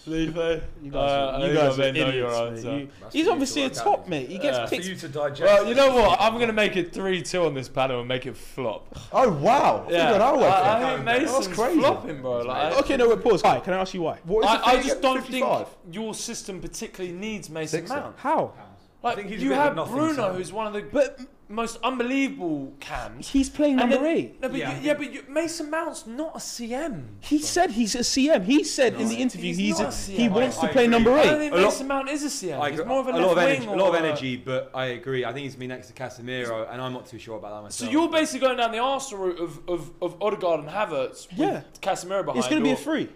Felipe, 0.05 0.35
You 0.83 0.91
uh, 0.95 0.95
guys, 0.95 0.95
I 0.95 1.45
are, 1.45 1.47
you 1.47 1.55
guys 1.55 1.79
I 1.79 1.89
are 1.89 1.93
know 1.93 1.99
your 1.99 2.09
idiots, 2.09 2.39
answer. 2.65 2.79
You- 2.79 2.89
he's 3.13 3.29
obviously 3.29 3.61
to 3.61 3.67
a 3.67 3.69
work 3.69 3.79
out, 3.79 3.85
top, 3.85 4.09
mate. 4.09 4.23
mate. 4.23 4.31
He 4.31 4.39
gets 4.39 4.57
Yeah. 4.57 4.67
For 4.67 4.75
you 4.77 4.97
to 4.97 5.09
digest. 5.09 5.43
Well, 5.43 5.69
you 5.69 5.75
know 5.75 5.95
what? 5.95 6.19
I'm 6.19 6.39
gonna 6.39 6.55
make 6.55 6.75
it 6.79 6.95
three 6.95 7.21
two 7.21 7.45
on 7.45 7.53
this 7.53 7.69
panel 7.69 7.99
and 8.01 8.09
make 8.09 8.25
it 8.25 8.35
flop. 8.35 8.97
Oh 9.13 9.29
wow! 9.31 9.87
Yeah, 9.91 10.07
Figured 10.07 10.23
I, 10.23 10.33
well. 10.33 10.65
I 10.65 10.95
think 10.95 11.05
That's 11.05 11.23
Mason's 11.33 11.49
crazy. 11.57 11.81
flopping, 11.81 12.23
bro. 12.23 12.39
Like, 12.39 12.79
Okay, 12.79 12.97
no, 12.97 13.11
wait, 13.11 13.21
pause. 13.23 13.43
Why? 13.43 13.61
Can 13.61 13.75
I 13.75 13.79
ask 13.79 13.93
you 13.93 14.01
why? 14.01 14.17
What 14.25 14.45
is 14.45 14.51
I, 14.51 14.71
I 14.79 14.83
just 14.83 15.03
don't 15.03 15.21
55? 15.21 15.69
think 15.69 15.95
your 15.95 16.15
system 16.15 16.61
particularly 16.63 17.15
needs 17.15 17.51
Mason 17.51 17.81
Sixer. 17.81 17.95
Mount. 17.95 18.19
How? 18.19 18.55
Like 19.03 19.17
think 19.17 19.29
he's 19.31 19.43
you 19.43 19.51
bit 19.51 19.59
of 19.59 19.77
a 19.79 19.81
have 19.83 19.91
Bruno, 19.91 20.15
son. 20.15 20.35
who's 20.37 20.53
one 20.53 20.67
of 20.67 20.73
the 20.73 20.83
But 20.83 21.19
most 21.49 21.79
unbelievable 21.83 22.73
cams. 22.81 23.29
he's 23.29 23.49
playing 23.49 23.81
And 23.81 23.91
number 23.91 24.05
then- 24.05 24.17
eight. 24.17 24.41
No, 24.43 24.49
but 24.51 24.59
Yeah. 24.59 24.79
you, 24.79 24.87
yeah, 24.89 24.95
but 24.95 25.13
you, 25.13 25.25
Mason 25.29 25.71
Mount's 25.71 26.07
not 26.07 26.37
a 26.37 26.39
CM. 26.39 27.05
He 27.21 27.39
said 27.39 27.71
he's 27.73 27.95
a 27.95 28.01
CM. 28.05 28.45
He 28.45 28.63
said 28.63 28.95
in 29.01 29.09
the 29.09 29.17
interview 29.17 29.55
he's 29.55 29.79
he's, 29.79 29.81
a, 29.81 29.87
a 30.13 30.17
he 30.17 30.29
wants 30.29 30.59
I 30.59 30.67
to 30.67 30.73
play 30.73 30.85
agree. 30.85 30.91
number 30.93 31.13
I 31.13 31.25
don't 31.25 31.35
eight. 31.35 31.39
think 31.39 31.53
A 31.53 31.57
lot- 31.57 31.65
Mason 31.65 31.87
Mount 31.89 32.09
is 32.11 32.23
a 32.25 32.27
CM. 32.29 32.61
I 32.61 32.71
He's 32.71 32.85
more 32.85 33.01
of 33.01 33.07
a, 33.09 33.11
a 33.11 33.13
left 33.13 33.23
lot 33.27 33.31
of 33.33 33.37
wing 33.39 33.47
energy, 33.57 33.67
a 33.67 33.71
lot 33.71 33.89
of 33.89 33.95
energy, 34.05 34.37
but 34.37 34.71
I 34.75 34.85
agree. 34.87 35.25
I 35.25 35.33
think 35.33 35.45
he's 35.45 35.55
gonna 35.55 35.61
be 35.61 35.67
next 35.69 35.87
to 35.89 35.93
Casemiro, 35.95 36.71
and 36.73 36.81
I'm 36.81 36.93
not 36.93 37.07
too 37.07 37.19
sure 37.19 37.37
about 37.39 37.53
that 37.55 37.63
myself. 37.63 37.89
So 37.89 37.91
you're 37.91 38.09
basically 38.11 38.41
going 38.47 38.59
down 38.59 38.71
the 38.73 38.79
Arsenal 38.79 39.25
route 39.27 39.41
of, 39.41 39.61
of, 39.69 39.91
of 40.03 40.17
Odegaard 40.23 40.61
and 40.61 40.69
Havertz 40.69 41.29
with 41.31 41.39
Yeah. 41.39 41.63
Casemiro 41.81 42.25
behind. 42.25 42.39
It's 42.39 42.49
going 42.49 42.61
to 42.63 42.65
be 42.65 42.71
a 42.71 42.75
or- 42.75 42.77
free. 42.77 43.09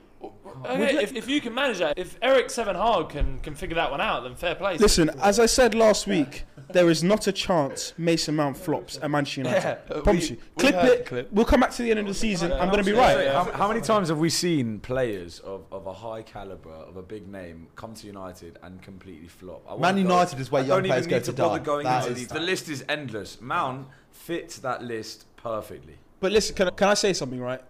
Okay, 0.64 1.02
if, 1.02 1.14
if 1.14 1.28
you 1.28 1.40
can 1.40 1.54
manage 1.54 1.78
that, 1.78 1.98
if 1.98 2.16
Eric 2.22 2.48
Seven 2.50 2.74
Hard 2.76 3.08
can, 3.10 3.38
can 3.40 3.54
figure 3.54 3.74
that 3.76 3.90
one 3.90 4.00
out, 4.00 4.22
then 4.22 4.34
fair 4.34 4.54
play. 4.54 4.76
Listen, 4.78 5.10
as 5.22 5.38
I 5.38 5.46
said 5.46 5.74
last 5.74 6.06
week, 6.06 6.44
there 6.70 6.88
is 6.90 7.02
not 7.04 7.26
a 7.26 7.32
chance 7.32 7.92
Mason 7.98 8.36
Mount 8.36 8.56
flops 8.56 8.98
at 9.02 9.10
Manchester 9.10 9.40
United. 9.42 9.62
Yeah, 9.90 10.00
Promise 10.02 10.30
we- 10.30 10.36
you. 10.36 10.42
we 10.56 10.60
Clip 10.62 10.74
heard 10.74 10.84
it. 10.88 10.98
the 11.04 11.08
clip. 11.08 11.32
We'll 11.32 11.44
come 11.44 11.60
back 11.60 11.70
to 11.72 11.82
the 11.82 11.90
end 11.90 12.00
of 12.00 12.06
the 12.06 12.14
season. 12.14 12.52
I'm 12.52 12.68
going 12.70 12.82
to 12.82 12.90
be 12.90 12.96
right. 12.96 13.24
yeah. 13.26 13.44
How, 13.44 13.52
how 13.52 13.68
many 13.68 13.80
times 13.80 14.08
have 14.08 14.18
we 14.18 14.30
seen 14.30 14.80
players 14.80 15.40
of, 15.40 15.66
of 15.70 15.86
a 15.86 15.92
high 15.92 16.22
caliber, 16.22 16.70
of 16.70 16.96
a 16.96 17.02
big 17.02 17.28
name, 17.28 17.66
come 17.76 17.94
to 17.94 18.06
United 18.06 18.58
and 18.62 18.80
completely 18.80 19.28
flop? 19.28 19.62
I 19.68 19.72
Man 19.72 19.80
won't 19.80 19.94
go- 19.96 20.00
United 20.14 20.40
is 20.40 20.50
where 20.50 20.62
I 20.62 20.66
young 20.66 20.78
don't 20.78 20.86
players 20.88 21.00
even 21.06 21.10
go 21.10 21.16
need 21.16 21.24
to 21.24 21.32
to 21.32 21.36
bother 21.42 21.58
die. 21.58 21.64
going 21.64 21.84
That 21.84 21.98
into 22.06 22.12
is- 22.12 22.18
these. 22.18 22.28
The 22.28 22.40
list 22.40 22.68
is 22.68 22.84
endless. 22.88 23.40
Mount 23.40 23.88
fits 24.12 24.58
that 24.58 24.82
list 24.82 25.26
perfectly. 25.36 25.98
But 26.20 26.32
listen, 26.32 26.56
can, 26.56 26.68
I- 26.68 26.70
can 26.70 26.88
I 26.88 26.94
say 26.94 27.12
something, 27.12 27.40
right? 27.40 27.60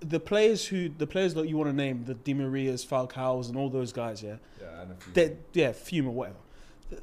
The 0.00 0.20
players 0.20 0.66
who, 0.66 0.88
the 0.88 1.06
players 1.06 1.34
that 1.34 1.48
you 1.48 1.56
want 1.56 1.70
to 1.70 1.76
name, 1.76 2.04
the 2.04 2.14
Di 2.14 2.32
Marias, 2.34 2.84
Falcao's, 2.84 3.48
and 3.48 3.56
all 3.56 3.68
those 3.68 3.92
guys, 3.92 4.22
yeah, 4.22 4.36
Yeah, 4.60 4.82
and 4.82 4.92
a 4.92 4.94
few. 4.94 5.12
they're, 5.12 5.32
yeah, 5.52 5.72
Fume 5.72 6.06
or 6.06 6.12
whatever. 6.12 6.36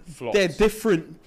Flops. 0.08 0.36
They're 0.38 0.48
different. 0.48 1.20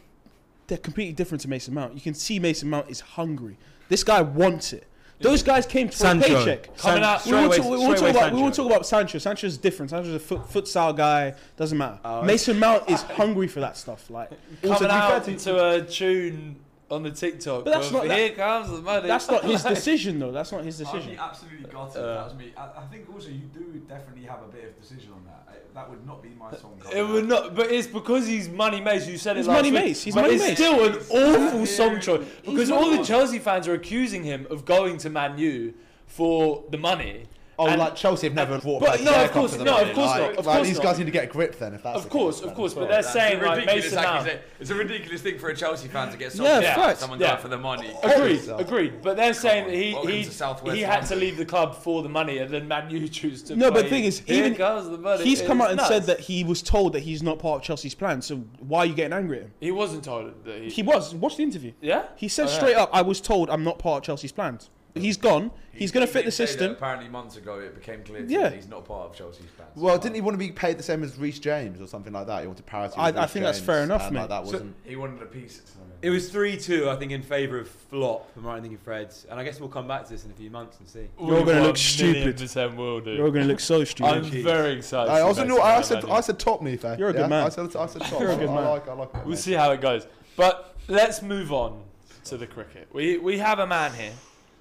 They're 0.67 0.79
completely 0.79 1.13
different 1.13 1.43
to 1.43 1.49
Mason 1.49 1.75
Mount. 1.75 1.95
You 1.95 2.01
can 2.01 2.15
see 2.15 2.39
Mason 2.39 2.69
Mount 2.71 2.91
is 2.91 3.01
hungry. 3.01 3.57
This 3.89 4.03
guy 4.05 4.21
wants 4.23 4.73
it. 4.73 4.87
Those 5.21 5.43
guys 5.43 5.67
came 5.67 5.89
for 5.89 5.95
Sancho. 5.95 6.27
a 6.27 6.45
paycheck. 6.45 6.77
Coming 6.77 7.03
out 7.03 7.27
We 7.27 7.33
won't, 7.33 7.53
talk, 7.55 7.65
we, 7.65 7.71
won't 7.79 7.99
talk 7.99 8.01
away 8.03 8.11
about, 8.11 8.33
we 8.33 8.41
won't 8.41 8.55
Sancho. 8.55 8.69
talk 8.69 8.77
about 8.77 8.87
Sancho. 8.87 9.19
Sancho's 9.19 9.57
different. 9.59 9.91
Sancho's 9.91 10.15
a 10.15 10.19
foot, 10.21 10.43
futsal 10.49 10.97
guy. 10.97 11.35
Doesn't 11.57 11.77
matter. 11.77 11.99
Oh, 12.05 12.23
Mason 12.23 12.57
Mount 12.59 12.89
is 12.89 13.03
hungry 13.17 13.49
for 13.49 13.59
that 13.61 13.77
stuff. 13.77 14.09
Like, 14.11 14.31
coming 14.63 14.73
also, 14.73 14.85
to 14.87 14.93
be 14.95 15.01
fair 15.01 15.03
out 15.03 15.25
to- 15.25 15.37
to 15.37 15.69
a 15.71 15.83
tune 15.83 16.57
on 16.91 17.03
the 17.03 17.11
TikTok. 17.11 17.65
But 17.65 17.75
that's 17.75 17.87
of, 17.89 17.93
not- 17.93 18.09
that- 18.09 18.19
Here 18.19 18.31
comes 18.31 18.71
the 18.71 18.79
money. 18.81 19.07
that's 19.09 19.29
not 19.31 19.45
his 19.45 19.63
decision, 19.75 20.19
though. 20.19 20.33
That's 20.33 20.53
not 20.53 20.65
his 20.65 20.81
I'd 20.81 20.85
decision. 20.85 21.11
be 21.13 21.19
absolutely 21.19 21.69
gutted 21.71 21.97
Uh, 21.97 22.09
if 22.09 22.17
that 22.17 22.25
was 22.25 22.35
me. 22.35 22.53
I, 22.57 22.63
I 22.63 22.87
think 22.91 23.13
also 23.13 23.29
you 23.29 23.43
do 23.53 23.83
definitely 23.89 24.25
have 24.25 24.43
a 24.43 24.47
bit 24.49 24.65
of 24.65 24.81
decision 24.81 25.13
on 25.15 25.25
that. 25.27 25.47
I, 25.49 25.53
that 25.75 25.91
would 25.91 26.07
not 26.07 26.23
be 26.23 26.31
my 26.31 26.51
song. 26.53 26.81
It 26.95 27.03
would 27.07 27.29
not, 27.29 27.55
but 27.55 27.71
it's 27.71 27.87
because 27.87 28.27
he's 28.27 28.49
Money 28.49 28.81
Mace. 28.81 29.07
You 29.07 29.19
said 29.19 29.37
it 29.37 29.41
He's 29.41 29.49
last 29.49 29.57
Money 29.59 29.71
week, 29.73 29.85
Mace, 29.85 30.03
he's 30.03 30.15
but 30.15 30.23
Money 30.23 30.35
it's 30.35 30.45
Mace. 30.45 30.57
still 30.57 30.85
an 30.87 31.47
awful 31.47 31.67
song 31.67 32.01
choice 32.01 32.27
because 32.45 32.71
all 32.71 32.91
the 32.91 33.05
Chelsea 33.05 33.39
fans 33.39 33.69
are 33.69 33.75
accusing 33.75 34.25
him 34.25 34.47
of 34.51 34.65
going 34.65 34.97
to 34.99 35.11
Man 35.11 35.39
U 35.39 35.75
for 36.07 36.65
the 36.71 36.79
money. 36.79 37.27
Oh, 37.61 37.67
And- 37.67 37.79
like 37.81 37.97
Chelsea 37.97 38.29
have 38.29 38.35
never 38.35 38.57
brought 38.61 38.79
But 38.81 38.91
back 38.91 39.01
no, 39.01 39.11
their 39.11 39.25
of 39.25 39.33
course- 39.33 39.51
cup 39.51 39.59
for 39.59 39.59
the 39.59 39.65
no, 39.65 39.73
money. 39.79 39.91
of 39.91 39.97
course 39.97 40.09
like, 40.11 40.21
not, 40.21 40.39
of 40.39 40.47
like, 40.47 40.57
course 40.59 40.69
these 40.69 40.77
not. 40.77 40.83
guys 40.85 40.99
need 40.99 41.05
to 41.07 41.11
get 41.11 41.25
a 41.25 41.27
grip 41.27 41.59
then. 41.59 41.75
If 41.75 41.83
that's 41.83 41.97
Of 41.99 42.03
the 42.05 42.09
course, 42.11 42.37
case, 42.41 42.49
of 42.49 42.55
course, 42.55 42.75
but 42.75 42.81
they're 42.83 43.03
That's 43.03 43.13
saying 43.13 43.43
like 43.43 43.57
ridiculous 43.59 43.85
Mason 43.87 43.97
Mount. 43.97 44.07
accusation. 44.19 44.41
It's 44.61 44.71
a 44.71 44.75
ridiculous 44.77 45.23
thing 45.23 45.39
for 45.41 45.49
a 45.49 45.57
Chelsea 45.57 45.89
fan 45.89 46.11
to 46.13 46.17
get 46.17 46.35
Yeah, 46.37 46.51
something 46.61 46.63
facts. 46.75 47.01
someone 47.01 47.19
Yeah. 47.21 47.27
going 47.31 47.39
for 47.41 47.49
the 47.49 47.59
money. 47.59 47.91
Agreed, 48.05 48.41
so. 48.43 48.57
agreed. 48.59 49.03
But 49.03 49.17
they're 49.17 49.35
saying 49.35 49.67
that 49.67 49.75
he 49.75 49.93
Welcome 49.93 50.71
he, 50.71 50.77
he 50.77 50.83
had 50.83 51.01
to 51.07 51.17
leave 51.17 51.37
the 51.37 51.45
club 51.45 51.75
for 51.75 52.03
the 52.05 52.09
money, 52.09 52.39
and 52.39 52.49
then 52.49 52.69
Man 52.69 52.91
U 52.91 53.09
choose 53.19 53.43
to. 53.45 53.57
No, 53.57 53.73
but 53.73 53.85
the 53.85 53.91
thing 53.91 54.05
is, 54.05 54.23
even- 54.29 54.55
comes 54.55 54.89
the 54.89 54.97
money. 54.99 55.25
He's 55.25 55.43
come 55.43 55.61
out 55.61 55.73
and 55.73 55.81
said 55.81 56.05
that 56.05 56.21
he 56.21 56.45
was 56.45 56.63
told 56.63 56.93
that 56.93 57.01
he's 57.01 57.25
not 57.25 57.41
part 57.41 57.63
of 57.63 57.65
Chelsea's 57.65 57.95
plan. 57.95 58.23
So 58.23 58.37
why 58.61 58.81
are 58.81 58.87
you 58.87 58.95
getting 58.95 59.13
angry 59.13 59.39
at 59.39 59.43
him? 59.47 59.53
he 59.61 59.73
wasn't 59.73 60.05
told 60.05 60.33
that 60.45 60.63
he. 60.63 60.71
He 60.71 60.83
was. 60.85 61.13
Watch 61.13 61.37
the 61.37 61.43
interview. 61.43 61.73
yeah, 61.81 62.05
He 62.15 62.29
said 62.29 62.45
Oh, 62.47 62.51
straight 62.51 62.77
up, 62.77 62.89
"I 62.93 63.03
was 63.03 63.21
told 63.21 63.51
I'm 63.51 63.65
not 63.65 63.81
part 63.81 63.99
of 63.99 64.05
Chelsea's 64.05 64.31
plans." 64.31 64.71
He's 65.01 65.17
gone. 65.17 65.51
He's 65.73 65.93
going 65.93 66.05
to 66.05 66.13
fit 66.13 66.25
the 66.25 66.31
did 66.31 66.35
say 66.35 66.45
that 66.45 66.49
system. 66.49 66.73
Apparently, 66.73 67.09
months 67.09 67.37
ago, 67.37 67.61
it 67.61 67.75
became 67.75 68.03
clear 68.03 68.23
to 68.23 68.29
Yeah. 68.29 68.41
yeah. 68.41 68.51
he's 68.51 68.67
not 68.67 68.85
part 68.85 69.11
of 69.11 69.17
Chelsea's 69.17 69.47
plans. 69.57 69.71
Well, 69.77 69.97
didn't 69.97 70.17
he 70.17 70.21
want 70.21 70.35
to 70.35 70.39
be 70.39 70.51
paid 70.51 70.77
the 70.77 70.83
same 70.83 71.05
as 71.05 71.17
Reece 71.17 71.39
James 71.39 71.81
or 71.81 71.87
something 71.87 72.13
like 72.13 72.27
that? 72.27 72.41
He 72.41 72.49
wanted 72.49 72.67
parity. 72.67 72.95
I- 72.97 73.07
with 73.11 73.17
I 73.17 73.23
Reece 73.23 73.31
think 73.33 73.45
that's 73.45 73.61
fair 73.61 73.85
enough, 73.85 74.09
and, 74.09 74.17
like, 74.17 74.29
that 74.29 74.45
So- 74.47 74.53
wasn't. 74.53 74.75
He 74.85 74.97
wanted 74.97 75.23
a 75.23 75.27
piece. 75.27 75.63
It 76.01 76.11
was 76.11 76.31
three 76.31 76.57
two, 76.57 76.89
I 76.89 76.95
think, 76.97 77.11
in 77.11 77.23
favour 77.23 77.59
of 77.59 77.69
flop. 77.69 78.31
I'm 78.37 78.45
right 78.47 78.57
in 78.57 78.63
thinking 78.63 78.79
Fred's, 78.79 79.27
and 79.29 79.39
I 79.41 79.45
guess 79.45 79.59
we'll 79.59 79.69
come 79.69 79.89
back 79.89 80.05
to 80.05 80.11
this 80.11 80.25
in 80.25 80.31
a 80.31 80.35
few 80.35 80.49
months 80.49 80.79
and 80.79 80.89
see. 80.89 81.09
You're 81.21 81.45
gonna 81.45 81.63
look 81.63 81.77
stupid. 81.77 82.37
Percent 82.37 82.77
will 82.77 83.01
do. 83.01 83.15
You're 83.15 83.31
going 83.31 83.43
to 83.43 83.49
look 83.49 83.59
so 83.61 83.83
stupid. 83.85 84.09
I'm 84.09 84.25
very 84.25 84.75
excited. 84.75 85.11
I 85.11 85.23
also 85.23 85.43
see 85.43 85.49
know. 85.49 85.61
I 85.61 85.81
said. 85.81 86.05
I 86.05 86.21
said 86.21 86.39
top 86.39 86.63
me, 86.63 86.77
fair. 86.77 86.97
You're 86.99 87.09
a 87.09 87.13
good 87.13 87.23
yeah? 87.23 87.27
man. 87.27 87.47
I 87.47 87.49
said. 87.49 87.75
I 87.75 87.87
said 87.87 88.03
top. 88.03 88.21
You're 88.21 88.31
a 88.31 88.37
good 88.37 88.49
I, 88.49 88.55
man. 88.55 88.65
I 88.65 88.69
like. 88.71 88.89
I 88.89 88.93
like. 88.93 89.27
We'll 89.27 89.37
see 89.37 89.55
how 89.55 89.73
it 89.73 89.81
goes. 89.81 90.07
But 90.37 90.77
let's 90.87 91.21
move 91.21 91.53
on 91.53 91.83
to 92.27 92.37
the 92.37 92.47
cricket. 92.47 92.89
We 92.93 93.19
we 93.19 93.39
have 93.39 93.59
a 93.59 93.67
man 93.67 93.93
here 93.95 94.13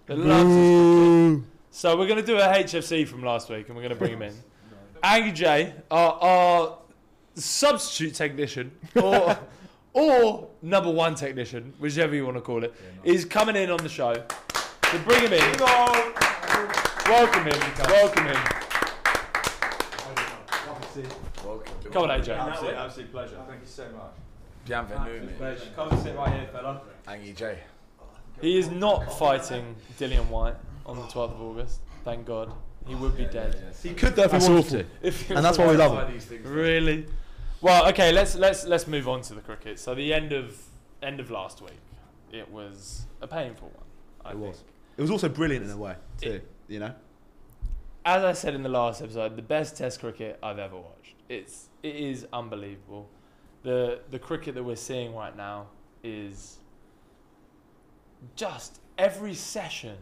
that 0.08 0.18
loves 0.18 0.50
his 0.50 1.36
cricket. 1.36 1.54
So 1.70 1.98
we're 1.98 2.08
going 2.08 2.20
to 2.20 2.26
do 2.26 2.38
a 2.38 2.48
HFC 2.48 3.08
from 3.08 3.24
last 3.24 3.50
week, 3.50 3.68
and 3.68 3.76
we're 3.76 3.84
going 3.84 3.94
to 3.94 4.00
bring 4.00 4.14
him 4.14 4.24
in. 4.24 4.34
Angie 5.04 5.32
J, 5.32 5.74
our, 5.92 6.14
our 6.14 6.78
substitute 7.36 8.16
technician, 8.16 8.72
or 8.96 9.38
or 9.94 10.50
number 10.62 10.92
one 10.92 11.14
technician, 11.16 11.74
whichever 11.80 12.16
you 12.16 12.26
want 12.26 12.38
to 12.38 12.42
call 12.42 12.64
it, 12.64 12.74
is 13.04 13.26
coming 13.26 13.56
in 13.56 13.70
on 13.70 13.78
the 13.78 13.90
show. 13.90 14.14
So 14.92 15.00
bring 15.00 15.22
him 15.22 15.34
in. 15.34 15.58
Welcome 15.60 17.46
him. 17.46 17.60
Welcome 17.88 18.26
him. 18.26 18.38
Welcome. 21.46 21.74
Come 21.92 22.04
on, 22.04 22.10
AJ. 22.10 22.38
Absolute, 22.38 22.76
absolute 22.76 23.12
pleasure. 23.12 23.40
Thank 23.48 23.62
you 23.62 23.68
so 23.68 23.84
much. 23.92 24.12
Bienvenue, 24.66 25.30
mate. 25.40 25.60
Come 25.76 25.90
and 25.90 26.02
sit 26.02 26.16
right 26.16 26.34
here, 26.34 26.50
fella. 26.52 26.82
Angie 27.08 27.34
J. 27.34 27.60
He 28.42 28.58
is 28.58 28.70
not 28.70 29.18
fighting 29.18 29.76
Dillian 30.00 30.28
Whyte 30.28 30.56
on 30.86 30.98
the 30.98 31.04
12th 31.04 31.34
of 31.34 31.42
August. 31.42 31.82
Thank 32.04 32.26
God. 32.26 32.54
He 32.86 32.96
would 32.96 33.18
be 33.18 33.26
dead. 33.26 33.56
He 33.84 33.94
could 33.94 34.16
though 34.16 34.24
if 34.24 34.32
he 34.32 34.38
wanted 34.50 34.70
to. 34.70 34.86
If 35.02 35.28
he 35.28 35.34
And 35.34 35.44
that's 35.44 35.58
why 35.58 35.68
we 35.68 35.76
love 35.76 36.10
him. 36.10 36.44
Really? 36.44 37.06
Well, 37.60 37.88
okay. 37.90 38.12
Let's 38.14 38.36
let's 38.36 38.66
let's 38.66 38.88
move 38.88 39.10
on 39.10 39.22
to 39.24 39.34
the 39.34 39.42
cricket. 39.42 39.78
So 39.80 39.94
the 39.94 40.14
end 40.14 40.32
of 40.32 40.58
end 41.04 41.20
of 41.20 41.30
last 41.30 41.62
week, 41.62 41.80
it 42.32 42.50
was 42.50 43.06
a 43.22 43.28
painful 43.28 43.70
one. 43.70 43.84
I 44.24 44.30
It 44.30 44.34
think. 44.34 44.46
was. 44.46 44.64
It 44.96 45.02
was 45.02 45.12
also 45.12 45.28
brilliant 45.28 45.66
in 45.66 45.72
a 45.72 45.78
way 45.78 45.96
too. 46.22 46.40
You 46.70 46.80
know. 46.80 46.94
As 48.06 48.24
I 48.24 48.32
said 48.32 48.56
in 48.56 48.64
the 48.64 48.70
last 48.70 49.02
episode, 49.02 49.36
the 49.36 49.42
best 49.42 49.76
Test 49.76 50.00
cricket 50.00 50.40
I've 50.42 50.60
ever 50.60 50.78
watched. 50.78 51.16
It's 51.28 51.68
it 51.84 51.96
is 51.96 52.26
unbelievable. 52.32 53.10
The 53.64 54.00
the 54.12 54.20
cricket 54.20 54.56
that 54.56 54.64
we're 54.64 54.78
seeing 54.78 55.14
right 55.14 55.36
now 55.36 55.68
is 56.04 56.60
just 58.36 58.80
every 58.98 59.34
session, 59.34 59.96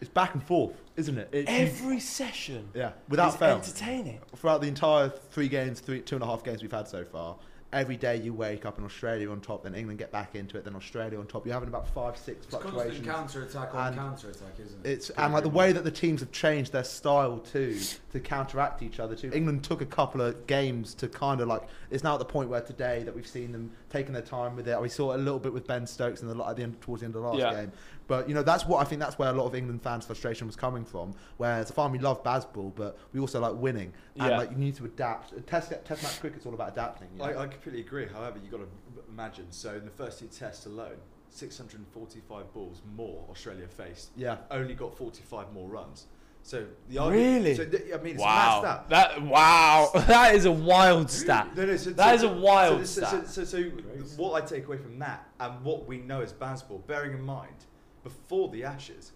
It's 0.00 0.10
back 0.10 0.34
and 0.34 0.42
forth, 0.42 0.72
isn't 0.96 1.16
it? 1.16 1.28
It's, 1.32 1.50
every 1.50 2.00
session 2.00 2.68
yeah, 2.74 2.92
without 3.08 3.38
fail. 3.38 3.56
entertaining. 3.56 4.20
Throughout 4.36 4.60
the 4.60 4.68
entire 4.68 5.08
three 5.08 5.48
games, 5.48 5.80
three 5.80 6.00
two 6.00 6.16
and 6.16 6.22
a 6.22 6.26
half 6.26 6.44
games 6.44 6.62
we've 6.62 6.70
had 6.72 6.88
so 6.88 7.04
far, 7.04 7.36
every 7.74 7.96
day 7.96 8.16
you 8.16 8.32
wake 8.32 8.64
up 8.64 8.76
and 8.78 8.86
Australia 8.86 9.30
on 9.30 9.40
top, 9.40 9.64
then 9.64 9.74
England 9.74 9.98
get 9.98 10.10
back 10.12 10.34
into 10.34 10.56
it, 10.56 10.64
then 10.64 10.76
Australia 10.76 11.18
on 11.18 11.26
top. 11.26 11.44
You're 11.44 11.54
having 11.54 11.68
about 11.68 11.88
five, 11.88 12.16
six 12.16 12.46
It's 12.46 12.54
constant 12.54 12.72
fluctuations. 12.74 13.06
counter 13.06 13.42
attack 13.42 13.74
on 13.74 13.94
counter 13.94 14.30
attack, 14.30 14.52
isn't 14.64 14.86
it? 14.86 14.90
It's 14.90 15.06
Pretty 15.08 15.22
and 15.22 15.34
like 15.34 15.42
the 15.42 15.48
way 15.50 15.72
that 15.72 15.84
the 15.84 15.90
teams 15.90 16.20
have 16.20 16.32
changed 16.32 16.72
their 16.72 16.84
style 16.84 17.38
too 17.38 17.78
to 18.12 18.20
counteract 18.20 18.82
each 18.82 19.00
other 19.00 19.16
too. 19.16 19.30
England 19.34 19.64
took 19.64 19.80
a 19.80 19.86
couple 19.86 20.20
of 20.20 20.46
games 20.46 20.94
to 20.94 21.08
kind 21.08 21.40
of 21.40 21.48
like 21.48 21.62
it's 21.90 22.04
now 22.04 22.14
at 22.14 22.18
the 22.20 22.24
point 22.24 22.48
where 22.48 22.60
today 22.60 23.02
that 23.02 23.14
we've 23.14 23.26
seen 23.26 23.52
them 23.52 23.70
taking 23.90 24.12
their 24.12 24.22
time 24.22 24.56
with 24.56 24.68
it. 24.68 24.80
We 24.80 24.88
saw 24.88 25.12
it 25.12 25.16
a 25.16 25.18
little 25.18 25.38
bit 25.40 25.52
with 25.52 25.66
Ben 25.66 25.86
Stokes 25.86 26.22
in 26.22 26.28
the 26.28 26.44
at 26.44 26.56
the 26.56 26.62
end 26.62 26.80
towards 26.80 27.00
the 27.00 27.06
end 27.06 27.14
of 27.16 27.22
the 27.22 27.28
last 27.28 27.38
Yeah. 27.40 27.54
game. 27.62 27.72
But 28.06 28.28
you 28.28 28.34
know 28.34 28.42
that's 28.42 28.66
what 28.66 28.80
I 28.80 28.84
think 28.88 29.00
that's 29.00 29.18
where 29.18 29.30
a 29.30 29.32
lot 29.32 29.46
of 29.46 29.54
England 29.54 29.82
fans' 29.82 30.04
frustration 30.04 30.46
was 30.46 30.56
coming 30.56 30.84
from. 30.84 31.14
Whereas 31.36 31.70
fine 31.70 31.90
we 31.92 31.98
love 31.98 32.22
Bazball, 32.22 32.74
but 32.74 32.98
we 33.12 33.20
also 33.20 33.40
like 33.40 33.54
winning 33.54 33.92
and 34.18 34.30
Yeah. 34.30 34.38
like 34.38 34.50
you 34.50 34.56
need 34.56 34.76
to 34.76 34.84
adapt. 34.84 35.46
Test 35.46 35.72
test 35.84 36.02
match 36.02 36.20
cricket's 36.20 36.46
all 36.46 36.54
about 36.54 36.72
adapting. 36.72 37.08
You 37.14 37.18
know? 37.18 37.24
I, 37.24 37.42
I 37.44 37.46
completely 37.46 37.80
agree. 37.80 38.06
However, 38.06 38.38
you've 38.42 38.50
got 38.50 38.58
to 38.58 38.68
imagine. 39.08 39.46
So 39.50 39.74
in 39.74 39.84
the 39.84 39.90
first 39.90 40.18
two 40.18 40.26
tests 40.26 40.66
alone, 40.66 40.96
645 41.30 42.52
balls 42.52 42.82
more 42.96 43.24
Australia 43.30 43.66
faced. 43.66 44.10
Yeah. 44.16 44.36
Only 44.50 44.74
got 44.74 44.96
45 44.96 45.52
more 45.52 45.68
runs. 45.68 46.06
So 46.42 46.66
the 46.90 47.00
Really? 47.00 47.54
So 47.54 47.64
th- 47.64 47.84
I 47.94 47.96
mean, 48.02 48.14
it's 48.16 48.22
wow. 48.22 48.58
a 48.60 48.62
mad 48.62 48.86
stat. 48.86 48.88
That 48.90 49.22
wow. 49.22 49.90
that 50.06 50.34
is 50.34 50.44
a 50.44 50.52
wild 50.52 51.10
stat. 51.10 51.56
No, 51.56 51.64
no, 51.64 51.76
so, 51.76 51.90
That 51.90 52.08
so, 52.10 52.14
is 52.14 52.22
a 52.22 52.34
wild 52.34 52.86
so, 52.86 53.00
so, 53.00 53.06
stat. 53.06 53.28
so, 53.28 53.44
so, 53.44 53.62
so 53.62 53.70
what 54.18 54.42
I 54.42 54.46
take 54.46 54.66
away 54.66 54.76
from 54.76 54.98
that 54.98 55.26
and 55.40 55.64
what 55.64 55.86
we 55.86 55.98
know 55.98 56.20
as 56.20 56.34
Bazball, 56.34 56.86
bearing 56.86 57.12
in 57.12 57.22
mind, 57.22 57.64
before 58.04 58.48
the 58.50 58.62
Ashes, 58.64 59.12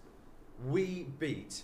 we 0.67 1.07
beat 1.19 1.61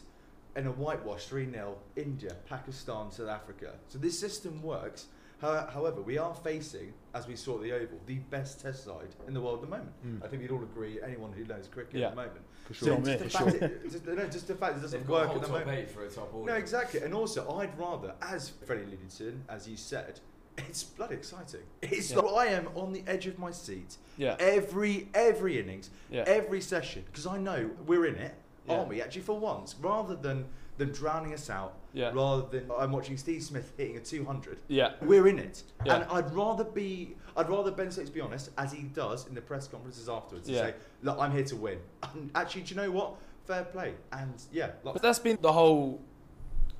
in 0.55 0.67
a 0.67 0.71
whitewash 0.71 1.25
3 1.25 1.51
0 1.51 1.75
India, 1.97 2.35
Pakistan, 2.47 3.11
South 3.11 3.27
Africa. 3.27 3.73
So 3.89 3.97
this 3.97 4.17
system 4.17 4.61
works. 4.61 5.07
However, 5.41 6.01
we 6.01 6.17
are 6.17 6.33
facing, 6.33 6.93
as 7.13 7.27
we 7.27 7.35
saw 7.35 7.57
at 7.57 7.63
the 7.63 7.71
Oval, 7.73 7.99
the 8.07 8.15
best 8.15 8.61
test 8.61 8.85
side 8.85 9.09
in 9.27 9.33
the 9.33 9.41
world 9.41 9.57
at 9.61 9.69
the 9.69 9.77
moment. 9.77 9.91
Mm. 10.03 10.25
I 10.25 10.27
think 10.29 10.41
we'd 10.41 10.49
all 10.49 10.63
agree, 10.63 10.99
anyone 11.03 11.33
who 11.33 11.43
knows 11.43 11.67
cricket 11.67 11.99
Yeah. 11.99 12.07
at 12.07 12.09
the 12.11 12.15
moment. 12.15 12.41
For 12.65 12.73
sure. 12.73 12.87
Not 12.89 13.03
me, 13.03 13.05
just, 13.05 13.19
the 13.19 13.29
for 13.29 13.37
fact 13.51 13.57
sure. 13.59 13.67
it, 13.69 13.91
just, 13.91 14.05
no, 14.07 14.27
just 14.27 14.47
the 14.47 14.55
fact 14.55 14.77
it 14.77 14.81
doesn't 14.81 14.99
They've 15.01 15.09
work 15.09 15.29
at 15.29 15.35
the 15.35 15.39
top 15.41 15.49
moment. 15.49 15.69
eight 15.77 15.91
for 15.91 16.03
a 16.03 16.09
top 16.09 16.33
order. 16.33 16.51
No, 16.51 16.57
exactly. 16.57 17.01
And 17.01 17.13
also, 17.13 17.59
I'd 17.59 17.77
rather, 17.77 18.15
as 18.23 18.49
Freddie 18.65 18.83
alluded 18.83 19.09
to, 19.17 19.39
as 19.49 19.67
you 19.67 19.77
said, 19.77 20.19
it's 20.57 20.83
bloody 20.83 21.15
exciting. 21.15 21.61
It's 21.81 22.11
Yeah. 22.11 22.19
like 22.19 22.47
I 22.47 22.51
am 22.53 22.69
on 22.75 22.93
the 22.93 23.03
edge 23.07 23.27
of 23.27 23.37
my 23.39 23.51
seat 23.51 23.97
Yeah. 24.17 24.35
every 24.39 25.07
every 25.13 25.59
innings, 25.59 25.89
Yeah. 26.09 26.23
every 26.27 26.61
session, 26.61 27.03
because 27.05 27.25
I 27.27 27.37
know 27.37 27.69
we're 27.85 28.05
in 28.05 28.15
it, 28.15 28.33
Yeah. 28.67 28.75
aren't 28.77 28.89
we? 28.89 29.01
Actually, 29.01 29.21
for 29.23 29.37
once, 29.39 29.75
rather 29.79 30.15
than 30.15 30.45
them 30.77 30.91
drowning 30.91 31.33
us 31.33 31.49
out, 31.49 31.73
Yeah. 31.93 32.11
rather 32.13 32.41
than 32.47 32.69
I'm 32.77 32.91
watching 32.91 33.15
Steve 33.17 33.41
Smith 33.43 33.71
hitting 33.77 33.95
a 33.95 34.01
200. 34.01 34.59
Yeah. 34.67 34.93
We're 35.01 35.27
in 35.27 35.39
it, 35.39 35.63
Yeah. 35.85 35.95
and 35.95 36.03
I'd 36.11 36.33
rather 36.33 36.63
be. 36.65 37.15
I'd 37.37 37.49
rather 37.49 37.71
Ben 37.71 37.91
Stokes 37.91 38.09
be 38.09 38.19
honest, 38.21 38.49
as 38.57 38.71
he 38.73 38.83
does 38.83 39.27
in 39.27 39.35
the 39.35 39.41
press 39.41 39.67
conferences 39.67 40.07
afterwards, 40.09 40.47
and 40.47 40.55
Yeah. 40.57 40.63
say, 40.67 40.73
"Look, 41.01 41.17
I'm 41.19 41.31
here 41.31 41.43
to 41.45 41.55
win." 41.55 41.79
And 42.03 42.29
actually, 42.35 42.63
do 42.63 42.75
you 42.75 42.81
know 42.81 42.91
what? 42.91 43.15
Fair 43.45 43.63
play, 43.65 43.93
and 44.11 44.33
yeah, 44.51 44.71
like, 44.83 44.93
But 44.95 45.01
that's 45.01 45.19
been 45.19 45.37
the 45.41 45.53
whole 45.53 46.01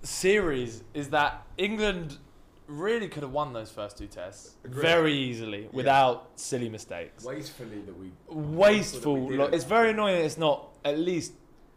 series 0.02 0.84
is 0.94 1.10
that 1.12 1.46
England 1.58 2.18
really 2.68 3.08
could 3.08 3.24
have 3.24 3.32
won 3.32 3.54
those 3.54 3.70
first 3.72 3.98
two 3.98 4.08
tests 4.08 4.56
Agreed. 4.64 4.82
very 4.82 5.14
easily 5.14 5.70
without 5.72 6.30
silly 6.36 6.70
mistakes. 6.70 7.24
Wastefully 7.24 7.82
that 7.86 7.98
we. 8.00 8.12
Wasteful. 8.28 9.16
that 9.16 9.22
we 9.24 9.38
Look, 9.38 9.54
it's 9.54 9.64
very 9.64 9.92
annoying 9.92 10.18
that 10.18 10.26
it's 10.26 10.38
not 10.38 10.70
at 10.84 10.98
least 11.00 11.34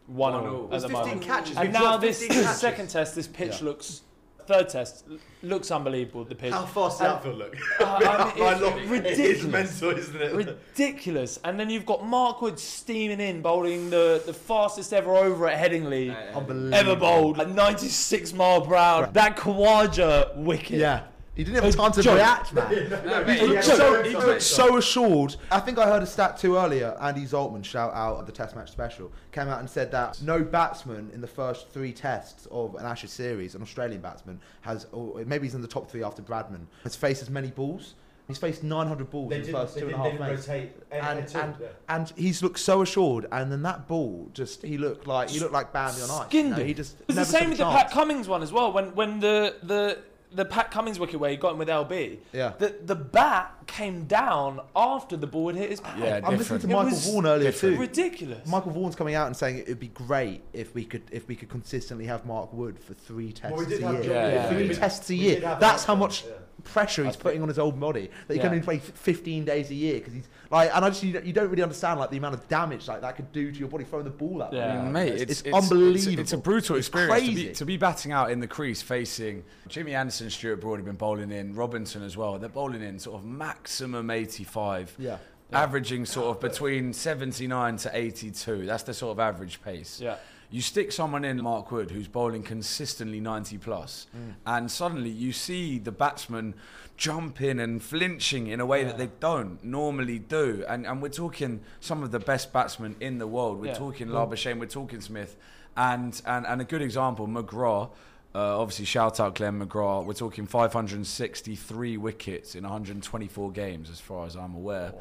one, 0.07 0.33
One 0.33 0.45
all 0.47 0.55
all. 0.67 0.73
at 0.73 0.81
the 0.81 0.87
15 0.89 0.93
moment. 0.93 1.21
catches. 1.21 1.55
And 1.57 1.65
We've 1.67 1.73
now 1.73 1.97
this 1.97 2.25
second 2.59 2.89
test, 2.89 3.15
this 3.15 3.27
pitch 3.27 3.59
Yeah. 3.59 3.65
looks 3.65 4.01
third 4.49 4.67
test 4.69 5.05
looks 5.43 5.69
unbelievable. 5.71 6.23
The 6.25 6.33
pitch. 6.35 6.51
How 6.51 6.65
fast 6.65 6.99
does 6.99 7.07
And- 7.07 7.15
outfield 7.17 7.37
look? 7.37 7.55
Uh, 7.79 7.85
I 7.85 8.33
mean, 8.35 8.43
My 8.43 8.51
it's 8.53 8.61
lord, 8.61 8.77
It's 8.81 8.89
ridiculous. 8.91 9.43
mental, 9.43 9.89
isn't 9.97 10.21
it? 10.21 10.33
ridiculous. 10.35 11.39
And 11.43 11.59
then 11.59 11.69
you've 11.69 11.85
got 11.85 12.05
Mark 12.05 12.41
Wood 12.41 12.59
steaming 12.59 13.19
in, 13.21 13.41
bowling 13.41 13.89
the, 13.89 14.21
the 14.25 14.33
fastest 14.33 14.91
ever 14.93 15.15
over 15.15 15.47
at 15.47 15.57
Headingley. 15.71 16.09
Uh, 16.11 16.37
Unbelievable. 16.39 16.73
ever 16.75 16.95
bowled 16.95 17.39
at 17.39 17.49
96 17.49 18.33
mile 18.33 18.61
per 18.61 18.75
hour. 18.75 19.03
Right. 19.03 19.13
That 19.13 19.37
Khawaja 19.37 20.35
wicket. 20.37 20.79
Yeah. 20.79 21.03
He 21.39 21.45
didn't 21.45 21.63
have 21.63 21.73
A 21.73 21.77
time 21.77 21.91
to 21.93 22.01
joke. 22.03 22.15
react, 22.15 22.51
man. 22.53 22.69
No, 22.89 23.23
He 23.23 23.39
mate, 23.39 23.43
looked 23.43 23.63
so, 23.63 24.03
he 24.03 24.13
looked 24.13 24.41
so 24.41 24.75
assured. 24.75 25.37
I 25.49 25.61
think 25.61 25.77
I 25.77 25.85
heard 25.87 26.03
a 26.03 26.05
stat 26.05 26.37
too 26.37 26.57
earlier. 26.57 26.97
Andy 26.99 27.23
Zaltzman, 27.23 27.63
shout 27.63 27.93
out 27.93 28.17
of 28.17 28.25
the 28.25 28.33
Test 28.33 28.57
match 28.57 28.69
special, 28.69 29.09
came 29.31 29.47
out 29.47 29.61
and 29.61 29.69
said 29.69 29.89
that 29.91 30.21
no 30.21 30.43
batsman 30.43 31.09
in 31.13 31.21
the 31.21 31.27
first 31.27 31.69
three 31.69 31.93
tests 31.93 32.45
of 32.51 32.75
an 32.75 32.85
Ashes 32.85 33.11
series, 33.11 33.55
an 33.55 33.61
Australian 33.61 34.01
batsman, 34.01 34.41
has, 34.61 34.85
or 34.91 35.23
maybe 35.25 35.45
he's 35.47 35.55
in 35.55 35.61
the 35.61 35.67
top 35.67 35.89
three 35.89 36.03
after 36.03 36.21
Bradman, 36.21 36.65
has 36.83 36.97
faced 36.97 37.21
as 37.21 37.29
many 37.29 37.51
balls. 37.51 37.95
He's 38.27 38.37
faced 38.37 38.61
900 38.61 39.09
balls 39.09 39.31
in 39.31 39.41
the 39.41 39.51
first 39.51 39.75
two 39.77 39.85
and 39.87 39.95
a 39.95 39.97
half 39.97 40.19
minutes. 40.19 40.47
And, 40.91 41.35
and, 41.35 41.55
and 41.87 42.13
he's 42.17 42.43
looked 42.43 42.59
so 42.59 42.81
assured, 42.83 43.25
and 43.31 43.49
then 43.51 43.61
that 43.63 43.87
ball 43.87 44.29
just 44.33 44.61
he 44.61 44.77
looked 44.77 45.07
like 45.07 45.29
he 45.29 45.39
looked 45.39 45.53
like 45.53 45.71
Bambi 45.73 46.01
on 46.01 46.11
ice. 46.11 46.27
Skinned 46.27 46.49
you 46.49 46.55
know. 46.57 46.63
He 46.63 46.73
just 46.75 46.99
It 46.99 47.07
was 47.07 47.15
the 47.15 47.21
never 47.21 47.27
stood 47.29 47.39
same 47.39 47.49
with 47.49 47.57
the. 47.57 47.63
Pat 47.71 47.89
Cummins 47.91 48.27
one 48.27 48.43
as 48.43 48.51
well. 48.51 48.71
When 48.71 48.93
when 48.93 49.19
the 49.19 49.55
the 49.63 49.97
the 50.31 50.45
Pat 50.45 50.69
Cummins 50.69 50.99
wicket 50.99 51.19
where 51.19 51.31
he 51.31 51.37
got 51.37 51.53
him 51.53 51.57
with 51.57 51.67
LB, 51.69 52.19
Yeah. 52.33 52.53
the 52.59 52.75
the 52.85 52.95
bat 52.95 53.51
came 53.65 54.05
down 54.05 54.59
after 54.75 55.17
the 55.17 55.25
ball 55.27 55.47
had 55.47 55.55
hit 55.55 55.69
his 55.71 55.81
pad. 55.81 55.99
Yeah, 55.99 56.19
I'm 56.23 56.37
listening 56.37 56.59
to 56.61 56.67
It 56.67 56.71
Michael 56.71 56.91
was 56.91 57.05
Vaughan 57.05 57.25
earlier 57.25 57.51
different. 57.51 57.75
too. 57.75 57.81
Ridiculous. 57.81 58.47
Michael 58.47 58.71
Vaughan's 58.71 58.95
coming 58.95 59.15
out 59.15 59.27
and 59.27 59.35
saying 59.35 59.57
it 59.57 59.67
would 59.67 59.79
be 59.79 59.87
great 59.87 60.43
if 60.53 60.75
we 60.75 60.85
could 60.85 61.03
if 61.11 61.27
we 61.27 61.35
could 61.35 61.49
consistently 61.49 62.05
have 62.05 62.25
Mark 62.25 62.53
Wood 62.53 62.79
for 62.79 62.93
three 62.93 63.31
tests 63.31 63.57
we 63.59 63.65
did 63.65 63.83
a 63.83 63.91
year. 63.91 64.01
John 64.03 64.03
Yeah, 64.11 64.27
yeah. 64.33 64.49
Three 64.49 64.67
We- 64.67 64.75
tests 64.75 65.09
a 65.09 65.13
we 65.13 65.19
year. 65.19 65.39
That's 65.59 65.83
how 65.85 65.95
much 65.95 66.23
yeah. 66.25 66.33
pressure 66.63 67.05
he's 67.05 67.15
putting 67.15 67.41
on 67.41 67.47
his 67.47 67.57
old 67.57 67.79
body 67.79 68.09
that 68.27 68.33
he 68.33 68.37
Yeah. 68.39 68.43
can 68.43 68.51
only 68.51 68.63
play 68.63 68.77
15 68.79 69.45
days 69.45 69.71
a 69.71 69.75
year 69.75 69.95
because 69.95 70.13
he's 70.13 70.27
like 70.51 70.71
and 70.75 70.83
I 70.83 70.89
just 70.89 71.03
you 71.03 71.13
don't, 71.13 71.25
you 71.25 71.33
don't 71.33 71.49
really 71.49 71.61
understand 71.63 71.99
like 71.99 72.09
the 72.09 72.17
amount 72.17 72.33
of 72.35 72.47
damage 72.47 72.87
like 72.87 73.01
that 73.01 73.15
could 73.15 73.31
do 73.31 73.51
to 73.51 73.59
your 73.59 73.67
body 73.67 73.83
throwing 73.83 74.05
the 74.05 74.09
ball 74.09 74.41
out. 74.43 74.51
Yeah. 74.53 74.75
there. 74.81 74.83
Mate, 74.83 75.13
it's, 75.21 75.41
it's, 75.41 75.53
unbelievable. 75.53 76.19
It's, 76.19 76.33
a 76.33 76.37
brutal 76.37 76.75
It's 76.75 76.87
experience 76.87 77.19
to 77.19 77.25
crazy. 77.25 77.47
be, 77.49 77.53
to 77.53 77.65
be 77.65 77.77
batting 77.77 78.11
out 78.11 78.31
in 78.31 78.39
the 78.39 78.47
crease 78.47 78.81
facing 78.81 79.43
Jimmy 79.67 79.93
Anderson, 79.93 80.29
Stuart 80.29 80.57
Broad 80.61 80.77
have 80.77 80.85
been 80.85 80.95
bowling 80.95 81.31
in, 81.31 81.53
Robinson 81.53 82.01
as 82.03 82.17
well. 82.17 82.39
They're 82.39 82.49
bowling 82.49 82.81
in 82.81 82.97
sort 82.97 83.19
of 83.19 83.25
maximum 83.25 84.09
85, 84.09 84.95
yeah. 84.97 85.17
averaging 85.51 86.05
sort 86.05 86.35
of 86.35 86.41
between 86.41 86.93
79 86.93 87.77
to 87.77 87.91
82. 87.93 88.65
That's 88.65 88.83
the 88.83 88.93
sort 88.93 89.11
of 89.11 89.19
average 89.19 89.61
pace. 89.61 89.99
yeah. 90.01 90.15
You 90.51 90.61
stick 90.63 90.91
someone 90.91 91.25
in 91.25 91.43
Mark 91.43 91.71
Wood 91.71 91.91
who's 91.91 92.07
bowling 92.07 92.41
consistently 92.41 93.19
90 93.19 93.59
plus, 93.59 94.07
Mm. 94.17 94.33
and 94.47 94.71
suddenly 94.71 95.11
you 95.11 95.31
see 95.31 95.77
the 95.77 95.91
batsman 95.91 96.55
jumping 96.99 97.61
and 97.61 97.81
flinching 97.81 98.47
in 98.47 98.59
a 98.59 98.65
way 98.65 98.83
that 98.83 98.97
they 98.97 99.09
don't 99.21 99.63
normally 99.63 100.19
do. 100.19 100.65
And, 100.67 100.85
and 100.85 101.01
we're 101.01 101.07
talking 101.07 101.61
some 101.79 102.03
of 102.03 102.11
the 102.11 102.19
best 102.19 102.51
batsmen 102.51 102.97
in 102.99 103.19
the 103.19 103.25
world. 103.25 103.61
We're 103.61 103.67
Yeah. 103.67 103.73
talking 103.75 104.07
Labuschagne, 104.09 104.59
we're 104.59 104.65
talking 104.65 104.99
Smith, 104.99 105.37
and, 105.77 106.21
and, 106.25 106.45
and 106.45 106.59
a 106.59 106.65
good 106.65 106.81
example, 106.81 107.25
McGrath. 107.25 107.89
Uh, 108.35 108.59
obviously, 108.59 108.83
shout 108.85 109.19
out 109.21 109.35
Glenn 109.35 109.65
McGrath. 109.65 110.05
We're 110.05 110.13
talking 110.13 110.45
563 110.45 111.95
wickets 111.97 112.53
in 112.53 112.63
124 112.63 113.51
games, 113.51 113.89
as 113.89 114.01
far 114.01 114.25
as 114.25 114.35
I'm 114.35 114.53
aware. 114.53 114.93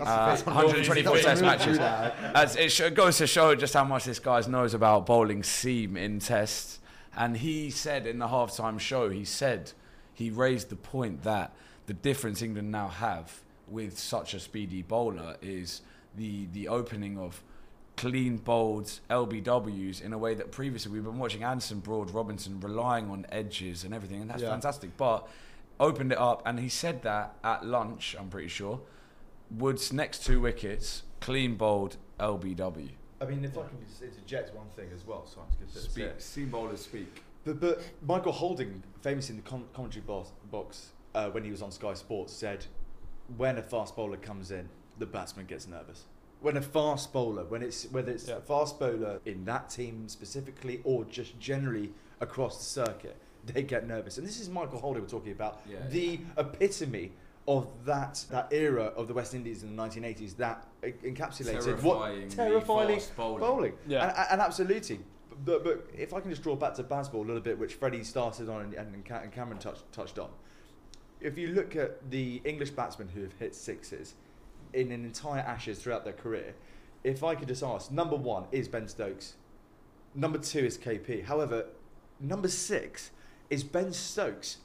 Uh, 0.00 0.36
124 0.36 1.18
test 1.18 1.42
matches. 1.42 1.78
As 1.78 2.56
it 2.56 2.94
goes 2.94 3.18
to 3.18 3.26
show 3.26 3.54
just 3.54 3.74
how 3.74 3.84
much 3.84 4.04
this 4.06 4.18
guy 4.18 4.40
knows 4.48 4.72
about 4.72 5.04
bowling 5.04 5.42
seam 5.42 5.98
in 5.98 6.18
tests. 6.18 6.80
And 7.14 7.36
he 7.36 7.68
said 7.70 8.06
in 8.06 8.18
the 8.18 8.26
halftime 8.28 8.80
show, 8.80 9.10
he 9.10 9.26
said 9.26 9.72
he 10.14 10.30
raised 10.30 10.68
the 10.68 10.76
point 10.76 11.22
that 11.22 11.52
the 11.86 11.94
difference 11.94 12.42
England 12.42 12.70
now 12.70 12.88
have 12.88 13.40
with 13.68 13.98
such 13.98 14.34
a 14.34 14.40
speedy 14.40 14.82
bowler 14.82 15.36
is 15.42 15.80
the 16.16 16.46
the 16.52 16.68
opening 16.68 17.18
of 17.18 17.42
clean 17.96 18.36
bowled 18.38 18.98
LBWs 19.10 20.02
in 20.02 20.12
a 20.12 20.18
way 20.18 20.34
that 20.34 20.50
previously 20.50 20.90
we've 20.92 21.04
been 21.04 21.18
watching 21.18 21.44
Anderson, 21.44 21.80
Broad, 21.80 22.10
Robinson 22.10 22.58
relying 22.60 23.10
on 23.10 23.26
edges 23.30 23.84
and 23.84 23.92
everything, 23.94 24.20
and 24.22 24.30
that's 24.30 24.42
Yeah. 24.42 24.50
fantastic. 24.50 24.96
But 24.96 25.28
opened 25.78 26.12
it 26.12 26.18
up, 26.18 26.42
and 26.46 26.58
he 26.60 26.68
said 26.68 27.02
that 27.02 27.34
at 27.44 27.64
lunch, 27.66 28.14
I'm 28.18 28.28
pretty 28.28 28.48
sure. 28.48 28.80
Wood's 29.50 29.92
next 29.92 30.24
two 30.24 30.40
wickets, 30.40 31.02
clean 31.20 31.56
bowled 31.56 31.96
LBW. 32.18 32.90
I 33.20 33.24
mean, 33.26 33.44
if 33.44 33.56
I 33.56 33.62
can 33.62 33.78
just 33.86 34.02
interject 34.02 34.54
one 34.54 34.66
thing 34.74 34.88
as 34.94 35.06
well, 35.06 35.26
so 35.26 35.40
I'm 35.42 35.46
just 35.64 35.74
going 35.74 35.84
to 35.86 35.90
Speak. 35.90 36.10
Steam 36.20 36.48
bowlers 36.50 36.80
speak. 36.80 37.22
But, 37.44 37.60
but 37.60 37.82
Michael 38.06 38.32
Holding, 38.32 38.82
famously 39.02 39.36
in 39.36 39.42
the 39.42 39.48
com- 39.48 39.64
commentary 39.74 40.02
box, 40.02 40.30
box 40.50 40.90
uh, 41.14 41.30
when 41.30 41.44
he 41.44 41.50
was 41.50 41.62
on 41.62 41.70
Sky 41.72 41.94
Sports, 41.94 42.32
said, 42.32 42.66
"When 43.36 43.58
a 43.58 43.62
fast 43.62 43.96
bowler 43.96 44.16
comes 44.16 44.50
in, 44.50 44.68
the 44.98 45.06
batsman 45.06 45.46
gets 45.46 45.66
nervous. 45.66 46.04
When 46.40 46.56
a 46.56 46.62
fast 46.62 47.12
bowler, 47.12 47.44
when 47.44 47.62
it's 47.62 47.84
whether 47.90 48.12
it's 48.12 48.28
Yeah. 48.28 48.36
a 48.36 48.40
fast 48.40 48.78
bowler 48.78 49.20
in 49.24 49.44
that 49.46 49.70
team 49.70 50.08
specifically 50.08 50.80
or 50.84 51.04
just 51.04 51.38
generally 51.38 51.92
across 52.20 52.58
the 52.58 52.64
circuit, 52.64 53.16
they 53.44 53.62
get 53.62 53.86
nervous." 53.86 54.18
And 54.18 54.26
this 54.26 54.40
is 54.40 54.48
Michael 54.48 54.78
Holding 54.78 55.02
we're 55.02 55.08
talking 55.08 55.32
about, 55.32 55.60
Yeah. 55.68 55.86
the 55.88 56.20
epitome 56.38 57.12
of 57.48 57.66
that 57.84 58.24
that 58.30 58.52
era 58.52 58.84
of 58.96 59.08
the 59.08 59.14
West 59.14 59.34
Indies 59.34 59.64
in 59.64 59.74
the 59.74 59.82
1980s 59.82 60.34
that 60.36 60.64
encapsulated 60.82 61.82
what 61.82 61.98
Terrifyingly 62.06 62.28
terrifying 62.36 62.98
fast 63.00 63.16
bowling. 63.16 63.40
bowling. 63.40 63.72
Yeah. 63.88 64.06
And, 64.08 64.26
and 64.32 64.40
absolutely. 64.40 65.00
But, 65.44 65.64
but 65.64 65.86
if 65.96 66.12
I 66.14 66.20
can 66.20 66.30
just 66.30 66.42
draw 66.42 66.56
back 66.56 66.74
to 66.74 66.84
Bazball 66.84 67.14
a 67.14 67.18
little 67.18 67.40
bit, 67.40 67.58
which 67.58 67.74
Freddie 67.74 68.04
started 68.04 68.48
on 68.48 68.62
and, 68.62 68.74
and, 68.74 68.94
and 69.08 69.32
Cameron 69.32 69.58
touched, 69.58 69.90
touched 69.92 70.18
on. 70.18 70.30
If 71.20 71.38
you 71.38 71.48
look 71.48 71.76
at 71.76 72.10
the 72.10 72.42
English 72.44 72.70
batsmen 72.70 73.08
who 73.08 73.22
have 73.22 73.32
hit 73.34 73.54
sixes 73.54 74.14
in 74.72 74.90
an 74.90 75.04
entire 75.04 75.40
Ashes 75.40 75.78
throughout 75.80 76.04
their 76.04 76.12
career, 76.12 76.54
if 77.04 77.22
I 77.22 77.34
could 77.34 77.48
just 77.48 77.62
ask, 77.62 77.90
number 77.90 78.16
one 78.16 78.44
is 78.52 78.68
Ben 78.68 78.88
Stokes, 78.88 79.34
number 80.14 80.38
two 80.38 80.60
is 80.60 80.78
KP. 80.78 81.24
However, 81.24 81.66
number 82.20 82.48
six 82.48 83.10
is 83.50 83.62
Ben 83.64 83.92
Stokes 83.92 84.58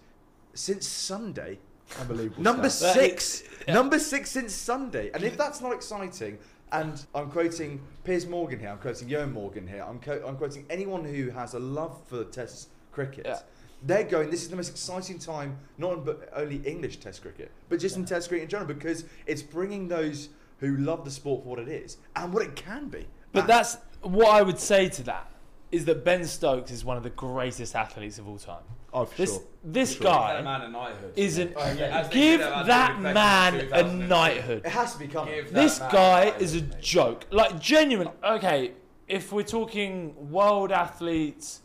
since 0.53 0.87
Sunday. 0.87 1.59
Unbelievable. 1.99 2.43
Number 2.43 2.69
stuff. 2.69 2.95
Six. 2.95 3.41
is- 3.41 3.49
yeah. 3.67 3.73
Number 3.73 3.99
six 3.99 4.29
since 4.31 4.53
Sunday. 4.53 5.11
And 5.13 5.23
if 5.23 5.37
that's 5.37 5.61
not 5.61 5.73
exciting, 5.73 6.37
and 6.71 7.05
I'm 7.15 7.29
quoting 7.29 7.81
Piers 8.03 8.25
Morgan 8.27 8.59
here, 8.59 8.69
I'm 8.69 8.77
quoting 8.79 9.07
Eoin 9.09 9.31
Morgan 9.33 9.67
here, 9.67 9.85
I'm, 9.87 9.99
co- 9.99 10.23
I'm 10.27 10.35
quoting 10.37 10.65
anyone 10.69 11.03
who 11.05 11.29
has 11.29 11.53
a 11.53 11.59
love 11.59 11.99
for 12.07 12.23
Test 12.25 12.69
cricket. 12.91 13.25
Yeah. 13.25 13.39
They're 13.83 14.03
going, 14.03 14.31
this 14.31 14.41
is 14.41 14.49
the 14.49 14.55
most 14.55 14.69
exciting 14.69 15.19
time, 15.19 15.57
not 15.77 15.93
in, 15.93 16.03
but 16.03 16.29
only 16.35 16.57
English 16.65 16.97
Test 16.97 17.21
cricket, 17.21 17.51
but 17.69 17.79
just 17.79 17.95
in 17.95 18.05
Test 18.05 18.27
cricket 18.29 18.43
in 18.45 18.49
general, 18.49 18.67
because 18.73 19.05
it's 19.25 19.41
bringing 19.43 19.87
those 19.87 20.29
who 20.59 20.77
love 20.77 21.05
the 21.05 21.11
sport 21.11 21.43
for 21.43 21.49
what 21.49 21.59
it 21.59 21.67
is 21.67 21.97
and 22.15 22.33
what 22.33 22.43
it 22.43 22.55
can 22.55 22.89
be. 22.89 23.05
But 23.31 23.41
And- 23.41 23.49
that's 23.49 23.77
what 24.01 24.27
I 24.33 24.41
would 24.41 24.59
say 24.59 24.89
to 24.89 25.03
that 25.03 25.29
is 25.71 25.85
that 25.85 26.03
Ben 26.05 26.23
Stokes 26.25 26.71
is 26.71 26.85
one 26.85 26.97
of 26.97 27.03
the 27.03 27.09
greatest 27.09 27.75
athletes 27.75 28.17
of 28.19 28.27
all 28.27 28.37
time. 28.37 28.63
Oh, 28.93 29.05
for 29.05 29.17
This 29.17 29.33
sure. 29.33 29.43
this 29.63 29.95
For 29.95 30.03
sure. 30.03 30.11
Guy 30.13 30.41
man 30.41 30.61
a 30.61 30.69
knighthood. 30.69 31.13
isn't. 31.15 31.53
Oh, 31.55 31.71
yeah, 31.77 32.07
Give 32.09 32.39
that 32.39 32.65
David 32.65 32.71
Beckham 32.71 32.97
in 33.07 33.13
man 33.13 33.69
a 33.73 34.07
knighthood. 34.07 34.65
it 34.65 34.69
has 34.71 34.93
to 34.93 34.99
be 34.99 35.07
coming. 35.07 35.33
Give 35.35 35.51
This 35.53 35.79
guy 35.79 36.25
knighthood, 36.25 36.41
is 36.41 36.55
a 36.55 36.61
joke. 36.61 37.25
Like 37.31 37.59
genuine. 37.59 38.09
Okay, 38.23 38.71
if 39.07 39.31
we're 39.33 39.43
talking 39.43 40.15
world 40.31 40.71
athletes, 40.71 41.61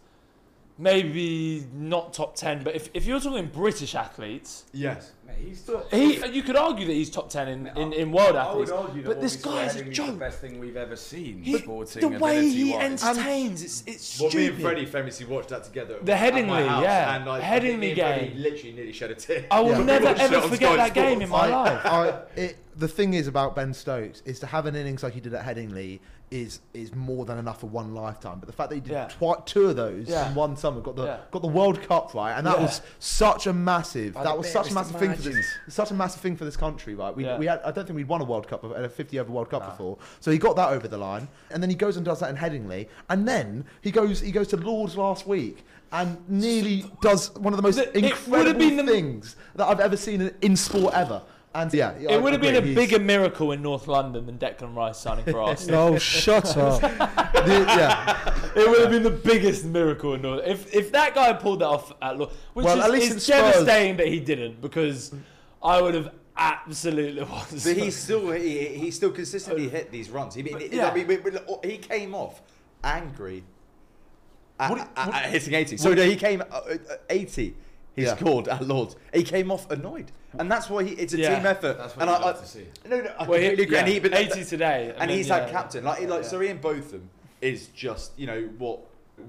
maybe 0.78 1.66
not 1.74 2.12
top 2.12 2.34
ten, 2.34 2.62
but 2.64 2.74
if, 2.74 2.88
if 2.94 3.04
you're 3.06 3.20
talking 3.20 3.46
British 3.46 3.94
athletes, 3.94 4.64
Yes. 4.72 5.12
Mate, 5.26 5.36
he's 5.48 5.62
top 5.62 5.90
he 5.90 6.24
you 6.28 6.42
could 6.42 6.56
argue 6.56 6.86
that 6.86 6.92
he's 6.92 7.08
top 7.10 7.30
ten 7.30 7.48
in, 7.48 7.66
in, 7.76 7.92
in 7.92 8.10
world 8.12 8.36
I 8.36 8.52
would 8.54 8.68
athletes. 8.68 8.70
argue 8.72 9.02
that 9.02 9.08
But 9.08 9.20
this 9.20 9.36
we 9.36 9.42
saw 9.42 9.54
guy's 9.54 9.76
a 9.76 9.84
joke. 9.84 10.06
The 10.08 10.12
best 10.12 10.38
thing 10.40 10.58
we've 10.58 10.76
ever 10.76 10.96
seen. 10.96 11.42
He- 11.42 11.58
sporting 11.58 12.00
the 12.10 12.18
way 12.18 12.48
he 12.48 12.72
ability-wise. 12.72 13.04
entertains, 13.04 13.62
it's 13.62 13.84
it's 13.86 14.20
Well, 14.20 14.30
me 14.30 14.46
and 14.46 14.46
stupid. 14.54 14.62
Freddie 14.62 14.86
famously 14.86 15.26
watched 15.26 15.48
that 15.50 15.64
together. 15.64 15.98
The 16.02 16.12
at 16.14 16.32
my 16.32 16.40
Headingley, 16.42 16.66
house, 16.68 16.82
yeah. 16.82 17.16
And 17.16 17.26
like, 17.26 17.42
I 17.44 17.60
think 17.60 17.78
me 17.78 17.90
Headingley 17.94 17.96
Freddie 18.00 18.28
game. 18.28 18.42
literally 18.42 18.72
nearly 18.72 18.92
shed 18.92 19.10
a 19.10 19.14
tear. 19.14 19.46
I 19.50 19.60
will 19.60 19.70
Yeah. 19.78 19.82
never 19.84 20.06
ever 20.08 20.40
forget 20.42 20.72
Sky 20.72 20.76
that 20.76 20.94
game 20.94 21.22
in 21.22 21.28
my 21.28 21.38
I, 21.38 21.48
life. 21.48 21.86
I, 21.86 22.40
it, 22.40 22.56
the 22.76 22.88
thing 22.88 23.14
is 23.14 23.26
about 23.26 23.54
Ben 23.54 23.72
Stokes 23.74 24.22
is 24.24 24.40
to 24.40 24.46
have 24.46 24.66
an 24.66 24.74
innings 24.74 25.02
like 25.02 25.12
he 25.14 25.20
did 25.20 25.34
at 25.34 25.44
Headingley 25.44 26.00
is 26.32 26.60
is 26.72 26.94
more 26.94 27.24
than 27.26 27.36
enough 27.38 27.60
for 27.60 27.66
one 27.66 27.94
lifetime. 27.94 28.38
But 28.40 28.46
the 28.46 28.52
fact 28.52 28.70
that 28.70 28.76
he 28.76 28.80
did 28.80 28.92
Yeah. 28.92 29.08
twi- 29.08 29.40
two 29.44 29.66
of 29.68 29.76
those 29.76 30.08
Yeah. 30.08 30.28
in 30.28 30.34
one 30.34 30.56
summer, 30.56 30.80
got 30.80 30.96
the 30.96 31.04
Yeah. 31.04 31.16
got 31.30 31.42
the 31.42 31.48
World 31.48 31.82
Cup 31.82 32.14
right, 32.14 32.32
and 32.32 32.46
that 32.46 32.58
was 32.58 32.80
such 32.98 33.46
a 33.46 33.52
massive 33.52 34.14
that 34.14 34.36
was 34.38 34.50
such 34.50 34.70
a 34.70 34.74
massive 34.74 34.96
thing 34.96 35.14
for 35.14 35.22
this 35.22 35.46
such 35.68 35.90
a 35.90 35.94
massive 35.94 36.20
thing 36.22 36.36
for 36.36 36.44
this 36.46 36.56
country, 36.56 36.94
right? 36.94 37.14
We, 37.14 37.24
we 37.38 37.46
had 37.46 37.60
I 37.64 37.70
don't 37.70 37.84
think 37.86 37.96
we'd 37.96 38.08
won 38.08 38.20
a 38.20 38.24
World 38.24 38.48
Cup 38.48 38.64
a 38.64 38.88
50 38.88 39.18
over 39.20 39.30
World 39.30 39.50
Cup 39.50 39.62
Nah. 39.62 39.70
before, 39.70 39.98
so 40.20 40.30
he 40.30 40.38
got 40.38 40.56
that 40.56 40.70
over 40.70 40.88
the 40.88 40.98
line, 40.98 41.28
and 41.50 41.62
then 41.62 41.68
he 41.68 41.76
goes 41.76 41.96
and 41.96 42.04
does 42.04 42.20
that 42.20 42.30
in 42.30 42.36
Headingley, 42.36 42.88
and 43.10 43.28
then 43.28 43.64
he 43.82 43.90
goes 43.90 44.20
he 44.20 44.32
goes 44.32 44.48
to 44.48 44.56
Lords 44.56 44.96
last 44.96 45.26
week. 45.26 45.64
And 45.94 46.16
nearly 46.26 46.90
does 47.02 47.34
one 47.34 47.52
of 47.52 47.58
the 47.58 47.62
most 47.62 47.76
The- 47.76 47.98
incredible 47.98 48.60
the- 48.78 48.82
things 48.90 49.36
that 49.56 49.66
I've 49.68 49.78
ever 49.80 49.94
seen 49.98 50.22
in, 50.22 50.34
in 50.40 50.56
sport 50.56 50.94
ever. 50.94 51.20
And 51.54 51.72
yeah, 51.74 51.90
I 52.08 52.14
It 52.14 52.22
would 52.22 52.32
have 52.32 52.40
been 52.40 52.56
a 52.56 52.62
he's- 52.62 52.74
bigger 52.74 52.98
miracle 52.98 53.52
in 53.52 53.60
North 53.60 53.86
London 53.86 54.24
than 54.26 54.38
Declan 54.38 54.74
Rice 54.74 54.98
signing 54.98 55.24
for 55.26 55.38
Arsenal. 55.48 55.92
No, 55.92 55.98
shut 55.98 56.56
up. 56.56 56.80
the- 56.80 57.64
yeah. 57.68 58.40
it 58.56 58.68
would 58.70 58.80
have 58.80 58.90
been 58.90 59.02
the 59.02 59.10
biggest 59.10 59.64
miracle 59.66 60.14
in 60.14 60.22
North. 60.22 60.42
If 60.46 60.74
if 60.74 60.92
that 60.92 61.14
guy 61.14 61.32
pulled 61.34 61.60
that 61.60 61.66
off 61.66 61.92
at 62.00 62.18
Law, 62.18 62.30
which 62.54 62.64
Well, 62.64 62.78
is, 62.78 62.84
at 62.84 62.90
least 62.90 63.06
is 63.08 63.12
in 63.14 63.20
Spurs- 63.20 63.52
devastating 63.54 63.96
that 63.98 64.08
he 64.08 64.18
didn't, 64.20 64.62
because 64.62 65.12
I 65.62 65.82
would 65.82 65.94
have 65.94 66.10
absolutely 66.38 67.22
was. 67.22 67.64
But 67.64 67.76
he 67.76 67.90
still 67.90 68.30
he, 68.30 68.68
he 68.68 68.90
still 68.90 69.10
consistently 69.12 69.68
hit 69.68 69.90
these 69.90 70.08
runs. 70.08 70.34
He, 70.34 70.42
he, 70.42 70.68
yeah. 70.76 70.88
I 70.88 70.94
mean, 70.94 71.06
but- 71.06 71.22
but 71.22 71.64
he 71.66 71.76
came 71.76 72.14
off 72.14 72.40
angry 72.82 73.44
at, 74.58 74.70
What- 74.70 74.80
at- 74.96 75.06
what- 75.06 75.14
at 75.16 75.30
hitting 75.30 75.52
80. 75.52 75.76
So 75.76 75.92
no, 75.92 76.02
he 76.02 76.16
came 76.16 76.40
uh, 76.40 76.44
uh, 76.54 76.76
80. 77.10 77.54
He 77.94 78.02
Yeah. 78.04 78.16
scored 78.16 78.48
at 78.48 78.66
Lords. 78.66 78.96
He 79.12 79.22
came 79.22 79.50
off 79.50 79.70
annoyed, 79.70 80.12
and 80.38 80.50
that's 80.50 80.70
why 80.70 80.84
he, 80.84 80.94
it's 80.94 81.12
a 81.12 81.18
Yeah. 81.18 81.36
team 81.36 81.46
effort. 81.46 81.76
That's 81.78 81.94
what 81.94 82.02
and 82.02 82.10
you 82.10 82.16
I, 82.16 82.20
love 82.26 82.36
I, 82.36 82.40
to 82.40 82.46
see. 82.46 82.66
No, 82.88 83.00
no, 83.00 83.10
I 83.18 83.28
well, 83.28 83.38
he, 83.38 83.46
completely 83.48 83.64
agree. 83.64 83.74
yeah, 83.76 83.80
And, 83.82 83.88
he, 83.88 84.00
but, 84.00 84.14
80 84.14 84.44
today, 84.44 84.92
and 84.96 85.10
then, 85.10 85.16
he's 85.18 85.28
yeah, 85.28 85.40
had 85.40 85.50
captain. 85.50 85.84
Like, 85.84 86.00
like 86.08 86.22
Yeah. 86.22 86.28
so 86.28 86.40
Ian 86.42 86.58
Botham 86.58 87.10
is 87.42 87.66
just 87.68 88.12
you 88.18 88.26
know 88.26 88.48
what 88.58 88.80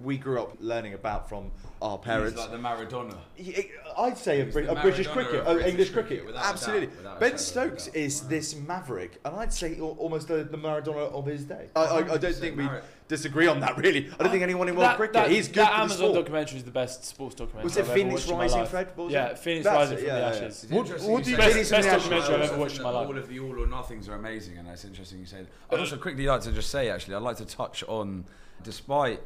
we 0.02 0.18
grew 0.18 0.42
up 0.42 0.56
learning 0.60 0.94
about 0.94 1.30
from 1.30 1.52
our 1.82 1.98
parents. 1.98 2.32
He's 2.32 2.50
like 2.50 2.52
the 2.52 2.58
Maradona. 2.58 3.16
He- 3.36 3.70
I'd 3.98 4.18
say 4.18 4.42
a, 4.42 4.46
He's 4.46 4.56
a 4.56 4.76
British 4.82 5.08
cricket, 5.08 5.42
of 5.42 5.48
uh, 5.48 5.54
British 5.54 5.70
English 5.72 5.90
cricket, 5.92 6.24
cricket, 6.26 6.42
absolutely. 6.42 6.88
doubt, 6.88 6.98
without 6.98 7.20
ben 7.20 7.30
shadow 7.32 7.42
Stokes 7.42 7.86
doubt. 7.88 7.96
is 7.96 8.22
this 8.28 8.56
maverick, 8.56 9.20
and 9.26 9.36
I'd 9.36 9.54
say 9.54 9.80
almost 9.80 10.28
the, 10.28 10.44
the 10.44 10.58
Maradona 10.58 11.12
of 11.12 11.26
his 11.26 11.44
day. 11.46 11.68
I, 11.76 11.80
I, 11.82 12.14
I 12.14 12.18
don't 12.18 12.36
think 12.36 12.58
we 12.58 12.68
disagree 13.08 13.48
on 13.48 13.60
that. 13.60 13.78
Really, 13.78 14.10
I 14.20 14.24
don't 14.24 14.32
think 14.32 14.44
anyone 14.44 14.70
in 14.70 14.76
world 14.76 14.90
That, 14.90 14.98
cricket. 14.98 15.14
that, 15.14 15.30
He's 15.30 15.48
good 15.48 15.58
that 15.58 15.68
for 15.68 15.74
the 15.76 15.82
Amazon 15.82 15.98
sport. 15.98 16.14
documentary 16.16 16.58
is 16.58 16.64
the 16.64 16.72
best 16.72 17.04
sports 17.06 17.36
documentary. 17.36 17.66
Was 17.66 17.78
it 17.78 17.82
I've 17.82 17.90
ever 17.90 17.98
Phoenix 18.00 18.26
in 18.28 18.34
my 18.34 18.40
Rising, 18.40 18.60
life. 18.62 18.70
Fred? 18.70 18.98
Was 18.98 19.12
yeah, 19.12 19.26
it? 19.28 19.40
Phoenix 19.40 19.64
That's 19.66 19.76
Rising 19.78 19.98
it, 19.98 20.00
from 20.00 20.08
yeah, 20.08 20.14
the 20.16 20.20
yeah, 20.22 20.28
Ashes. 20.46 20.66
What- 20.70 20.90
what 21.02 21.18
you 21.20 21.24
do 21.24 21.32
you- 21.32 21.38
best- 21.38 21.72
best 21.72 21.74
I 21.90 21.92
documentary 21.98 22.36
I've 22.36 22.42
ever 22.50 22.58
watched 22.58 22.78
in 22.78 22.84
my 22.84 22.90
life. 22.90 23.08
All 23.08 23.18
of 23.18 23.28
the 23.30 23.40
all 23.40 23.62
or 23.64 23.68
nothings 23.68 24.08
are 24.10 24.16
amazing, 24.16 24.58
and 24.58 24.68
that's 24.68 24.86
interesting 24.86 25.20
you 25.20 25.26
say. 25.26 25.46
I'd 25.70 25.80
also 25.80 25.98
quickly 25.98 26.26
like 26.26 26.42
to 26.42 26.52
just 26.52 26.70
say, 26.70 26.90
actually, 26.90 27.16
I'd 27.16 27.22
like 27.22 27.38
to 27.38 27.46
touch 27.46 27.84
on, 27.88 28.26
despite 28.64 29.20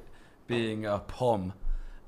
being 0.48 0.86
a 0.86 1.00
pom, 1.00 1.54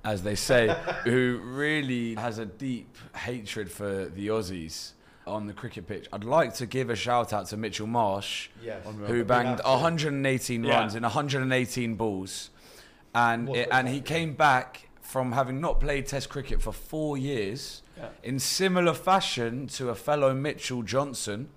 as 0.04 0.24
they 0.24 0.36
say, 0.36 0.76
who 1.04 1.40
really 1.44 2.16
has 2.16 2.40
a 2.40 2.46
deep 2.46 2.96
hatred 3.16 3.72
for 3.72 4.06
the 4.06 4.28
Aussies 4.28 4.92
on 5.28 5.46
the 5.46 5.54
cricket 5.54 5.86
pitch. 5.88 6.08
I'd 6.12 6.24
like 6.24 6.56
to 6.56 6.66
give 6.66 6.90
a 6.90 6.96
shout 6.96 7.34
out 7.34 7.48
to 7.48 7.58
Mitchell 7.58 7.86
Marsh, 7.88 8.50
Yes. 8.64 8.84
who 9.06 9.24
banged 9.24 9.60
118 9.64 10.64
Yeah. 10.64 10.80
runs 10.80 10.96
in 10.96 11.04
118 11.04 11.96
balls, 11.96 12.50
and 13.14 13.50
it, 13.50 13.68
and 13.72 13.88
he 13.88 14.02
came 14.02 14.34
back 14.34 14.90
from 15.02 15.34
having 15.34 15.60
not 15.62 15.80
played 15.80 16.08
Test 16.08 16.30
cricket 16.30 16.62
for 16.62 16.72
four 16.72 17.18
years, 17.18 17.84
Yeah. 17.98 18.10
in 18.24 18.40
similar 18.40 18.94
fashion 18.94 19.68
to 19.68 19.90
a 19.90 19.96
fellow 19.96 20.34
Mitchell 20.34 20.82
Johnson 20.84 21.50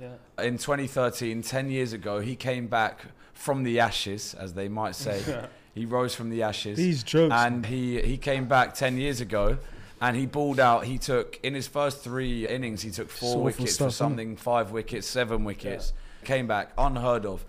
Yeah. 0.00 0.14
in 0.38 0.56
2013, 0.56 1.42
10 1.42 1.70
years 1.70 1.92
ago. 1.92 2.20
He 2.20 2.36
came 2.36 2.68
back 2.68 3.06
from 3.34 3.64
the 3.64 3.80
ashes, 3.80 4.34
as 4.34 4.54
they 4.54 4.68
might 4.68 4.94
say. 4.94 5.46
he 5.80 5.86
rose 5.86 6.14
from 6.14 6.28
the 6.30 6.42
ashes. 6.42 6.76
These 6.76 7.02
jokes. 7.02 7.34
and 7.34 7.64
he 7.66 8.00
he 8.02 8.16
came 8.18 8.46
back 8.46 8.74
10 8.74 8.98
years 8.98 9.20
ago 9.20 9.58
and 10.00 10.16
he 10.16 10.26
balled 10.26 10.60
out. 10.60 10.84
He 10.84 10.98
took 10.98 11.38
in 11.42 11.54
his 11.54 11.66
first 11.66 12.02
three 12.04 12.46
innings 12.46 12.82
he 12.82 12.90
took 12.90 13.08
four 13.10 13.30
Soulful 13.32 13.42
wickets 13.44 13.74
stuff, 13.74 13.88
for 13.88 13.92
something 13.92 14.36
five 14.36 14.70
wickets 14.72 15.06
seven 15.06 15.44
wickets. 15.44 15.92
Came 16.24 16.46
back 16.46 16.72
unheard 16.76 17.24
of. 17.26 17.44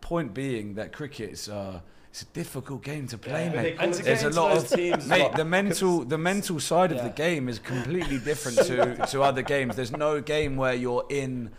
Point 0.00 0.34
being 0.34 0.74
that 0.74 0.92
cricket's 0.92 1.48
uh 1.48 1.80
it's 2.10 2.22
a 2.22 2.26
difficult 2.26 2.82
game 2.82 3.06
to 3.08 3.18
play 3.18 3.44
Yeah. 3.46 3.62
mate. 3.62 3.76
And 3.78 3.92
to 3.94 4.02
there's 4.02 4.22
get 4.22 4.32
a 4.32 4.40
lot 4.40 4.56
of 4.56 4.68
teams, 4.68 5.06
mate 5.06 5.32
the 5.36 5.44
mental 5.44 6.04
the 6.04 6.18
mental 6.18 6.58
side 6.58 6.90
of 6.90 7.02
the 7.04 7.10
game 7.10 7.48
is 7.48 7.58
completely 7.58 8.18
different 8.18 8.58
to 8.68 9.06
to 9.06 9.22
other 9.22 9.42
games. 9.42 9.76
There's 9.76 9.92
no 9.92 10.20
game 10.20 10.56
where 10.56 10.74
you're 10.74 11.04
in 11.10 11.50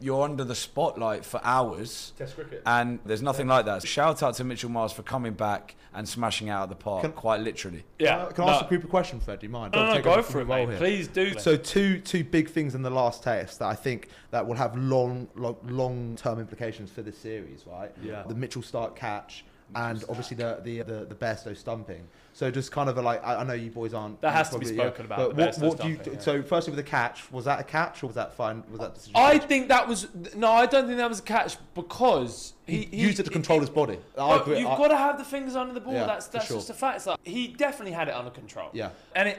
you're 0.00 0.22
under 0.22 0.44
the 0.44 0.54
spotlight 0.54 1.24
for 1.24 1.40
hours 1.44 2.12
Test 2.18 2.34
cricket. 2.34 2.62
and 2.66 2.98
there's 3.06 3.22
nothing 3.22 3.46
like 3.46 3.64
that. 3.66 3.86
Shout 3.86 4.22
out 4.22 4.34
to 4.34 4.44
Mitchell 4.44 4.70
Marsh 4.70 4.92
for 4.92 5.02
coming 5.02 5.32
back 5.34 5.76
and 5.94 6.08
smashing 6.08 6.48
out 6.48 6.64
of 6.64 6.68
the 6.68 6.74
park, 6.74 7.02
Can- 7.02 7.12
quite 7.12 7.40
literally. 7.40 7.84
Yeah. 7.98 8.16
Can 8.16 8.26
I, 8.26 8.32
can 8.32 8.44
I 8.44 8.52
ask 8.54 8.64
a 8.64 8.68
group 8.68 8.84
of 8.84 8.90
questions, 8.90 9.24
Fred? 9.24 9.38
Do 9.40 9.46
you 9.46 9.52
mind? 9.52 9.72
No, 9.72 9.78
Don't 9.80 9.88
no, 9.88 9.94
take 9.94 10.04
go 10.04 10.12
over 10.12 10.22
for 10.22 10.32
from 10.32 10.40
it, 10.42 10.46
mate. 10.48 10.68
here. 10.70 10.78
Please 10.78 11.08
do. 11.08 11.38
So 11.38 11.56
two 11.56 12.00
two 12.00 12.24
big 12.24 12.50
things 12.50 12.74
in 12.74 12.82
the 12.82 12.90
last 12.90 13.22
test 13.22 13.60
that 13.60 13.66
I 13.68 13.74
think 13.74 14.08
that 14.30 14.46
will 14.46 14.56
have 14.56 14.76
long 14.76 15.28
long, 15.36 15.56
long 15.64 16.16
term 16.16 16.40
implications 16.40 16.90
for 16.90 17.02
this 17.02 17.16
series, 17.16 17.64
right? 17.66 17.92
Yeah. 18.02 18.24
The 18.26 18.34
Mitchell 18.34 18.62
Starc 18.62 18.96
catch 18.96 19.44
and 19.74 20.04
obviously 20.08 20.36
the 20.36 20.60
the 20.62 20.82
the, 20.82 21.04
the 21.06 21.14
Bairstow 21.14 21.56
stumping. 21.56 22.06
So 22.32 22.50
just 22.50 22.72
kind 22.72 22.90
of 22.90 22.98
a, 22.98 23.02
like 23.02 23.24
I, 23.24 23.36
I 23.36 23.44
know 23.44 23.52
you 23.52 23.70
boys 23.70 23.94
aren't. 23.94 24.20
That 24.20 24.32
has 24.32 24.50
to 24.50 24.58
be 24.58 24.66
probably- 24.66 24.76
yeah, 24.76 24.82
spoken 24.82 25.04
about, 25.06 25.36
But 25.36 25.36
what, 25.36 25.58
what 25.58 25.80
do 25.80 25.88
you? 25.88 26.00
yeah. 26.04 26.18
So 26.18 26.42
firstly 26.42 26.72
with 26.72 26.84
the 26.84 26.90
catch, 26.90 27.30
was 27.30 27.44
that 27.44 27.60
a 27.60 27.64
catch 27.64 28.02
or 28.02 28.08
was 28.08 28.16
that 28.16 28.34
fine? 28.34 28.64
Was 28.70 28.80
that 28.80 28.94
decision? 28.94 29.14
I 29.16 29.38
think 29.38 29.68
that 29.68 29.86
was 29.86 30.08
no. 30.34 30.50
I 30.50 30.66
don't 30.66 30.86
think 30.86 30.98
that 30.98 31.08
was 31.08 31.20
a 31.20 31.22
catch 31.22 31.56
because 31.74 32.54
he, 32.66 32.88
he, 32.90 32.96
used 32.96 33.20
it 33.20 33.24
to 33.24 33.30
control 33.30 33.60
his 33.60 33.70
body. 33.70 33.98
You've 34.16 34.28
I- 34.28 34.76
got 34.76 34.88
to 34.88 34.96
have 34.96 35.18
the 35.18 35.24
fingers 35.24 35.54
under 35.54 35.74
the 35.74 35.80
ball. 35.80 35.94
Yeah, 35.94 36.06
that's 36.06 36.26
that's 36.26 36.46
sure. 36.46 36.56
just 36.56 36.70
a 36.70 36.74
fact. 36.74 36.96
It's 36.96 37.06
like 37.06 37.18
he 37.22 37.48
definitely 37.48 37.92
had 37.92 38.08
it 38.08 38.14
under 38.14 38.30
control. 38.30 38.70
yeah, 38.72 38.90
and 39.14 39.28
it 39.28 39.38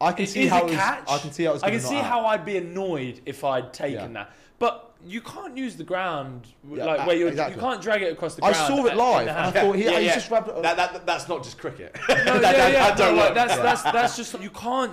I 0.00 0.12
can 0.12 0.24
It 0.24 0.28
see 0.28 0.46
how 0.46 0.62
a 0.62 0.66
it 0.66 0.70
was, 0.70 0.76
catch. 0.76 1.04
I 1.08 1.18
can 1.18 1.32
see 1.32 1.44
how. 1.44 1.54
I 1.54 1.70
can 1.70 1.80
see 1.80 1.96
how 1.96 2.20
out. 2.20 2.26
I'd 2.26 2.44
be 2.44 2.56
annoyed 2.56 3.20
if 3.26 3.44
I'd 3.44 3.72
taken 3.72 4.12
that. 4.12 4.32
But 4.58 4.87
you 5.06 5.20
can't 5.20 5.56
use 5.56 5.76
the 5.76 5.84
ground 5.84 6.46
Yeah, 6.70 6.84
like 6.84 7.00
uh, 7.00 7.04
where 7.04 7.16
you're, 7.16 7.28
exactly. 7.28 7.54
you 7.56 7.60
can't 7.60 7.80
drag 7.80 8.02
it 8.02 8.12
across 8.12 8.34
the 8.34 8.40
ground. 8.42 8.56
I 8.56 8.68
saw 8.68 8.86
it 8.86 8.96
live 8.96 9.28
and 9.28 9.36
I 9.36 9.50
thought 9.50 9.76
he, 9.76 9.84
Yeah, 9.84 9.98
he 10.00 10.06
yeah. 10.06 10.14
just 10.14 10.28
grabbed 10.28 10.48
it. 10.48 10.62
That, 10.62 10.76
that, 10.76 11.06
that's 11.06 11.28
not 11.28 11.44
just 11.44 11.58
cricket. 11.58 11.96
No, 12.08 12.14
that, 12.16 12.26
yeah, 12.42 12.68
yeah, 12.68 12.72
that 12.88 12.98
don't 12.98 13.14
no, 13.14 13.22
like, 13.22 13.28
work. 13.28 13.34
that's, 13.34 13.56
that's 13.56 13.82
that's 13.82 14.16
just 14.20 14.40
you 14.40 14.50
can't 14.50 14.92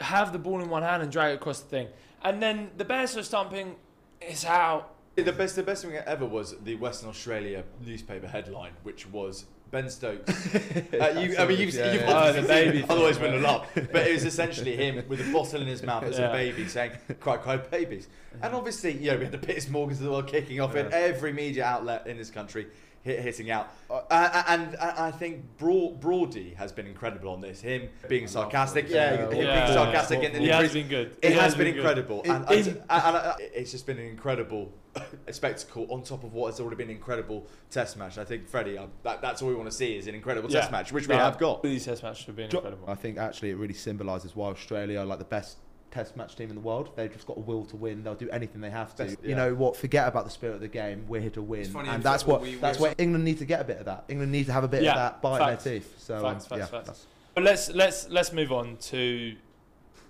have 0.00 0.32
the 0.32 0.38
ball 0.38 0.60
in 0.60 0.68
one 0.68 0.82
hand 0.82 1.02
and 1.02 1.10
drag 1.12 1.32
it 1.32 1.36
across 1.36 1.60
the 1.60 1.68
thing. 1.68 1.88
And 2.22 2.42
then 2.42 2.70
the 2.76 2.84
Bairstow 2.84 3.22
stumping 3.22 3.76
is 4.20 4.42
how 4.42 4.86
The 5.14 5.32
best, 5.32 5.56
the 5.56 5.62
best 5.62 5.84
thing 5.84 5.94
ever 5.94 6.26
was 6.26 6.56
the 6.64 6.74
Western 6.76 7.08
Australia 7.10 7.62
newspaper 7.84 8.26
headline, 8.26 8.72
which 8.82 9.06
was 9.10 9.44
Ben 9.74 9.90
Stokes. 9.90 10.30
uh, 10.54 11.20
you, 11.20 11.36
I 11.36 11.46
mean, 11.46 11.58
you've, 11.58 11.74
Yeah, 11.74 11.92
you've 11.92 12.02
yeah. 12.02 12.22
Oh, 12.28 12.32
the 12.32 12.42
baby 12.42 12.78
it, 12.78 12.88
otherwise 12.88 13.18
wouldn't 13.18 13.42
have 13.42 13.42
laughed. 13.42 13.74
But 13.92 14.06
it 14.06 14.12
was 14.12 14.24
essentially 14.24 14.76
him 14.76 15.02
with 15.08 15.20
a 15.28 15.32
bottle 15.32 15.60
in 15.60 15.66
his 15.66 15.82
mouth 15.82 16.04
as 16.04 16.16
Yeah. 16.16 16.28
a 16.28 16.32
baby 16.32 16.68
saying, 16.68 16.92
"Cry, 17.18 17.38
cry, 17.38 17.56
babies." 17.56 18.06
And 18.40 18.54
obviously, 18.54 18.92
you 18.92 19.10
know, 19.10 19.16
we 19.18 19.24
had 19.24 19.32
the 19.32 19.38
Piers 19.38 19.68
Morgans 19.68 19.98
of 19.98 20.04
the 20.06 20.12
world 20.12 20.28
kicking 20.28 20.60
off 20.60 20.76
in 20.76 20.92
every 20.92 21.32
media 21.32 21.64
outlet 21.64 22.06
in 22.06 22.16
this 22.16 22.30
country. 22.30 22.68
Hit, 23.02 23.20
hitting 23.20 23.50
out, 23.50 23.68
uh, 23.90 24.44
and, 24.48 24.62
and 24.76 24.76
I 24.80 25.10
think 25.10 25.44
Broad, 25.58 26.00
Broady 26.00 26.54
has 26.54 26.72
been 26.72 26.86
incredible 26.86 27.32
on 27.34 27.42
this. 27.42 27.60
Him 27.60 27.90
being 28.08 28.26
sarcastic, 28.26 28.88
yeah, 28.88 29.12
Yeah, 29.12 29.30
him 29.30 29.44
yeah. 29.44 29.64
being 29.66 29.74
sarcastic, 29.76 30.22
Yeah. 30.22 30.28
and, 30.28 30.36
he 30.38 30.48
has 30.48 30.72
been 30.72 30.88
good. 30.88 31.14
it 31.20 31.32
He 31.32 31.38
has 31.38 31.54
been 31.54 31.66
good. 31.66 31.76
incredible, 31.76 32.22
It- 32.24 32.30
and, 32.30 32.50
it- 32.50 32.66
and, 32.68 32.78
and, 32.88 33.16
uh, 33.16 33.34
it's 33.38 33.72
just 33.72 33.84
been 33.84 33.98
an 33.98 34.06
incredible 34.06 34.72
spectacle 35.30 35.86
on 35.90 36.02
top 36.02 36.24
of 36.24 36.32
what 36.34 36.50
has 36.50 36.60
already 36.60 36.76
been 36.76 36.90
an 36.90 36.96
incredible 36.96 37.46
Test 37.70 37.96
match. 37.96 38.18
I 38.18 38.24
think 38.24 38.48
Freddie, 38.48 38.78
uh, 38.78 38.86
that, 39.02 39.20
that's 39.22 39.42
all 39.42 39.48
we 39.48 39.54
want 39.54 39.70
to 39.70 39.76
see 39.76 39.96
is 39.96 40.06
an 40.06 40.14
incredible 40.14 40.50
Yeah. 40.50 40.60
Test 40.60 40.72
match, 40.72 40.92
which 40.92 41.08
we 41.08 41.14
No, 41.16 41.20
have 41.22 41.38
got. 41.38 41.62
These 41.62 41.84
test 41.86 42.02
matches 42.02 42.26
have 42.26 42.36
been 42.36 42.50
Jo- 42.50 42.58
incredible. 42.58 42.88
I 42.88 42.94
think 42.94 43.18
actually 43.18 43.50
it 43.50 43.56
really 43.56 43.74
symbolises 43.74 44.36
why 44.36 44.48
Australia 44.48 45.00
are 45.00 45.04
like 45.06 45.18
the 45.18 45.24
best 45.24 45.58
test 45.90 46.16
match 46.16 46.34
team 46.36 46.48
in 46.48 46.56
the 46.56 46.60
world. 46.60 46.90
They've 46.96 47.12
just 47.12 47.26
got 47.26 47.36
a 47.36 47.40
will 47.40 47.64
to 47.66 47.76
win. 47.76 48.02
They'll 48.02 48.14
do 48.16 48.28
anything 48.30 48.60
they 48.60 48.70
have 48.70 48.94
to. 48.96 49.04
Best- 49.04 49.18
You 49.24 49.34
know 49.36 49.54
what? 49.54 49.76
Forget 49.76 50.08
about 50.08 50.24
the 50.24 50.30
spirit 50.30 50.54
of 50.54 50.60
the 50.60 50.68
game. 50.68 51.04
We're 51.08 51.20
here 51.20 51.30
to 51.30 51.42
win, 51.42 51.64
funny 51.66 51.88
and 51.88 52.02
that's 52.02 52.26
what 52.26 52.40
we- 52.42 52.56
that's 52.56 52.78
we're- 52.78 52.90
where 52.90 52.94
England 53.04 53.24
need 53.24 53.38
to 53.38 53.44
get 53.44 53.60
a 53.60 53.64
bit 53.64 53.78
of 53.78 53.84
that. 53.86 54.04
England 54.08 54.32
need 54.32 54.46
to 54.46 54.52
have 54.52 54.64
a 54.64 54.68
bit 54.68 54.82
Yeah, 54.82 54.90
of 54.92 54.96
that 54.96 55.22
bite 55.22 55.38
facts. 55.38 55.66
in 55.66 55.72
their 55.72 55.80
teeth. 55.80 55.94
So 55.98 56.20
Facts, 56.22 56.44
um, 56.50 56.58
facts, 56.58 56.72
yeah, 56.72 56.80
facts. 56.80 57.06
But 57.34 57.44
let's 57.44 57.68
let's 57.70 58.08
let's 58.08 58.32
move 58.32 58.52
on 58.52 58.76
to 58.76 59.34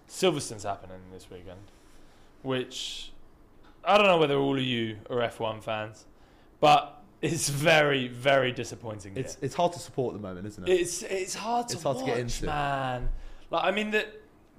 Silverstone's 0.09 0.65
happening 0.65 1.01
this 1.13 1.31
weekend, 1.31 1.71
which 2.43 3.13
I 3.87 3.97
don't 3.99 4.07
know 4.07 4.19
whether 4.19 4.37
all 4.37 4.57
of 4.57 4.63
you 4.65 4.99
are 5.11 5.17
F1 5.17 5.63
fans, 5.63 6.07
but 6.61 7.03
it's 7.23 7.49
very 7.49 8.09
very 8.09 8.53
disappointing. 8.53 9.13
it's 9.17 9.35
here. 9.37 9.45
it's 9.47 9.55
hard 9.55 9.73
to 9.73 9.79
support 9.79 10.15
at 10.15 10.21
the 10.21 10.27
moment, 10.29 10.47
isn't 10.47 10.69
it? 10.69 10.73
it's 10.73 11.03
it's 11.03 11.35
hard 11.35 11.69
to 11.69 11.75
It's 11.75 11.83
hard 11.83 11.99
to 11.99 12.03
watch, 12.05 12.11
get 12.13 12.19
into. 12.21 12.47
man. 12.47 13.09
Like 13.51 13.65
I 13.65 13.71
mean 13.71 13.91
the 13.91 14.07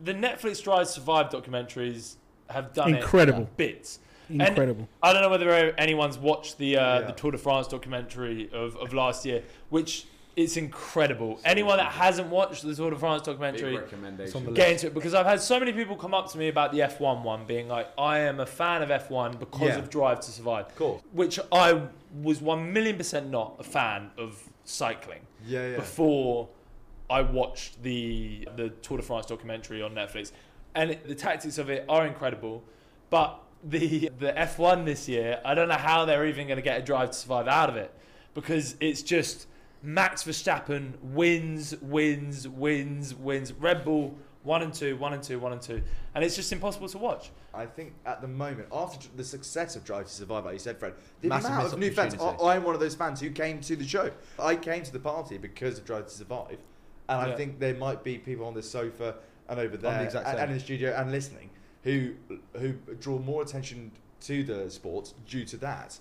the 0.03 0.13
Netflix 0.13 0.63
Drive 0.63 0.87
Survive 0.87 1.29
documentaries 1.29 2.15
have 2.49 2.73
done 2.73 2.93
it 2.93 2.97
Incredible. 2.97 3.49
bits. 3.57 3.99
Incredible. 4.29 4.87
I 5.03 5.13
don't 5.13 5.21
know 5.21 5.29
whether 5.29 5.51
anyone's 5.79 6.17
watched 6.17 6.57
the 6.57 6.77
uh, 6.77 6.99
Yeah. 6.99 7.05
the 7.07 7.13
Tour 7.13 7.31
de 7.31 7.37
France 7.37 7.67
documentary 7.67 8.49
of, 8.51 8.75
of 8.77 8.93
last 8.93 9.25
year, 9.25 9.43
which 9.69 10.05
it's 10.35 10.57
incredible. 10.57 11.39
Anyone 11.45 11.77
that 11.77 11.91
hasn't 11.93 12.27
watched 12.27 12.63
the 12.63 12.75
Tour 12.75 12.91
de 12.91 12.97
France 12.97 13.21
documentary. 13.23 13.75
It's 13.77 14.35
on 14.35 14.45
the 14.45 14.51
get 14.51 14.71
into 14.71 14.87
it 14.87 14.93
because 14.93 15.13
I've 15.13 15.25
had 15.25 15.39
so 15.41 15.59
many 15.59 15.71
people 15.71 15.95
come 15.95 16.13
up 16.13 16.29
to 16.31 16.37
me 16.37 16.49
about 16.49 16.71
the 16.73 16.79
F1 16.81 17.23
one, 17.23 17.45
being 17.45 17.67
like, 17.67 17.87
"I 17.97 18.19
am 18.19 18.39
a 18.39 18.45
fan 18.45 18.81
of 18.81 18.89
F1 18.89 19.37
because 19.39 19.69
Yeah. 19.69 19.77
of 19.79 19.89
Drive 19.89 20.19
to 20.21 20.31
Survive," 20.31 20.65
Of 20.67 20.75
course. 20.75 21.01
which 21.13 21.39
I 21.51 21.83
was 22.21 22.41
one 22.41 22.73
million 22.73 22.97
percent 22.97 23.29
not 23.29 23.55
a 23.59 23.63
fan 23.63 24.11
of 24.17 24.41
cycling 24.65 25.21
Yeah, 25.45 25.69
yeah. 25.69 25.75
before 25.77 26.49
I 27.09 27.21
watched 27.21 27.81
the 27.83 28.47
the 28.55 28.69
Tour 28.69 28.97
de 28.97 29.03
France 29.03 29.25
documentary 29.27 29.81
on 29.81 29.93
Netflix, 29.93 30.31
and 30.73 30.91
it, 30.91 31.07
the 31.07 31.15
tactics 31.15 31.57
of 31.57 31.69
it 31.69 31.85
are 31.87 32.05
incredible. 32.05 32.63
But 33.09 33.39
the 33.63 34.09
the 34.19 34.33
F1 34.37 34.83
this 34.85 35.07
year, 35.07 35.39
I 35.45 35.53
don't 35.55 35.69
know 35.69 35.75
how 35.75 36.03
they're 36.05 36.25
even 36.25 36.47
going 36.47 36.57
to 36.57 36.61
get 36.63 36.79
a 36.79 36.83
drive 36.83 37.11
to 37.11 37.17
survive 37.17 37.47
out 37.47 37.69
of 37.69 37.77
it, 37.77 37.93
because 38.33 38.75
it's 38.81 39.01
just 39.01 39.47
Max 39.85 40.23
Verstappen 40.23 40.93
wins, 41.01 41.75
wins, 41.81 42.47
wins, 42.47 43.13
wins. 43.15 43.53
Red 43.53 43.85
Bull 43.85 44.15
one 44.43 44.61
and 44.61 44.73
two, 44.73 44.95
one 44.97 45.13
and 45.13 45.23
two, 45.23 45.39
one 45.39 45.51
and 45.51 45.61
two, 45.61 45.81
and 46.13 46.23
it's 46.23 46.35
just 46.35 46.51
impossible 46.53 46.87
to 46.87 46.97
watch. 46.97 47.31
I 47.53 47.65
think 47.65 47.93
at 48.05 48.21
the 48.21 48.27
moment, 48.27 48.67
after 48.71 49.07
the 49.15 49.23
success 49.23 49.75
of 49.75 49.83
Drive 49.83 50.05
to 50.05 50.11
Survive, 50.11 50.45
like 50.45 50.53
you 50.53 50.59
said, 50.59 50.77
Fred, 50.79 50.93
the 51.21 51.29
Massive 51.29 51.51
amount 51.51 51.73
of 51.73 51.79
new 51.79 51.91
fans. 51.91 52.15
I, 52.15 52.55
I'm 52.55 52.63
one 52.63 52.75
of 52.75 52.81
those 52.81 52.95
fans 52.95 53.19
who 53.19 53.31
came 53.31 53.59
to 53.61 53.75
the 53.75 53.85
show. 53.87 54.11
I 54.39 54.55
came 54.55 54.83
to 54.83 54.93
the 54.93 54.99
party 54.99 55.37
because 55.37 55.79
of 55.79 55.85
Drive 55.85 56.05
to 56.05 56.13
Survive, 56.13 56.59
and 57.09 57.27
Yeah. 57.27 57.33
I 57.33 57.35
think 57.35 57.59
there 57.59 57.75
might 57.75 58.03
be 58.03 58.17
people 58.17 58.45
on 58.45 58.53
the 58.53 58.63
sofa 58.63 59.15
and 59.49 59.59
over 59.59 59.77
the 59.77 59.89
there, 59.89 60.03
exact 60.03 60.27
and, 60.27 60.39
and 60.39 60.51
in 60.51 60.57
the 60.57 60.63
studio 60.63 60.95
and 60.95 61.11
listening, 61.11 61.49
who 61.83 62.13
who 62.53 62.73
draw 62.99 63.17
more 63.19 63.41
attention 63.41 63.91
to 64.21 64.43
the 64.43 64.69
sport 64.69 65.13
due 65.27 65.45
to 65.45 65.57
that. 65.57 65.99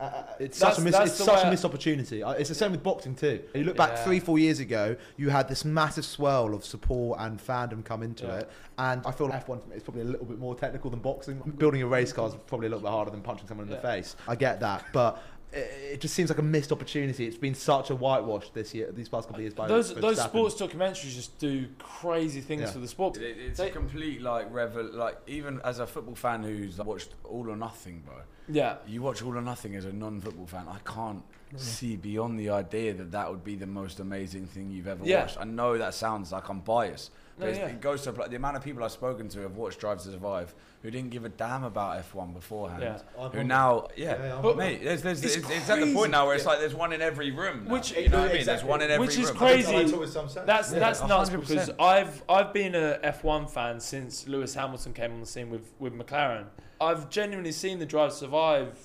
Uh, 0.00 0.22
It's 0.38 0.56
such 0.58 0.78
a 0.78 0.80
miss, 0.80 0.96
it's 0.98 1.14
such 1.22 1.44
a 1.44 1.50
missed 1.50 1.64
opportunity. 1.64 2.22
It's 2.22 2.48
the 2.48 2.54
same 2.54 2.72
with 2.72 2.82
boxing 2.82 3.14
too. 3.14 3.40
You 3.54 3.64
look 3.64 3.76
back 3.76 3.90
Yeah. 3.90 4.04
three, 4.04 4.18
four 4.20 4.38
years 4.38 4.58
ago, 4.58 4.96
you 5.18 5.28
had 5.28 5.46
this 5.48 5.64
massive 5.64 6.04
swell 6.06 6.54
of 6.54 6.64
support 6.64 7.18
and 7.20 7.38
fandom 7.38 7.84
come 7.84 8.02
into 8.02 8.26
Yeah. 8.26 8.36
it, 8.38 8.50
and 8.78 9.02
I 9.04 9.10
feel 9.10 9.28
like 9.28 9.44
F1 9.46 9.60
is 9.74 9.82
probably 9.82 10.02
a 10.02 10.06
little 10.06 10.24
bit 10.26 10.38
more 10.38 10.54
technical 10.54 10.90
than 10.90 11.00
boxing. 11.00 11.38
Building 11.58 11.82
a 11.82 11.86
race 11.86 12.12
car 12.14 12.28
is 12.28 12.34
probably 12.46 12.68
a 12.68 12.70
little 12.70 12.82
bit 12.82 12.90
harder 12.90 13.10
than 13.10 13.20
punching 13.20 13.46
someone 13.46 13.66
in 13.66 13.70
the 13.72 13.80
face. 13.80 14.16
I 14.26 14.36
get 14.36 14.60
that, 14.60 14.84
but 14.92 15.20
it, 15.52 15.92
it 15.94 16.00
just 16.00 16.14
seems 16.14 16.30
like 16.30 16.38
a 16.38 16.42
missed 16.42 16.72
opportunity. 16.72 17.26
It's 17.26 17.36
been 17.36 17.54
such 17.54 17.90
a 17.90 17.94
whitewash 17.96 18.50
this 18.50 18.74
year, 18.74 18.90
these 18.92 19.08
past 19.08 19.26
couple 19.28 19.36
of 19.40 19.42
years. 19.42 19.54
By 19.54 19.68
those 19.68 19.92
by 19.92 20.00
those 20.00 20.18
Verstappen. 20.18 20.28
sports 20.28 20.54
documentaries 20.60 21.14
just 21.14 21.38
do 21.38 21.68
crazy 21.78 22.40
things 22.40 22.62
Yeah. 22.62 22.70
for 22.70 22.78
the 22.78 22.88
sport. 22.88 23.16
It, 23.16 23.36
it's 23.38 23.58
They- 23.58 23.68
a 23.68 23.72
complete 23.72 24.22
like 24.22 24.52
revel. 24.52 24.84
Like 24.92 25.18
even 25.26 25.60
as 25.64 25.78
a 25.78 25.86
football 25.86 26.14
fan 26.14 26.42
who's 26.42 26.78
watched 26.78 27.14
All 27.24 27.50
or 27.50 27.56
Nothing, 27.56 28.02
bro. 28.06 28.16
Yeah, 28.48 28.76
You 28.86 29.02
watch 29.02 29.22
All 29.22 29.36
or 29.36 29.42
Nothing 29.42 29.76
as 29.76 29.84
a 29.84 29.92
non-football 29.92 30.46
fan. 30.46 30.66
I 30.68 30.78
can't 30.84 31.22
see 31.56 31.96
beyond 31.96 32.38
the 32.38 32.50
idea 32.50 32.94
that 32.94 33.10
that 33.12 33.30
would 33.30 33.44
be 33.44 33.54
the 33.56 33.66
most 33.66 34.00
amazing 34.00 34.46
thing 34.46 34.70
you've 34.70 34.86
ever 34.88 35.04
Yeah. 35.04 35.20
watched. 35.22 35.38
I 35.40 35.44
know 35.44 35.78
that 35.78 35.94
sounds 35.94 36.32
like 36.32 36.48
I'm 36.48 36.60
biased, 36.60 37.10
but 37.40 37.46
No, 37.46 37.50
it's- 37.52 37.68
yeah. 37.68 37.74
it 37.74 37.80
goes 37.80 38.02
to 38.02 38.12
like, 38.12 38.30
the 38.30 38.36
amount 38.36 38.56
of 38.56 38.62
people 38.62 38.84
I've 38.84 38.92
spoken 38.92 39.28
to 39.30 39.40
have 39.40 39.56
watched 39.56 39.80
Drive 39.80 39.98
to 40.02 40.10
Survive 40.10 40.54
who 40.82 40.90
didn't 40.90 41.10
give 41.10 41.24
a 41.24 41.28
damn 41.28 41.64
about 41.64 41.98
F1 42.04 42.32
beforehand. 42.34 42.82
Yeah. 42.82 42.98
I'm 43.18 43.30
Who 43.32 43.44
now, 43.44 43.88
yeah, 43.96 44.10
Yeah, 44.22 44.38
But- 44.42 44.52
on- 44.52 44.56
mate, 44.58 44.84
there's, 44.84 45.02
there's, 45.02 45.24
It's 45.24 45.36
it's, 45.36 45.50
it's 45.50 45.70
at 45.70 45.80
the 45.80 45.92
point 45.94 46.10
now 46.12 46.26
where 46.26 46.34
it's 46.36 46.46
like 46.46 46.58
there's 46.58 46.74
one 46.74 46.92
in 46.92 47.00
every 47.02 47.30
room. 47.30 47.64
Now. 47.66 47.72
Which- 47.72 47.92
you 47.96 48.08
know 48.08 48.20
what 48.20 48.30
I 48.30 48.34
mean? 48.34 48.44
There's 48.46 48.64
one 48.64 48.82
in 48.82 48.90
every 48.90 49.06
Which 49.06 49.18
is 49.18 49.28
room. 49.28 49.36
crazy. 49.36 49.76
I 49.76 49.84
talk 49.84 50.00
with 50.00 50.10
some 50.12 50.28
sense. 50.28 50.46
That's 50.46 50.72
Yeah, 50.72 50.78
that's 50.78 51.00
nuts 51.02 51.30
100%. 51.30 51.40
because 51.48 51.70
I've 51.80 52.22
I've 52.28 52.52
been 52.52 52.74
a 52.74 52.98
F1 53.02 53.48
fan 53.50 53.80
since 53.80 54.28
Lewis 54.28 54.54
Hamilton 54.54 54.92
came 54.92 55.12
on 55.12 55.20
the 55.20 55.26
scene 55.26 55.50
with, 55.50 55.72
with 55.78 55.92
McLaren. 55.94 56.46
I've 56.80 57.10
genuinely 57.10 57.52
seen 57.52 57.78
the 57.78 57.86
Drive 57.86 58.10
to 58.10 58.16
Survive 58.16 58.78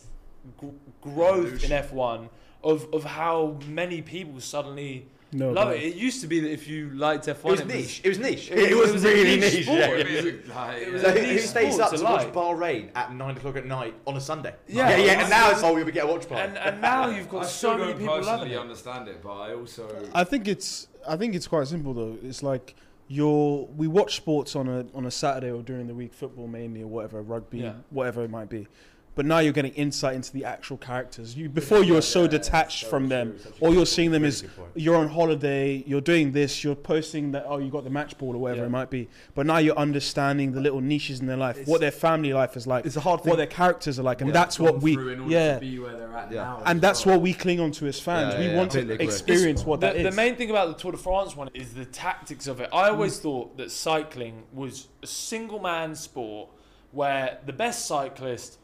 gr- 0.58 0.68
growth 1.02 1.64
in 1.64 1.72
F1 1.72 2.30
of 2.64 2.88
of 2.94 3.04
how 3.04 3.58
many 3.68 4.02
people 4.02 4.40
suddenly 4.42 5.08
No, 5.36 5.52
love 5.52 5.72
it. 5.72 5.84
It 5.84 5.96
used 5.96 6.22
to 6.22 6.28
be 6.28 6.40
that 6.40 6.52
if 6.52 6.68
you 6.68 6.90
liked 6.92 7.26
F1, 7.26 7.36
It 7.38 7.44
was 7.52 7.66
niche. 7.66 8.02
It 8.04 8.10
was 8.10 8.20
niche. 8.20 8.52
it 8.52 8.58
It, 8.72 8.76
was, 8.76 8.92
was 8.94 9.04
a 9.06 9.08
really 9.10 9.36
niche 9.40 9.54
niche. 9.54 9.64
sport. 9.66 9.80
yeah. 9.80 9.88
It 9.96 10.06
was 10.46 10.48
like, 10.56 10.82
It 10.82 10.94
was 10.94 11.02
So 11.02 11.08
a 11.08 11.12
who, 11.12 11.22
niche 11.22 11.42
who 11.42 11.48
stays 11.48 11.80
up 11.80 11.92
to 11.92 11.98
to 11.98 12.04
watch. 12.04 12.28
Bahrain 12.34 12.90
at 12.96 13.14
nine 13.14 13.36
o'clock 13.38 13.58
at 13.58 13.66
night 13.66 13.94
on 14.08 14.16
a 14.18 14.22
Sunday? 14.22 14.56
Yeah. 14.68 14.90
yeah, 14.92 14.98
yeah. 14.98 15.22
And 15.22 15.30
now 15.30 15.52
it's 15.52 15.62
all 15.64 15.76
we 15.76 15.84
get 15.92 16.06
a 16.06 16.08
watch 16.08 16.28
party. 16.30 16.44
and 16.48 16.58
and 16.58 16.82
now 16.82 17.10
you've 17.10 17.28
I 17.30 17.32
got 17.32 17.46
still 17.48 17.72
so 17.72 17.78
many 17.78 17.92
don't 17.92 18.00
people 18.00 18.16
loving 18.16 18.28
personally 18.30 18.54
it. 18.54 18.60
understand 18.60 19.08
it, 19.10 19.22
but 19.22 19.34
I 19.34 19.54
also 19.54 20.10
I 20.14 20.24
think 20.24 20.48
it's 20.48 20.88
I 21.08 21.18
think 21.18 21.36
it's 21.36 21.48
quite 21.48 21.68
simple 21.68 21.94
though. 21.94 22.18
It's 22.24 22.42
like 22.42 22.76
you're 23.08 23.66
we 23.78 23.88
watch 23.88 24.16
sports 24.16 24.56
on 24.56 24.68
a 24.68 24.86
on 24.96 25.06
a 25.06 25.12
Saturday 25.12 25.52
or 25.52 25.62
during 25.62 25.88
the 25.88 25.94
week, 25.94 26.14
football 26.14 26.48
mainly 26.48 26.82
or 26.82 26.88
whatever, 26.88 27.22
rugby, 27.22 27.60
Yeah. 27.60 27.74
whatever 27.90 28.24
it 28.24 28.30
might 28.32 28.50
be. 28.50 28.68
But 29.16 29.26
now 29.26 29.40
you're 29.40 29.54
getting 29.54 29.74
insight 29.74 30.16
into 30.16 30.34
the 30.34 30.44
actual 30.44 30.78
characters. 30.78 31.38
You 31.38 31.48
before 31.48 31.84
you 31.84 31.94
were 31.94 32.02
so 32.02 32.28
detached 32.28 32.86
from 32.86 33.08
them. 33.08 33.38
All 33.62 33.74
you're 33.74 33.86
seeing 33.86 34.12
them 34.12 34.26
is 34.26 34.44
you're 34.76 34.98
on 34.98 35.08
holiday, 35.08 35.84
you're 35.88 36.02
doing 36.02 36.34
this, 36.34 36.64
you're 36.64 36.76
posting 36.76 37.32
that 37.32 37.46
oh 37.48 37.58
you 37.58 37.72
got 37.72 37.86
the 37.86 37.90
match 37.90 38.18
ball 38.18 38.36
or 38.36 38.40
whatever 38.40 38.62
Yeah. 38.62 38.68
it 38.68 38.72
might 38.72 38.90
be. 38.90 39.08
But 39.34 39.46
now 39.46 39.58
you're 39.58 39.78
understanding 39.78 40.52
the 40.52 40.60
little 40.60 40.82
niches 40.82 41.22
in 41.22 41.28
their 41.28 41.38
life, 41.38 41.56
It's- 41.56 41.68
what 41.68 41.80
their 41.80 41.92
family 41.92 42.34
life 42.34 42.58
is 42.58 42.68
like, 42.68 42.86
It's 42.86 42.98
a 42.98 43.02
hard 43.02 43.22
thing. 43.22 43.30
what 43.30 43.38
their 43.38 43.48
characters 43.48 43.98
are 44.00 44.04
like, 44.04 44.20
and 44.20 44.30
what 44.30 44.34
that's 44.34 44.60
what 44.60 44.82
we 44.82 44.96
through 44.96 45.30
yeah. 45.30 45.60
be 45.60 45.80
where 45.80 45.96
they're 45.96 46.16
at 46.16 46.32
now. 46.32 46.62
And 46.66 46.82
that's 46.82 47.06
well. 47.06 47.16
what 47.16 47.22
we 47.24 47.34
cling 47.34 47.62
on 47.62 47.72
to 47.72 47.88
as 47.88 48.00
fans. 48.00 48.34
Yeah, 48.34 48.40
we 48.40 48.46
yeah, 48.48 48.58
want 48.58 48.72
to 48.72 49.02
experience 49.02 49.66
what 49.66 49.80
the, 49.80 49.88
that 49.88 49.96
is. 49.96 50.04
the 50.04 50.12
main 50.12 50.36
thing 50.36 50.50
about 50.50 50.68
the 50.68 50.82
Tour 50.82 50.92
de 50.92 50.98
France 50.98 51.38
one 51.38 51.50
is 51.54 51.74
the 51.74 51.86
tactics 51.86 52.48
of 52.48 52.60
it. 52.60 52.70
I 52.74 52.90
mm. 52.90 52.94
always 52.94 53.20
thought 53.20 53.56
that 53.58 53.72
cycling 53.72 54.44
was 54.52 54.90
a 55.02 55.08
single 55.08 55.60
man 55.60 55.96
sport 55.96 56.50
where 56.92 57.40
the 57.46 57.54
best 57.54 57.86
cyclist 57.86 58.58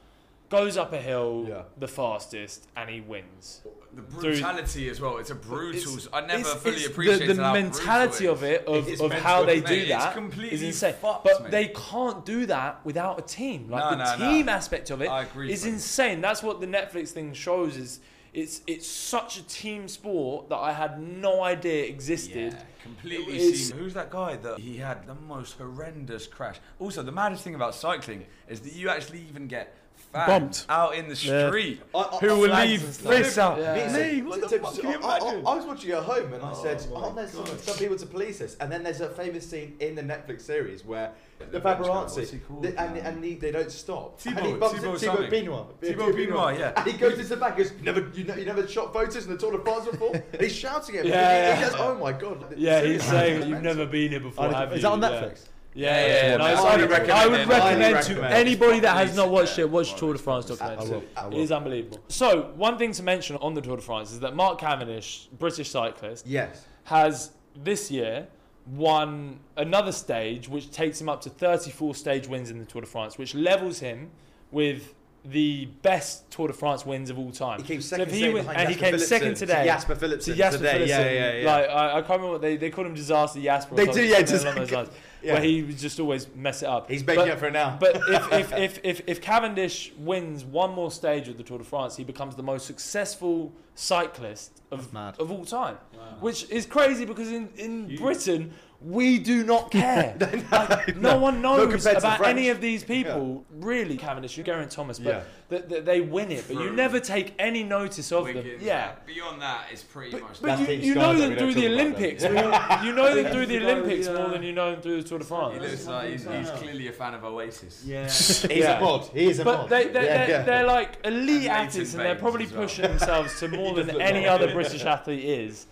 goes 0.51 0.77
up 0.77 0.93
a 0.93 1.01
hill 1.01 1.45
Yeah. 1.47 1.63
the 1.77 1.87
fastest 1.87 2.67
and 2.75 2.89
he 2.89 3.01
wins. 3.01 3.61
the 3.93 4.01
brutality 4.01 4.87
as 4.87 5.01
well. 5.01 5.17
It's 5.17 5.31
a 5.31 5.35
brutal. 5.35 5.77
It's- 5.97 6.07
I 6.13 6.21
never 6.21 6.39
it's- 6.39 6.55
fully 6.63 6.75
it's 6.77 6.85
appreciated 6.87 7.27
the, 7.29 7.33
the 7.33 7.43
how 7.43 7.51
mentality 7.53 8.25
brutal 8.27 8.33
of 8.35 8.43
it, 8.43 8.65
of, 8.65 8.87
It 8.87 8.93
is 8.93 9.01
of 9.01 9.11
how 9.11 9.43
they 9.43 9.59
do 9.59 9.65
mate. 9.67 9.79
It's 9.79 9.89
that, 9.89 10.13
completely 10.13 10.55
is 10.55 10.63
insane. 10.63 10.93
fucked, 10.93 11.25
but 11.25 11.43
mate. 11.43 11.51
they 11.51 11.67
can't 11.67 12.25
do 12.25 12.45
that 12.45 12.85
without 12.85 13.19
a 13.19 13.21
team. 13.21 13.69
Like 13.69 13.83
No, 13.83 13.89
the 13.91 13.97
no, 13.97 14.25
no. 14.25 14.31
team 14.31 14.47
aspect 14.47 14.91
of 14.91 15.01
it 15.01 15.09
I 15.09 15.23
agree, 15.23 15.51
is 15.51 15.63
Frank. 15.63 15.73
insane. 15.73 16.21
That's 16.21 16.41
what 16.41 16.61
the 16.61 16.67
Netflix 16.67 17.09
thing 17.09 17.33
shows. 17.33 17.75
Is 17.75 17.99
it's 18.33 18.61
it's 18.65 18.87
such 18.87 19.37
a 19.37 19.43
team 19.43 19.89
sport 19.89 20.47
that 20.47 20.55
I 20.59 20.71
had 20.71 21.01
no 21.01 21.43
idea 21.43 21.83
existed. 21.83 22.53
Yeah, 22.53 22.63
completely 22.81 23.35
It's- 23.35 23.59
seen. 23.67 23.77
Who's 23.77 23.93
that 23.95 24.09
guy 24.09 24.37
that 24.37 24.57
he 24.59 24.77
had 24.77 25.05
the 25.05 25.15
most 25.15 25.57
horrendous 25.57 26.27
crash? 26.27 26.55
Also, 26.79 27.03
the 27.03 27.11
maddest 27.11 27.43
thing 27.43 27.55
about 27.55 27.75
cycling 27.75 28.25
is 28.47 28.61
that 28.61 28.71
you 28.71 28.87
actually 28.87 29.19
even 29.29 29.47
get 29.47 29.65
fans 29.65 29.80
Bumped. 30.13 30.65
out 30.67 30.95
in 30.95 31.07
the 31.07 31.15
Yeah. 31.15 31.47
street 31.47 31.81
I- 31.95 31.97
I- 31.99 32.17
who 32.17 32.27
will 32.39 32.49
leave 32.53 33.01
this 33.03 33.37
out. 33.37 33.57
Yeah. 33.59 33.91
Me, 33.93 34.21
what 34.21 34.41
the 34.41 34.49
so- 34.49 34.59
fuck 34.59 34.75
can 34.79 34.89
you 34.91 34.99
I, 35.01 35.07
I- 35.15 35.17
imagine? 35.19 35.47
I 35.47 35.55
was 35.55 35.65
watching 35.65 35.91
at 35.91 36.03
home 36.03 36.33
and 36.33 36.43
I 36.43 36.51
Oh 36.51 36.61
said, 36.63 36.85
my 36.91 36.99
"Aren't 37.01 37.15
there 37.15 37.27
some, 37.27 37.45
some 37.57 37.77
people 37.77 37.97
to 37.97 38.05
police 38.05 38.39
this?" 38.39 38.57
And 38.59 38.71
then 38.71 38.83
there's 38.83 38.99
a 39.01 39.09
famous 39.09 39.49
scene 39.49 39.75
in 39.79 39.95
the 39.95 40.01
Netflix 40.01 40.41
series 40.41 40.83
where 40.85 41.11
the 41.39 41.59
Bench 41.59 41.63
guy, 41.63 41.75
paparazzi 41.75 42.17
what's 42.17 42.29
he 42.31 42.37
called 42.39 42.63
they- 42.63 42.75
and, 42.75 42.95
now? 42.95 43.01
and 43.01 43.23
he, 43.23 43.35
they 43.35 43.51
don't 43.51 43.71
stop. 43.71 44.19
Thibaut- 44.19 44.37
and 44.43 44.47
he 44.47 44.53
bumps 44.59 44.75
Thibaut 44.75 44.87
into 44.95 44.99
Thibaut 44.99 45.15
something. 45.17 45.29
Benoit. 45.45 45.65
Thibaut 45.81 46.15
Benoit, 46.15 46.59
yeah. 46.59 46.73
And 46.75 46.87
he 46.91 46.97
goes 46.97 47.13
into 47.13 47.25
the 47.29 47.37
back. 47.37 47.57
and 47.57 47.67
Goes, 47.69 47.71
you 47.79 47.83
never, 47.85 48.11
you, 48.13 48.23
know, 48.25 48.35
you 48.35 48.45
never 48.45 48.67
shot 48.67 48.91
photos 48.93 49.25
in 49.25 49.31
the 49.31 49.37
Tour 49.37 49.53
de 49.53 49.63
France 49.63 49.87
before. 49.87 50.13
and 50.33 50.41
he's 50.41 50.53
shouting 50.55 50.97
at 50.97 51.05
him. 51.05 51.11
Yeah, 51.11 51.51
He, 51.51 51.55
he 51.55 51.61
yeah. 51.61 51.69
does, 51.69 51.79
oh 51.79 51.95
my 51.95 52.11
god. 52.11 52.53
Yeah, 52.57 52.81
he's 52.83 53.03
saying 53.03 53.47
you've 53.49 53.61
never 53.63 53.85
been 53.85 54.11
here 54.11 54.19
before. 54.19 54.49
Have 54.51 54.71
is 54.73 54.77
you? 54.77 54.81
that 54.83 54.91
on 54.91 55.01
Yeah. 55.01 55.09
Netflix? 55.09 55.39
Yeah, 55.73 55.87
yeah, 55.99 56.07
Yeah, 56.07 56.13
yeah. 56.31 56.37
No, 56.37 56.43
I 56.43 56.51
it's- 56.51 56.63
highly 56.63 56.71
I 56.73 56.81
would 56.81 56.89
recommend 56.91 57.51
Highly 57.51 57.77
to 57.79 57.93
recommend. 57.95 58.33
anybody 58.33 58.79
that 58.81 58.97
has 58.97 59.15
not 59.15 59.29
watched 59.29 59.57
yeah. 59.57 59.63
it, 59.65 59.69
watch 59.71 59.95
Tour 59.95 60.13
de 60.13 60.19
France 60.19 60.45
I 60.45 60.55
documentary. 60.55 60.89
will, 60.97 61.03
I 61.15 61.27
will. 61.27 61.37
It 61.37 61.41
is 61.43 61.51
unbelievable. 61.51 61.99
So, 62.09 62.51
one 62.55 62.77
thing 62.77 62.91
to 62.93 63.03
mention 63.03 63.37
on 63.37 63.53
the 63.53 63.61
Tour 63.61 63.77
de 63.77 63.81
France 63.81 64.11
is 64.11 64.19
that 64.19 64.35
Mark 64.35 64.59
Cavendish, 64.59 65.29
British 65.39 65.69
cyclist, 65.69 66.27
Yes. 66.27 66.65
has 66.85 67.31
this 67.55 67.89
year 67.89 68.27
won 68.67 69.39
another 69.57 69.91
stage, 69.91 70.47
which 70.49 70.71
takes 70.71 70.99
him 70.99 71.07
up 71.09 71.21
to 71.21 71.29
34 71.29 71.95
stage 71.95 72.27
wins 72.27 72.49
in 72.51 72.59
the 72.59 72.65
Tour 72.65 72.81
de 72.81 72.87
France, 72.87 73.17
which 73.17 73.33
levels 73.33 73.79
him 73.79 74.11
with 74.51 74.93
the 75.23 75.65
best 75.83 76.29
Tour 76.31 76.47
de 76.47 76.53
France 76.53 76.85
wins 76.85 77.09
of 77.09 77.17
all 77.19 77.31
time. 77.31 77.59
He 77.61 77.63
came 77.67 77.81
So 77.81 77.95
second 77.95 78.07
if 78.09 78.13
he 78.13 78.19
today 78.21 78.33
was- 78.33 78.41
behind 78.43 78.59
and 78.59 78.69
he 78.69 78.75
Jasper 78.75 78.89
came 78.97 78.99
second 78.99 79.35
today 79.35 79.59
to 79.59 79.65
Jasper 79.65 79.95
Philipsen 79.95 80.25
to 80.25 80.35
Jasper 80.35 80.57
today. 80.57 80.73
Philipsen, 80.79 80.87
Yeah, 80.89 81.09
yeah, 81.11 81.33
yeah. 81.41 81.51
Like 81.55 81.69
I, 81.69 81.87
I 81.89 82.01
can't 82.01 82.09
remember 82.09 82.31
what 82.33 82.41
they 82.41 82.57
they 82.57 82.69
call 82.71 82.85
him 82.85 82.93
disaster 82.95 83.39
Jasper. 83.39 83.73
or 83.73 83.77
They 83.77 83.85
do, 83.85 84.03
yeah, 84.03 84.15
something 84.17 84.25
just- 84.33 84.43
along 84.45 84.55
those 84.57 84.71
lines. 84.71 84.89
Yeah. 85.23 85.33
Where 85.33 85.41
he 85.41 85.63
would 85.63 85.77
just 85.77 85.99
always 85.99 86.27
mess 86.35 86.63
it 86.63 86.67
up. 86.67 86.89
He's 86.89 87.05
making 87.05 87.25
But- 87.25 87.31
up 87.31 87.39
for 87.39 87.47
it 87.47 87.53
now. 87.53 87.77
But 87.79 87.95
if, 88.07 88.31
if, 88.33 88.53
if, 88.53 88.79
if, 88.83 89.01
if 89.07 89.21
Cavendish 89.21 89.93
wins 89.97 90.43
one 90.43 90.71
more 90.73 90.91
stage 90.91 91.27
of 91.27 91.37
the 91.37 91.43
Tour 91.43 91.59
de 91.59 91.63
France, 91.63 91.97
he 91.97 92.03
becomes 92.03 92.35
the 92.35 92.43
most 92.43 92.65
successful 92.65 93.51
cyclist 93.75 94.61
of, 94.71 94.95
of 94.95 95.31
all 95.31 95.45
time. 95.45 95.77
Which 96.19 96.49
is 96.49 96.65
crazy 96.65 97.05
because 97.05 97.31
in, 97.31 97.49
in 97.55 97.95
Britain, 97.95 98.53
we 98.83 99.19
do 99.19 99.43
not 99.43 99.69
care. 99.79 100.15
Like, 100.51 100.95
no, 100.97 101.17
one 101.17 101.41
knows 101.41 101.71
compared 101.71 101.97
about 101.97 102.25
any 102.25 102.49
of 102.49 102.59
these 102.61 102.83
people. 102.83 103.45
Really, 103.51 103.95
Cavendish, 103.97 104.37
you 104.37 104.43
Geraint 104.43 104.71
Thomas, 104.71 104.99
but 104.99 105.09
Yeah. 105.09 105.23
th- 105.49 105.69
th- 105.69 105.85
they 105.85 106.01
win 106.01 106.31
it, 106.31 106.45
but 106.47 106.57
you 106.57 106.71
never 106.71 106.99
take 106.99 107.33
any 107.39 107.63
notice 107.63 108.11
of 108.11 108.25
them. 108.25 108.43
Yeah. 108.59 108.93
Beyond 109.05 109.41
that, 109.41 109.65
it's 109.71 109.83
pretty 109.83 110.11
But, 110.11 110.21
much. 110.21 110.41
but 110.41 110.57
That's 110.57 110.69
you, 110.69 110.75
you 110.89 110.95
know 110.95 111.15
them 111.15 111.37
through 111.37 111.53
the 111.53 111.67
Olympics. 111.67 112.23
them. 112.23 112.33
more- 112.33 112.83
you 112.83 112.93
know 112.93 113.15
them 113.15 113.31
through 113.31 113.45
the 113.45 113.57
Olympics 113.59 114.07
more 114.07 114.29
than 114.29 114.43
you 114.43 114.51
know 114.53 114.71
them 114.71 114.81
through 114.81 115.01
the 115.03 115.07
Tour 115.07 115.19
de 115.19 115.25
France. 115.25 115.53
he 115.53 115.59
looks 115.59 115.87
like 115.87 116.09
he's, 116.11 116.27
he's 116.27 116.49
clearly 116.51 116.87
a 116.87 116.91
fan 116.93 117.13
of 117.13 117.23
Oasis. 117.23 117.83
Yeah. 117.85 118.05
He's 118.05 118.43
Yeah. 118.49 118.77
a 118.77 118.81
mod. 118.81 119.05
He 119.13 119.25
is 119.29 119.39
a 119.39 119.43
But 119.45 119.57
mod. 119.59 119.69
they, 119.69 119.87
they, 119.89 120.05
Yeah, 120.05 120.25
they're, 120.27 120.43
they're 120.45 120.65
like 120.67 120.97
elite 121.05 121.47
athletes, 121.47 121.93
and 121.93 122.01
they're 122.03 122.15
probably 122.15 122.47
pushing 122.47 122.83
themselves 122.83 123.39
to 123.39 123.47
more 123.47 123.73
than 123.75 124.01
any 124.01 124.27
other. 124.27 124.51
British 124.53 124.83
athlete 124.85 125.23
is. 125.23 125.67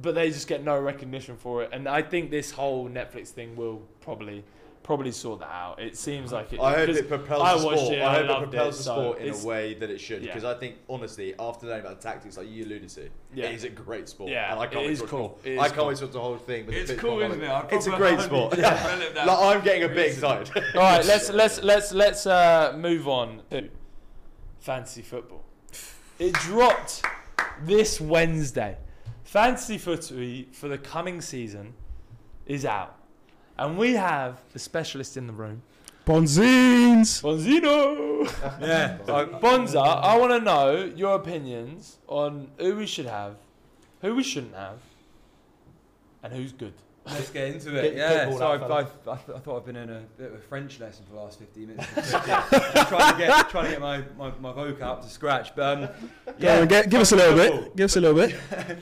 But 0.00 0.14
they 0.14 0.30
just 0.30 0.46
get 0.46 0.62
no 0.62 0.78
recognition 0.80 1.36
for 1.36 1.62
it, 1.64 1.70
and 1.72 1.88
I 1.88 2.02
think 2.02 2.30
this 2.30 2.52
whole 2.52 2.88
Netflix 2.88 3.28
thing 3.28 3.56
will 3.56 3.82
probably 4.00 4.44
probably 4.84 5.10
sort 5.12 5.40
that 5.40 5.50
out. 5.50 5.80
It 5.82 5.98
seems 5.98 6.32
like 6.32 6.52
it. 6.52 6.60
I 6.60 6.72
hope 6.72 6.86
'cause 6.86 6.96
it 6.96 7.08
propels 7.08 7.42
I 7.42 7.58
the 7.58 7.66
watched 7.66 7.78
sport. 7.80 7.94
it, 7.94 8.00
I 8.00 8.06
I 8.06 8.22
hope 8.22 8.30
it 8.30 8.42
propels 8.50 8.74
it, 8.76 8.78
the 8.78 8.84
so 8.84 8.94
sport 8.94 9.18
in 9.18 9.34
a 9.34 9.44
way 9.44 9.74
that 9.74 9.90
it 9.90 9.98
should. 10.00 10.22
yeah. 10.22 10.28
Because 10.28 10.44
I 10.44 10.54
think, 10.54 10.76
honestly, 10.88 11.34
after 11.38 11.66
learning 11.66 11.84
about 11.84 12.00
the 12.00 12.08
tactics 12.08 12.38
like 12.38 12.48
you 12.48 12.64
alluded 12.64 12.88
to, 12.90 13.10
Yeah. 13.34 13.46
it 13.46 13.54
is 13.56 13.64
a 13.64 13.68
great 13.68 14.08
sport. 14.08 14.30
Yeah, 14.30 14.50
and 14.52 14.60
I 14.60 14.66
can't 14.66 14.84
it 14.84 14.86
wait 14.86 14.92
is 14.92 15.02
cool. 15.02 15.38
It 15.44 15.52
is 15.54 15.58
I 15.58 15.64
can't 15.64 15.76
cool. 15.78 15.86
wait 15.88 15.96
to 15.98 16.04
watch 16.04 16.12
the 16.14 16.20
whole 16.20 16.36
thing. 16.38 16.64
With 16.66 16.74
the 16.86 16.92
It's 16.94 17.02
cool, 17.02 17.20
isn't 17.20 17.42
it? 17.42 17.64
It's 17.72 17.86
a 17.86 17.90
great 17.90 18.20
sport. 18.20 18.52
only 18.54 18.56
developed 18.56 19.14
that 19.16 19.26
like 19.26 19.56
I'm 19.56 19.64
getting 19.64 19.82
a 19.82 19.88
bit 19.88 20.12
excited. 20.12 20.56
All 20.74 20.80
right, 20.80 21.04
let's 21.04 21.28
let's 21.30 21.62
let's 21.62 21.92
let's 21.92 22.24
uh, 22.26 22.74
move 22.78 23.08
on 23.08 23.42
to 23.50 23.68
fantasy 24.60 25.02
football. 25.02 25.42
It 26.18 26.32
dropped 26.34 27.02
this 27.62 28.00
Wednesday. 28.00 28.76
Fantasy 29.32 29.76
footy 29.76 30.48
for 30.52 30.68
the 30.68 30.78
coming 30.78 31.20
season 31.20 31.74
is 32.46 32.64
out, 32.64 32.96
and 33.58 33.76
we 33.76 33.92
have 33.92 34.40
the 34.54 34.58
specialist 34.58 35.18
in 35.18 35.26
the 35.26 35.34
room, 35.34 35.60
Bonzines. 36.06 37.20
Bonzino. 37.22 38.26
Yeah. 38.58 38.96
Bonza, 39.42 39.80
I 39.80 40.16
want 40.16 40.32
to 40.32 40.40
know 40.40 40.90
your 40.96 41.14
opinions 41.16 41.98
on 42.06 42.48
who 42.56 42.76
we 42.76 42.86
should 42.86 43.04
have, 43.04 43.34
who 44.00 44.14
we 44.14 44.22
shouldn't 44.22 44.54
have, 44.54 44.78
and 46.22 46.32
who's 46.32 46.52
good. 46.52 46.72
Let's 47.04 47.28
get 47.28 47.48
into 47.48 47.76
it. 47.76 47.84
your 47.96 48.02
Yeah. 48.02 48.30
football 48.30 48.38
So 48.38 48.46
I've. 48.48 48.62
I've, 48.62 48.70
I, 49.08 49.16
th- 49.16 49.36
I 49.36 49.40
thought 49.40 49.56
I've 49.58 49.66
been 49.66 49.76
in 49.76 49.90
a 49.90 50.00
bit 50.16 50.28
of 50.30 50.36
a 50.36 50.40
French 50.40 50.80
lesson 50.80 51.04
for 51.06 51.12
the 51.16 51.20
last 51.20 51.38
15 51.38 51.68
minutes. 51.68 51.86
Just 51.94 52.10
trying 52.88 53.12
to 53.12 53.18
get 53.18 53.50
trying 53.50 53.64
to 53.66 53.70
get 53.72 53.80
my, 53.82 54.02
my, 54.16 54.30
my 54.40 54.52
vocal 54.52 54.84
up 54.88 55.02
to 55.02 55.08
scratch. 55.10 55.54
But 55.54 55.76
um, 55.84 55.88
Yeah, 56.38 56.60
yeah, 56.60 56.64
get, 56.66 56.88
give 56.90 57.00
us 57.02 57.12
a 57.12 57.16
little 57.16 57.34
bit. 57.36 57.76
Give 57.76 57.84
us 57.84 57.96
a 57.96 58.00
little 58.00 58.16
bit. 58.26 58.38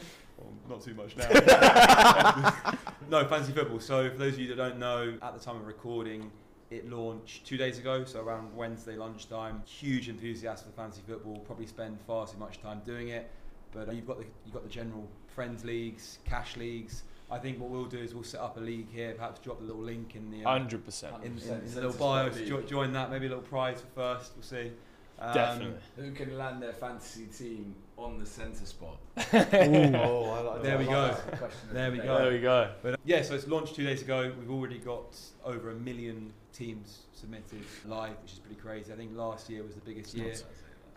Well, 0.69 0.79
not 0.79 0.85
too 0.85 0.95
much 0.95 1.17
now. 1.17 2.79
no, 3.11 3.27
fancy 3.29 3.53
football. 3.53 3.81
So 3.81 4.11
for 4.11 4.17
those 4.17 4.35
of 4.35 4.41
you 4.41 4.49
that 4.49 4.57
don't 4.57 4.79
know, 4.79 5.14
at 5.23 5.35
the 5.39 5.41
time 5.45 5.57
of 5.57 5.67
recording, 5.67 6.31
it 6.71 6.91
launched 6.91 7.47
two 7.47 7.57
days 7.57 7.79
ago, 7.79 8.05
so 8.05 8.21
around 8.21 8.55
Wednesday 8.57 8.97
lunchtime. 8.97 9.62
Huge 9.67 10.09
enthusiast 10.09 10.64
for 10.64 10.73
fantasy 10.73 11.03
football. 11.07 11.39
Probably 11.41 11.67
spend 11.67 12.01
far 12.07 12.27
too 12.27 12.39
much 12.39 12.61
time 12.61 12.81
doing 12.85 13.09
it. 13.09 13.31
But 13.73 13.89
uh, 13.89 13.93
you've 13.93 14.07
got 14.07 14.19
the 14.19 14.27
you've 14.45 14.55
got 14.55 14.62
the 14.64 14.71
general 14.71 15.09
friends 15.29 15.64
leagues, 15.64 16.19
cash 16.25 16.57
leagues. 16.57 17.03
I 17.31 17.39
think 17.39 17.59
what 17.59 17.71
we'll 17.71 17.87
do 17.87 17.99
is 17.99 18.14
we'll 18.14 18.23
set 18.23 18.41
up 18.41 18.57
a 18.57 18.61
league 18.61 18.89
here. 18.93 19.12
Perhaps 19.14 19.41
drop 19.41 19.59
the 19.59 19.67
little 19.67 19.83
link 19.83 20.14
in 20.14 20.31
the 20.31 20.39
um, 20.45 20.61
Hundred 20.61 20.85
percent. 20.85 21.14
in, 21.25 21.33
in, 21.33 21.33
in 21.33 21.39
the 21.39 21.75
little 21.75 21.93
Centre 21.93 21.99
bio. 21.99 22.31
Sport 22.31 22.47
Jo- 22.47 22.62
join 22.62 22.93
that. 22.93 23.11
Maybe 23.11 23.27
a 23.27 23.29
little 23.29 23.45
prize 23.45 23.81
for 23.81 23.87
first. 23.89 24.33
We'll 24.37 24.45
see. 24.45 24.71
Um, 25.19 25.35
Definitely. 25.35 25.79
Who 25.97 26.11
can 26.12 26.37
land 26.37 26.62
their 26.62 26.75
fantasy 26.75 27.27
team 27.27 27.75
on 27.97 28.19
the 28.19 28.27
centre 28.27 28.67
spot? 28.67 28.99
oh, 29.17 30.31
I 30.31 30.41
like 30.41 30.62
There 30.62 30.79
we 30.79 30.85
go. 30.85 30.91
like 30.91 31.31
that. 31.31 31.39
Question 31.39 31.69
of 31.69 31.75
There 31.75 31.91
we 31.91 31.99
go. 31.99 32.19
There 32.19 32.33
we 32.33 32.41
go. 32.41 32.71
But 32.83 32.95
uh, 32.95 32.97
yeah, 33.05 33.23
so 33.23 33.35
it's 33.35 33.47
launched 33.47 33.75
two 33.75 33.85
days 33.85 34.03
ago. 34.03 34.33
We've 34.39 34.51
already 34.51 34.79
got 34.79 35.19
over 35.45 35.71
a 35.71 35.75
million 35.75 36.33
teams 36.53 37.05
submitted 37.14 37.62
live, 37.87 38.17
which 38.23 38.33
is 38.33 38.39
pretty 38.39 38.61
crazy. 38.61 38.93
I 38.93 38.97
think 38.97 39.17
last 39.17 39.49
year 39.49 39.62
was 39.62 39.75
the 39.75 39.81
biggest 39.81 40.14
year, 40.14 40.35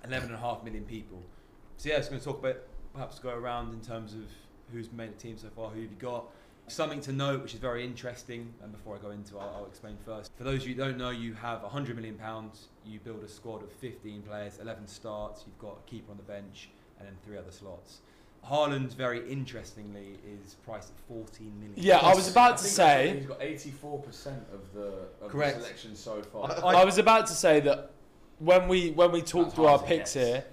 eleven 0.03 0.29
and 0.29 0.37
a 0.37 0.41
half 0.41 0.63
million 0.63 0.83
people. 0.83 1.21
So 1.77 1.89
yeah, 1.89 1.95
it's 1.95 2.09
going 2.09 2.19
to 2.19 2.25
talk 2.25 2.39
about 2.39 2.57
perhaps 2.93 3.19
go 3.19 3.29
around 3.29 3.73
in 3.73 3.79
terms 3.79 4.13
of 4.13 4.23
who's 4.71 4.91
made 4.91 5.11
the 5.11 5.21
team 5.21 5.37
so 5.37 5.47
far, 5.55 5.69
who 5.69 5.81
have 5.81 5.91
you 5.91 5.97
got. 5.97 6.25
Something 6.67 7.01
to 7.01 7.11
note, 7.11 7.41
which 7.41 7.55
is 7.55 7.59
very 7.59 7.83
interesting, 7.83 8.53
and 8.61 8.71
before 8.71 8.95
I 8.95 8.99
go 8.99 9.09
into 9.09 9.37
it, 9.37 9.39
I'll, 9.39 9.55
I'll 9.59 9.65
explain 9.65 9.97
first. 10.05 10.31
For 10.37 10.43
those 10.43 10.61
of 10.61 10.67
you 10.67 10.75
who 10.75 10.81
don't 10.81 10.97
know, 10.99 11.09
you 11.09 11.33
have 11.33 11.63
100 11.63 11.95
million 11.95 12.15
pounds. 12.15 12.67
You 12.89 12.99
build 12.99 13.23
a 13.23 13.27
squad 13.27 13.61
of 13.61 13.71
15 13.71 14.23
players, 14.23 14.57
11 14.59 14.87
starts. 14.87 15.43
You've 15.45 15.59
got 15.59 15.77
a 15.85 15.89
keeper 15.89 16.11
on 16.11 16.17
the 16.17 16.23
bench, 16.23 16.69
and 16.97 17.07
then 17.07 17.15
three 17.23 17.37
other 17.37 17.51
slots. 17.51 17.99
Haaland, 18.45 18.95
very 18.95 19.29
interestingly, 19.29 20.17
is 20.25 20.55
priced 20.65 20.89
at 20.89 20.99
14 21.07 21.59
million. 21.59 21.73
Yeah, 21.75 21.97
I 21.97 22.15
was 22.15 22.31
about 22.31 22.57
to 22.57 22.63
say. 22.63 23.15
he's 23.17 23.25
got 23.25 23.41
84% 23.41 24.27
of 24.53 24.73
the 24.73 25.07
of 25.21 25.29
Correct. 25.29 25.57
the 25.57 25.63
selection 25.65 25.95
so 25.95 26.21
far. 26.23 26.65
I 26.65 26.83
was 26.83 26.97
about 26.97 27.27
to 27.27 27.33
say 27.33 27.59
that 27.61 27.91
when 28.39 28.67
we 28.67 28.91
when 28.91 29.11
we 29.11 29.21
talk 29.21 29.43
That's 29.45 29.55
through 29.55 29.65
our 29.65 29.79
picks 29.79 30.13
guess. 30.13 30.25
here, 30.25 30.43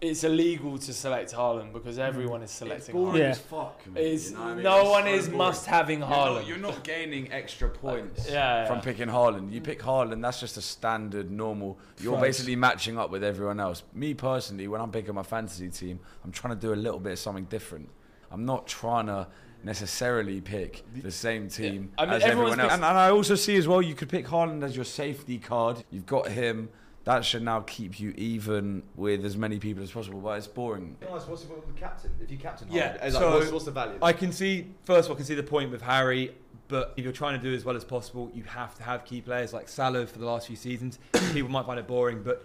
it's 0.00 0.24
illegal 0.24 0.78
to 0.78 0.92
select 0.92 1.32
Haaland 1.32 1.72
because 1.72 1.98
mm. 1.98 2.02
everyone 2.08 2.42
is 2.42 2.50
It's 2.50 2.54
selecting 2.54 2.94
boring 2.94 3.14
Haaland. 3.14 3.18
Yeah. 3.18 3.32
fuck. 3.34 3.86
mate, 3.86 4.00
It's, 4.06 4.30
you 4.30 4.36
know 4.36 4.42
I 4.44 4.54
mean? 4.54 4.62
no 4.62 4.80
It's 4.80 4.88
one 4.90 5.02
so 5.04 5.08
is 5.10 5.24
boring. 5.26 5.38
must 5.38 5.66
having 5.66 5.98
You're 6.00 6.08
not, 6.08 6.46
you're 6.46 6.58
not 6.58 6.84
gaining 6.84 7.32
extra 7.32 7.68
uh, 7.68 7.72
points 7.72 8.26
Yeah, 8.26 8.32
yeah. 8.62 8.66
from 8.66 8.80
picking 8.80 9.08
Haaland. 9.08 9.52
You 9.52 9.60
pick 9.60 9.80
Haaland, 9.80 10.22
that's 10.22 10.40
just 10.40 10.56
a 10.56 10.62
standard, 10.62 11.30
normal. 11.30 11.78
You're 12.00 12.14
Price. 12.14 12.28
basically 12.38 12.56
matching 12.56 12.98
up 12.98 13.10
with 13.10 13.22
everyone 13.22 13.60
else. 13.60 13.82
Me 13.92 14.14
personally, 14.14 14.68
when 14.68 14.80
I'm 14.80 14.90
picking 14.90 15.14
my 15.14 15.22
fantasy 15.22 15.68
team, 15.68 16.00
I'm 16.24 16.32
trying 16.32 16.54
to 16.54 16.60
do 16.60 16.72
a 16.72 16.76
little 16.76 17.00
bit 17.00 17.12
of 17.12 17.18
something 17.18 17.44
different. 17.44 17.88
I'm 18.30 18.46
not 18.46 18.66
trying 18.66 19.06
to 19.06 19.26
necessarily 19.62 20.40
pick 20.40 20.82
the 21.02 21.10
same 21.10 21.48
team 21.48 21.92
I 21.98 22.06
mean, 22.06 22.14
as 22.14 22.22
everyone 22.22 22.52
else. 22.52 22.60
picked- 22.60 22.72
And, 22.72 22.84
and 22.84 22.96
I 22.98 23.10
also 23.10 23.34
see 23.34 23.56
as 23.56 23.68
well, 23.68 23.82
you 23.82 23.94
could 23.94 24.08
pick 24.08 24.26
Haaland 24.26 24.62
as 24.62 24.74
your 24.74 24.84
safety 24.86 25.38
card. 25.38 25.84
You've 25.90 26.06
got 26.06 26.28
him. 26.28 26.70
That 27.04 27.24
should 27.24 27.42
now 27.42 27.60
keep 27.60 27.98
you 27.98 28.12
even 28.16 28.82
with 28.94 29.24
as 29.24 29.36
many 29.36 29.58
people 29.58 29.82
as 29.82 29.90
possible, 29.90 30.20
but 30.20 30.36
it's 30.36 30.46
boring. 30.46 30.96
Nice. 31.00 31.26
What's 31.26 31.42
the 31.44 31.54
the 31.54 31.78
captain? 31.78 32.10
If 32.20 32.30
you 32.30 32.36
captain, 32.36 32.68
Yeah, 32.70 32.98
like, 33.02 33.12
so 33.12 33.38
what's, 33.38 33.50
what's 33.50 33.64
the 33.64 33.70
value? 33.70 33.98
I 34.02 34.12
can 34.12 34.32
see 34.32 34.66
first 34.84 35.06
of 35.06 35.10
all, 35.10 35.16
I 35.16 35.18
can 35.18 35.24
see 35.24 35.34
the 35.34 35.42
point 35.42 35.70
with 35.70 35.80
Harry, 35.80 36.34
but 36.68 36.92
if 36.96 37.04
you're 37.04 37.12
trying 37.12 37.40
to 37.40 37.42
do 37.42 37.54
as 37.54 37.64
well 37.64 37.74
as 37.74 37.84
possible, 37.84 38.30
you 38.34 38.42
have 38.44 38.74
to 38.76 38.82
have 38.82 39.04
key 39.06 39.22
players 39.22 39.52
like 39.54 39.68
Salah 39.68 40.06
for 40.06 40.18
the 40.18 40.26
last 40.26 40.46
few 40.46 40.56
seasons. 40.56 40.98
People 41.32 41.50
might 41.50 41.64
find 41.64 41.78
it 41.80 41.86
boring, 41.86 42.22
but 42.22 42.44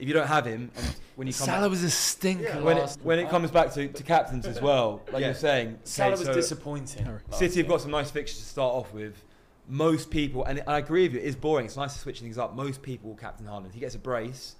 if 0.00 0.08
you 0.08 0.14
don't 0.14 0.26
have 0.26 0.44
him, 0.44 0.72
and 0.76 0.96
when 1.14 1.28
you 1.28 1.32
come 1.32 1.46
Salah 1.46 1.68
was 1.68 1.84
a 1.84 1.90
stinker 1.90 2.42
Yeah. 2.44 2.60
when 2.60 2.76
it, 2.78 2.96
when 3.04 3.18
it 3.20 3.28
comes 3.28 3.52
back 3.52 3.72
to, 3.74 3.86
to 3.86 4.02
captains 4.02 4.44
as 4.44 4.60
well, 4.60 5.02
like 5.12 5.20
Yeah. 5.20 5.28
you're 5.28 5.34
saying, 5.36 5.78
Salah 5.84 6.14
okay, 6.14 6.18
was 6.18 6.26
so 6.26 6.34
disappointing. 6.34 7.06
City 7.30 7.60
have 7.60 7.68
got 7.68 7.80
some 7.80 7.92
nice 7.92 8.10
fixtures 8.10 8.40
to 8.40 8.46
start 8.48 8.74
off 8.74 8.92
with. 8.92 9.22
Most 9.66 10.10
people, 10.10 10.44
and 10.44 10.62
I 10.66 10.78
agree 10.78 11.04
with 11.04 11.14
you, 11.14 11.20
it 11.20 11.24
is 11.24 11.36
boring. 11.36 11.66
It's 11.66 11.76
nice 11.76 11.94
to 11.94 11.98
switch 11.98 12.20
things 12.20 12.36
up. 12.38 12.54
Most 12.54 12.82
people 12.82 13.10
will 13.10 13.16
captain 13.16 13.46
Haaland. 13.46 13.72
He 13.72 13.80
gets 13.80 13.94
a 13.94 13.98
brace, 13.98 14.56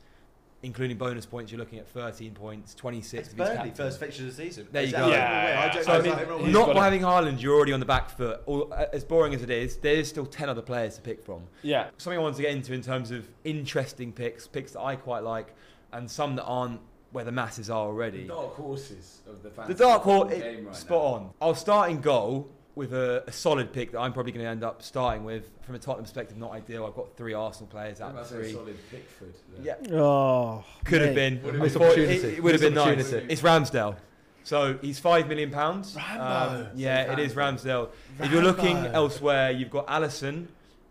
including 0.62 0.96
bonus 0.96 1.26
points. 1.26 1.52
You're 1.52 1.58
looking 1.58 1.78
at 1.78 1.86
13 1.88 2.32
points, 2.32 2.74
26 2.74 3.26
it's 3.28 3.34
Burnley 3.34 3.54
captain. 3.56 3.74
first 3.74 4.00
fixture 4.00 4.22
of 4.22 4.34
the 4.34 4.34
season. 4.44 4.66
There 4.72 4.80
you 4.82 4.88
Is 4.88 4.92
go. 4.94 5.08
Yeah. 5.08 5.68
I 5.70 5.74
don't 5.74 5.84
So 5.84 5.92
I 5.92 6.00
mean, 6.00 6.12
everyone 6.12 6.44
he's 6.46 6.54
wins. 6.54 6.66
not 6.68 6.74
by 6.74 6.84
having 6.84 7.02
Haaland, 7.02 7.42
you're 7.42 7.54
already 7.54 7.74
on 7.74 7.80
the 7.80 7.86
back 7.86 8.08
foot. 8.16 8.40
All, 8.46 8.72
uh, 8.72 8.86
as 8.94 9.04
boring 9.04 9.34
as 9.34 9.42
it 9.42 9.50
is, 9.50 9.76
there 9.76 9.94
is 9.96 10.08
still 10.08 10.24
10 10.24 10.48
other 10.48 10.62
players 10.62 10.96
to 10.96 11.02
pick 11.02 11.22
from. 11.22 11.42
Yeah, 11.62 11.88
Something 11.98 12.18
I 12.18 12.22
wanted 12.22 12.36
to 12.36 12.42
get 12.42 12.52
into 12.52 12.72
in 12.72 12.80
terms 12.80 13.10
of 13.10 13.28
interesting 13.44 14.10
picks, 14.10 14.46
picks 14.46 14.72
that 14.72 14.80
I 14.80 14.96
quite 14.96 15.22
like, 15.22 15.54
and 15.92 16.10
some 16.10 16.34
that 16.36 16.44
aren't 16.44 16.80
where 17.12 17.24
the 17.24 17.30
masses 17.32 17.68
are 17.68 17.84
The 17.84 17.90
already. 17.90 18.26
dark 18.26 18.54
horses 18.54 19.20
of 19.28 19.42
the 19.42 19.50
The 19.66 19.74
dark 19.74 20.02
horse, 20.02 20.32
right 20.32 20.74
spot 20.74 20.98
now. 21.02 21.14
on. 21.26 21.30
I'll 21.42 21.54
start 21.54 21.90
in 21.90 22.00
goal 22.00 22.48
with 22.76 22.92
a, 22.92 23.22
a 23.26 23.32
solid 23.32 23.72
pick 23.72 23.92
that 23.92 24.00
I'm 24.00 24.12
probably 24.12 24.32
going 24.32 24.44
to 24.44 24.50
end 24.50 24.64
up 24.64 24.82
starting 24.82 25.24
with. 25.24 25.48
From 25.62 25.74
a 25.76 25.78
Tottenham 25.78 26.04
perspective, 26.04 26.36
not 26.36 26.52
ideal. 26.52 26.84
I've 26.86 26.94
got 26.94 27.16
three 27.16 27.32
Arsenal 27.34 27.68
players 27.68 28.00
out 28.00 28.08
think 28.14 28.20
of 28.20 28.28
that's 28.30 28.32
a 28.32 28.34
three. 28.34 28.52
solid 28.52 28.76
Pickford. 28.90 29.34
there. 29.62 29.76
Yeah, 29.90 29.96
Oh, 29.96 30.64
could 30.84 31.00
have 31.02 31.14
mate. 31.14 31.40
been. 31.40 31.42
Would 31.44 31.54
have 31.54 31.62
I 31.62 31.66
been. 31.66 31.72
thought 31.72 31.96
Missed 31.96 32.24
It, 32.24 32.34
it 32.34 32.42
would 32.42 32.52
have 32.52 32.60
been 32.60 32.76
opportunity. 32.78 33.02
nice. 33.02 33.12
Opportunity. 33.12 33.32
It's 33.32 33.42
Ramsdale. 33.42 33.96
So 34.42 34.78
he's 34.82 34.98
five 34.98 35.28
million 35.28 35.50
pounds. 35.50 35.94
Rambo. 35.96 36.60
Um, 36.60 36.66
yeah, 36.74 37.12
it 37.12 37.18
is 37.18 37.32
Ramsdale. 37.34 37.88
If 38.20 38.30
you're 38.30 38.42
looking 38.42 38.76
elsewhere, 38.76 39.50
you've 39.50 39.70
got 39.70 39.86
Alisson, 39.86 40.48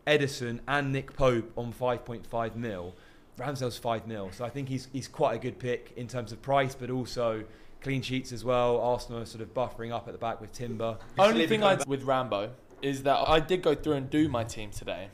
Ederson, 0.07 0.60
and 0.68 0.91
Nick 0.91 1.15
Pope 1.15 1.51
on 1.57 1.72
5.5 1.73 2.55
mil. 2.55 2.95
Ramsdale's 3.38 3.77
five 3.80 4.05
mil, 4.07 4.31
so 4.31 4.45
I 4.45 4.49
think 4.49 4.69
he's 4.69 4.88
he's 4.93 5.07
quite 5.07 5.34
a 5.35 5.39
good 5.39 5.57
pick 5.60 5.91
in 5.97 6.07
terms 6.07 6.31
of 6.31 6.39
price, 6.43 6.76
but 6.76 6.89
also 6.91 7.43
clean 7.84 8.01
sheets 8.01 8.31
as 8.31 8.43
well. 8.43 8.80
Arsenal 8.80 9.22
are 9.22 9.26
sort 9.26 9.41
of 9.41 9.53
buffering 9.53 9.91
up 9.91 10.07
at 10.07 10.14
the 10.14 10.18
back 10.18 10.41
with 10.41 10.51
Timber. 10.51 10.97
Only 11.19 11.45
thing 11.45 11.64
I 11.64 11.77
with 11.85 12.03
Rambo 12.03 12.51
is 12.81 13.03
that 13.03 13.27
I 13.27 13.39
did 13.39 13.61
go 13.61 13.76
through 13.76 13.93
and 13.93 14.10
do 14.10 14.27
my 14.27 14.43
team 14.43 14.72
today, 14.72 15.10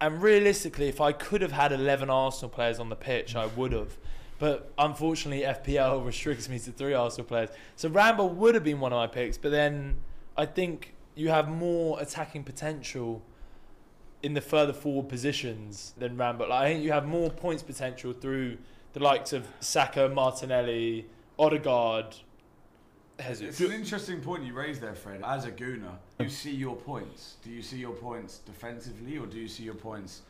And 0.00 0.20
realistically, 0.22 0.88
if 0.88 1.00
I 1.00 1.12
could 1.12 1.40
have 1.42 1.52
had 1.52 1.72
11 1.72 2.10
Arsenal 2.10 2.48
players 2.48 2.80
on 2.80 2.88
the 2.88 2.96
pitch, 2.96 3.36
I 3.36 3.46
would 3.46 3.72
have. 3.72 3.96
But 4.38 4.72
unfortunately, 4.76 5.44
FPL 5.44 6.04
restricts 6.06 6.48
me 6.48 6.58
to 6.60 6.72
three 6.72 6.94
Arsenal 6.94 7.26
players. 7.26 7.50
So 7.76 7.88
Rambo 7.88 8.26
would 8.26 8.54
have 8.54 8.64
been 8.64 8.80
one 8.80 8.92
of 8.92 8.96
my 8.96 9.06
picks, 9.06 9.38
but 9.38 9.50
then 9.52 9.96
I 10.36 10.46
think 10.46 10.94
you 11.14 11.28
have 11.28 11.48
more 11.48 12.00
attacking 12.00 12.42
potential 12.42 13.22
in 14.22 14.34
the 14.34 14.40
further 14.40 14.72
forward 14.72 15.08
positions 15.08 15.94
than 15.98 16.16
Rambo. 16.16 16.48
Like, 16.48 16.62
I 16.62 16.68
think 16.72 16.84
you 16.84 16.92
have 16.92 17.06
more 17.06 17.30
points 17.30 17.62
potential 17.62 18.12
through 18.12 18.58
the 18.92 19.00
likes 19.00 19.32
of 19.32 19.46
Saka, 19.60 20.08
Martinelli, 20.08 21.06
Odegaard, 21.42 22.14
Jesus. 23.18 23.40
It's 23.40 23.60
an 23.60 23.72
interesting 23.72 24.20
point 24.20 24.44
you 24.44 24.52
raised 24.52 24.80
there, 24.80 24.94
Fred. 24.94 25.22
As 25.24 25.44
a 25.44 25.50
gooner, 25.50 25.96
you 26.20 26.28
see 26.28 26.52
your 26.52 26.76
points? 26.76 27.34
Do 27.42 27.50
you 27.50 27.62
see 27.62 27.78
your 27.78 27.94
points 27.94 28.38
defensively, 28.38 29.18
or 29.18 29.26
do 29.26 29.38
you 29.38 29.48
see 29.48 29.64
your 29.64 29.74
points? 29.74 30.22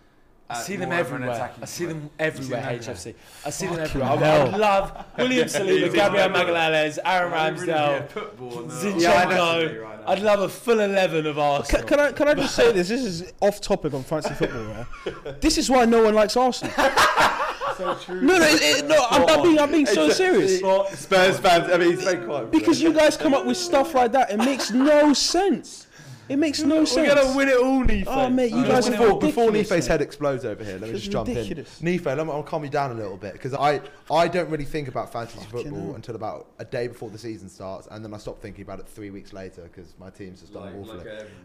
I 0.53 0.62
see 0.62 0.77
them 0.77 0.89
more 0.91 0.99
of 1.01 1.12
an 1.12 1.23
everywhere. 1.23 1.51
I 1.61 1.65
see 1.77 1.85
them 1.87 2.11
everywhere. 2.19 2.62
HFC. 2.79 3.15
I 3.45 3.51
see 3.51 3.66
them 3.66 3.79
everywhere. 3.81 4.09
I 4.11 4.15
would- 4.15 4.23
hell. 4.23 4.49
I'd 4.55 4.61
love 4.61 5.05
William 5.19 5.49
Saliba, 5.49 5.93
Gabriel 5.95 6.29
Magalhaes, 6.29 6.99
Aaron 7.05 7.33
Ramsdale, 7.33 8.09
Zinchenko. 8.09 9.01
Yeah, 9.01 9.12
I 9.12 9.35
know. 9.35 9.89
I'd 10.07 10.20
love 10.20 10.41
a 10.41 10.49
full 10.49 10.81
11 10.81 11.27
of 11.27 11.37
Can, 11.37 11.43
Arsenal. 11.45 11.87
can 11.87 12.01
I 12.01 12.12
can 12.12 12.29
I 12.29 12.35
just 12.35 12.55
say 12.61 12.73
this? 12.73 12.89
This 12.89 13.03
is 13.05 13.33
off 13.41 13.61
topic 13.61 13.95
on 13.95 14.03
fancy 14.03 14.35
football. 14.35 14.65
Right? 14.65 15.41
This 15.41 15.59
is 15.59 15.70
why 15.70 15.85
no 15.85 16.03
one 16.05 16.15
likes 16.15 16.37
Arsenal. 16.37 16.73
so 17.77 17.95
true. 18.03 18.20
No, 18.20 18.39
no, 18.39 18.45
it, 18.47 18.61
it- 18.62 18.87
no. 18.87 19.07
I'm, 19.11 19.29
I'm 19.29 19.43
being 19.43 19.59
I'm 19.59 19.70
being 19.70 19.87
so 19.87 20.07
a- 20.09 20.12
serious 20.12 20.59
Spurs 20.59 21.39
fans. 21.39 21.70
I 21.70 21.79
mean, 21.79 21.93
he's 21.93 22.03
very 22.03 22.24
quiet. 22.24 22.51
because 22.51 22.81
you 22.83 22.93
guys 22.93 23.16
come 23.16 23.33
up 23.35 23.47
with 23.47 23.57
stuff 23.57 23.95
like 23.95 24.12
that. 24.12 24.31
It 24.31 24.39
makes 24.39 24.70
no 24.70 25.12
sense. 25.12 25.87
It 26.33 26.39
makes 26.39 26.63
no 26.63 26.85
sense. 26.85 27.09
We're 27.09 27.15
gonna 27.15 27.37
win 27.37 27.49
it 27.49 27.57
all, 27.59 27.85
Nife. 27.85 28.05
Oh, 28.07 28.31
mate, 28.31 28.51
you 28.51 28.57
We're 28.59 28.69
guys 28.69 28.89
are 28.89 28.91
win 28.93 29.01
before, 29.01 29.19
before 29.21 29.47
ridiculous, 29.51 29.87
head 29.87 30.01
explodes 30.03 30.45
over 30.45 30.65
here, 30.65 30.75
let 30.79 30.83
me 30.83 30.89
It's 30.91 31.01
just 31.01 31.13
jump 31.13 31.29
ridiculous. 31.29 31.81
in. 31.81 31.85
Nife, 31.93 32.07
let 32.07 32.27
me, 32.27 32.33
I'll 32.33 32.43
calm 32.43 32.65
you 32.65 32.71
down 32.71 32.91
a 32.91 32.95
little 32.95 33.17
bit 33.17 33.35
because 33.35 33.55
I, 33.55 33.81
I 34.11 34.29
don't 34.29 34.49
really 34.51 34.65
think 34.65 34.89
about 34.89 35.13
fantasy 35.13 35.39
Fucking 35.41 35.51
football 35.65 35.81
hell. 35.87 35.95
until 35.95 36.15
about 36.17 36.47
a 36.59 36.65
day 36.65 36.89
before 36.89 37.11
the 37.11 37.19
season 37.19 37.49
starts, 37.49 37.87
and 37.91 38.05
then 38.05 38.15
I 38.15 38.17
stop 38.17 38.41
thinking 38.41 38.63
about 38.63 38.81
it 38.81 38.89
three 38.89 39.11
weeks 39.11 39.33
later 39.33 39.63
because 39.63 39.93
my 40.01 40.11
team's 40.11 40.41
just 40.41 40.53
done 40.55 40.75
awfully. 40.81 41.05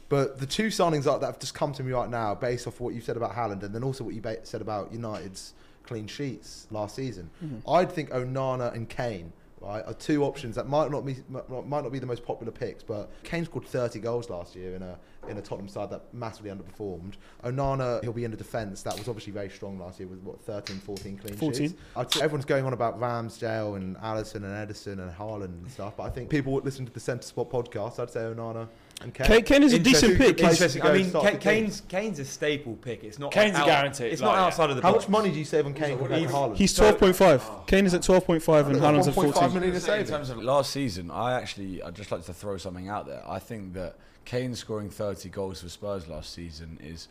But 0.10 0.40
the 0.40 0.46
two 0.46 0.68
signings 0.68 1.04
that 1.04 1.20
that 1.22 1.26
have 1.28 1.40
just 1.40 1.54
come 1.54 1.74
to 1.74 1.84
me 1.84 1.92
right 1.92 2.10
now, 2.10 2.34
based 2.36 2.68
off 2.68 2.80
what 2.80 2.94
you 2.94 3.02
said 3.02 3.18
about 3.18 3.34
Haaland, 3.36 3.64
and 3.64 3.76
then 3.76 3.84
also 3.84 4.04
what 4.04 4.14
you 4.16 4.22
ba- 4.22 4.46
said 4.46 4.62
about 4.62 4.92
United's 4.94 5.54
clean 5.84 6.08
sheets 6.08 6.68
last 6.72 6.96
season, 6.96 7.30
Mm-hmm. 7.44 7.70
I'd 7.70 7.92
think 7.92 8.10
Onana 8.12 8.74
and 8.74 8.88
Kane. 8.90 9.34
Right, 9.60 9.84
are 9.88 9.94
two 9.96 10.24
options 10.24 10.56
that 10.56 10.68
might 10.68 10.92
not 10.92 11.04
be 11.04 11.16
might 11.30 11.84
not 11.84 11.92
be 11.92 11.98
the 11.98 12.06
most 12.06 12.24
popular 12.24 12.52
picks, 12.52 12.84
but 12.84 13.10
Kane 13.24 13.44
scored 13.44 13.66
30 13.66 14.00
goals 14.00 14.30
last 14.30 14.56
year 14.56 14.76
in 14.76 14.84
a 14.84 15.00
in 15.28 15.38
a 15.38 15.42
Tottenham 15.42 15.68
side 15.68 15.90
that 15.90 16.14
massively 16.14 16.52
underperformed. 16.52 17.14
Onana, 17.44 18.02
he'll 18.04 18.14
be 18.14 18.24
in 18.24 18.30
the 18.30 18.38
defence. 18.38 18.84
That 18.84 18.98
was 18.98 19.08
obviously 19.08 19.34
very 19.34 19.50
strong 19.50 19.80
last 19.80 20.00
year 20.00 20.08
with 20.08 20.20
what 20.20 20.40
13, 20.42 20.78
14 20.78 21.18
clean 21.18 21.36
14. 21.36 21.70
sheets. 21.70 22.18
Everyone's 22.22 22.46
going 22.46 22.66
on 22.66 22.74
about 22.74 23.00
Ramsdale 23.00 23.78
and 23.78 23.98
Alisson 23.98 24.36
and 24.36 24.46
Ederson 24.46 25.00
and 25.00 25.12
Haaland 25.12 25.46
and 25.46 25.72
stuff, 25.72 25.98
but 25.98 26.04
I 26.04 26.10
think 26.10 26.30
people 26.30 26.54
would 26.54 26.64
listen 26.64 26.86
to 26.86 26.94
the 26.94 27.00
Centre 27.00 27.26
Spot 27.26 27.50
podcast. 27.50 28.00
I'd 28.00 28.12
say 28.12 28.20
Onana 28.20 28.68
Kane. 29.00 29.12
Kane, 29.12 29.44
Kane 29.44 29.64
is 29.64 29.74
a 29.74 29.80
decent 29.80 30.18
pick. 30.18 30.40
Interesting. 30.40 30.82
I 30.82 30.94
mean, 30.94 31.10
start 31.10 31.26
Ka- 31.26 31.38
Kane's 31.38 31.82
Kane's 31.82 32.20
a 32.20 32.26
staple 32.26 32.76
pick. 32.76 33.04
It's 33.04 33.20
not. 33.20 33.32
Kane's 33.32 33.58
a 33.58 33.64
guarantee, 33.64 34.06
It's 34.06 34.22
like, 34.22 34.32
not 34.32 34.38
yeah. 34.40 34.46
outside 34.46 34.70
of 34.72 34.76
the 34.76 34.82
How 34.82 34.92
box. 34.94 35.04
much 35.06 35.10
money 35.10 35.32
do 35.32 35.38
you 35.38 35.46
save 35.46 35.66
on 35.66 35.74
Kane 35.74 35.98
compared 35.98 36.28
to 36.28 36.34
Haaland? 36.34 36.56
He's 36.58 36.78
12.5. 36.78 37.68
Kane 37.68 37.86
is 37.86 37.94
at 37.94 38.02
12.5 38.02 38.68
and 38.68 38.76
Haaland's 38.78 39.08
at 39.08 39.14
1.5 39.14 39.34
14. 39.34 39.54
million 39.54 39.76
a 39.90 39.96
In 40.00 40.06
terms 40.06 40.30
of 40.30 40.42
last 40.42 40.72
season, 40.72 41.12
I 41.12 41.34
actually 41.40 41.82
I'd 41.84 41.96
just 41.96 42.12
like 42.12 42.26
to 42.26 42.34
throw 42.34 42.58
something 42.58 42.90
out 42.90 43.06
there. 43.06 43.24
I 43.28 43.40
think 43.40 43.74
that 43.74 43.98
Kane 44.26 44.56
scoring 44.56 44.90
30 44.90 45.30
goals 45.30 45.62
for 45.62 45.70
Spurs 45.70 46.08
last 46.08 46.34
season 46.34 46.80
is 46.82 47.08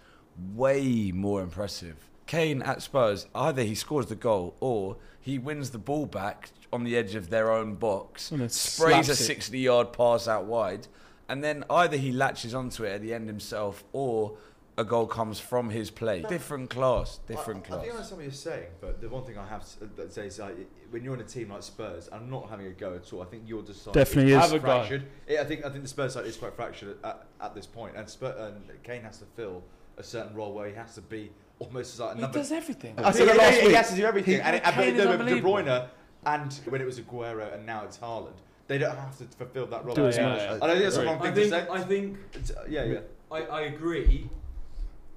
way 0.54 1.12
more 1.14 1.40
impressive. 1.40 1.96
Kane 2.26 2.62
at 2.62 2.82
Spurs, 2.82 3.26
either 3.34 3.62
he 3.62 3.76
scores 3.76 4.06
the 4.06 4.16
goal 4.16 4.56
or 4.58 4.96
he 5.20 5.38
wins 5.38 5.70
the 5.70 5.78
ball 5.78 6.06
back 6.06 6.50
on 6.72 6.82
the 6.82 6.96
edge 6.96 7.14
of 7.14 7.30
their 7.30 7.52
own 7.52 7.76
box, 7.76 8.32
And 8.32 8.50
sprays 8.50 9.08
a 9.08 9.14
60 9.14 9.56
yard 9.58 9.92
pass 9.92 10.26
out 10.26 10.44
wide, 10.46 10.88
and 11.28 11.43
then 11.43 11.65
either 11.70 11.97
he 11.97 12.12
latches 12.12 12.55
onto 12.55 12.85
it 12.85 12.90
at 12.93 13.03
the 13.03 13.12
end 13.15 13.28
himself 13.28 13.85
or 13.93 14.36
a 14.78 14.85
goal 14.85 15.07
comes 15.07 15.40
from 15.40 15.70
his 15.70 15.90
play. 15.90 16.23
Different 16.28 16.69
class, 16.69 17.19
different 17.27 17.61
I, 17.61 17.65
I 17.65 17.66
class. 17.69 17.81
think 17.81 17.93
I 17.93 17.97
understand 17.97 18.19
what 18.19 18.23
you're 18.24 18.32
saying, 18.32 18.66
but 18.81 19.01
the 19.01 19.09
one 19.09 19.24
thing 19.24 19.39
I 19.39 19.47
have 19.48 19.65
to 19.78 20.05
uh, 20.05 20.09
say 20.11 20.27
is 20.27 20.39
like, 20.39 20.55
when 20.90 21.03
you're 21.03 21.15
in 21.15 21.20
a 21.20 21.24
team 21.24 21.48
like 21.51 21.62
Spurs, 21.62 22.11
I'm 22.12 22.28
not 22.28 22.51
having 22.51 22.66
a 22.66 22.70
go 22.73 22.94
at 22.94 23.11
all. 23.12 23.23
I 23.23 23.24
think 23.24 23.44
you're 23.47 23.62
just 23.62 23.90
Definitely 23.93 24.32
is. 24.32 24.43
Have 24.43 24.53
a 24.53 24.59
go. 24.59 24.65
fractured. 24.66 25.07
Yeah, 25.27 25.40
I 25.40 25.44
think 25.44 25.65
I 25.65 25.70
think 25.70 25.82
the 25.82 25.89
Spurs 25.89 26.12
side 26.12 26.27
is 26.27 26.36
quite 26.36 26.55
fractured 26.55 26.98
at, 27.03 27.27
at 27.40 27.55
this 27.55 27.65
point, 27.66 27.97
and 27.97 28.07
Spur, 28.09 28.35
and 28.39 28.82
Kane 28.82 29.03
has 29.03 29.19
to 29.19 29.24
fill 29.35 29.62
a 29.97 30.03
certain 30.03 30.35
role 30.36 30.53
where 30.53 30.69
he 30.69 30.74
has 30.74 30.94
to 30.97 31.01
be 31.01 31.31
almost 31.59 31.94
as 31.94 32.01
like 32.01 32.12
a 32.12 32.15
He 32.16 32.20
number. 32.20 32.39
does 32.39 32.53
everything. 32.53 32.94
I 32.98 33.12
said 33.12 33.28
Yeah, 33.28 33.32
it 33.32 33.39
last 33.39 33.55
yeah, 33.55 33.61
He 33.62 33.66
week. 33.69 33.77
has 33.77 33.90
to 33.90 33.97
do 33.97 34.05
everything, 34.05 34.35
He- 34.35 34.40
and, 34.43 34.57
it, 34.57 34.62
Kane 34.62 34.89
and 34.90 34.98
is 34.98 35.07
but 35.07 35.24
De. 35.27 35.40
Bruyne, 35.40 35.89
and 36.27 36.53
when 36.69 36.82
it 36.82 36.85
was 36.85 37.01
Aguero, 37.01 37.55
and 37.55 37.65
now 37.65 37.85
it's 37.85 37.97
Haaland. 37.97 38.35
They 38.68 38.78
don't 38.78 38.97
have 38.97 39.16
to 39.18 39.24
fulfil 39.24 39.66
that 39.66 39.84
role. 39.84 39.94
Do 39.94 40.06
as 40.06 40.18
much. 40.18 40.38
yeah. 40.40 40.59
I 40.60 40.68
think 40.70 40.82
that's 40.82 40.97
the 40.97 41.05
wrong 41.05 41.18
I 41.20 41.30
thing 41.30 41.34
think. 41.34 41.51
to 41.51 41.51
say. 41.51 41.66
I 41.70 41.80
think. 41.82 42.18
It's, 42.34 42.52
yeah, 42.68 42.84
yeah. 42.84 42.98
I, 43.30 43.43
I 43.43 43.60
agree. 43.62 44.28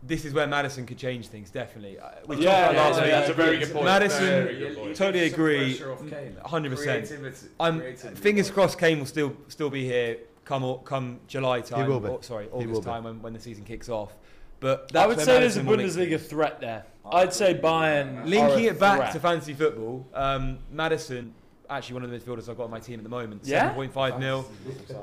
This 0.02 0.24
is 0.24 0.34
where 0.34 0.48
Maddison 0.48 0.86
could 0.86 0.98
change 0.98 1.28
things. 1.28 1.50
Definitely. 1.50 2.00
Uh, 2.00 2.10
We 2.28 2.38
Yeah, 2.38 2.68
talked 2.68 2.72
about 2.72 2.74
yeah, 2.74 2.82
last 2.82 2.96
yeah, 2.98 3.02
week. 3.04 3.12
that's 3.12 3.30
a 3.30 3.34
very 3.34 3.58
good 3.58 3.74
point. 3.74 3.86
Maddison, 3.86 4.20
Very 4.22 4.58
good 4.60 4.78
point. 4.78 4.96
totally 4.96 5.30
Some 5.30 5.40
agree. 5.40 5.58
pressure 5.78 5.92
off 5.92 6.10
Kane. 6.10 6.38
100%. 6.46 7.48
I'm 7.60 7.82
fingers 8.16 8.50
crossed. 8.52 8.78
Kane 8.80 9.00
will 9.00 9.06
still 9.06 9.36
still 9.50 9.70
be 9.70 9.84
here 9.84 10.18
come 10.46 10.64
au- 10.64 10.78
come 10.78 11.20
July 11.28 11.62
time. 11.62 11.88
will 11.90 12.00
be. 12.00 12.08
Or, 12.08 12.24
sorry, 12.24 12.48
will 12.48 12.62
August 12.62 12.82
be. 12.82 12.86
time 12.86 13.04
when, 13.04 13.22
when 13.22 13.34
the 13.34 13.40
season 13.40 13.66
kicks 13.66 13.90
off. 13.90 14.14
But 14.62 14.96
I 14.96 15.06
would 15.08 15.18
where 15.18 15.26
say 15.26 15.40
there's 15.40 15.58
a 15.58 15.64
Maddison 15.64 15.66
will 15.66 15.78
link 15.78 16.12
Bundesliga 16.22 16.22
threat 16.30 16.62
there. 16.62 16.86
I'd 17.12 17.34
say 17.34 17.54
Bayern. 17.56 18.26
Linking 18.26 18.68
are 18.68 18.70
a 18.70 18.74
it 18.74 18.80
back 18.80 18.98
threat. 19.00 19.14
to 19.14 19.20
fantasy 19.20 19.54
football, 19.54 20.06
um, 20.14 20.60
Maddison, 20.72 21.34
actually 21.70 21.94
one 21.96 22.04
of 22.04 22.12
the 22.12 22.18
midfielders 22.18 22.50
I've 22.50 22.58
got 22.58 22.66
on 22.66 22.72
my 22.72 22.80
team 22.80 23.00
at 23.00 23.04
the 23.04 23.10
moment. 23.10 23.42
Yeah? 23.46 23.74
7.5 23.74 24.20
mil. 24.20 24.50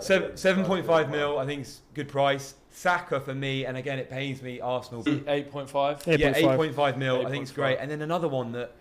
Seven, 0.01 0.32
7.5 0.32 1.10
mil, 1.10 1.38
I 1.38 1.47
think 1.47 1.62
is 1.62 1.80
good 1.94 2.09
price. 2.09 2.55
Saka 2.70 3.20
for 3.20 3.34
me, 3.34 3.64
and 3.64 3.76
again, 3.76 3.98
it 3.98 4.10
pains 4.10 4.43
me, 4.43 4.60
Arsenal. 4.60 5.02
8.5. 5.02 6.18
Yeah, 6.18 6.32
8.5. 6.32 6.74
8.5 6.74 6.97
mil, 6.98 7.26
I 7.26 7.30
think 7.30 7.43
it's 7.43 7.52
great. 7.52 7.78
And 7.78 7.90
then 7.90 8.02
another 8.02 8.28
one 8.28 8.52
that, 8.52 8.72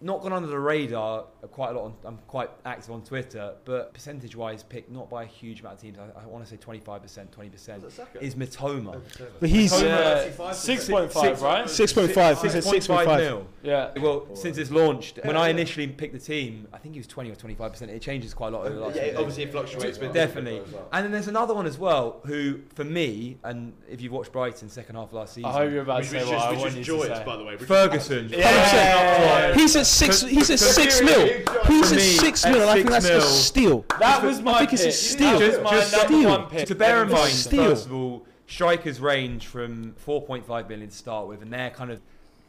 not 0.00 0.22
gone 0.22 0.32
under 0.32 0.48
the 0.48 0.58
radar 0.58 1.24
quite 1.46 1.70
a 1.70 1.72
lot, 1.74 1.84
on, 1.84 1.94
I'm 2.04 2.18
quite 2.26 2.50
active 2.64 2.90
on 2.90 3.02
Twitter, 3.02 3.54
but 3.64 3.94
percentage 3.94 4.34
wise, 4.36 4.62
picked 4.62 4.90
not 4.90 5.08
by 5.08 5.22
a 5.22 5.26
huge 5.26 5.60
amount 5.60 5.76
of 5.76 5.80
teams, 5.82 5.98
I, 5.98 6.22
I 6.22 6.26
want 6.26 6.44
to 6.44 6.50
say 6.50 6.56
25%, 6.56 7.28
20%, 7.28 8.22
is 8.22 8.34
Mitoma. 8.34 9.00
But 9.40 9.48
he's 9.48 9.72
Mitoma- 9.72 9.82
Yeah, 9.82 10.52
6.5, 10.52 11.12
Six- 11.12 11.40
right? 11.42 11.64
6.5. 11.66 12.42
He's 12.42 12.54
at 12.54 12.64
6.5. 12.64 13.16
mil. 13.18 13.46
Yeah. 13.62 13.90
Well, 14.00 14.26
since 14.34 14.58
it's 14.58 14.70
launched, 14.70 15.20
when 15.24 15.36
I 15.36 15.48
initially 15.48 15.86
picked 15.86 16.14
the 16.14 16.18
team, 16.20 16.66
I 16.72 16.78
think 16.78 16.94
he 16.94 17.00
was 17.00 17.06
20 17.06 17.30
or 17.30 17.34
25 17.36 17.72
percent. 17.72 17.90
It 17.90 18.02
changes 18.02 18.34
quite 18.34 18.48
a 18.52 18.56
lot 18.56 18.66
over 18.66 18.74
the 18.74 18.80
last. 18.80 18.96
Yeah, 18.96 19.10
few 19.10 19.18
obviously 19.18 19.42
it 19.44 19.52
fluctuates. 19.52 19.98
but- 19.98 20.12
Definitely. 20.12 20.62
And 20.92 21.04
then 21.04 21.12
there's 21.12 21.28
another 21.28 21.54
one 21.54 21.66
as 21.66 21.78
well, 21.78 22.20
who 22.24 22.60
for 22.74 22.84
me, 22.84 23.38
and 23.44 23.72
if 23.88 24.00
you've 24.00 24.12
watched 24.12 24.32
Brighton 24.32 24.68
second 24.68 24.96
half 24.96 25.08
of 25.08 25.12
last 25.14 25.34
season, 25.34 25.50
I 25.50 25.52
hope 25.52 25.72
you're 25.72 25.82
about 25.82 26.00
Which 26.00 26.10
to 26.10 26.16
was 26.16 26.24
say 26.28 26.34
what 26.34 26.42
I 26.44 26.50
which 26.50 26.58
want 26.60 26.64
was 26.64 26.74
you 26.76 26.80
to 26.80 26.86
joyous, 27.06 27.18
say. 27.18 27.24
by 27.24 27.36
the 27.36 27.44
way. 27.44 27.56
Ferguson. 27.56 28.28
Yeah. 28.30 29.54
He's 29.54 29.76
at 29.76 29.86
six. 29.86 30.22
He's 30.22 30.50
at 30.50 30.58
six 30.58 31.00
mil. 31.02 31.28
He's 31.66 31.88
for 31.90 31.94
at 31.96 32.00
six 32.00 32.44
mil. 32.44 32.68
I 32.68 32.74
think 32.74 32.88
six 32.90 33.04
that's 33.04 33.06
a 33.06 33.18
mil- 33.18 33.20
steal. 33.20 33.84
That 34.00 34.22
was 34.22 34.40
my 34.42 34.52
I 34.52 34.58
think 34.66 34.72
it's 34.74 34.82
a 34.82 34.86
pick. 34.86 34.94
steal. 34.94 35.38
Just- 35.38 35.62
my 35.62 35.70
just 35.70 35.92
number 35.92 36.06
steal. 36.08 36.30
one 36.30 36.46
pick. 36.48 36.66
To 36.68 36.74
bear 36.74 37.02
in 37.02 37.10
mind, 37.10 37.32
steal. 37.32 37.64
first 37.70 37.86
of 37.86 37.92
all, 37.94 38.26
strikers 38.46 39.00
range 39.00 39.46
from 39.46 39.94
4.5 40.06 40.68
million 40.68 40.88
to 40.88 40.94
start 40.96 41.28
with, 41.28 41.42
and 41.42 41.52
they're 41.52 41.70
kind 41.70 41.90
of 41.90 42.00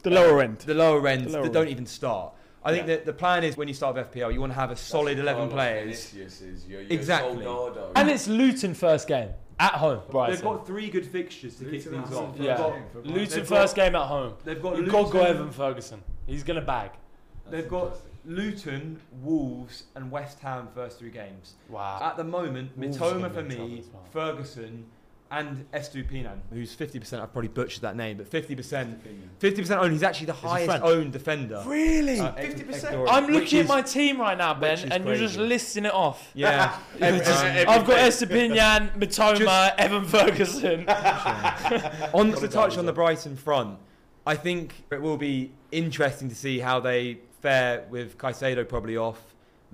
The 0.03 0.10
lower 0.11 0.40
uh, 0.40 0.44
end. 0.44 0.60
the 0.60 0.74
lower 0.74 1.07
end 1.07 1.26
The 1.26 1.30
lower 1.32 1.44
that 1.44 1.53
don't 1.53 1.68
even 1.68 1.86
start. 1.86 2.34
I 2.64 2.72
think 2.74 2.88
that 2.88 3.06
the 3.06 3.14
plan 3.14 3.44
is 3.45 3.56
when 3.56 3.68
you 3.70 3.74
start 3.74 3.95
with 3.95 4.11
FPL, 4.14 4.34
you 4.34 4.40
want 4.41 4.52
to 4.52 4.60
have 4.60 4.70
a 4.70 4.76
solid 4.76 5.18
11 5.18 5.49
players. 5.49 6.14
Exactly. 6.90 7.45
And 7.95 8.10
it's 8.10 8.28
Luton 8.28 8.74
first 8.74 9.07
game 9.07 9.30
at 9.60 9.74
home. 9.74 10.02
They've 10.28 10.41
got 10.41 10.68
three 10.68 10.90
good 10.90 11.06
fixtures 11.06 11.56
to 11.56 11.66
kick 11.66 11.84
things 11.84 12.14
off. 12.14 12.36
They've 12.36 12.45
Yeah. 12.48 12.57
got, 12.57 12.74
Luton 13.06 13.40
They've 13.40 13.48
first 13.48 13.76
got- 13.76 13.86
game 13.86 13.95
at 13.95 14.07
home. 14.07 14.34
they've 14.44 14.61
got 14.61 14.78
You've 14.78 14.91
got 14.91 15.07
to 15.07 15.14
go 15.14 15.22
Evan 15.22 15.52
Ferguson. 15.52 16.02
He's 16.28 16.44
gonna 16.44 16.61
bag. 16.61 16.91
They've 17.49 17.68
got 17.68 17.95
Luton, 18.26 19.00
Wolves, 19.22 19.84
and 19.96 20.12
West 20.12 20.40
Ham 20.40 20.68
first 20.74 21.00
three 21.00 21.12
games. 21.12 21.54
Wow. 21.70 22.00
At 22.02 22.18
the 22.18 22.24
moment, 22.24 22.78
Wolves 22.78 22.98
Mitoma 22.98 23.34
for 23.34 23.44
me, 23.44 23.84
well. 23.94 24.04
Ferguson, 24.12 24.86
and 25.32 25.66
Estupinan, 25.74 26.40
who's 26.52 26.76
50%. 26.76 27.20
I've 27.20 27.32
probably 27.32 27.50
butchered 27.50 27.82
that 27.82 27.96
name, 27.96 28.18
but 28.18 28.30
50%. 28.30 28.98
50% 29.40 29.78
owned. 29.78 29.91
He's 29.91 30.04
actually 30.04 30.26
the 30.28 30.34
he 30.34 30.48
highest 30.48 30.70
French? 30.70 30.84
owned 30.84 31.14
defender. 31.14 31.64
Really? 31.68 32.20
Uh, 32.20 32.34
50%? 32.34 32.66
Ecuadorian, 32.66 33.08
I'm 33.10 33.26
which 33.28 33.34
looking 33.36 33.60
at 33.60 33.68
my 33.68 33.82
team 33.82 34.20
right 34.20 34.38
now, 34.38 34.54
Ben, 34.54 34.72
which 34.72 34.86
is 34.86 34.91
and 34.91 35.06
you're 35.06 35.16
just 35.16 35.38
listing 35.38 35.86
it 35.86 35.94
off. 35.94 36.32
Yeah. 36.34 36.78
I've 37.02 37.86
got 37.86 38.00
Estepinian, 38.00 38.98
Mitoma, 39.00 39.76
Evan 39.78 40.06
Ferguson. 40.06 40.90
on 42.14 42.32
to 42.34 42.48
touch 42.48 42.78
on 42.78 42.86
the 42.86 42.94
Brighton 42.94 43.36
front, 43.36 43.78
I 44.26 44.36
think 44.36 44.74
it 44.91 45.02
will 45.02 45.18
be 45.18 45.52
interesting 45.72 46.30
to 46.30 46.36
see 46.36 46.60
how 46.60 46.80
they 46.80 47.20
fare 47.41 47.86
with 47.90 48.18
Caicedo 48.18 48.68
probably 48.68 48.98
off, 48.98 49.20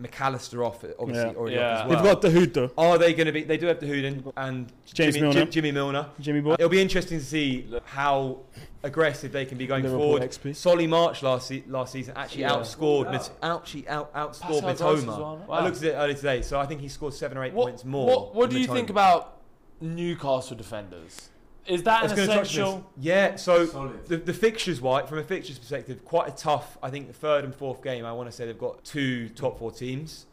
McAllister 0.02 0.66
off, 0.66 0.84
obviously 1.00 1.24
Yeah. 1.32 1.38
already 1.38 1.56
Yeah. 1.56 1.70
off 1.72 1.80
as 1.86 1.88
well. 1.90 1.98
They've 2.04 2.12
got 2.14 2.22
the 2.22 2.30
hood 2.30 2.54
though. 2.54 2.72
Are 2.78 2.98
they 2.98 3.14
going 3.14 3.28
to 3.28 3.32
be? 3.32 3.44
They 3.44 3.56
do 3.58 3.68
have 3.68 3.80
the 3.80 3.88
Hooden 3.88 4.26
and 4.36 4.68
James 4.94 5.16
Jimmy, 5.16 5.22
Milner. 5.22 5.40
Jim- 5.42 5.52
Jimmy 5.52 5.72
Milner. 5.72 6.06
Jimmy 6.20 6.42
Boy. 6.42 6.54
It'll 6.56 6.68
be 6.70 6.82
interesting 6.82 7.20
to 7.20 7.24
see 7.26 7.66
how 7.86 8.40
aggressive 8.84 9.32
they 9.32 9.46
can 9.46 9.58
be 9.58 9.66
going 9.66 9.84
Liverpool 9.84 10.06
forward. 10.06 10.22
XP. 10.24 10.54
Solly 10.54 10.86
March 10.86 11.24
last 11.24 11.48
se- 11.48 11.64
last 11.68 11.94
season 11.94 12.14
actually 12.18 12.42
Yeah. 12.42 12.50
outscored 12.52 13.10
Mit- 13.10 13.32
actually 13.42 13.88
out 13.88 14.14
outscored 14.14 14.62
Pascal 14.64 14.76
Gross 14.76 15.00
as 15.00 15.06
Mitoma. 15.06 15.18
well. 15.18 15.46
I 15.50 15.64
looked 15.64 15.78
at 15.78 15.84
it 15.84 15.94
earlier 15.94 16.16
today, 16.16 16.42
so 16.42 16.60
I 16.60 16.66
think 16.66 16.82
he 16.82 16.90
scored 16.90 17.14
seven 17.14 17.38
or 17.38 17.46
eight 17.46 17.54
What, 17.54 17.68
points 17.68 17.86
more. 17.86 18.08
what, 18.08 18.36
what 18.36 18.50
do 18.50 18.60
you 18.60 18.68
Mitoma. 18.68 18.74
think 18.74 18.90
about 18.90 19.38
Newcastle 19.80 20.58
defenders? 20.58 21.30
Is 21.68 21.84
that 21.84 22.00
I 22.00 22.04
was 22.04 22.12
an 22.12 22.18
gonna 22.18 22.28
touch 22.28 22.38
this. 22.44 22.52
essential? 22.52 22.86
Yeah, 23.00 23.36
so 23.38 23.66
Solid. 23.66 24.06
the, 24.08 24.18
the 24.18 24.34
fixtures, 24.34 24.82
right, 24.82 25.08
from 25.08 25.18
a 25.18 25.24
fixtures 25.24 25.58
perspective, 25.58 26.06
quite 26.06 26.28
a 26.30 26.32
tough. 26.32 26.78
I 26.84 26.90
think 26.92 27.08
the 27.08 27.14
third 27.14 27.44
and 27.44 27.56
fourth 27.56 27.82
game, 27.84 28.06
I 28.06 28.14
want 28.14 28.30
to 28.30 28.36
say 28.36 28.46
they've 28.46 28.58
got 28.58 28.84
two 28.84 29.30
top 29.30 29.58
four 29.58 29.72
teams, 29.72 30.28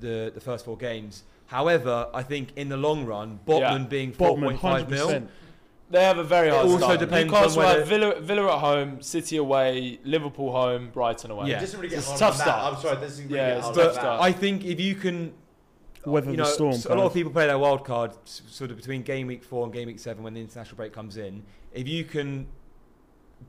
the 0.00 0.30
the 0.34 0.40
first 0.40 0.64
four 0.64 0.76
games. 0.76 1.24
However, 1.46 2.08
I 2.14 2.22
think 2.22 2.50
in 2.56 2.68
the 2.68 2.76
long 2.76 3.04
run, 3.06 3.40
Botman 3.46 3.60
Yeah. 3.60 3.78
being 3.88 4.12
four 4.12 4.36
Botman, 4.36 4.42
point 4.44 4.60
five 4.60 4.90
mil, 4.90 5.08
100%. 5.08 5.28
They 5.88 6.02
have 6.02 6.18
a 6.18 6.24
very 6.24 6.48
It 6.48 6.54
hard 6.54 6.66
also 6.66 6.78
start. 6.78 6.98
depends 6.98 7.32
on 7.32 7.54
whether- 7.54 7.84
Villa, 7.84 8.20
Villa 8.20 8.52
at 8.54 8.58
home, 8.58 9.00
City 9.02 9.36
away, 9.36 10.00
Liverpool 10.04 10.50
home, 10.50 10.90
Brighton 10.92 11.30
away. 11.30 11.48
Yeah. 11.50 11.58
It 11.58 11.60
doesn't 11.60 11.78
really 11.78 11.90
get 11.90 11.98
It's 11.98 12.06
a 12.08 12.10
hard 12.10 12.18
tough 12.18 12.38
than 12.38 12.46
that. 12.46 12.52
start. 12.58 12.74
I'm 12.74 12.80
sorry, 12.82 12.96
this 12.96 13.12
isn't 13.12 13.26
really 13.28 13.36
Yeah, 13.36 13.48
get 13.50 13.56
it's 13.58 13.64
hard 13.66 13.76
a 13.76 13.80
tough 13.84 13.94
that. 13.94 14.00
start. 14.00 14.20
I 14.22 14.32
think 14.32 14.64
if 14.64 14.80
you 14.80 14.94
can, 14.96 15.32
Weather 16.10 16.30
you 16.30 16.36
the 16.36 16.42
know, 16.44 16.48
storm. 16.48 16.72
s- 16.74 16.84
a 16.84 16.88
kind 16.88 17.00
lot 17.00 17.06
of. 17.06 17.12
of 17.12 17.14
people 17.14 17.32
play 17.32 17.46
their 17.46 17.58
wild 17.58 17.84
card 17.84 18.12
sort 18.24 18.70
of 18.70 18.76
between 18.76 19.02
game 19.02 19.26
week 19.26 19.42
four 19.44 19.64
and 19.64 19.72
game 19.72 19.86
week 19.86 19.98
seven 19.98 20.22
when 20.22 20.34
the 20.34 20.40
international 20.40 20.76
break 20.76 20.92
comes 20.92 21.16
in. 21.16 21.42
If 21.72 21.86
you 21.88 22.04
can 22.04 22.46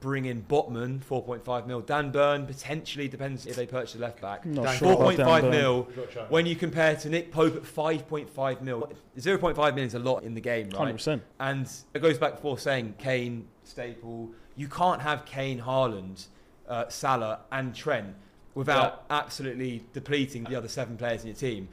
bring 0.01 0.25
in 0.25 0.43
Botman, 0.43 0.99
4.5 1.03 1.65
mil, 1.65 1.79
Dan 1.81 2.11
Burn 2.11 2.45
potentially 2.45 3.07
depends 3.07 3.45
if 3.45 3.55
they 3.55 3.65
purchase 3.65 3.95
a 3.95 3.99
left 3.99 4.21
back. 4.21 4.45
Not 4.45 4.65
Dan 4.65 4.77
sure 4.77 4.93
about 4.93 5.13
4.5 5.15 5.41
Dan 5.41 5.49
mil 5.51 5.83
when 6.29 6.45
you 6.45 6.55
compare 6.55 6.95
to 6.97 7.09
Nick 7.09 7.31
Pope 7.31 7.55
at 7.55 7.63
5.5 7.63 8.61
mil. 8.61 8.91
0.5 9.17 9.75
mil 9.75 9.83
is 9.85 9.93
a 9.95 9.99
lot 9.99 10.23
in 10.23 10.33
the 10.33 10.41
game, 10.41 10.69
right? 10.71 10.93
100%. 10.95 11.21
And 11.39 11.69
it 11.93 12.01
goes 12.01 12.17
back 12.17 12.35
before 12.35 12.57
saying 12.59 12.95
Kane, 12.97 13.47
Staple. 13.63 14.29
You 14.55 14.67
can't 14.67 15.01
have 15.01 15.25
Kane, 15.25 15.61
Haaland, 15.61 16.27
uh, 16.67 16.89
Salah, 16.89 17.39
and 17.51 17.73
Trent 17.73 18.13
without 18.55 19.03
absolutely 19.09 19.83
depleting 19.93 20.43
the 20.45 20.55
other 20.55 20.67
seven 20.67 20.97
players 20.97 21.21
in 21.21 21.27
your 21.27 21.35
team. 21.35 21.69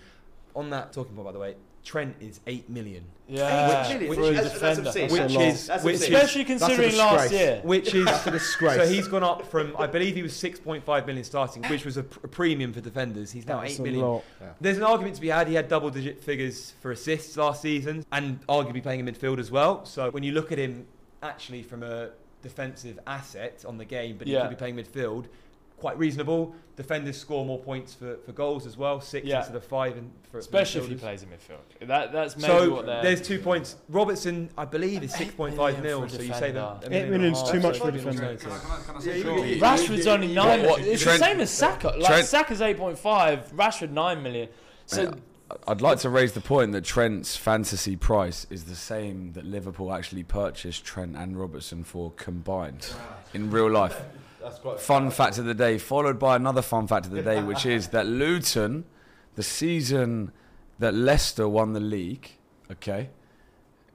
On 0.54 0.70
that 0.70 0.92
talking 0.92 1.14
point, 1.14 1.26
by 1.26 1.32
the 1.32 1.38
way, 1.38 1.56
Trent 1.82 2.14
is 2.20 2.40
eight 2.46 2.70
million, 2.70 3.04
Yeah, 3.28 3.86
Eight 3.88 3.98
million? 4.00 4.14
for 4.14 4.20
a 4.22 4.32
That's- 4.32 4.58
that's 4.58 4.78
defender. 4.78 4.88
obscene. 4.88 5.02
Which 5.10 5.20
which 5.36 5.36
is 5.54 5.66
That's 5.66 5.84
which 5.84 5.94
obscene. 5.96 6.12
is 6.12 6.14
Especially 6.14 6.44
considering 6.44 6.96
last 6.96 7.32
year. 7.32 7.60
which 7.64 7.94
is 7.94 8.04
That's 8.06 8.26
a 8.28 8.30
disgrace. 8.30 8.76
so 8.76 8.86
he's 8.86 9.08
gone 9.08 9.22
up 9.24 9.44
from 9.50 9.74
I 9.78 9.86
believe 9.88 10.14
he 10.14 10.22
was 10.22 10.34
six 10.34 10.58
point 10.60 10.84
five 10.84 11.06
million 11.06 11.24
starting, 11.24 11.62
which 11.64 11.84
was 11.84 11.96
a, 11.96 12.04
pr- 12.04 12.20
a 12.24 12.28
premium 12.28 12.72
for 12.72 12.80
defenders. 12.80 13.32
He's 13.32 13.46
now 13.46 13.60
That's 13.60 13.74
eight 13.74 13.78
a 13.80 13.82
million. 13.82 14.00
lot. 14.02 14.24
There's 14.60 14.76
an 14.78 14.84
argument 14.84 15.16
to 15.16 15.20
be 15.20 15.28
had. 15.28 15.48
He 15.48 15.54
had 15.54 15.68
double 15.68 15.90
digit 15.90 16.22
figures 16.22 16.72
for 16.80 16.92
assists 16.92 17.36
last 17.36 17.60
season 17.60 18.06
and 18.12 18.46
arguably 18.46 18.82
playing 18.82 19.00
in 19.06 19.12
midfield 19.14 19.38
as 19.38 19.50
well. 19.50 19.84
So 19.84 20.10
when 20.12 20.22
you 20.22 20.32
look 20.32 20.52
at 20.52 20.58
him 20.58 20.86
actually 21.22 21.62
from 21.64 21.82
a 21.82 22.10
defensive 22.42 22.98
asset 23.06 23.64
on 23.66 23.76
the 23.78 23.84
game, 23.84 24.16
but 24.18 24.26
he 24.26 24.32
Yeah. 24.34 24.42
could 24.42 24.50
be 24.50 24.56
playing 24.56 24.76
midfield, 24.76 25.24
quite 25.84 25.98
reasonable. 25.98 26.54
Defenders 26.76 27.18
score 27.18 27.44
more 27.44 27.58
points 27.58 27.92
for, 27.92 28.16
for 28.24 28.32
goals 28.32 28.64
as 28.66 28.74
well, 28.78 29.02
six 29.02 29.26
Yeah. 29.26 29.40
instead 29.40 29.54
of 29.54 29.64
five. 29.64 29.98
And 29.98 30.10
for, 30.22 30.30
for 30.32 30.38
Especially 30.38 30.80
if 30.80 30.88
he 30.88 30.94
plays 30.94 31.22
in 31.22 31.28
midfield. 31.28 31.86
That, 31.86 32.10
that's 32.10 32.38
maybe 32.38 32.46
So 32.48 32.70
what 32.70 32.86
they're. 32.86 33.02
there's 33.02 33.20
two 33.20 33.38
points. 33.38 33.76
Robertson, 33.90 34.48
I 34.56 34.64
believe, 34.64 35.02
is 35.02 35.12
Eight 35.14 35.18
six 35.18 35.34
point 35.34 35.54
five 35.54 35.78
million 35.82 36.00
mil. 36.00 36.08
So 36.08 36.22
you 36.22 36.32
say 36.32 36.52
that 36.52 36.80
defender. 36.80 36.84
a 36.84 36.86
Eight 36.86 36.90
million 36.90 37.04
and 37.04 37.14
a 37.14 37.18
million's 37.18 37.50
too 37.50 37.60
much 37.60 37.78
for 37.80 37.88
a 37.90 37.94
it's 37.94 38.02
defender. 38.02 38.22
alternative. 38.22 38.62
Can 38.62 38.70
I, 38.70 38.82
can 38.86 38.94
I 38.94 38.98
Yeah, 38.98 39.00
say 39.04 39.18
you- 39.18 39.24
something? 39.24 39.48
you- 39.48 39.60
Rashford's 39.60 40.06
only 40.06 40.34
nine. 40.34 40.60
what- 40.62 40.70
what- 40.70 40.80
it's 40.80 41.02
Trent- 41.02 41.18
the 41.20 41.24
same 41.26 41.40
as 41.40 41.50
Saka. 41.50 41.88
Like 41.88 42.06
Trent- 42.06 42.26
Saka's 42.26 42.62
eight 42.62 42.78
point 42.78 42.98
five. 42.98 43.52
Rashford 43.54 43.90
nine 43.90 44.22
million. 44.22 44.48
So 44.86 45.02
Yeah. 45.02 45.10
I'd 45.68 45.82
like 45.82 45.98
to 45.98 46.08
raise 46.08 46.32
the 46.32 46.40
point 46.40 46.72
that 46.72 46.84
Trent's 46.84 47.36
fantasy 47.36 47.94
price 47.94 48.46
is 48.48 48.64
the 48.64 48.74
same 48.74 49.34
that 49.34 49.44
Liverpool 49.44 49.92
actually 49.92 50.22
purchased 50.24 50.84
Trent 50.86 51.14
and 51.14 51.38
Robertson 51.38 51.84
for 51.84 52.10
combined 52.12 52.88
in 53.34 53.50
real 53.50 53.70
life. 53.70 54.00
That's 54.44 54.58
quite 54.58 54.78
Fun 54.78 55.10
fact 55.10 55.38
of 55.38 55.46
the 55.46 55.54
day, 55.54 55.78
followed 55.78 56.18
by 56.18 56.36
another 56.36 56.62
fun 56.62 56.86
fact 56.86 57.06
of 57.06 57.12
the 57.12 57.22
day, 57.22 57.42
which 57.42 57.64
is 57.66 57.88
that 57.96 58.06
Luton, 58.06 58.84
the 59.36 59.42
season 59.42 60.30
that 60.78 60.94
Leicester 60.94 61.48
won 61.48 61.72
the 61.72 61.80
league, 61.80 62.30
okay, 62.70 63.08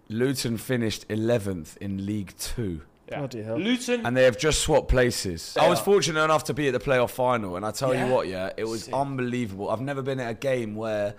Luton 0.10 0.58
finished 0.58 1.08
11th 1.08 1.78
in 1.78 2.06
League 2.06 2.34
Two. 2.38 2.82
yeah. 3.10 3.20
Bloody 3.20 3.44
hell. 3.44 3.58
Luton. 3.60 4.06
And 4.06 4.18
they 4.18 4.24
have 4.24 4.38
just 4.38 4.62
swapped 4.62 4.88
places. 4.88 5.54
They 5.54 5.62
I 5.62 5.70
was 5.70 5.80
are. 5.80 5.84
fortunate 5.84 6.24
enough 6.24 6.46
to 6.46 6.54
be 6.54 6.68
at 6.68 6.74
the 6.74 6.80
playoff 6.80 7.12
final, 7.12 7.56
and 7.56 7.64
I 7.66 7.72
tell 7.72 7.94
Yeah? 7.94 8.08
you 8.08 8.12
what, 8.14 8.28
yeah, 8.28 8.50
it 8.58 8.64
was 8.68 8.86
Sick. 8.86 8.94
unbelievable. 8.94 9.70
I've 9.70 9.82
never 9.82 10.02
been 10.02 10.20
at 10.20 10.32
a 10.32 10.34
game 10.34 10.76
where 10.76 11.14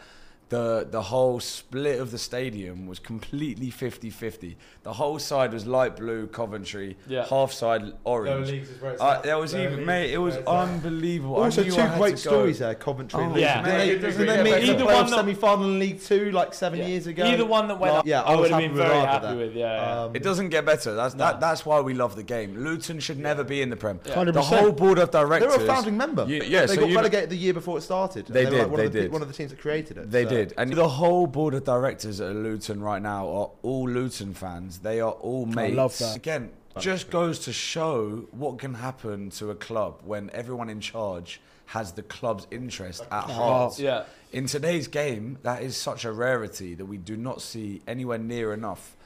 the 0.50 0.86
the 0.90 1.00
whole 1.00 1.38
split 1.40 1.98
of 2.00 2.10
the 2.10 2.18
stadium 2.18 2.86
was 2.86 2.98
completely 2.98 3.70
50-50. 3.70 4.56
The 4.82 4.92
whole 4.92 5.18
side 5.18 5.52
was 5.52 5.64
light 5.66 5.96
blue, 5.96 6.26
Coventry, 6.26 6.96
Yeah. 7.06 7.24
half 7.28 7.52
side 7.52 7.92
orange. 8.04 8.52
Uh, 9.00 9.20
there 9.22 9.38
was 9.38 9.54
even, 9.54 9.86
mate, 9.86 10.12
it 10.12 10.18
was 10.18 10.36
unbelievable. 10.46 11.36
I 11.40 11.44
Also, 11.44 11.62
knew 11.62 11.72
I 11.72 11.76
two 11.76 11.80
had 11.82 11.98
great 11.98 12.16
to 12.16 12.24
go. 12.24 12.30
stories 12.30 12.58
there. 12.58 12.74
Coventry. 12.74 13.20
and 13.22 13.30
Oh, 13.30 13.34
Leeds. 13.34 13.42
yeah. 13.42 13.62
They, 13.62 13.70
Mate, 13.70 14.02
doesn't 14.02 14.26
yeah, 14.26 14.36
they 14.36 14.42
meet 14.42 14.50
but 14.50 14.60
in 14.60 14.66
the 14.66 14.72
either 14.74 14.84
one 14.86 15.08
semi-final 15.08 15.64
in 15.66 15.78
League 15.78 16.00
Two 16.02 16.30
like 16.32 16.52
seven 16.54 16.78
Yeah. 16.80 16.86
years 16.86 17.06
ago? 17.06 17.24
Either 17.24 17.46
one 17.46 17.68
that 17.68 17.78
went 17.78 17.92
Like, 17.94 18.00
up, 18.00 18.06
yeah, 18.06 18.22
I, 18.22 18.32
I 18.32 18.34
was 18.36 18.40
would 18.40 18.50
have 18.50 18.60
been 18.70 18.76
very 18.76 18.94
happy 19.06 19.26
there. 19.26 19.36
with. 19.36 19.54
Yeah, 19.54 19.74
yeah. 19.74 20.02
Um, 20.04 20.16
It 20.16 20.22
doesn't 20.24 20.48
get 20.48 20.64
better. 20.66 20.94
That's 20.94 21.14
No. 21.14 21.24
that, 21.26 21.40
That's 21.40 21.64
why 21.64 21.80
we 21.80 21.94
love 21.94 22.16
the 22.16 22.22
game. 22.24 22.56
Luton 22.64 22.98
should 22.98 23.18
never 23.18 23.44
be 23.44 23.62
in 23.62 23.70
the 23.70 23.76
Prem. 23.76 24.00
100%. 24.00 24.32
The 24.34 24.42
whole 24.42 24.72
board 24.72 24.98
of 24.98 25.10
directors. 25.12 25.52
they 25.52 25.58
directors. 25.58 25.58
were 25.58 25.64
a 25.72 25.74
founding 25.76 25.96
member. 25.96 26.24
You- 26.26 26.42
yeah, 26.42 26.66
they 26.66 26.74
so 26.74 26.80
got 26.80 26.94
relegated 26.96 27.30
the 27.30 27.36
year 27.36 27.54
before 27.54 27.78
it 27.78 27.82
started. 27.82 28.26
They 28.26 28.44
were 28.46 28.50
did, 28.50 28.70
one, 28.70 28.80
they 28.80 28.86
of 28.86 28.92
the, 28.92 29.00
did. 29.02 29.12
One 29.12 29.22
of 29.22 29.28
the 29.28 29.34
teams 29.34 29.50
that 29.50 29.60
created 29.60 29.96
it. 29.98 30.10
They 30.10 30.24
so- 30.24 30.30
did, 30.46 30.54
and 30.56 30.72
the 30.72 30.88
whole 30.88 31.26
board 31.26 31.54
of 31.54 31.64
directors 31.64 32.20
at 32.20 32.34
Luton 32.34 32.82
right 32.82 33.02
now 33.02 33.28
are 33.28 33.50
all 33.62 33.88
Luton 33.88 34.34
fans. 34.34 34.78
They 34.80 35.00
are 35.00 35.12
all 35.12 35.46
mates. 35.46 35.72
I 35.72 35.76
love 35.76 35.98
that. 35.98 36.16
Again, 36.16 36.50
just 36.78 37.10
goes 37.10 37.40
to 37.40 37.52
show 37.52 38.26
what 38.30 38.58
can 38.58 38.74
happen 38.74 39.30
to 39.30 39.50
a 39.50 39.54
club 39.54 40.00
when 40.04 40.30
everyone 40.32 40.70
in 40.70 40.80
charge 40.80 41.40
has 41.66 41.92
the 41.92 42.02
club's 42.02 42.46
interest 42.50 43.02
at 43.10 43.24
heart. 43.24 43.78
yeah. 43.78 44.04
In 44.32 44.46
today's 44.46 44.88
game, 44.88 45.38
that 45.42 45.62
is 45.62 45.76
such 45.76 46.04
a 46.04 46.12
rarity 46.12 46.74
that 46.74 46.84
we 46.84 46.96
do 46.96 47.16
not 47.16 47.42
see 47.42 47.82
anywhere 47.86 48.18
near 48.18 48.52
enough. 48.52 48.96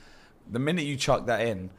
The 0.51 0.59
minute 0.59 0.85
you 0.85 0.97
chuck 0.97 1.27
that 1.27 1.41
in, 1.41 1.71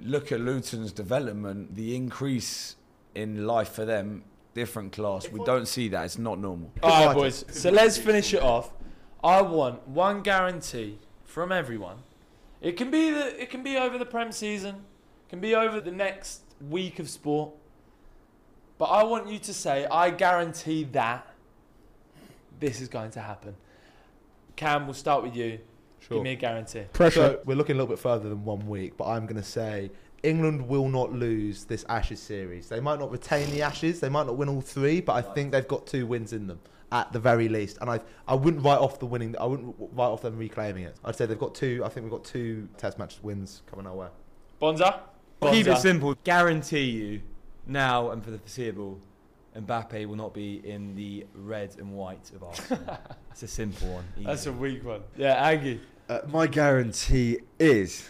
look 0.00 0.32
at 0.32 0.40
Luton's 0.40 0.92
development, 0.92 1.74
the 1.74 1.94
increase 1.94 2.76
in 3.14 3.46
life 3.46 3.70
for 3.70 3.84
them, 3.84 4.24
different 4.54 4.92
class. 4.92 5.28
We 5.28 5.42
don't 5.44 5.66
see 5.68 5.88
that. 5.88 6.04
It's 6.04 6.18
not 6.18 6.38
normal. 6.38 6.72
All 6.82 7.06
right, 7.06 7.14
boys. 7.14 7.44
So 7.48 7.70
let's 7.70 7.98
finish 7.98 8.32
it 8.32 8.42
off. 8.42 8.70
I 9.24 9.40
want 9.40 9.88
one 9.88 10.20
guarantee 10.20 10.98
from 11.24 11.50
everyone. 11.50 11.96
It 12.60 12.72
can 12.76 12.90
be 12.90 13.10
the. 13.10 13.40
It 13.40 13.48
can 13.48 13.62
be 13.62 13.78
over 13.78 13.96
the 13.96 14.04
Prem 14.04 14.30
season. 14.32 14.84
Can 15.30 15.40
be 15.40 15.54
over 15.54 15.80
the 15.80 15.90
next 15.90 16.42
week 16.68 16.98
of 16.98 17.08
sport. 17.08 17.52
But 18.76 18.86
I 18.86 19.02
want 19.04 19.28
you 19.28 19.38
to 19.38 19.54
say, 19.54 19.86
I 19.86 20.10
guarantee 20.10 20.84
that 20.92 21.26
this 22.60 22.82
is 22.82 22.88
going 22.88 23.12
to 23.12 23.20
happen. 23.20 23.56
Cam, 24.56 24.84
we'll 24.84 24.94
start 24.94 25.22
with 25.22 25.34
you. 25.34 25.58
Sure. 26.00 26.18
Give 26.18 26.22
me 26.22 26.32
a 26.32 26.36
guarantee. 26.36 26.84
Pressure. 26.92 27.14
So 27.14 27.40
we're 27.46 27.56
looking 27.56 27.76
a 27.76 27.78
little 27.78 27.88
bit 27.88 27.98
further 27.98 28.28
than 28.28 28.44
one 28.44 28.68
week, 28.68 28.96
but 28.98 29.06
I'm 29.06 29.24
going 29.24 29.36
to 29.36 29.42
say 29.42 29.90
England 30.22 30.68
will 30.68 30.88
not 30.88 31.12
lose 31.12 31.64
this 31.64 31.84
Ashes 31.88 32.20
series. 32.20 32.68
They 32.68 32.80
might 32.80 32.98
not 32.98 33.10
retain 33.10 33.50
the 33.50 33.62
Ashes, 33.62 34.00
they 34.00 34.10
might 34.10 34.26
not 34.26 34.36
win 34.36 34.50
all 34.50 34.60
three, 34.60 35.00
but 35.00 35.14
I 35.14 35.22
think 35.22 35.52
they've 35.52 35.66
got 35.66 35.86
two 35.86 36.06
wins 36.06 36.34
in 36.34 36.46
them 36.46 36.60
at 36.94 37.12
the 37.12 37.18
very 37.18 37.48
least. 37.48 37.76
And 37.80 37.90
I, 37.90 38.00
I 38.26 38.34
wouldn't 38.34 38.64
write 38.64 38.78
off 38.78 39.00
the 39.00 39.06
winning. 39.06 39.34
I 39.38 39.44
wouldn't 39.44 39.74
write 39.78 40.06
off 40.06 40.22
them 40.22 40.38
reclaiming 40.38 40.84
it. 40.84 40.96
I'd 41.04 41.16
say 41.16 41.26
they've 41.26 41.38
got 41.38 41.54
two. 41.54 41.82
I 41.84 41.88
think 41.88 42.04
we've 42.04 42.12
got 42.12 42.24
two 42.24 42.68
Test 42.78 42.98
match 42.98 43.18
wins 43.22 43.62
coming 43.66 43.86
our 43.86 43.94
way. 43.94 44.08
Bonza? 44.60 45.00
Keep 45.42 45.66
it 45.66 45.78
simple. 45.78 46.14
Guarantee 46.24 46.90
you, 46.90 47.20
now 47.66 48.12
and 48.12 48.24
for 48.24 48.30
the 48.30 48.38
foreseeable, 48.38 49.00
Mbappe 49.54 50.06
will 50.06 50.16
not 50.16 50.32
be 50.32 50.62
in 50.64 50.94
the 50.94 51.26
red 51.34 51.74
and 51.78 51.92
white 51.92 52.30
of 52.30 52.44
Arsenal. 52.44 52.98
it's 53.30 53.42
a 53.42 53.48
simple 53.48 53.88
one. 53.88 54.04
That's 54.16 54.46
a 54.46 54.52
weak 54.52 54.84
one. 54.84 55.02
Yeah, 55.16 55.34
Aggie. 55.34 55.80
Uh, 56.08 56.20
my 56.28 56.46
guarantee 56.46 57.40
is 57.58 58.08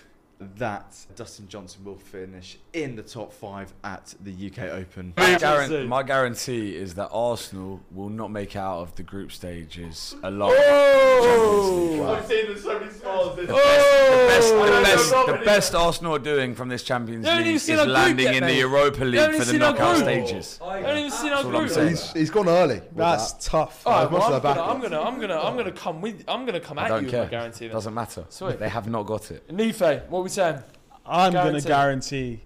that 0.57 0.97
Dustin 1.17 1.49
Johnson 1.49 1.85
will 1.85 1.97
finish 1.97 2.59
in 2.73 2.97
the 2.97 3.03
top 3.03 3.33
five 3.33 3.73
at 3.85 4.15
the 4.23 4.33
UK 4.33 4.71
Open. 4.73 5.13
My, 5.17 5.37
Guarantee. 5.39 5.75
guaran- 5.75 5.89
my 5.89 6.03
guarantee 6.03 6.77
is 6.77 6.95
that 6.95 7.09
Arsenal 7.13 7.81
will 7.93 8.09
not 8.09 8.31
make 8.31 8.57
out 8.57 8.81
of 8.81 8.95
the 8.97 9.03
group 9.03 9.33
stages 9.33 10.15
alone. 10.23 10.53
Oh! 10.57 12.15
I've 12.17 12.27
seen 12.27 12.57
so 12.59 12.79
many 12.79 12.93
scores. 12.93 13.37
The 13.37 13.43
best, 13.47 14.53
Oh! 14.55 14.65
the, 14.67 14.83
best, 14.83 15.11
the 15.11 15.41
oh! 15.41 15.45
best 15.45 15.75
Arsenal 15.75 16.15
are 16.15 16.19
doing 16.19 16.55
from 16.55 16.69
this 16.69 16.83
Champions 16.83 17.27
League 17.27 17.47
is 17.47 17.63
seen 17.63 17.79
our 17.79 17.85
group 17.85 17.95
landing 17.95 18.25
yet, 18.27 18.35
in 18.37 18.41
mate. 18.45 18.53
the 18.53 18.59
Europa 18.59 19.05
League 19.05 19.35
for 19.35 19.45
the 19.45 19.59
knockout 19.59 19.95
group. 19.97 20.05
stages. 20.07 20.61
I 20.63 20.79
haven't 20.79 20.99
even 20.99 21.11
seen 21.11 21.33
our 21.33 21.43
That's 21.45 21.75
group. 21.77 21.89
He's, 21.89 22.13
he's 22.13 22.31
gone 22.31 22.49
early. 22.49 22.81
That's 22.95 23.33
that. 23.33 23.41
tough. 23.43 23.87
All 23.87 24.03
right, 24.05 24.11
well, 24.11 24.23
I'm, 24.35 24.41
gonna, 24.43 24.61
I'm 24.63 24.81
gonna, 24.81 25.01
I'm 25.01 25.21
gonna, 25.21 25.39
I'm 25.41 25.57
gonna 25.57 25.73
come 25.73 26.01
with. 26.01 26.25
I'm 26.29 26.45
gonna 26.47 26.61
come 26.61 26.79
I 26.79 26.85
at 26.85 26.89
don't 26.89 27.05
you 27.05 27.11
care. 27.11 27.21
with 27.23 27.33
my 27.33 27.39
guarantee. 27.39 27.67
Then. 27.67 27.75
Doesn't 27.75 27.95
matter. 27.95 28.25
Sweet. 28.29 28.59
They 28.59 28.69
have 28.69 28.89
not 28.89 29.05
got 29.07 29.31
it. 29.31 29.51
Nife, 29.51 29.81
what 30.09 30.21
are 30.21 30.23
we 30.23 30.29
saying? 30.35 30.63
I'm 31.07 31.33
going 31.33 31.55
to 31.55 31.61
guarantee 31.67 32.41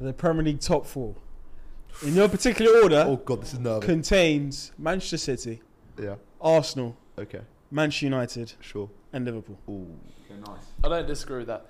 the 0.00 0.12
Premier 0.12 0.42
League 0.44 0.60
top 0.60 0.86
four, 0.86 1.14
in 2.04 2.14
no 2.14 2.28
particular 2.28 2.82
order, 2.82 3.04
Oh 3.06 3.16
god, 3.16 3.42
this 3.42 3.52
is 3.54 3.58
nervous. 3.58 3.84
contains 3.84 4.72
Manchester 4.78 5.16
City, 5.18 5.60
Yeah. 6.00 6.14
Arsenal, 6.40 6.96
Okay. 7.18 7.40
Manchester 7.70 8.06
United, 8.06 8.52
Sure. 8.60 8.88
and 9.12 9.24
Liverpool. 9.24 9.58
Ooh. 9.68 9.86
Okay, 10.30 10.40
nice. 10.46 10.62
I 10.84 10.88
don't 10.88 11.06
disagree 11.06 11.38
with 11.38 11.48
that. 11.48 11.66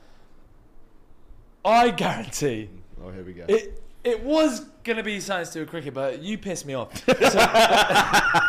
I 1.64 1.90
guarantee 1.90 2.68
mm. 2.72 3.04
Oh, 3.06 3.10
here 3.10 3.22
we 3.24 3.32
go. 3.32 3.44
it. 3.48 3.82
It 4.04 4.22
was 4.22 4.60
gonna 4.84 5.02
be 5.02 5.18
something 5.20 5.46
to 5.46 5.52
do 5.52 5.60
with 5.60 5.70
cricket, 5.70 5.92
but 5.94 6.22
you 6.22 6.38
pissed 6.38 6.66
me 6.66 6.74
off. 6.74 6.92
So, 7.06 7.38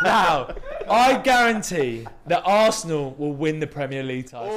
now, 0.04 0.54
I 0.88 1.20
guarantee 1.22 2.06
that 2.26 2.42
Arsenal 2.46 3.14
will 3.18 3.32
win 3.32 3.58
the 3.60 3.66
Premier 3.66 4.02
League 4.02 4.26
title. 4.30 4.50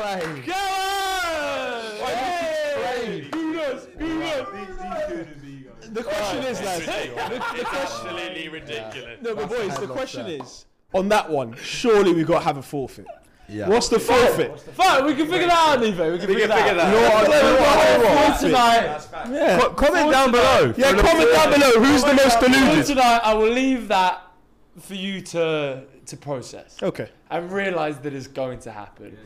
Huge 0.00 0.20
claim. 0.20 0.42
Go 0.46 0.52
on! 0.52 2.06
Hey! 2.06 3.28
Who 3.32 3.52
knows? 3.52 3.88
Who 3.98 4.18
knows? 4.18 4.46
The 5.92 6.02
question 6.04 6.44
is, 6.44 6.60
lads. 6.60 6.84
It's 6.86 7.72
absolutely 7.72 8.48
ridiculous. 8.48 9.18
No, 9.22 9.34
but 9.34 9.48
boys, 9.48 9.76
the 9.78 9.86
question 9.88 10.26
there. 10.26 10.42
is 10.42 10.64
on 10.94 11.08
that 11.08 11.28
one. 11.28 11.54
Surely 11.56 12.12
we've 12.12 12.26
got 12.26 12.38
to 12.40 12.44
have 12.44 12.56
a 12.56 12.62
forfeit. 12.62 13.06
Yeah. 13.48 13.68
What's 13.68 13.88
the 13.88 13.98
forfeit? 13.98 14.60
Fine, 14.60 15.06
we 15.06 15.14
can 15.16 15.26
figure 15.28 15.48
that 15.48 15.76
out, 15.76 15.80
Nivo. 15.80 16.12
We 16.12 16.18
can 16.18 16.28
figure 16.28 16.46
that 16.46 16.78
out. 16.78 16.86
You 16.86 16.92
know? 16.92 17.00
You 17.00 17.02
know 17.02 17.10
what? 17.10 17.28
I 17.28 17.40
tell 17.40 17.98
you 17.98 18.04
what. 18.06 18.36
For 18.36 18.46
tonight, 18.46 19.08
Yeah. 19.32 19.74
comment 19.74 20.12
down 20.12 20.30
below. 20.30 20.74
Yeah, 20.76 20.92
comment 20.94 21.32
down 21.32 21.50
below. 21.52 21.84
Who's 21.84 22.04
the 22.04 22.14
most 22.14 22.38
for 22.38 22.46
deluded? 22.46 22.86
tonight, 22.86 23.20
I 23.24 23.34
will 23.34 23.50
leave 23.50 23.88
that 23.88 24.22
for 24.78 24.94
you 24.94 25.20
to 25.20 25.84
to 26.06 26.16
process 26.16 26.76
Okay. 26.82 27.08
and 27.30 27.52
realise 27.52 27.96
that 27.98 28.12
it's 28.14 28.26
going 28.28 28.58
to 28.60 28.70
happen. 28.72 29.16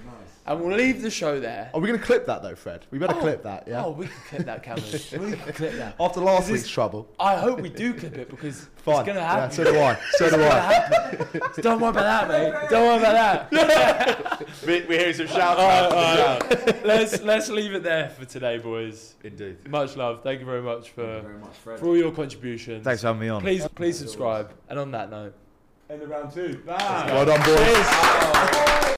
And 0.47 0.61
we'll 0.61 0.77
leave 0.77 1.01
the 1.01 1.11
show 1.11 1.41
there. 1.41 1.71
Are 1.73 1.81
we 1.81 1.89
going 1.89 1.99
to 1.99 2.05
clip 2.05 2.27
that 2.27 2.43
though, 2.43 2.55
Fred? 2.55 2.85
We 2.91 2.99
better 2.99 3.15
Oh. 3.17 3.21
clip 3.21 3.43
that, 3.45 3.67
yeah? 3.67 3.83
Oh, 3.85 3.93
we 3.93 4.07
can 4.07 4.15
clip 4.29 4.45
that, 4.47 4.63
Cameron. 4.63 4.85
we 5.31 5.37
can 5.37 5.53
clip 5.55 5.73
that. 5.73 5.95
After 5.99 6.21
last 6.21 6.51
week's 6.51 6.69
trouble. 6.69 7.09
I 7.19 7.37
hope 7.37 7.63
we 7.63 7.71
do 7.71 7.95
clip 7.95 8.19
it 8.19 8.29
because 8.29 8.69
Fine. 8.77 8.97
it's 8.97 9.07
going 9.07 9.17
to 9.17 9.23
Yeah, 9.23 9.31
happen. 9.41 9.51
so 9.53 9.65
do 9.65 9.79
I. 9.81 9.99
So 10.13 10.31
do 10.31 10.43
I. 10.45 11.51
Don't 11.63 11.81
worry 11.81 11.91
about 11.91 12.29
that, 12.29 12.29
mate. 12.29 12.69
Don't 12.69 12.87
worry 12.87 12.99
about 12.99 13.51
that. 13.51 14.49
We, 14.67 14.83
we 14.83 14.97
hear 14.99 15.13
some 15.15 15.27
shouts. 15.27 15.61
All 15.61 15.69
right, 15.69 15.91
now. 15.91 16.47
all 16.47 16.49
right. 16.49 16.85
let's 16.87 17.21
let's 17.23 17.49
leave 17.51 17.73
it 17.75 17.83
there 17.83 18.09
for 18.11 18.25
today, 18.25 18.59
boys. 18.59 19.15
Indeed. 19.23 19.69
Much 19.69 19.97
love. 19.97 20.23
Thank 20.23 20.41
you 20.41 20.47
very 20.47 20.63
much 20.63 20.91
for 20.91 21.21
very 21.23 21.39
much, 21.39 21.55
Fred. 21.57 21.79
for 21.79 21.87
all 21.87 21.97
your 21.97 22.11
contributions. 22.13 22.85
Thanks 22.85 23.01
for 23.03 23.09
having 23.09 23.21
me 23.23 23.29
on. 23.29 23.41
Please 23.43 23.67
please 23.75 23.99
subscribe. 23.99 24.53
And 24.69 24.79
on 24.79 24.91
that 24.93 25.11
note. 25.11 25.35
End 25.91 26.03
of 26.03 26.09
round 26.11 26.33
two. 26.33 26.63
Well 26.67 27.25
done, 27.27 27.41
boys. 27.45 28.81